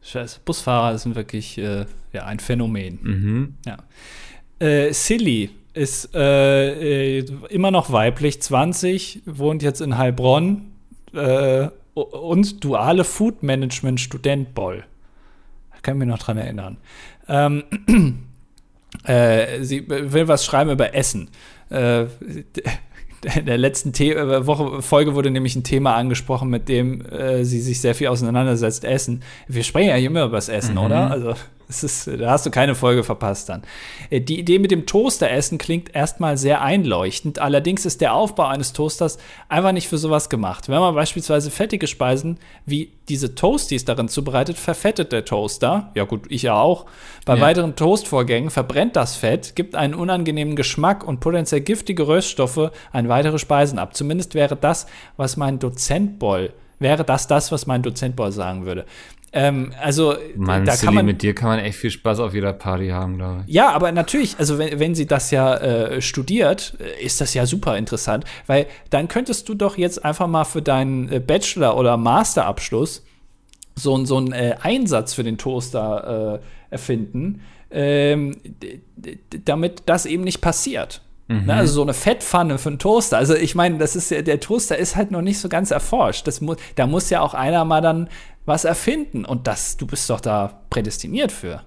Scheiße, 0.00 0.40
Busfahrer 0.44 0.96
sind 0.98 1.14
wirklich 1.14 1.58
äh, 1.58 1.84
ja, 2.12 2.24
ein 2.24 2.40
Phänomen. 2.40 2.98
Mhm. 3.02 3.54
Ja. 3.66 3.76
Äh, 4.58 4.92
Silly 4.92 5.50
ist 5.74 6.14
äh, 6.14 7.18
äh 7.18 7.26
immer 7.50 7.70
noch 7.70 7.92
weiblich, 7.92 8.40
20, 8.40 9.22
wohnt 9.26 9.62
jetzt 9.62 9.80
in 9.80 9.96
Heilbronn, 9.98 10.72
äh, 11.14 11.68
und 11.94 12.64
duale 12.64 13.04
Food 13.04 13.42
Management 13.42 14.00
Student 14.00 14.54
Boll. 14.54 14.84
Da 15.72 15.78
kann 15.82 15.94
ich 15.96 15.98
mich 16.00 16.08
noch 16.08 16.18
dran 16.18 16.38
erinnern. 16.38 16.76
Ähm, 17.28 17.64
äh, 19.04 19.62
sie 19.62 19.88
will 19.88 20.28
was 20.28 20.44
schreiben 20.44 20.70
über 20.70 20.94
Essen. 20.94 21.30
Äh, 21.70 22.06
in 23.34 23.46
der 23.46 23.58
letzten 23.58 23.94
The 23.94 24.12
äh, 24.12 24.46
Woche 24.46 24.82
Folge 24.82 25.14
wurde 25.14 25.30
nämlich 25.30 25.54
ein 25.56 25.64
Thema 25.64 25.94
angesprochen, 25.94 26.50
mit 26.50 26.68
dem 26.68 27.04
äh, 27.06 27.44
sie 27.44 27.60
sich 27.60 27.80
sehr 27.80 27.94
viel 27.94 28.08
auseinandersetzt, 28.08 28.84
Essen. 28.84 29.22
Wir 29.46 29.62
sprechen 29.62 29.88
ja 29.90 29.96
immer 29.96 30.24
über 30.24 30.36
das 30.36 30.48
Essen, 30.48 30.74
mhm. 30.74 30.80
oder? 30.80 31.10
Also 31.10 31.34
ist, 31.82 32.06
da 32.06 32.30
hast 32.30 32.44
du 32.44 32.50
keine 32.50 32.74
Folge 32.74 33.04
verpasst 33.04 33.48
dann. 33.48 33.62
Äh, 34.10 34.20
die 34.20 34.38
Idee 34.38 34.58
mit 34.58 34.70
dem 34.70 34.86
Toasteressen 34.86 35.58
klingt 35.58 35.94
erstmal 35.94 36.36
sehr 36.36 36.60
einleuchtend. 36.60 37.38
Allerdings 37.38 37.86
ist 37.86 38.00
der 38.00 38.14
Aufbau 38.14 38.46
eines 38.46 38.72
Toasters 38.72 39.18
einfach 39.48 39.72
nicht 39.72 39.88
für 39.88 39.98
sowas 39.98 40.28
gemacht. 40.28 40.68
Wenn 40.68 40.80
man 40.80 40.94
beispielsweise 40.94 41.50
fettige 41.50 41.86
Speisen 41.86 42.38
wie 42.66 42.92
diese 43.08 43.34
Toasties 43.34 43.84
darin 43.84 44.08
zubereitet, 44.08 44.58
verfettet 44.58 45.12
der 45.12 45.24
Toaster. 45.24 45.90
Ja 45.94 46.04
gut, 46.04 46.26
ich 46.28 46.42
ja 46.42 46.54
auch. 46.60 46.86
Bei 47.24 47.36
ja. 47.36 47.40
weiteren 47.40 47.76
Toastvorgängen 47.76 48.50
verbrennt 48.50 48.96
das 48.96 49.16
Fett, 49.16 49.56
gibt 49.56 49.74
einen 49.74 49.94
unangenehmen 49.94 50.56
Geschmack 50.56 51.04
und 51.06 51.20
potenziell 51.20 51.62
giftige 51.62 52.06
Röststoffe 52.06 52.70
an 52.92 53.08
weitere 53.08 53.38
Speisen 53.38 53.78
ab. 53.78 53.96
Zumindest 53.96 54.34
wäre 54.34 54.56
das, 54.56 54.86
was 55.16 55.36
mein 55.36 55.58
Dozent 55.58 56.18
Boll 56.18 56.52
wäre 56.82 57.04
das 57.04 57.26
das, 57.26 57.50
was 57.52 57.66
mein 57.66 57.82
Dozent 57.82 58.16
Boll 58.16 58.32
sagen 58.32 58.66
würde. 58.66 58.84
Ähm, 59.34 59.72
also 59.80 60.14
Mann, 60.36 60.66
da 60.66 60.76
kann 60.76 60.92
man 60.92 61.06
mit 61.06 61.22
dir 61.22 61.34
kann 61.34 61.48
man 61.48 61.58
echt 61.58 61.78
viel 61.78 61.90
Spaß 61.90 62.20
auf 62.20 62.34
jeder 62.34 62.52
Party 62.52 62.88
haben, 62.88 63.16
glaube 63.16 63.44
ich. 63.46 63.54
Ja, 63.54 63.70
aber 63.70 63.90
natürlich, 63.90 64.38
also 64.38 64.58
wenn, 64.58 64.78
wenn 64.78 64.94
sie 64.94 65.06
das 65.06 65.30
ja 65.30 65.56
äh, 65.56 66.02
studiert, 66.02 66.76
äh, 66.78 67.02
ist 67.02 67.20
das 67.20 67.32
ja 67.32 67.46
super 67.46 67.78
interessant, 67.78 68.24
weil 68.46 68.66
dann 68.90 69.08
könntest 69.08 69.48
du 69.48 69.54
doch 69.54 69.78
jetzt 69.78 70.04
einfach 70.04 70.26
mal 70.26 70.44
für 70.44 70.60
deinen 70.60 71.10
äh, 71.10 71.18
Bachelor- 71.18 71.78
oder 71.78 71.96
Masterabschluss 71.96 73.02
so, 73.74 74.04
so 74.04 74.18
einen 74.18 74.32
äh, 74.32 74.56
Einsatz 74.60 75.14
für 75.14 75.24
den 75.24 75.38
Toaster 75.38 76.40
äh, 76.40 76.74
erfinden, 76.74 77.40
ähm, 77.70 78.36
damit 79.46 79.84
das 79.86 80.04
eben 80.04 80.24
nicht 80.24 80.42
passiert. 80.42 81.00
Mhm. 81.28 81.46
Ne, 81.46 81.54
also 81.54 81.74
so 81.74 81.82
eine 81.82 81.94
Fettpfanne 81.94 82.58
für 82.58 82.68
einen 82.68 82.78
Toaster. 82.78 83.16
Also 83.16 83.34
ich 83.34 83.54
meine, 83.54 83.78
das 83.78 83.96
ist 83.96 84.10
ja, 84.10 84.22
der 84.22 84.40
Toaster 84.40 84.76
ist 84.76 84.96
halt 84.96 85.10
noch 85.10 85.22
nicht 85.22 85.38
so 85.38 85.48
ganz 85.48 85.70
erforscht. 85.70 86.26
Das 86.26 86.40
mu 86.40 86.56
da 86.74 86.86
muss 86.86 87.10
ja 87.10 87.20
auch 87.20 87.34
einer 87.34 87.64
mal 87.64 87.80
dann 87.80 88.08
was 88.44 88.64
erfinden. 88.64 89.24
Und 89.24 89.46
das, 89.46 89.76
du 89.76 89.86
bist 89.86 90.08
doch 90.10 90.20
da 90.20 90.62
prädestiniert 90.70 91.32
für. 91.32 91.64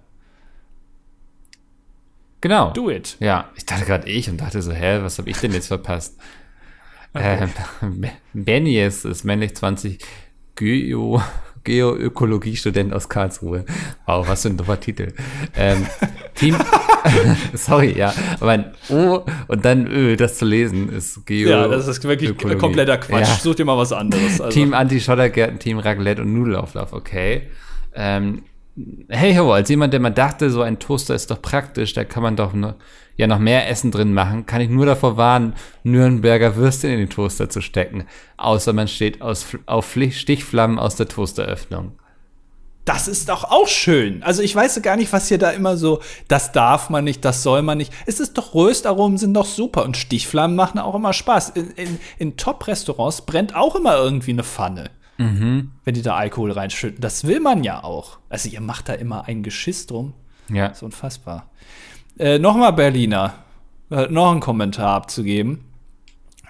Genau. 2.42 2.72
Do 2.72 2.92
it. 2.92 3.18
Ja, 3.20 3.50
ich 3.56 3.66
dachte 3.66 3.86
gerade 3.86 4.08
ich 4.08 4.30
und 4.30 4.38
dachte 4.38 4.62
so, 4.62 4.72
hä, 4.72 5.00
was 5.02 5.18
habe 5.18 5.30
ich 5.30 5.38
denn 5.38 5.52
jetzt 5.52 5.68
verpasst? 5.68 6.18
Okay. 7.18 7.48
Ähm, 7.82 8.06
Benny 8.34 8.78
ist, 8.78 9.06
ist 9.06 9.24
männlich 9.24 9.56
20, 9.56 10.00
Geo, 10.58 11.22
Geoökologie-Student 11.66 12.94
aus 12.94 13.10
Karlsruhe. 13.10 13.66
Wow, 14.06 14.28
was 14.30 14.44
für 14.44 14.50
ein 14.50 14.58
dummer 14.58 14.80
Titel. 14.80 15.12
Ähm, 15.58 15.86
Team, 16.36 16.56
sorry, 17.54 17.98
ja, 17.98 18.14
aber 18.40 18.52
ein 18.52 18.72
O 18.90 19.26
und 19.48 19.66
dann 19.66 19.88
Ö, 19.88 20.16
das 20.16 20.38
zu 20.38 20.46
lesen, 20.46 20.90
ist 20.90 21.26
Geo. 21.26 21.50
Ja, 21.50 21.68
das 21.68 21.88
ist 21.88 22.04
wirklich 22.04 22.30
Ökologie. 22.32 22.60
kompletter 22.60 22.98
Quatsch. 22.98 23.28
Ja. 23.28 23.36
Such 23.36 23.56
dir 23.56 23.66
mal 23.66 23.78
was 23.78 23.92
anderes. 23.92 24.40
Also. 24.40 24.50
Team 24.50 24.74
Anti-Schottergärten, 24.74 25.60
Team 25.60 25.80
Raclette 25.80 26.22
und 26.22 26.34
Nudelauflauf, 26.34 26.94
okay. 26.94 27.50
Ähm, 27.94 28.44
hey 29.10 29.36
ho, 29.36 29.52
als 29.52 29.70
jemand, 29.70 29.94
der 29.94 30.00
mal 30.00 30.10
dachte, 30.10 30.50
so 30.50 30.62
ein 30.62 30.80
Toaster 30.80 31.16
ist 31.16 31.32
doch 31.32 31.42
praktisch, 31.42 31.94
da 31.94 32.04
kann 32.04 32.24
man 32.24 32.36
doch 32.36 32.54
nur, 32.54 32.76
ja 33.16 33.28
noch 33.28 33.40
mehr 33.40 33.70
Essen 33.70 33.92
drin 33.92 34.14
machen, 34.14 34.46
kann 34.46 34.62
ich 34.62 34.70
nur 34.70 34.86
davor 34.86 35.18
warnen, 35.18 35.54
Nürnberger 35.84 36.56
Würstchen 36.56 36.92
in 36.92 37.00
den 37.00 37.10
Toaster 37.10 37.50
zu 37.50 37.62
stecken. 37.62 38.06
Außer 38.38 38.74
man 38.74 38.88
steht 38.88 39.22
aus, 39.22 39.46
auf 39.66 39.96
Stichflammen 40.12 40.80
aus 40.80 40.96
der 40.96 41.08
Toasteröffnung. 41.08 41.94
Das 42.84 43.08
ist 43.08 43.30
doch 43.30 43.46
auch 43.46 43.68
schön. 43.68 44.22
Also 44.22 44.44
ich 44.44 44.56
weiß 44.56 44.80
gar 44.84 44.96
nicht, 44.96 45.12
was 45.12 45.28
hier 45.28 45.40
da 45.40 45.50
immer 45.50 45.76
so, 45.76 46.02
das 46.28 46.52
darf 46.52 46.92
man 46.92 47.04
nicht, 47.04 47.26
das 47.26 47.42
soll 47.42 47.64
man 47.64 47.80
nicht. 47.80 47.92
Es 48.06 48.20
ist 48.20 48.38
doch, 48.38 48.54
Röstaromen 48.54 49.18
sind 49.18 49.34
doch 49.34 49.48
super 49.48 49.84
und 49.84 49.98
Stichflammen 49.98 50.56
machen 50.56 50.78
auch 50.78 50.94
immer 50.94 51.12
Spaß. 51.12 51.50
In, 51.50 51.72
in, 51.72 52.00
in 52.20 52.38
Top-Restaurants 52.38 53.24
brennt 53.24 53.56
auch 53.56 53.76
immer 53.76 53.98
irgendwie 53.98 54.34
eine 54.34 54.44
Pfanne. 54.44 54.92
Mhm. 55.18 55.72
Wenn 55.84 55.94
die 55.94 56.02
da 56.02 56.16
Alkohol 56.16 56.52
reinschütten. 56.52 57.02
Das 57.02 57.26
will 57.26 57.40
man 57.40 57.64
ja 57.64 57.84
auch. 57.84 58.20
Also 58.30 58.50
ihr 58.50 58.62
macht 58.62 58.90
da 58.90 58.94
immer 58.94 59.28
ein 59.28 59.44
Geschiss 59.44 59.88
drum. 59.88 60.14
Ja. 60.50 60.68
Das 60.70 60.78
ist 60.78 60.84
unfassbar. 60.84 61.50
Äh, 62.20 62.40
Nochmal 62.40 62.74
Berliner. 62.74 63.36
Äh, 63.90 64.08
noch 64.08 64.32
einen 64.32 64.40
Kommentar 64.40 64.96
abzugeben. 64.96 65.64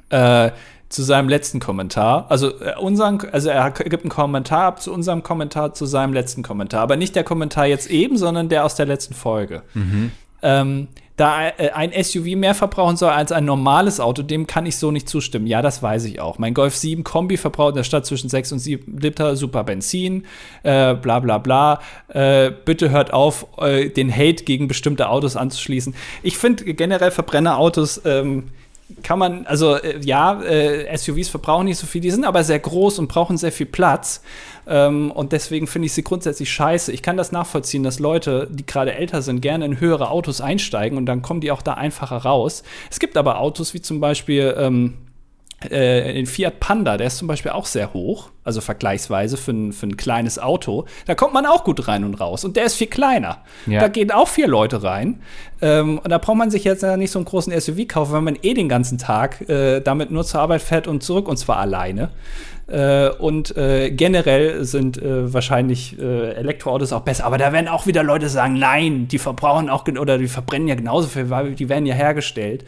Äh, 0.09 0.51
zu 0.89 1.03
seinem 1.03 1.29
letzten 1.29 1.59
Kommentar. 1.59 2.27
Also, 2.29 2.59
äh, 2.61 2.75
unseren, 2.79 3.19
also 3.31 3.49
er 3.49 3.71
gibt 3.71 4.03
einen 4.03 4.09
Kommentar 4.09 4.63
ab 4.63 4.81
zu 4.81 4.93
unserem 4.93 5.23
Kommentar, 5.23 5.73
zu 5.73 5.85
seinem 5.85 6.13
letzten 6.13 6.43
Kommentar. 6.43 6.81
Aber 6.81 6.95
nicht 6.95 7.15
der 7.15 7.23
Kommentar 7.23 7.65
jetzt 7.65 7.89
eben, 7.89 8.17
sondern 8.17 8.49
der 8.49 8.65
aus 8.65 8.75
der 8.75 8.85
letzten 8.85 9.13
Folge. 9.13 9.63
Mhm. 9.73 10.11
Ähm, 10.41 10.87
da 11.15 11.47
äh, 11.47 11.69
ein 11.73 11.91
SUV 11.91 12.35
mehr 12.35 12.53
verbrauchen 12.53 12.97
soll 12.97 13.09
als 13.09 13.31
ein 13.31 13.45
normales 13.45 13.99
Auto, 13.99 14.21
dem 14.21 14.47
kann 14.47 14.65
ich 14.65 14.77
so 14.77 14.91
nicht 14.91 15.07
zustimmen. 15.07 15.47
Ja, 15.47 15.61
das 15.61 15.81
weiß 15.81 16.05
ich 16.05 16.19
auch. 16.19 16.39
Mein 16.39 16.53
Golf 16.53 16.75
7 16.75 17.03
Kombi 17.03 17.37
verbraucht 17.37 17.69
in 17.71 17.75
der 17.77 17.83
Stadt 17.83 18.05
zwischen 18.05 18.29
6 18.29 18.53
und 18.53 18.59
7 18.59 18.97
Liter, 18.99 19.35
super 19.35 19.63
Benzin, 19.63 20.25
äh, 20.63 20.93
bla 20.95 21.19
bla 21.19 21.37
bla. 21.37 21.79
Äh, 22.09 22.51
bitte 22.65 22.89
hört 22.89 23.13
auf, 23.13 23.47
äh, 23.59 23.89
den 23.89 24.13
Hate 24.13 24.43
gegen 24.43 24.67
bestimmte 24.67 25.09
Autos 25.09 25.35
anzuschließen. 25.35 25.95
Ich 26.21 26.37
finde 26.37 26.65
generell 26.73 27.11
Verbrennerautos 27.11 28.01
ähm, 28.05 28.49
kann 29.01 29.17
man, 29.17 29.45
also 29.47 29.75
äh, 29.75 29.99
ja, 30.01 30.41
äh, 30.41 30.95
SUVs 30.95 31.29
verbrauchen 31.29 31.65
nicht 31.65 31.77
so 31.77 31.87
viel, 31.87 32.01
die 32.01 32.11
sind 32.11 32.23
aber 32.23 32.43
sehr 32.43 32.59
groß 32.59 32.99
und 32.99 33.07
brauchen 33.07 33.37
sehr 33.37 33.51
viel 33.51 33.65
Platz. 33.65 34.21
Ähm, 34.67 35.11
und 35.11 35.31
deswegen 35.31 35.67
finde 35.67 35.87
ich 35.87 35.93
sie 35.93 36.03
grundsätzlich 36.03 36.51
scheiße. 36.51 36.91
Ich 36.91 37.01
kann 37.01 37.17
das 37.17 37.31
nachvollziehen, 37.31 37.83
dass 37.83 37.99
Leute, 37.99 38.47
die 38.51 38.65
gerade 38.65 38.93
älter 38.93 39.21
sind, 39.21 39.41
gerne 39.41 39.65
in 39.65 39.79
höhere 39.79 40.09
Autos 40.09 40.39
einsteigen 40.39 40.97
und 40.97 41.05
dann 41.07 41.21
kommen 41.21 41.41
die 41.41 41.51
auch 41.51 41.61
da 41.61 41.73
einfacher 41.73 42.17
raus. 42.17 42.63
Es 42.91 42.99
gibt 42.99 43.17
aber 43.17 43.39
Autos 43.39 43.73
wie 43.73 43.81
zum 43.81 43.99
Beispiel 43.99 44.55
ähm, 44.57 44.93
äh, 45.71 46.13
den 46.13 46.25
Fiat 46.25 46.59
Panda, 46.59 46.97
der 46.97 47.07
ist 47.07 47.17
zum 47.17 47.27
Beispiel 47.27 47.51
auch 47.51 47.65
sehr 47.65 47.93
hoch, 47.93 48.29
also 48.43 48.61
vergleichsweise 48.61 49.37
für 49.37 49.51
ein, 49.51 49.73
für 49.73 49.87
ein 49.87 49.97
kleines 49.97 50.39
Auto. 50.39 50.85
Da 51.05 51.15
kommt 51.15 51.33
man 51.33 51.45
auch 51.45 51.63
gut 51.63 51.87
rein 51.87 52.03
und 52.03 52.15
raus. 52.15 52.45
Und 52.45 52.55
der 52.55 52.65
ist 52.65 52.75
viel 52.75 52.87
kleiner. 52.87 53.39
Ja. 53.65 53.81
Da 53.81 53.87
gehen 53.87 54.11
auch 54.11 54.27
vier 54.27 54.47
Leute 54.47 54.83
rein. 54.83 55.21
Ähm, 55.61 55.99
und 55.99 56.09
da 56.09 56.17
braucht 56.17 56.37
man 56.37 56.51
sich 56.51 56.63
jetzt 56.63 56.83
nicht 56.83 57.11
so 57.11 57.19
einen 57.19 57.25
großen 57.25 57.59
SUV 57.59 57.87
kaufen, 57.87 58.13
wenn 58.13 58.23
man 58.23 58.37
eh 58.41 58.53
den 58.53 58.69
ganzen 58.69 58.97
Tag 58.97 59.47
äh, 59.49 59.79
damit 59.79 60.11
nur 60.11 60.23
zur 60.25 60.41
Arbeit 60.41 60.61
fährt 60.61 60.87
und 60.87 61.03
zurück 61.03 61.27
und 61.27 61.37
zwar 61.37 61.57
alleine. 61.57 62.11
Äh, 62.67 63.09
und 63.09 63.55
äh, 63.57 63.91
generell 63.91 64.63
sind 64.65 64.97
äh, 64.97 65.31
wahrscheinlich 65.31 65.99
äh, 65.99 66.33
Elektroautos 66.33 66.93
auch 66.93 67.01
besser. 67.01 67.25
Aber 67.25 67.37
da 67.37 67.53
werden 67.53 67.67
auch 67.67 67.85
wieder 67.85 68.03
Leute 68.03 68.27
sagen, 68.29 68.57
nein, 68.57 69.07
die 69.07 69.19
verbrauchen 69.19 69.69
auch 69.69 69.87
oder 69.87 70.17
die 70.17 70.27
verbrennen 70.27 70.67
ja 70.67 70.75
genauso 70.75 71.07
viel, 71.07 71.29
weil 71.29 71.53
die 71.53 71.69
werden 71.69 71.85
ja 71.85 71.93
hergestellt. 71.93 72.65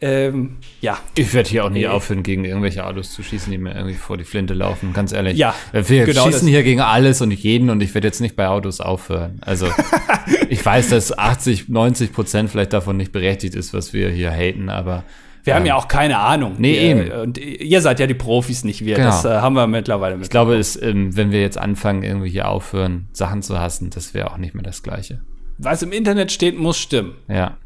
Ähm, 0.00 0.56
ja, 0.82 0.98
Ich 1.14 1.32
werde 1.32 1.48
hier 1.48 1.64
auch 1.64 1.70
nie 1.70 1.86
aufhören, 1.86 2.22
gegen 2.22 2.44
irgendwelche 2.44 2.84
Autos 2.84 3.12
zu 3.12 3.22
schießen, 3.22 3.50
die 3.50 3.56
mir 3.56 3.74
irgendwie 3.74 3.94
vor 3.94 4.18
die 4.18 4.24
Flinte 4.24 4.52
laufen, 4.52 4.92
ganz 4.92 5.12
ehrlich. 5.12 5.38
Ja, 5.38 5.54
Wir 5.72 6.04
genau 6.04 6.26
schießen 6.26 6.46
hier 6.46 6.62
gegen 6.62 6.82
alles 6.82 7.22
und 7.22 7.30
jeden 7.30 7.70
und 7.70 7.82
ich 7.82 7.94
werde 7.94 8.06
jetzt 8.06 8.20
nicht 8.20 8.36
bei 8.36 8.48
Autos 8.48 8.80
aufhören. 8.80 9.38
Also, 9.40 9.68
ich 10.50 10.64
weiß, 10.64 10.90
dass 10.90 11.16
80, 11.16 11.70
90 11.70 12.12
Prozent 12.12 12.50
vielleicht 12.50 12.74
davon 12.74 12.98
nicht 12.98 13.10
berechtigt 13.10 13.54
ist, 13.54 13.72
was 13.72 13.94
wir 13.94 14.10
hier 14.10 14.30
haten, 14.30 14.68
aber 14.68 15.04
wir 15.44 15.54
haben 15.54 15.64
ja 15.64 15.76
auch 15.76 15.86
keine 15.86 16.18
Ahnung. 16.18 16.56
Nee, 16.58 16.74
wir, 16.74 16.82
eben. 16.82 17.10
Und 17.12 17.38
ihr 17.38 17.80
seid 17.80 18.00
ja 18.00 18.08
die 18.08 18.14
Profis, 18.14 18.64
nicht 18.64 18.84
wir. 18.84 18.96
Genau. 18.96 19.10
Das 19.10 19.24
äh, 19.24 19.28
haben 19.28 19.54
wir 19.54 19.68
mittlerweile 19.68 20.16
mit. 20.16 20.24
ich 20.24 20.30
glaube, 20.30 20.56
es, 20.56 20.80
ähm, 20.82 21.16
wenn 21.16 21.30
wir 21.30 21.40
jetzt 21.40 21.56
anfangen, 21.56 22.02
irgendwie 22.02 22.30
hier 22.30 22.48
aufhören, 22.48 23.06
Sachen 23.12 23.42
zu 23.42 23.58
hassen, 23.58 23.90
das 23.90 24.12
wäre 24.12 24.32
auch 24.32 24.38
nicht 24.38 24.54
mehr 24.54 24.64
das 24.64 24.82
Gleiche. 24.82 25.20
Was 25.58 25.82
im 25.82 25.92
Internet 25.92 26.32
steht, 26.32 26.58
muss 26.58 26.76
stimmen. 26.78 27.14
Ja. 27.28 27.56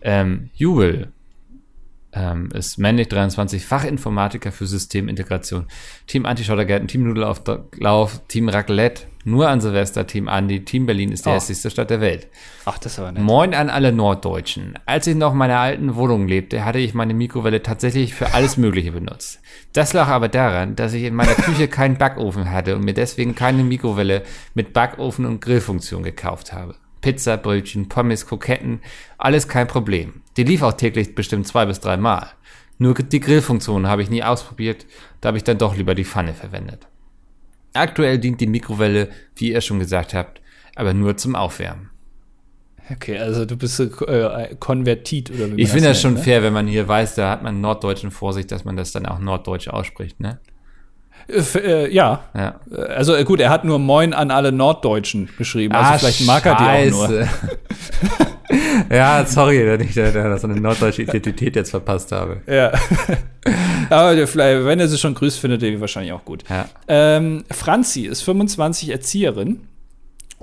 Ähm, 0.00 0.50
Jubel 0.54 1.08
ähm, 2.12 2.48
ist 2.54 2.78
männlich 2.78 3.08
23, 3.08 3.64
Fachinformatiker 3.64 4.50
für 4.52 4.66
Systemintegration. 4.66 5.66
Team 6.06 6.24
Antischottergärten, 6.26 6.88
Team 6.88 7.04
Nudelauflauf, 7.04 8.20
Team 8.28 8.48
Raclette, 8.48 9.02
nur 9.24 9.48
an 9.48 9.60
Silvester, 9.60 10.06
Team 10.06 10.26
Andi, 10.28 10.64
Team 10.64 10.86
Berlin 10.86 11.12
ist 11.12 11.26
die 11.26 11.30
Oh. 11.30 11.34
hässlichste 11.34 11.70
Stadt 11.70 11.90
der 11.90 12.00
Welt. 12.00 12.28
Ach, 12.64 12.78
das 12.78 12.98
aber 12.98 13.12
nett. 13.12 13.22
Moin 13.22 13.52
an 13.52 13.68
alle 13.68 13.92
Norddeutschen. 13.92 14.78
Als 14.86 15.06
ich 15.06 15.16
noch 15.16 15.32
in 15.32 15.38
meiner 15.38 15.58
alten 15.58 15.96
Wohnung 15.96 16.26
lebte, 16.28 16.64
hatte 16.64 16.78
ich 16.78 16.94
meine 16.94 17.12
Mikrowelle 17.14 17.62
tatsächlich 17.62 18.14
für 18.14 18.32
alles 18.32 18.56
Mögliche 18.56 18.92
benutzt. 18.92 19.40
Das 19.74 19.92
lag 19.92 20.08
aber 20.08 20.28
daran, 20.28 20.76
dass 20.76 20.94
ich 20.94 21.04
in 21.04 21.14
meiner 21.14 21.34
Küche 21.34 21.68
keinen 21.68 21.98
Backofen 21.98 22.50
hatte 22.50 22.74
und 22.74 22.84
mir 22.84 22.94
deswegen 22.94 23.34
keine 23.34 23.64
Mikrowelle 23.64 24.22
mit 24.54 24.72
Backofen 24.72 25.26
und 25.26 25.40
Grillfunktion 25.42 26.02
gekauft 26.02 26.54
habe. 26.54 26.74
Pizza, 27.00 27.36
Brötchen, 27.36 27.88
Pommes, 27.88 28.26
Kroketten, 28.26 28.80
alles 29.16 29.48
kein 29.48 29.66
Problem. 29.66 30.22
Die 30.36 30.44
lief 30.44 30.62
auch 30.62 30.72
täglich 30.72 31.14
bestimmt 31.14 31.46
zwei 31.46 31.66
bis 31.66 31.80
drei 31.80 31.96
Mal. 31.96 32.28
Nur 32.78 32.94
die 32.94 33.20
Grillfunktion 33.20 33.88
habe 33.88 34.02
ich 34.02 34.10
nie 34.10 34.22
ausprobiert, 34.22 34.86
da 35.20 35.28
habe 35.28 35.38
ich 35.38 35.44
dann 35.44 35.58
doch 35.58 35.76
lieber 35.76 35.94
die 35.94 36.04
Pfanne 36.04 36.34
verwendet. 36.34 36.86
Aktuell 37.72 38.18
dient 38.18 38.40
die 38.40 38.46
Mikrowelle, 38.46 39.08
wie 39.36 39.52
ihr 39.52 39.60
schon 39.60 39.78
gesagt 39.78 40.14
habt, 40.14 40.40
aber 40.74 40.94
nur 40.94 41.16
zum 41.16 41.34
Aufwärmen. 41.34 41.90
Okay, 42.90 43.18
also 43.18 43.44
du 43.44 43.56
bist 43.56 43.80
äh, 43.80 44.54
konvertit 44.58 45.30
oder 45.30 45.54
wie 45.54 45.60
Ich 45.60 45.68
finde 45.68 45.88
das 45.88 46.02
nennt, 46.02 46.02
schon 46.02 46.14
ne? 46.14 46.20
fair, 46.20 46.42
wenn 46.42 46.54
man 46.54 46.66
hier 46.66 46.88
weiß, 46.88 47.16
da 47.16 47.30
hat 47.30 47.42
man 47.42 47.60
Norddeutschen 47.60 48.10
vor 48.10 48.32
sich, 48.32 48.46
dass 48.46 48.64
man 48.64 48.76
das 48.76 48.92
dann 48.92 49.04
auch 49.04 49.18
Norddeutsch 49.18 49.68
ausspricht, 49.68 50.20
ne? 50.20 50.40
Äh, 51.28 51.58
äh, 51.58 51.92
ja. 51.92 52.20
Ja. 52.34 52.60
Äh, 52.70 52.80
Also 52.92 53.14
äh, 53.14 53.24
gut, 53.24 53.40
er 53.40 53.50
hat 53.50 53.64
nur 53.64 53.78
Moin 53.78 54.14
an 54.14 54.30
alle 54.30 54.52
Norddeutschen 54.52 55.28
geschrieben. 55.36 55.74
Also 55.74 55.98
vielleicht 55.98 56.26
mag 56.26 56.46
er 56.46 56.54
die 56.56 56.92
auch 56.94 57.08
nur. 57.08 57.20
Ah, 57.20 57.28
Scheiße. 57.28 57.28
ja, 58.90 59.24
sorry, 59.26 59.64
dass 59.64 59.86
ich 59.86 59.94
da, 59.94 60.38
so 60.38 60.46
eine 60.46 60.60
norddeutsche 60.60 61.02
Identität 61.02 61.56
jetzt 61.56 61.70
verpasst 61.70 62.12
habe. 62.12 62.40
Ja. 62.46 62.72
Aber 63.90 64.14
der, 64.14 64.26
vielleicht, 64.26 64.64
wenn 64.64 64.80
er 64.80 64.88
sie 64.88 64.98
schon 64.98 65.14
grüßt, 65.14 65.38
findet 65.38 65.62
er 65.62 65.70
die 65.70 65.80
wahrscheinlich 65.80 66.12
auch 66.12 66.24
gut. 66.24 66.44
Ja. 66.48 66.66
Ähm, 66.88 67.44
Franzi 67.50 68.02
ist 68.02 68.22
25 68.22 68.90
Erzieherin 68.90 69.60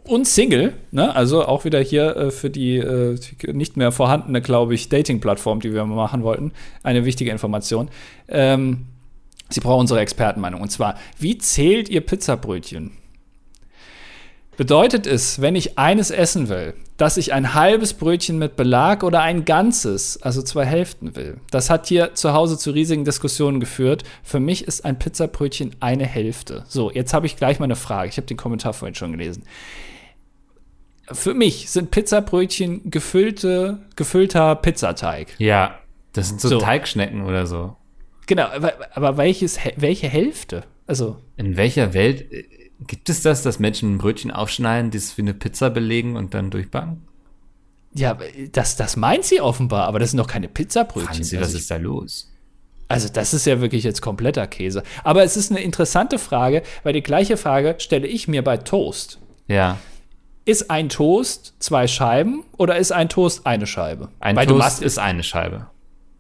und 0.08 0.28
Single, 0.28 0.74
ne? 0.92 1.16
Also 1.16 1.46
auch 1.46 1.66
wieder 1.66 1.80
hier 1.80 2.16
äh, 2.16 2.32
für 2.32 2.50
die 2.50 2.78
äh, 2.78 3.18
nicht 3.52 3.76
mehr 3.78 3.92
vorhandene, 3.92 4.42
glaube 4.42 4.76
ich, 4.76 4.90
Dating-Plattform, 4.90 5.62
die 5.62 5.74
wir 5.74 5.84
machen 5.86 6.24
wollten, 6.24 6.52
eine 6.84 7.06
wichtige 7.06 7.32
Information. 7.32 7.90
Ähm, 8.28 8.86
sie 9.50 9.60
braucht 9.60 9.82
unsere 9.82 10.00
Expertenmeinung. 10.00 10.62
Und 10.62 10.72
zwar, 10.72 10.96
wie 11.20 11.38
zählt 11.38 11.90
ihr 11.90 12.02
Pizzabrötchen? 12.02 12.92
Bedeutet 14.58 15.06
es, 15.06 15.42
wenn 15.42 15.56
ich 15.56 15.78
eines 15.78 16.12
essen 16.12 16.48
will, 16.48 16.76
dass 16.96 17.18
ich 17.18 17.34
ein 17.34 17.54
halbes 17.54 17.94
Brötchen 17.94 18.38
mit 18.38 18.56
Belag 18.56 19.04
oder 19.04 19.22
ein 19.22 19.44
ganzes, 19.44 20.22
also 20.22 20.42
zwei 20.42 20.66
Hälften 20.66 21.18
will? 21.18 21.42
Das 21.52 21.70
hat 21.70 21.88
hier 21.88 22.16
zu 22.16 22.32
Hause 22.32 22.58
zu 22.58 22.72
riesigen 22.72 23.04
Diskussionen 23.04 23.60
geführt. 23.60 24.04
Für 24.24 24.40
mich 24.40 24.66
ist 24.66 24.86
ein 24.86 24.98
Pizzabrötchen 24.98 25.76
eine 25.82 26.06
Hälfte. 26.06 26.64
So, 26.70 26.90
jetzt 26.90 27.14
habe 27.14 27.26
ich 27.26 27.36
gleich 27.36 27.60
mal 27.60 27.66
eine 27.66 27.76
Frage. 27.76 28.08
Ich 28.08 28.16
habe 28.16 28.28
den 28.28 28.38
Kommentar 28.38 28.74
vorhin 28.74 28.96
schon 28.96 29.12
gelesen. 29.12 29.44
Für 31.12 31.34
mich 31.34 31.70
sind 31.70 31.92
Pizzabrötchen 31.92 32.90
gefüllte, 32.90 33.80
gefüllter 33.98 34.56
Pizzateig. 34.56 35.36
Ja, 35.38 35.80
das 36.14 36.30
sind 36.30 36.40
so, 36.40 36.48
So. 36.48 36.60
Teigschnecken 36.60 37.24
oder 37.24 37.46
so. 37.46 37.76
Genau, 38.28 38.46
aber, 38.48 38.74
aber 38.94 39.18
welches, 39.18 39.58
welche 39.76 40.08
Hälfte? 40.08 40.64
Also, 40.88 41.18
In 41.38 41.58
welcher 41.58 41.94
Welt 41.94 42.32
äh, 42.32 42.44
gibt 42.88 43.10
es 43.10 43.22
das, 43.22 43.44
dass 43.44 43.60
Menschen 43.60 43.96
ein 43.96 43.98
Brötchen 43.98 44.32
aufschneiden, 44.32 44.92
das 44.92 45.18
wie 45.18 45.22
eine 45.22 45.34
Pizza 45.34 45.70
belegen 45.70 46.16
und 46.16 46.34
dann 46.34 46.50
durchbacken? 46.52 47.02
ja, 47.98 48.18
das, 48.52 48.76
das 48.76 48.98
meint 48.98 49.24
sie 49.24 49.40
offenbar, 49.40 49.88
aber 49.88 50.00
das 50.00 50.12
sind 50.12 50.18
doch 50.18 50.28
keine 50.28 50.50
Pizzabrötchen. 50.50 51.14
Franzi, 51.16 51.38
Also 51.38 51.46
was 51.48 51.54
ich- 51.54 51.62
ist 51.62 51.72
da 51.72 51.78
los? 51.78 52.32
Also 52.90 53.08
das 53.10 53.34
ist 53.34 53.46
ja 53.48 53.62
wirklich 53.62 53.84
jetzt 53.86 54.02
kompletter 54.02 54.46
Käse. 54.48 54.84
Aber 55.04 55.24
es 55.24 55.38
ist 55.38 55.50
eine 55.50 55.62
interessante 55.62 56.20
Frage, 56.20 56.62
weil 56.84 56.92
die 56.94 57.02
gleiche 57.02 57.38
Frage 57.38 57.76
stelle 57.80 58.06
ich 58.06 58.28
mir 58.28 58.44
bei 58.44 58.58
Toast. 58.58 59.20
Ja, 59.48 59.78
Ist 60.44 60.70
ein 60.70 60.90
Toast 60.90 61.54
zwei 61.60 61.88
Scheiben 61.88 62.44
oder 62.58 62.78
ist 62.78 62.92
ein 62.92 63.08
Toast 63.10 63.48
eine 63.48 63.66
Scheibe? 63.66 64.10
ein 64.20 64.36
weil 64.36 64.46
du 64.46 64.54
Toast 64.54 64.64
machst, 64.66 64.82
ist 64.84 65.00
eine 65.00 65.24
Scheibe. 65.24 65.68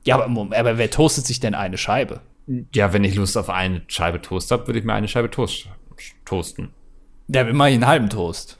Ja, 0.05 0.15
aber, 0.15 0.27
Moment, 0.27 0.55
aber 0.55 0.77
wer 0.77 0.89
toastet 0.89 1.25
sich 1.25 1.39
denn 1.39 1.55
eine 1.55 1.77
Scheibe? 1.77 2.21
Ja, 2.73 2.93
wenn 2.93 3.03
ich 3.03 3.15
Lust 3.15 3.37
auf 3.37 3.49
eine 3.49 3.81
Scheibe 3.87 4.21
Toast 4.21 4.51
habe, 4.51 4.67
würde 4.67 4.79
ich 4.79 4.85
mir 4.85 4.93
eine 4.93 5.07
Scheibe 5.07 5.31
Toast 5.31 5.67
toasten. 6.25 6.73
Ja, 7.27 7.43
machen 7.43 7.73
einen 7.73 7.87
halben 7.87 8.09
Toast. 8.09 8.57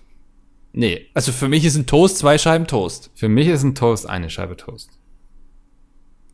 Nee, 0.74 1.08
Also 1.14 1.32
für 1.32 1.48
mich 1.48 1.64
ist 1.64 1.76
ein 1.76 1.86
Toast 1.86 2.18
zwei 2.18 2.38
Scheiben 2.38 2.68
Toast. 2.68 3.12
für 3.16 3.30
mich 3.30 3.48
ist 3.48 3.64
ein 3.64 3.76
Toast 3.76 4.10
eine 4.10 4.30
Scheibe 4.30 4.58
Toast. 4.58 4.90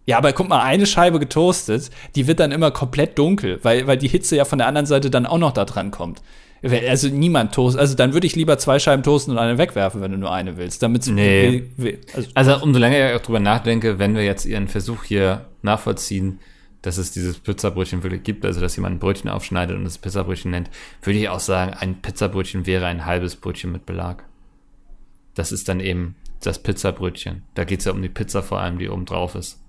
Ja, 0.08 0.18
aber 0.18 0.34
guck 0.34 0.50
mal, 0.50 0.64
eine 0.64 0.88
Scheibe 0.88 1.20
getoastet, 1.20 1.92
die 2.16 2.26
wird 2.26 2.40
dann 2.40 2.52
immer 2.52 2.72
komplett 2.72 3.20
dunkel, 3.20 3.60
weil, 3.64 3.86
weil 3.86 3.98
die 3.98 4.08
Hitze 4.08 4.36
ja 4.36 4.46
von 4.46 4.58
der 4.58 4.68
anderen 4.68 4.88
Seite 4.88 5.12
dann 5.12 5.28
auch 5.28 5.38
noch 5.38 5.52
da 5.52 5.66
dran 5.66 5.92
kommt. 5.92 6.22
Also 6.64 7.08
niemand 7.08 7.56
toast. 7.56 7.78
Also 7.78 7.96
dann 7.96 8.14
würde 8.14 8.28
ich 8.28 8.36
lieber 8.36 8.58
zwei 8.58 8.78
Scheiben 8.78 9.02
toasten 9.02 9.32
und 9.32 9.40
eine 9.40 9.58
wegwerfen, 9.58 10.02
wenn 10.02 10.12
du 10.12 10.18
nur 10.18 10.32
eine 10.32 10.58
willst. 10.58 10.84
Damit 10.84 11.08
Nee. 11.08 11.64
also, 12.14 12.30
Also 12.36 12.64
umso 12.64 12.80
länger 12.80 13.10
ich 13.10 13.16
auch 13.16 13.24
drüber 13.24 13.40
nachdenke, 13.40 13.98
wenn 13.98 14.16
wir 14.16 14.24
jetzt 14.24 14.46
ihren 14.46 14.68
Versuch 14.68 15.04
hier 15.04 15.46
nachvollziehen, 15.64 16.40
dass 16.84 16.98
es 16.98 17.12
dieses 17.12 17.40
Pizzabrötchen 17.40 18.04
wirklich 18.04 18.24
gibt, 18.24 18.46
also 18.46 18.60
dass 18.62 18.76
jemand 18.76 18.96
ein 18.96 19.00
Brötchen 19.00 19.30
aufschneidet 19.30 19.78
und 19.78 19.86
es 19.86 19.98
Pizzabrötchen 19.98 20.52
nennt, 20.52 20.70
würde 21.02 21.20
ich 21.20 21.30
auch 21.30 21.40
sagen, 21.40 21.74
ein 21.74 22.02
Pizzabrötchen 22.02 22.66
wäre 22.66 22.86
ein 22.86 23.06
halbes 23.06 23.36
Brötchen 23.36 23.72
mit 23.72 23.86
Belag. 23.86 24.24
Das 25.34 25.52
ist 25.52 25.70
dann 25.70 25.80
eben 25.80 26.16
das 26.42 26.60
Pizzabrötchen. 26.60 27.44
Da 27.54 27.64
geht 27.64 27.80
es 27.80 27.86
ja 27.86 27.92
um 27.92 28.02
die 28.02 28.10
Pizza 28.10 28.42
vor 28.42 28.60
allem, 28.60 28.80
die 28.80 28.90
oben 28.90 29.06
drauf 29.06 29.36
ist. 29.36 29.60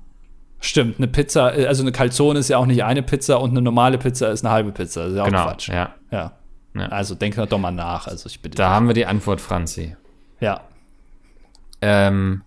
Stimmt, 0.60 0.98
eine 0.98 1.08
Pizza, 1.08 1.46
also 1.46 1.82
eine 1.82 1.92
Calzone 1.92 2.38
ist 2.38 2.48
ja 2.48 2.58
auch 2.58 2.66
nicht 2.66 2.84
eine 2.84 3.02
Pizza 3.02 3.40
und 3.40 3.50
eine 3.50 3.62
normale 3.62 3.98
Pizza 3.98 4.30
ist 4.30 4.44
eine 4.44 4.52
halbe 4.52 4.72
Pizza. 4.72 5.02
Das 5.02 5.10
ist 5.10 5.16
ja 5.16 5.22
auch 5.22 5.26
genau, 5.26 5.44
Quatsch. 5.44 5.68
ja. 5.68 5.94
Ja. 6.10 6.38
Ja. 6.74 6.86
Also 6.88 7.14
denk 7.14 7.36
doch 7.36 7.58
mal 7.58 7.70
nach. 7.70 8.06
Also 8.06 8.28
ich 8.28 8.40
bitte. 8.40 8.56
Da 8.56 8.70
haben 8.70 8.86
wir 8.86 8.94
die 8.94 9.06
Antwort, 9.06 9.40
Franzi. 9.40 9.96
Ja. 10.40 10.62
Ähm, 11.80 12.42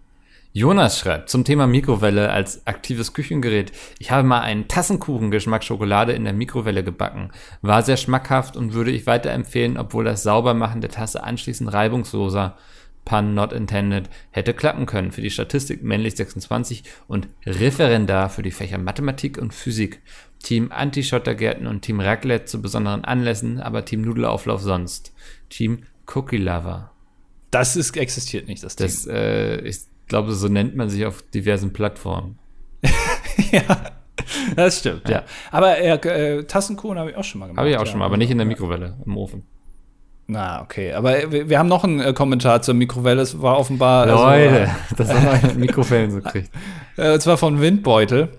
Jonas 0.57 0.97
schreibt 0.99 1.29
zum 1.29 1.43
Thema 1.43 1.67
Mikrowelle 1.67 2.31
als 2.31 2.65
aktives 2.65 3.13
Küchengerät. 3.13 3.73
Ich 3.99 4.11
habe 4.11 4.25
mal 4.25 4.39
einen 4.39 4.69
Tassenkuchen-Geschmack 4.69 5.65
Schokolade 5.65 6.13
in 6.13 6.23
der 6.23 6.31
Mikrowelle 6.31 6.81
gebacken. 6.81 7.31
War 7.61 7.83
sehr 7.83 7.97
schmackhaft 7.97 8.55
und 8.55 8.73
würde 8.73 8.91
ich 8.91 9.05
weiterempfehlen, 9.05 9.77
obwohl 9.77 10.05
das 10.05 10.23
Saubermachen 10.23 10.79
der 10.79 10.91
Tasse 10.91 11.21
anschließend 11.21 11.73
reibungsloser, 11.73 12.55
pun 13.03 13.33
not 13.33 13.51
intended, 13.51 14.09
hätte 14.31 14.53
klappen 14.53 14.85
können. 14.85 15.11
Für 15.11 15.21
die 15.21 15.29
Statistik 15.29 15.83
männlich 15.83 16.15
26 16.15 16.85
und 17.09 17.27
Referendar 17.45 18.29
für 18.29 18.41
die 18.41 18.51
Fächer 18.51 18.77
Mathematik 18.77 19.37
und 19.37 19.53
Physik. 19.53 20.01
Team 20.45 20.71
Anti-Schottergärten 20.71 21.65
und 21.65 21.81
Team 21.81 21.99
Raclette 21.99 22.45
zu 22.45 22.61
besonderen 22.61 23.03
Anlässen, 23.03 23.59
aber 23.59 23.83
Team 23.83 24.01
Nudelauflauf 24.01 24.61
sonst. 24.61 25.11
Team 25.49 25.79
Cookie 26.13 26.37
Lover. 26.37 26.91
Das 27.49 27.75
ist, 27.75 27.97
existiert 27.97 28.47
nicht, 28.47 28.63
das, 28.63 28.75
Das, 28.75 29.07
äh, 29.07 29.61
ich 29.61 29.79
glaube, 30.07 30.33
so 30.33 30.47
nennt 30.47 30.75
man 30.75 30.87
sich 30.87 31.03
auf 31.05 31.23
diversen 31.33 31.73
Plattformen. 31.73 32.37
Ja. 33.51 33.91
Das 34.55 34.79
stimmt, 34.79 35.09
ja. 35.09 35.17
Ja. 35.17 35.23
Aber 35.51 35.77
äh, 35.77 36.37
äh, 36.37 36.43
Tassenkuchen 36.43 36.97
habe 36.97 37.11
ich 37.11 37.17
auch 37.17 37.23
schon 37.23 37.39
mal 37.39 37.47
gemacht. 37.47 37.59
Habe 37.59 37.69
ich 37.69 37.75
auch 37.75 37.81
ja. 37.81 37.85
schon 37.85 37.99
mal, 37.99 38.05
aber 38.05 38.15
nicht 38.15 38.31
in 38.31 38.37
der 38.37 38.47
Mikrowelle, 38.47 38.95
im 39.05 39.17
Ofen. 39.17 39.43
Na, 40.27 40.61
okay. 40.61 40.93
Aber 40.93 41.31
wir, 41.31 41.49
wir 41.49 41.59
haben 41.59 41.67
noch 41.67 41.83
einen 41.83 41.99
äh, 41.99 42.13
Kommentar 42.13 42.61
zur 42.61 42.75
Mikrowelle. 42.75 43.21
Es 43.21 43.41
war 43.41 43.57
offenbar. 43.57 44.07
also, 44.07 44.23
Leute, 44.23 44.69
das 44.95 45.13
haben 45.13 45.25
wir 45.25 45.49
mit 45.49 45.57
Mikrowellen 45.57 46.11
so 46.11 46.21
kriegt. 46.21 46.49
Äh, 46.95 47.13
und 47.13 47.21
zwar 47.21 47.37
von 47.37 47.59
Windbeutel. 47.59 48.29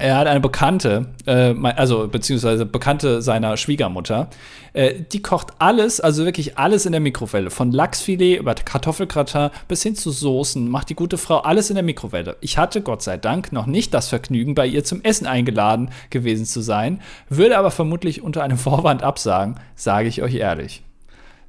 Er 0.00 0.16
hat 0.16 0.26
eine 0.26 0.40
Bekannte, 0.40 1.08
äh, 1.26 1.54
also 1.76 2.08
beziehungsweise 2.08 2.64
Bekannte 2.64 3.20
seiner 3.20 3.58
Schwiegermutter, 3.58 4.30
äh, 4.72 4.94
die 5.12 5.20
kocht 5.20 5.48
alles, 5.58 6.00
also 6.00 6.24
wirklich 6.24 6.56
alles 6.56 6.86
in 6.86 6.92
der 6.92 7.02
Mikrowelle. 7.02 7.50
Von 7.50 7.70
Lachsfilet 7.70 8.38
über 8.38 8.54
Kartoffelgratin 8.54 9.50
bis 9.68 9.82
hin 9.82 9.94
zu 9.94 10.10
Soßen 10.10 10.66
macht 10.70 10.88
die 10.88 10.94
gute 10.94 11.18
Frau 11.18 11.40
alles 11.40 11.68
in 11.68 11.74
der 11.74 11.84
Mikrowelle. 11.84 12.36
Ich 12.40 12.56
hatte 12.56 12.80
Gott 12.80 13.02
sei 13.02 13.18
Dank 13.18 13.52
noch 13.52 13.66
nicht 13.66 13.92
das 13.92 14.08
Vergnügen, 14.08 14.54
bei 14.54 14.66
ihr 14.66 14.84
zum 14.84 15.02
Essen 15.02 15.26
eingeladen 15.26 15.90
gewesen 16.08 16.46
zu 16.46 16.62
sein, 16.62 17.02
würde 17.28 17.58
aber 17.58 17.70
vermutlich 17.70 18.22
unter 18.22 18.42
einem 18.42 18.56
Vorwand 18.58 19.02
absagen, 19.02 19.60
sage 19.74 20.08
ich 20.08 20.22
euch 20.22 20.36
ehrlich. 20.36 20.82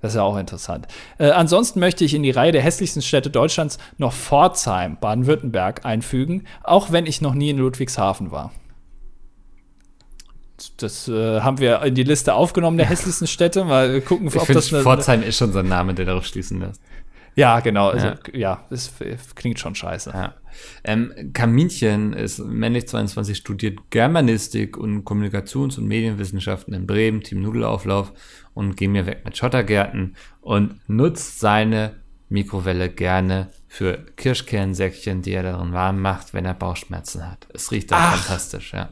Das 0.02 0.14
ist 0.14 0.16
ja 0.16 0.24
auch 0.24 0.38
interessant. 0.38 0.88
Äh, 1.20 1.30
ansonsten 1.30 1.80
möchte 1.80 2.04
ich 2.04 2.14
in 2.14 2.24
die 2.24 2.32
Reihe 2.32 2.52
der 2.52 2.62
hässlichsten 2.62 3.02
Städte 3.02 3.30
Deutschlands 3.30 3.78
noch 3.98 4.14
Pforzheim, 4.14 4.98
Baden-Württemberg, 5.00 5.86
einfügen, 5.86 6.46
auch 6.64 6.92
wenn 6.92 7.06
ich 7.06 7.22
noch 7.22 7.36
nie 7.36 7.52
in 7.52 7.58
Ludwigshafen 7.58 8.32
war. 8.32 8.52
Das 10.78 11.08
äh, 11.08 11.42
haben 11.42 11.60
wir 11.60 11.82
in 11.84 11.96
die 11.96 12.04
Liste 12.04 12.34
aufgenommen 12.34 12.78
der 12.78 12.88
hässlichsten 12.88 13.28
Städte. 13.28 13.64
Mal 13.64 14.02
gucken, 14.02 14.28
ich 14.28 14.36
ob 14.36 14.46
find, 14.46 14.58
das 14.58 14.74
eine, 14.74 14.84
Pforzheim 14.84 15.24
ist 15.24 15.38
schon 15.38 15.54
so 15.54 15.60
ein 15.60 15.68
Name, 15.68 15.94
der 15.94 16.06
darauf 16.06 16.26
schließen 16.26 16.60
lässt. 16.60 16.82
Ja, 17.36 17.60
genau. 17.60 17.90
Also, 17.90 18.08
ja, 18.08 18.18
ja 18.34 18.66
das 18.70 18.92
klingt 19.36 19.60
schon 19.60 19.76
scheiße. 19.76 20.12
Ja. 20.14 20.34
Ähm, 20.84 21.32
Kaminchen 21.34 22.14
ist 22.14 22.40
männlich 22.40 22.88
22, 22.88 23.38
studiert 23.38 23.80
Germanistik 23.90 24.78
und 24.78 25.04
Kommunikations- 25.04 25.78
und 25.78 25.88
Medienwissenschaften 25.88 26.74
in 26.74 26.88
Bremen, 26.88 27.22
Team 27.22 27.42
Nudelauflauf 27.42 28.14
und 28.54 28.78
geh 28.78 28.88
mir 28.88 29.06
weg 29.06 29.22
mit 29.26 29.38
Schottergärten 29.38 30.16
und 30.42 30.80
nutzt 30.88 31.40
seine 31.40 32.02
Mikrowelle 32.30 32.90
gerne 32.90 33.50
für 33.68 34.06
Kirschkernsäckchen, 34.16 35.22
die 35.22 35.34
er 35.34 35.44
darin 35.44 35.74
warm 35.74 36.02
macht, 36.02 36.34
wenn 36.34 36.46
er 36.46 36.54
Bauchschmerzen 36.54 37.30
hat. 37.30 37.48
Es 37.54 37.72
riecht 37.72 37.92
dann 37.92 38.14
fantastisch, 38.14 38.74
ja. 38.74 38.90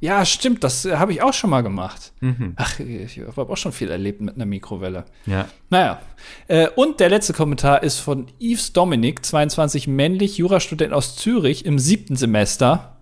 Ja, 0.00 0.24
stimmt, 0.24 0.62
das 0.62 0.84
äh, 0.84 0.96
habe 0.96 1.12
ich 1.12 1.22
auch 1.22 1.32
schon 1.32 1.50
mal 1.50 1.62
gemacht. 1.62 2.12
Mhm. 2.20 2.52
Ach, 2.56 2.78
ich 2.78 3.20
habe 3.36 3.52
auch 3.52 3.56
schon 3.56 3.72
viel 3.72 3.90
erlebt 3.90 4.20
mit 4.20 4.36
einer 4.36 4.46
Mikrowelle. 4.46 5.04
Ja. 5.26 5.46
Naja. 5.70 6.00
Äh, 6.46 6.68
und 6.76 7.00
der 7.00 7.08
letzte 7.08 7.32
Kommentar 7.32 7.82
ist 7.82 7.98
von 7.98 8.26
Yves 8.40 8.72
Dominik, 8.72 9.24
22, 9.24 9.88
männlich, 9.88 10.38
Jurastudent 10.38 10.92
aus 10.92 11.16
Zürich 11.16 11.66
im 11.66 11.78
siebten 11.78 12.14
Semester. 12.14 12.96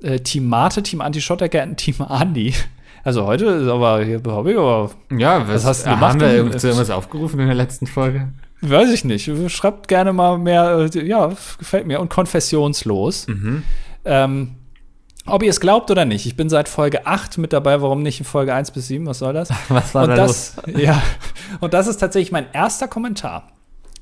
Äh, 0.00 0.20
Team 0.20 0.48
Mate, 0.48 0.82
Team 0.82 1.00
Anti-Schottergärten, 1.00 1.76
Team 1.76 1.96
Andi. 2.00 2.54
Also 3.04 3.26
heute 3.26 3.46
ist 3.46 3.68
aber 3.68 4.04
hier 4.04 4.22
Hobby, 4.24 4.54
aber. 4.54 4.92
Ja, 5.10 5.40
was, 5.40 5.54
was 5.54 5.64
hast 5.64 5.86
du 5.86 5.90
gemacht? 5.90 6.12
Haben 6.12 6.20
wir 6.20 6.34
irgendwas 6.34 6.90
aufgerufen 6.90 7.40
in 7.40 7.46
der 7.46 7.56
letzten 7.56 7.88
Folge? 7.88 8.28
Weiß 8.60 8.92
ich 8.92 9.04
nicht. 9.04 9.28
Schreibt 9.50 9.88
gerne 9.88 10.12
mal 10.12 10.38
mehr. 10.38 10.88
Ja, 10.94 11.32
gefällt 11.58 11.88
mir. 11.88 12.00
Und 12.00 12.10
konfessionslos. 12.10 13.26
Mhm. 13.26 13.64
Ähm, 14.04 14.54
ob 15.26 15.42
ihr 15.42 15.50
es 15.50 15.60
glaubt 15.60 15.90
oder 15.90 16.04
nicht, 16.04 16.26
ich 16.26 16.36
bin 16.36 16.48
seit 16.48 16.68
Folge 16.68 17.06
8 17.06 17.38
mit 17.38 17.52
dabei, 17.52 17.80
warum 17.80 18.02
nicht 18.02 18.20
in 18.20 18.26
Folge 18.26 18.54
1 18.54 18.72
bis 18.72 18.88
7, 18.88 19.06
was 19.06 19.18
soll 19.18 19.32
das? 19.32 19.50
Was 19.68 19.94
war 19.94 20.04
und 20.04 20.10
da 20.10 20.16
das, 20.16 20.56
los? 20.66 20.76
Ja, 20.80 21.02
und 21.60 21.74
das 21.74 21.86
ist 21.86 21.98
tatsächlich 21.98 22.32
mein 22.32 22.46
erster 22.52 22.88
Kommentar. 22.88 23.52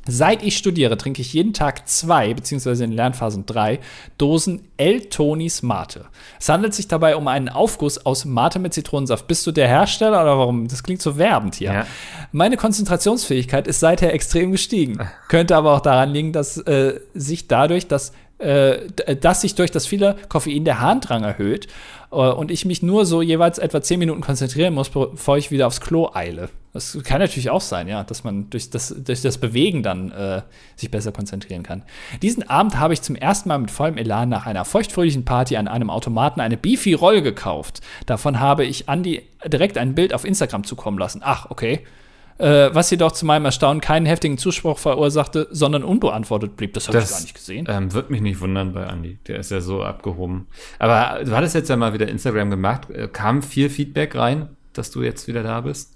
Seit 0.06 0.42
ich 0.42 0.56
studiere, 0.56 0.96
trinke 0.96 1.20
ich 1.20 1.34
jeden 1.34 1.52
Tag 1.52 1.86
zwei, 1.86 2.32
beziehungsweise 2.32 2.84
in 2.84 2.90
Lernphasen 2.90 3.44
drei, 3.44 3.80
Dosen 4.16 4.68
L-Tonis 4.78 5.62
Mate. 5.62 6.06
Es 6.40 6.48
handelt 6.48 6.72
sich 6.72 6.88
dabei 6.88 7.16
um 7.16 7.28
einen 7.28 7.50
Aufguss 7.50 8.06
aus 8.06 8.24
Mate 8.24 8.58
mit 8.58 8.72
Zitronensaft. 8.72 9.26
Bist 9.26 9.46
du 9.46 9.52
der 9.52 9.68
Hersteller 9.68 10.22
oder 10.22 10.38
warum? 10.38 10.68
Das 10.68 10.82
klingt 10.82 11.02
so 11.02 11.18
werbend 11.18 11.56
hier. 11.56 11.72
Ja. 11.72 11.86
Meine 12.32 12.56
Konzentrationsfähigkeit 12.56 13.66
ist 13.66 13.80
seither 13.80 14.14
extrem 14.14 14.52
gestiegen. 14.52 14.98
Könnte 15.28 15.54
aber 15.54 15.74
auch 15.74 15.80
daran 15.80 16.10
liegen, 16.10 16.32
dass 16.32 16.56
äh, 16.56 16.98
sich 17.12 17.46
dadurch 17.46 17.86
das 17.86 18.12
äh, 18.40 19.16
dass 19.20 19.42
sich 19.42 19.54
durch 19.54 19.70
das 19.70 19.86
viele 19.86 20.16
Koffein 20.28 20.64
der 20.64 20.80
Harndrang 20.80 21.22
erhöht 21.22 21.68
äh, 22.10 22.16
und 22.16 22.50
ich 22.50 22.64
mich 22.64 22.82
nur 22.82 23.04
so 23.04 23.22
jeweils 23.22 23.58
etwa 23.58 23.82
10 23.82 23.98
Minuten 23.98 24.20
konzentrieren 24.22 24.74
muss, 24.74 24.88
bevor 24.88 25.36
ich 25.36 25.50
wieder 25.50 25.66
aufs 25.66 25.80
Klo 25.80 26.10
eile. 26.14 26.48
Das 26.72 26.96
kann 27.04 27.20
natürlich 27.20 27.50
auch 27.50 27.60
sein, 27.60 27.88
ja, 27.88 28.04
dass 28.04 28.24
man 28.24 28.48
durch 28.48 28.70
das, 28.70 28.94
durch 28.96 29.22
das 29.22 29.38
Bewegen 29.38 29.82
dann 29.82 30.10
äh, 30.12 30.42
sich 30.76 30.90
besser 30.90 31.12
konzentrieren 31.12 31.64
kann. 31.64 31.82
Diesen 32.22 32.48
Abend 32.48 32.78
habe 32.78 32.94
ich 32.94 33.02
zum 33.02 33.16
ersten 33.16 33.48
Mal 33.48 33.58
mit 33.58 33.70
vollem 33.70 33.98
Elan 33.98 34.28
nach 34.28 34.46
einer 34.46 34.64
feuchtfröhlichen 34.64 35.24
Party 35.24 35.56
an 35.56 35.68
einem 35.68 35.90
Automaten 35.90 36.40
eine 36.40 36.56
Beefy-Roll 36.56 37.22
gekauft. 37.22 37.80
Davon 38.06 38.40
habe 38.40 38.64
ich 38.64 38.88
Andy 38.88 39.22
direkt 39.46 39.76
ein 39.78 39.94
Bild 39.94 40.14
auf 40.14 40.24
Instagram 40.24 40.64
zukommen 40.64 40.98
lassen. 40.98 41.22
Ach, 41.24 41.50
okay 41.50 41.80
äh, 42.40 42.74
was 42.74 42.90
jedoch 42.90 43.12
zu 43.12 43.26
meinem 43.26 43.44
Erstaunen 43.44 43.80
keinen 43.80 44.06
heftigen 44.06 44.38
Zuspruch 44.38 44.78
verursachte, 44.78 45.48
sondern 45.50 45.84
unbeantwortet 45.84 46.56
blieb. 46.56 46.74
Das 46.74 46.88
habe 46.88 46.98
ich 46.98 47.08
gar 47.08 47.20
nicht 47.20 47.34
gesehen. 47.34 47.66
Ähm, 47.68 47.92
wird 47.92 48.10
mich 48.10 48.20
nicht 48.20 48.40
wundern 48.40 48.72
bei 48.72 48.84
Andy. 48.84 49.18
Der 49.26 49.38
ist 49.38 49.50
ja 49.50 49.60
so 49.60 49.82
abgehoben. 49.82 50.46
Aber 50.78 51.24
du 51.24 51.32
hattest 51.32 51.54
jetzt 51.54 51.68
ja 51.68 51.76
mal 51.76 51.92
wieder 51.92 52.08
Instagram 52.08 52.50
gemacht. 52.50 52.90
Äh, 52.90 53.08
kam 53.08 53.42
viel 53.42 53.68
Feedback 53.68 54.14
rein, 54.16 54.48
dass 54.72 54.90
du 54.90 55.02
jetzt 55.02 55.28
wieder 55.28 55.42
da 55.42 55.60
bist? 55.60 55.92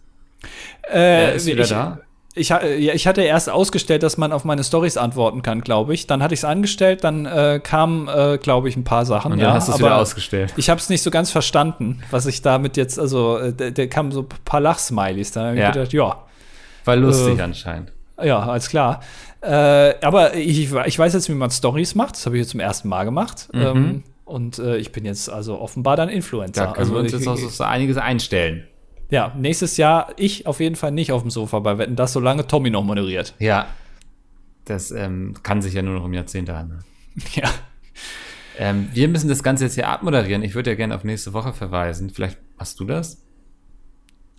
Äh, 0.82 0.98
er 0.98 1.34
ist 1.34 1.46
wieder 1.46 1.62
ich, 1.62 1.70
da? 1.70 2.00
Ich, 2.36 2.50
ich 2.50 3.06
hatte 3.06 3.22
erst 3.22 3.48
ausgestellt, 3.48 4.02
dass 4.02 4.18
man 4.18 4.32
auf 4.32 4.44
meine 4.44 4.64
Stories 4.64 4.96
antworten 4.96 5.42
kann, 5.42 5.60
glaube 5.60 5.94
ich. 5.94 6.08
Dann 6.08 6.20
hatte 6.22 6.34
ich 6.34 6.40
es 6.40 6.44
angestellt, 6.44 7.04
dann 7.04 7.26
äh, 7.26 7.60
kamen, 7.62 8.08
äh, 8.08 8.38
glaube 8.42 8.68
ich, 8.68 8.76
ein 8.76 8.82
paar 8.82 9.06
Sachen. 9.06 9.32
Und 9.32 9.38
dann 9.38 9.50
ja, 9.50 9.54
hast 9.54 9.68
du 9.68 9.72
es 9.72 9.78
wieder 9.78 9.96
ausgestellt. 9.96 10.52
Ich 10.56 10.68
habe 10.68 10.80
es 10.80 10.88
nicht 10.88 11.02
so 11.02 11.12
ganz 11.12 11.30
verstanden, 11.30 12.02
was 12.10 12.26
ich 12.26 12.42
damit 12.42 12.76
jetzt, 12.76 12.98
also, 12.98 13.38
äh, 13.38 13.72
der, 13.72 13.88
kamen 13.88 14.10
so 14.10 14.22
ein 14.22 14.28
paar 14.44 14.60
Lachsmilies. 14.60 15.30
Da 15.30 15.44
habe 15.46 15.54
ich 15.54 15.60
ja. 15.60 15.70
gedacht, 15.70 15.92
ja, 15.92 16.24
war 16.84 16.96
lustig 16.96 17.38
äh, 17.38 17.42
anscheinend. 17.42 17.92
Ja, 18.22 18.40
alles 18.40 18.68
klar. 18.68 19.00
Äh, 19.40 19.94
aber 20.00 20.34
ich, 20.34 20.72
ich 20.72 20.98
weiß 20.98 21.12
jetzt, 21.12 21.28
wie 21.28 21.34
man 21.34 21.50
Stories 21.50 21.94
macht. 21.94 22.14
Das 22.14 22.26
habe 22.26 22.36
ich 22.36 22.42
jetzt 22.42 22.50
zum 22.50 22.60
ersten 22.60 22.88
Mal 22.88 23.04
gemacht. 23.04 23.48
Mhm. 23.52 23.60
Ähm, 23.60 24.02
und 24.24 24.58
äh, 24.58 24.76
ich 24.78 24.92
bin 24.92 25.04
jetzt 25.04 25.28
also 25.28 25.60
offenbar 25.60 25.96
dann 25.96 26.08
Influencer. 26.08 26.66
Da 26.66 26.72
können 26.72 26.78
also, 26.78 26.94
wir 26.94 27.00
uns 27.00 27.12
jetzt 27.12 27.28
auch 27.28 27.36
so 27.36 27.64
einiges 27.64 27.96
einstellen. 27.96 28.64
Ja, 29.10 29.32
nächstes 29.36 29.76
Jahr 29.76 30.12
ich 30.16 30.46
auf 30.46 30.60
jeden 30.60 30.76
Fall 30.76 30.92
nicht 30.92 31.12
auf 31.12 31.22
dem 31.22 31.30
Sofa 31.30 31.58
bei 31.58 31.76
Wetten, 31.78 31.94
das 31.94 32.12
solange 32.12 32.46
Tommy 32.46 32.70
noch 32.70 32.84
moderiert. 32.84 33.34
Ja. 33.38 33.66
Das 34.64 34.90
ähm, 34.90 35.34
kann 35.42 35.60
sich 35.60 35.74
ja 35.74 35.82
nur 35.82 35.94
noch 35.94 36.04
um 36.04 36.14
Jahrzehnte 36.14 36.56
handeln. 36.56 36.84
Ja. 37.34 37.48
Ähm, 38.56 38.88
wir 38.92 39.08
müssen 39.08 39.28
das 39.28 39.42
Ganze 39.42 39.64
jetzt 39.64 39.74
hier 39.74 39.88
abmoderieren. 39.88 40.42
Ich 40.42 40.54
würde 40.54 40.70
ja 40.70 40.76
gerne 40.76 40.94
auf 40.94 41.02
nächste 41.02 41.32
Woche 41.32 41.52
verweisen. 41.52 42.10
Vielleicht 42.10 42.38
machst 42.56 42.78
du 42.78 42.84
das? 42.84 43.23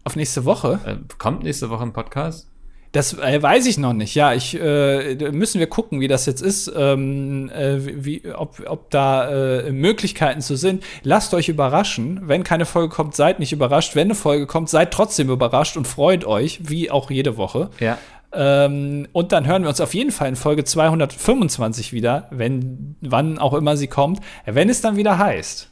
Auf 0.05 0.15
nächste 0.15 0.45
Woche? 0.45 0.79
Äh, 0.85 0.95
kommt 1.17 1.43
nächste 1.43 1.69
Woche 1.69 1.83
ein 1.83 1.91
Podcast? 1.91 2.47
Das 2.91 3.13
äh, 3.17 3.41
weiß 3.41 3.65
ich 3.65 3.77
noch 3.77 3.91
nicht. 3.91 4.15
Ja, 4.15 4.33
ich 4.33 4.57
äh, 4.57 5.15
müssen 5.31 5.59
wir 5.59 5.67
gucken, 5.67 5.99
wie 5.99 6.07
das 6.07 6.25
jetzt 6.27 6.41
ist, 6.41 6.71
ähm, 6.73 7.49
äh, 7.49 8.05
wie, 8.05 8.21
ob, 8.33 8.61
ob 8.67 8.89
da 8.91 9.29
äh, 9.29 9.71
Möglichkeiten 9.71 10.39
zu 10.39 10.55
sind. 10.55 10.83
Lasst 11.03 11.33
euch 11.33 11.49
überraschen. 11.49 12.21
Wenn 12.23 12.43
keine 12.43 12.65
Folge 12.65 12.93
kommt, 12.93 13.15
seid 13.15 13.39
nicht 13.39 13.51
überrascht. 13.51 13.95
Wenn 13.95 14.07
eine 14.07 14.15
Folge 14.15 14.47
kommt, 14.47 14.69
seid 14.69 14.91
trotzdem 14.91 15.29
überrascht 15.29 15.75
und 15.75 15.87
freut 15.87 16.23
euch, 16.23 16.69
wie 16.69 16.89
auch 16.89 17.11
jede 17.11 17.35
Woche. 17.35 17.69
Ja. 17.81 17.97
Ähm, 18.31 19.07
und 19.11 19.31
dann 19.31 19.45
hören 19.45 19.63
wir 19.63 19.69
uns 19.69 19.81
auf 19.81 19.93
jeden 19.93 20.11
Fall 20.11 20.29
in 20.29 20.35
Folge 20.35 20.63
225 20.63 21.93
wieder, 21.93 22.27
wenn 22.31 22.95
wann 23.01 23.39
auch 23.39 23.55
immer 23.55 23.75
sie 23.75 23.87
kommt, 23.87 24.21
wenn 24.45 24.69
es 24.69 24.81
dann 24.81 24.95
wieder 24.97 25.17
heißt. 25.17 25.69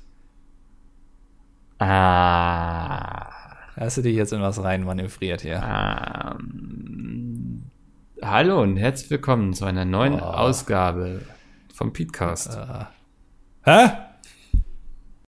Ah. 1.79 3.42
Hast 3.75 3.97
du 3.97 4.03
dich 4.03 4.15
jetzt 4.15 4.31
in 4.33 4.41
was 4.41 4.63
rein 4.63 4.83
manövriert 4.83 5.41
hier? 5.41 5.55
Ähm, 6.35 7.63
hallo 8.21 8.61
und 8.61 8.77
herzlich 8.77 9.09
willkommen 9.09 9.53
zu 9.53 9.65
einer 9.65 9.83
neuen 9.83 10.13
oh. 10.13 10.19
Ausgabe 10.19 11.21
vom 11.73 11.91
Podcast. 11.91 12.55
Uh. 12.55 12.85
Hä? 13.63 13.89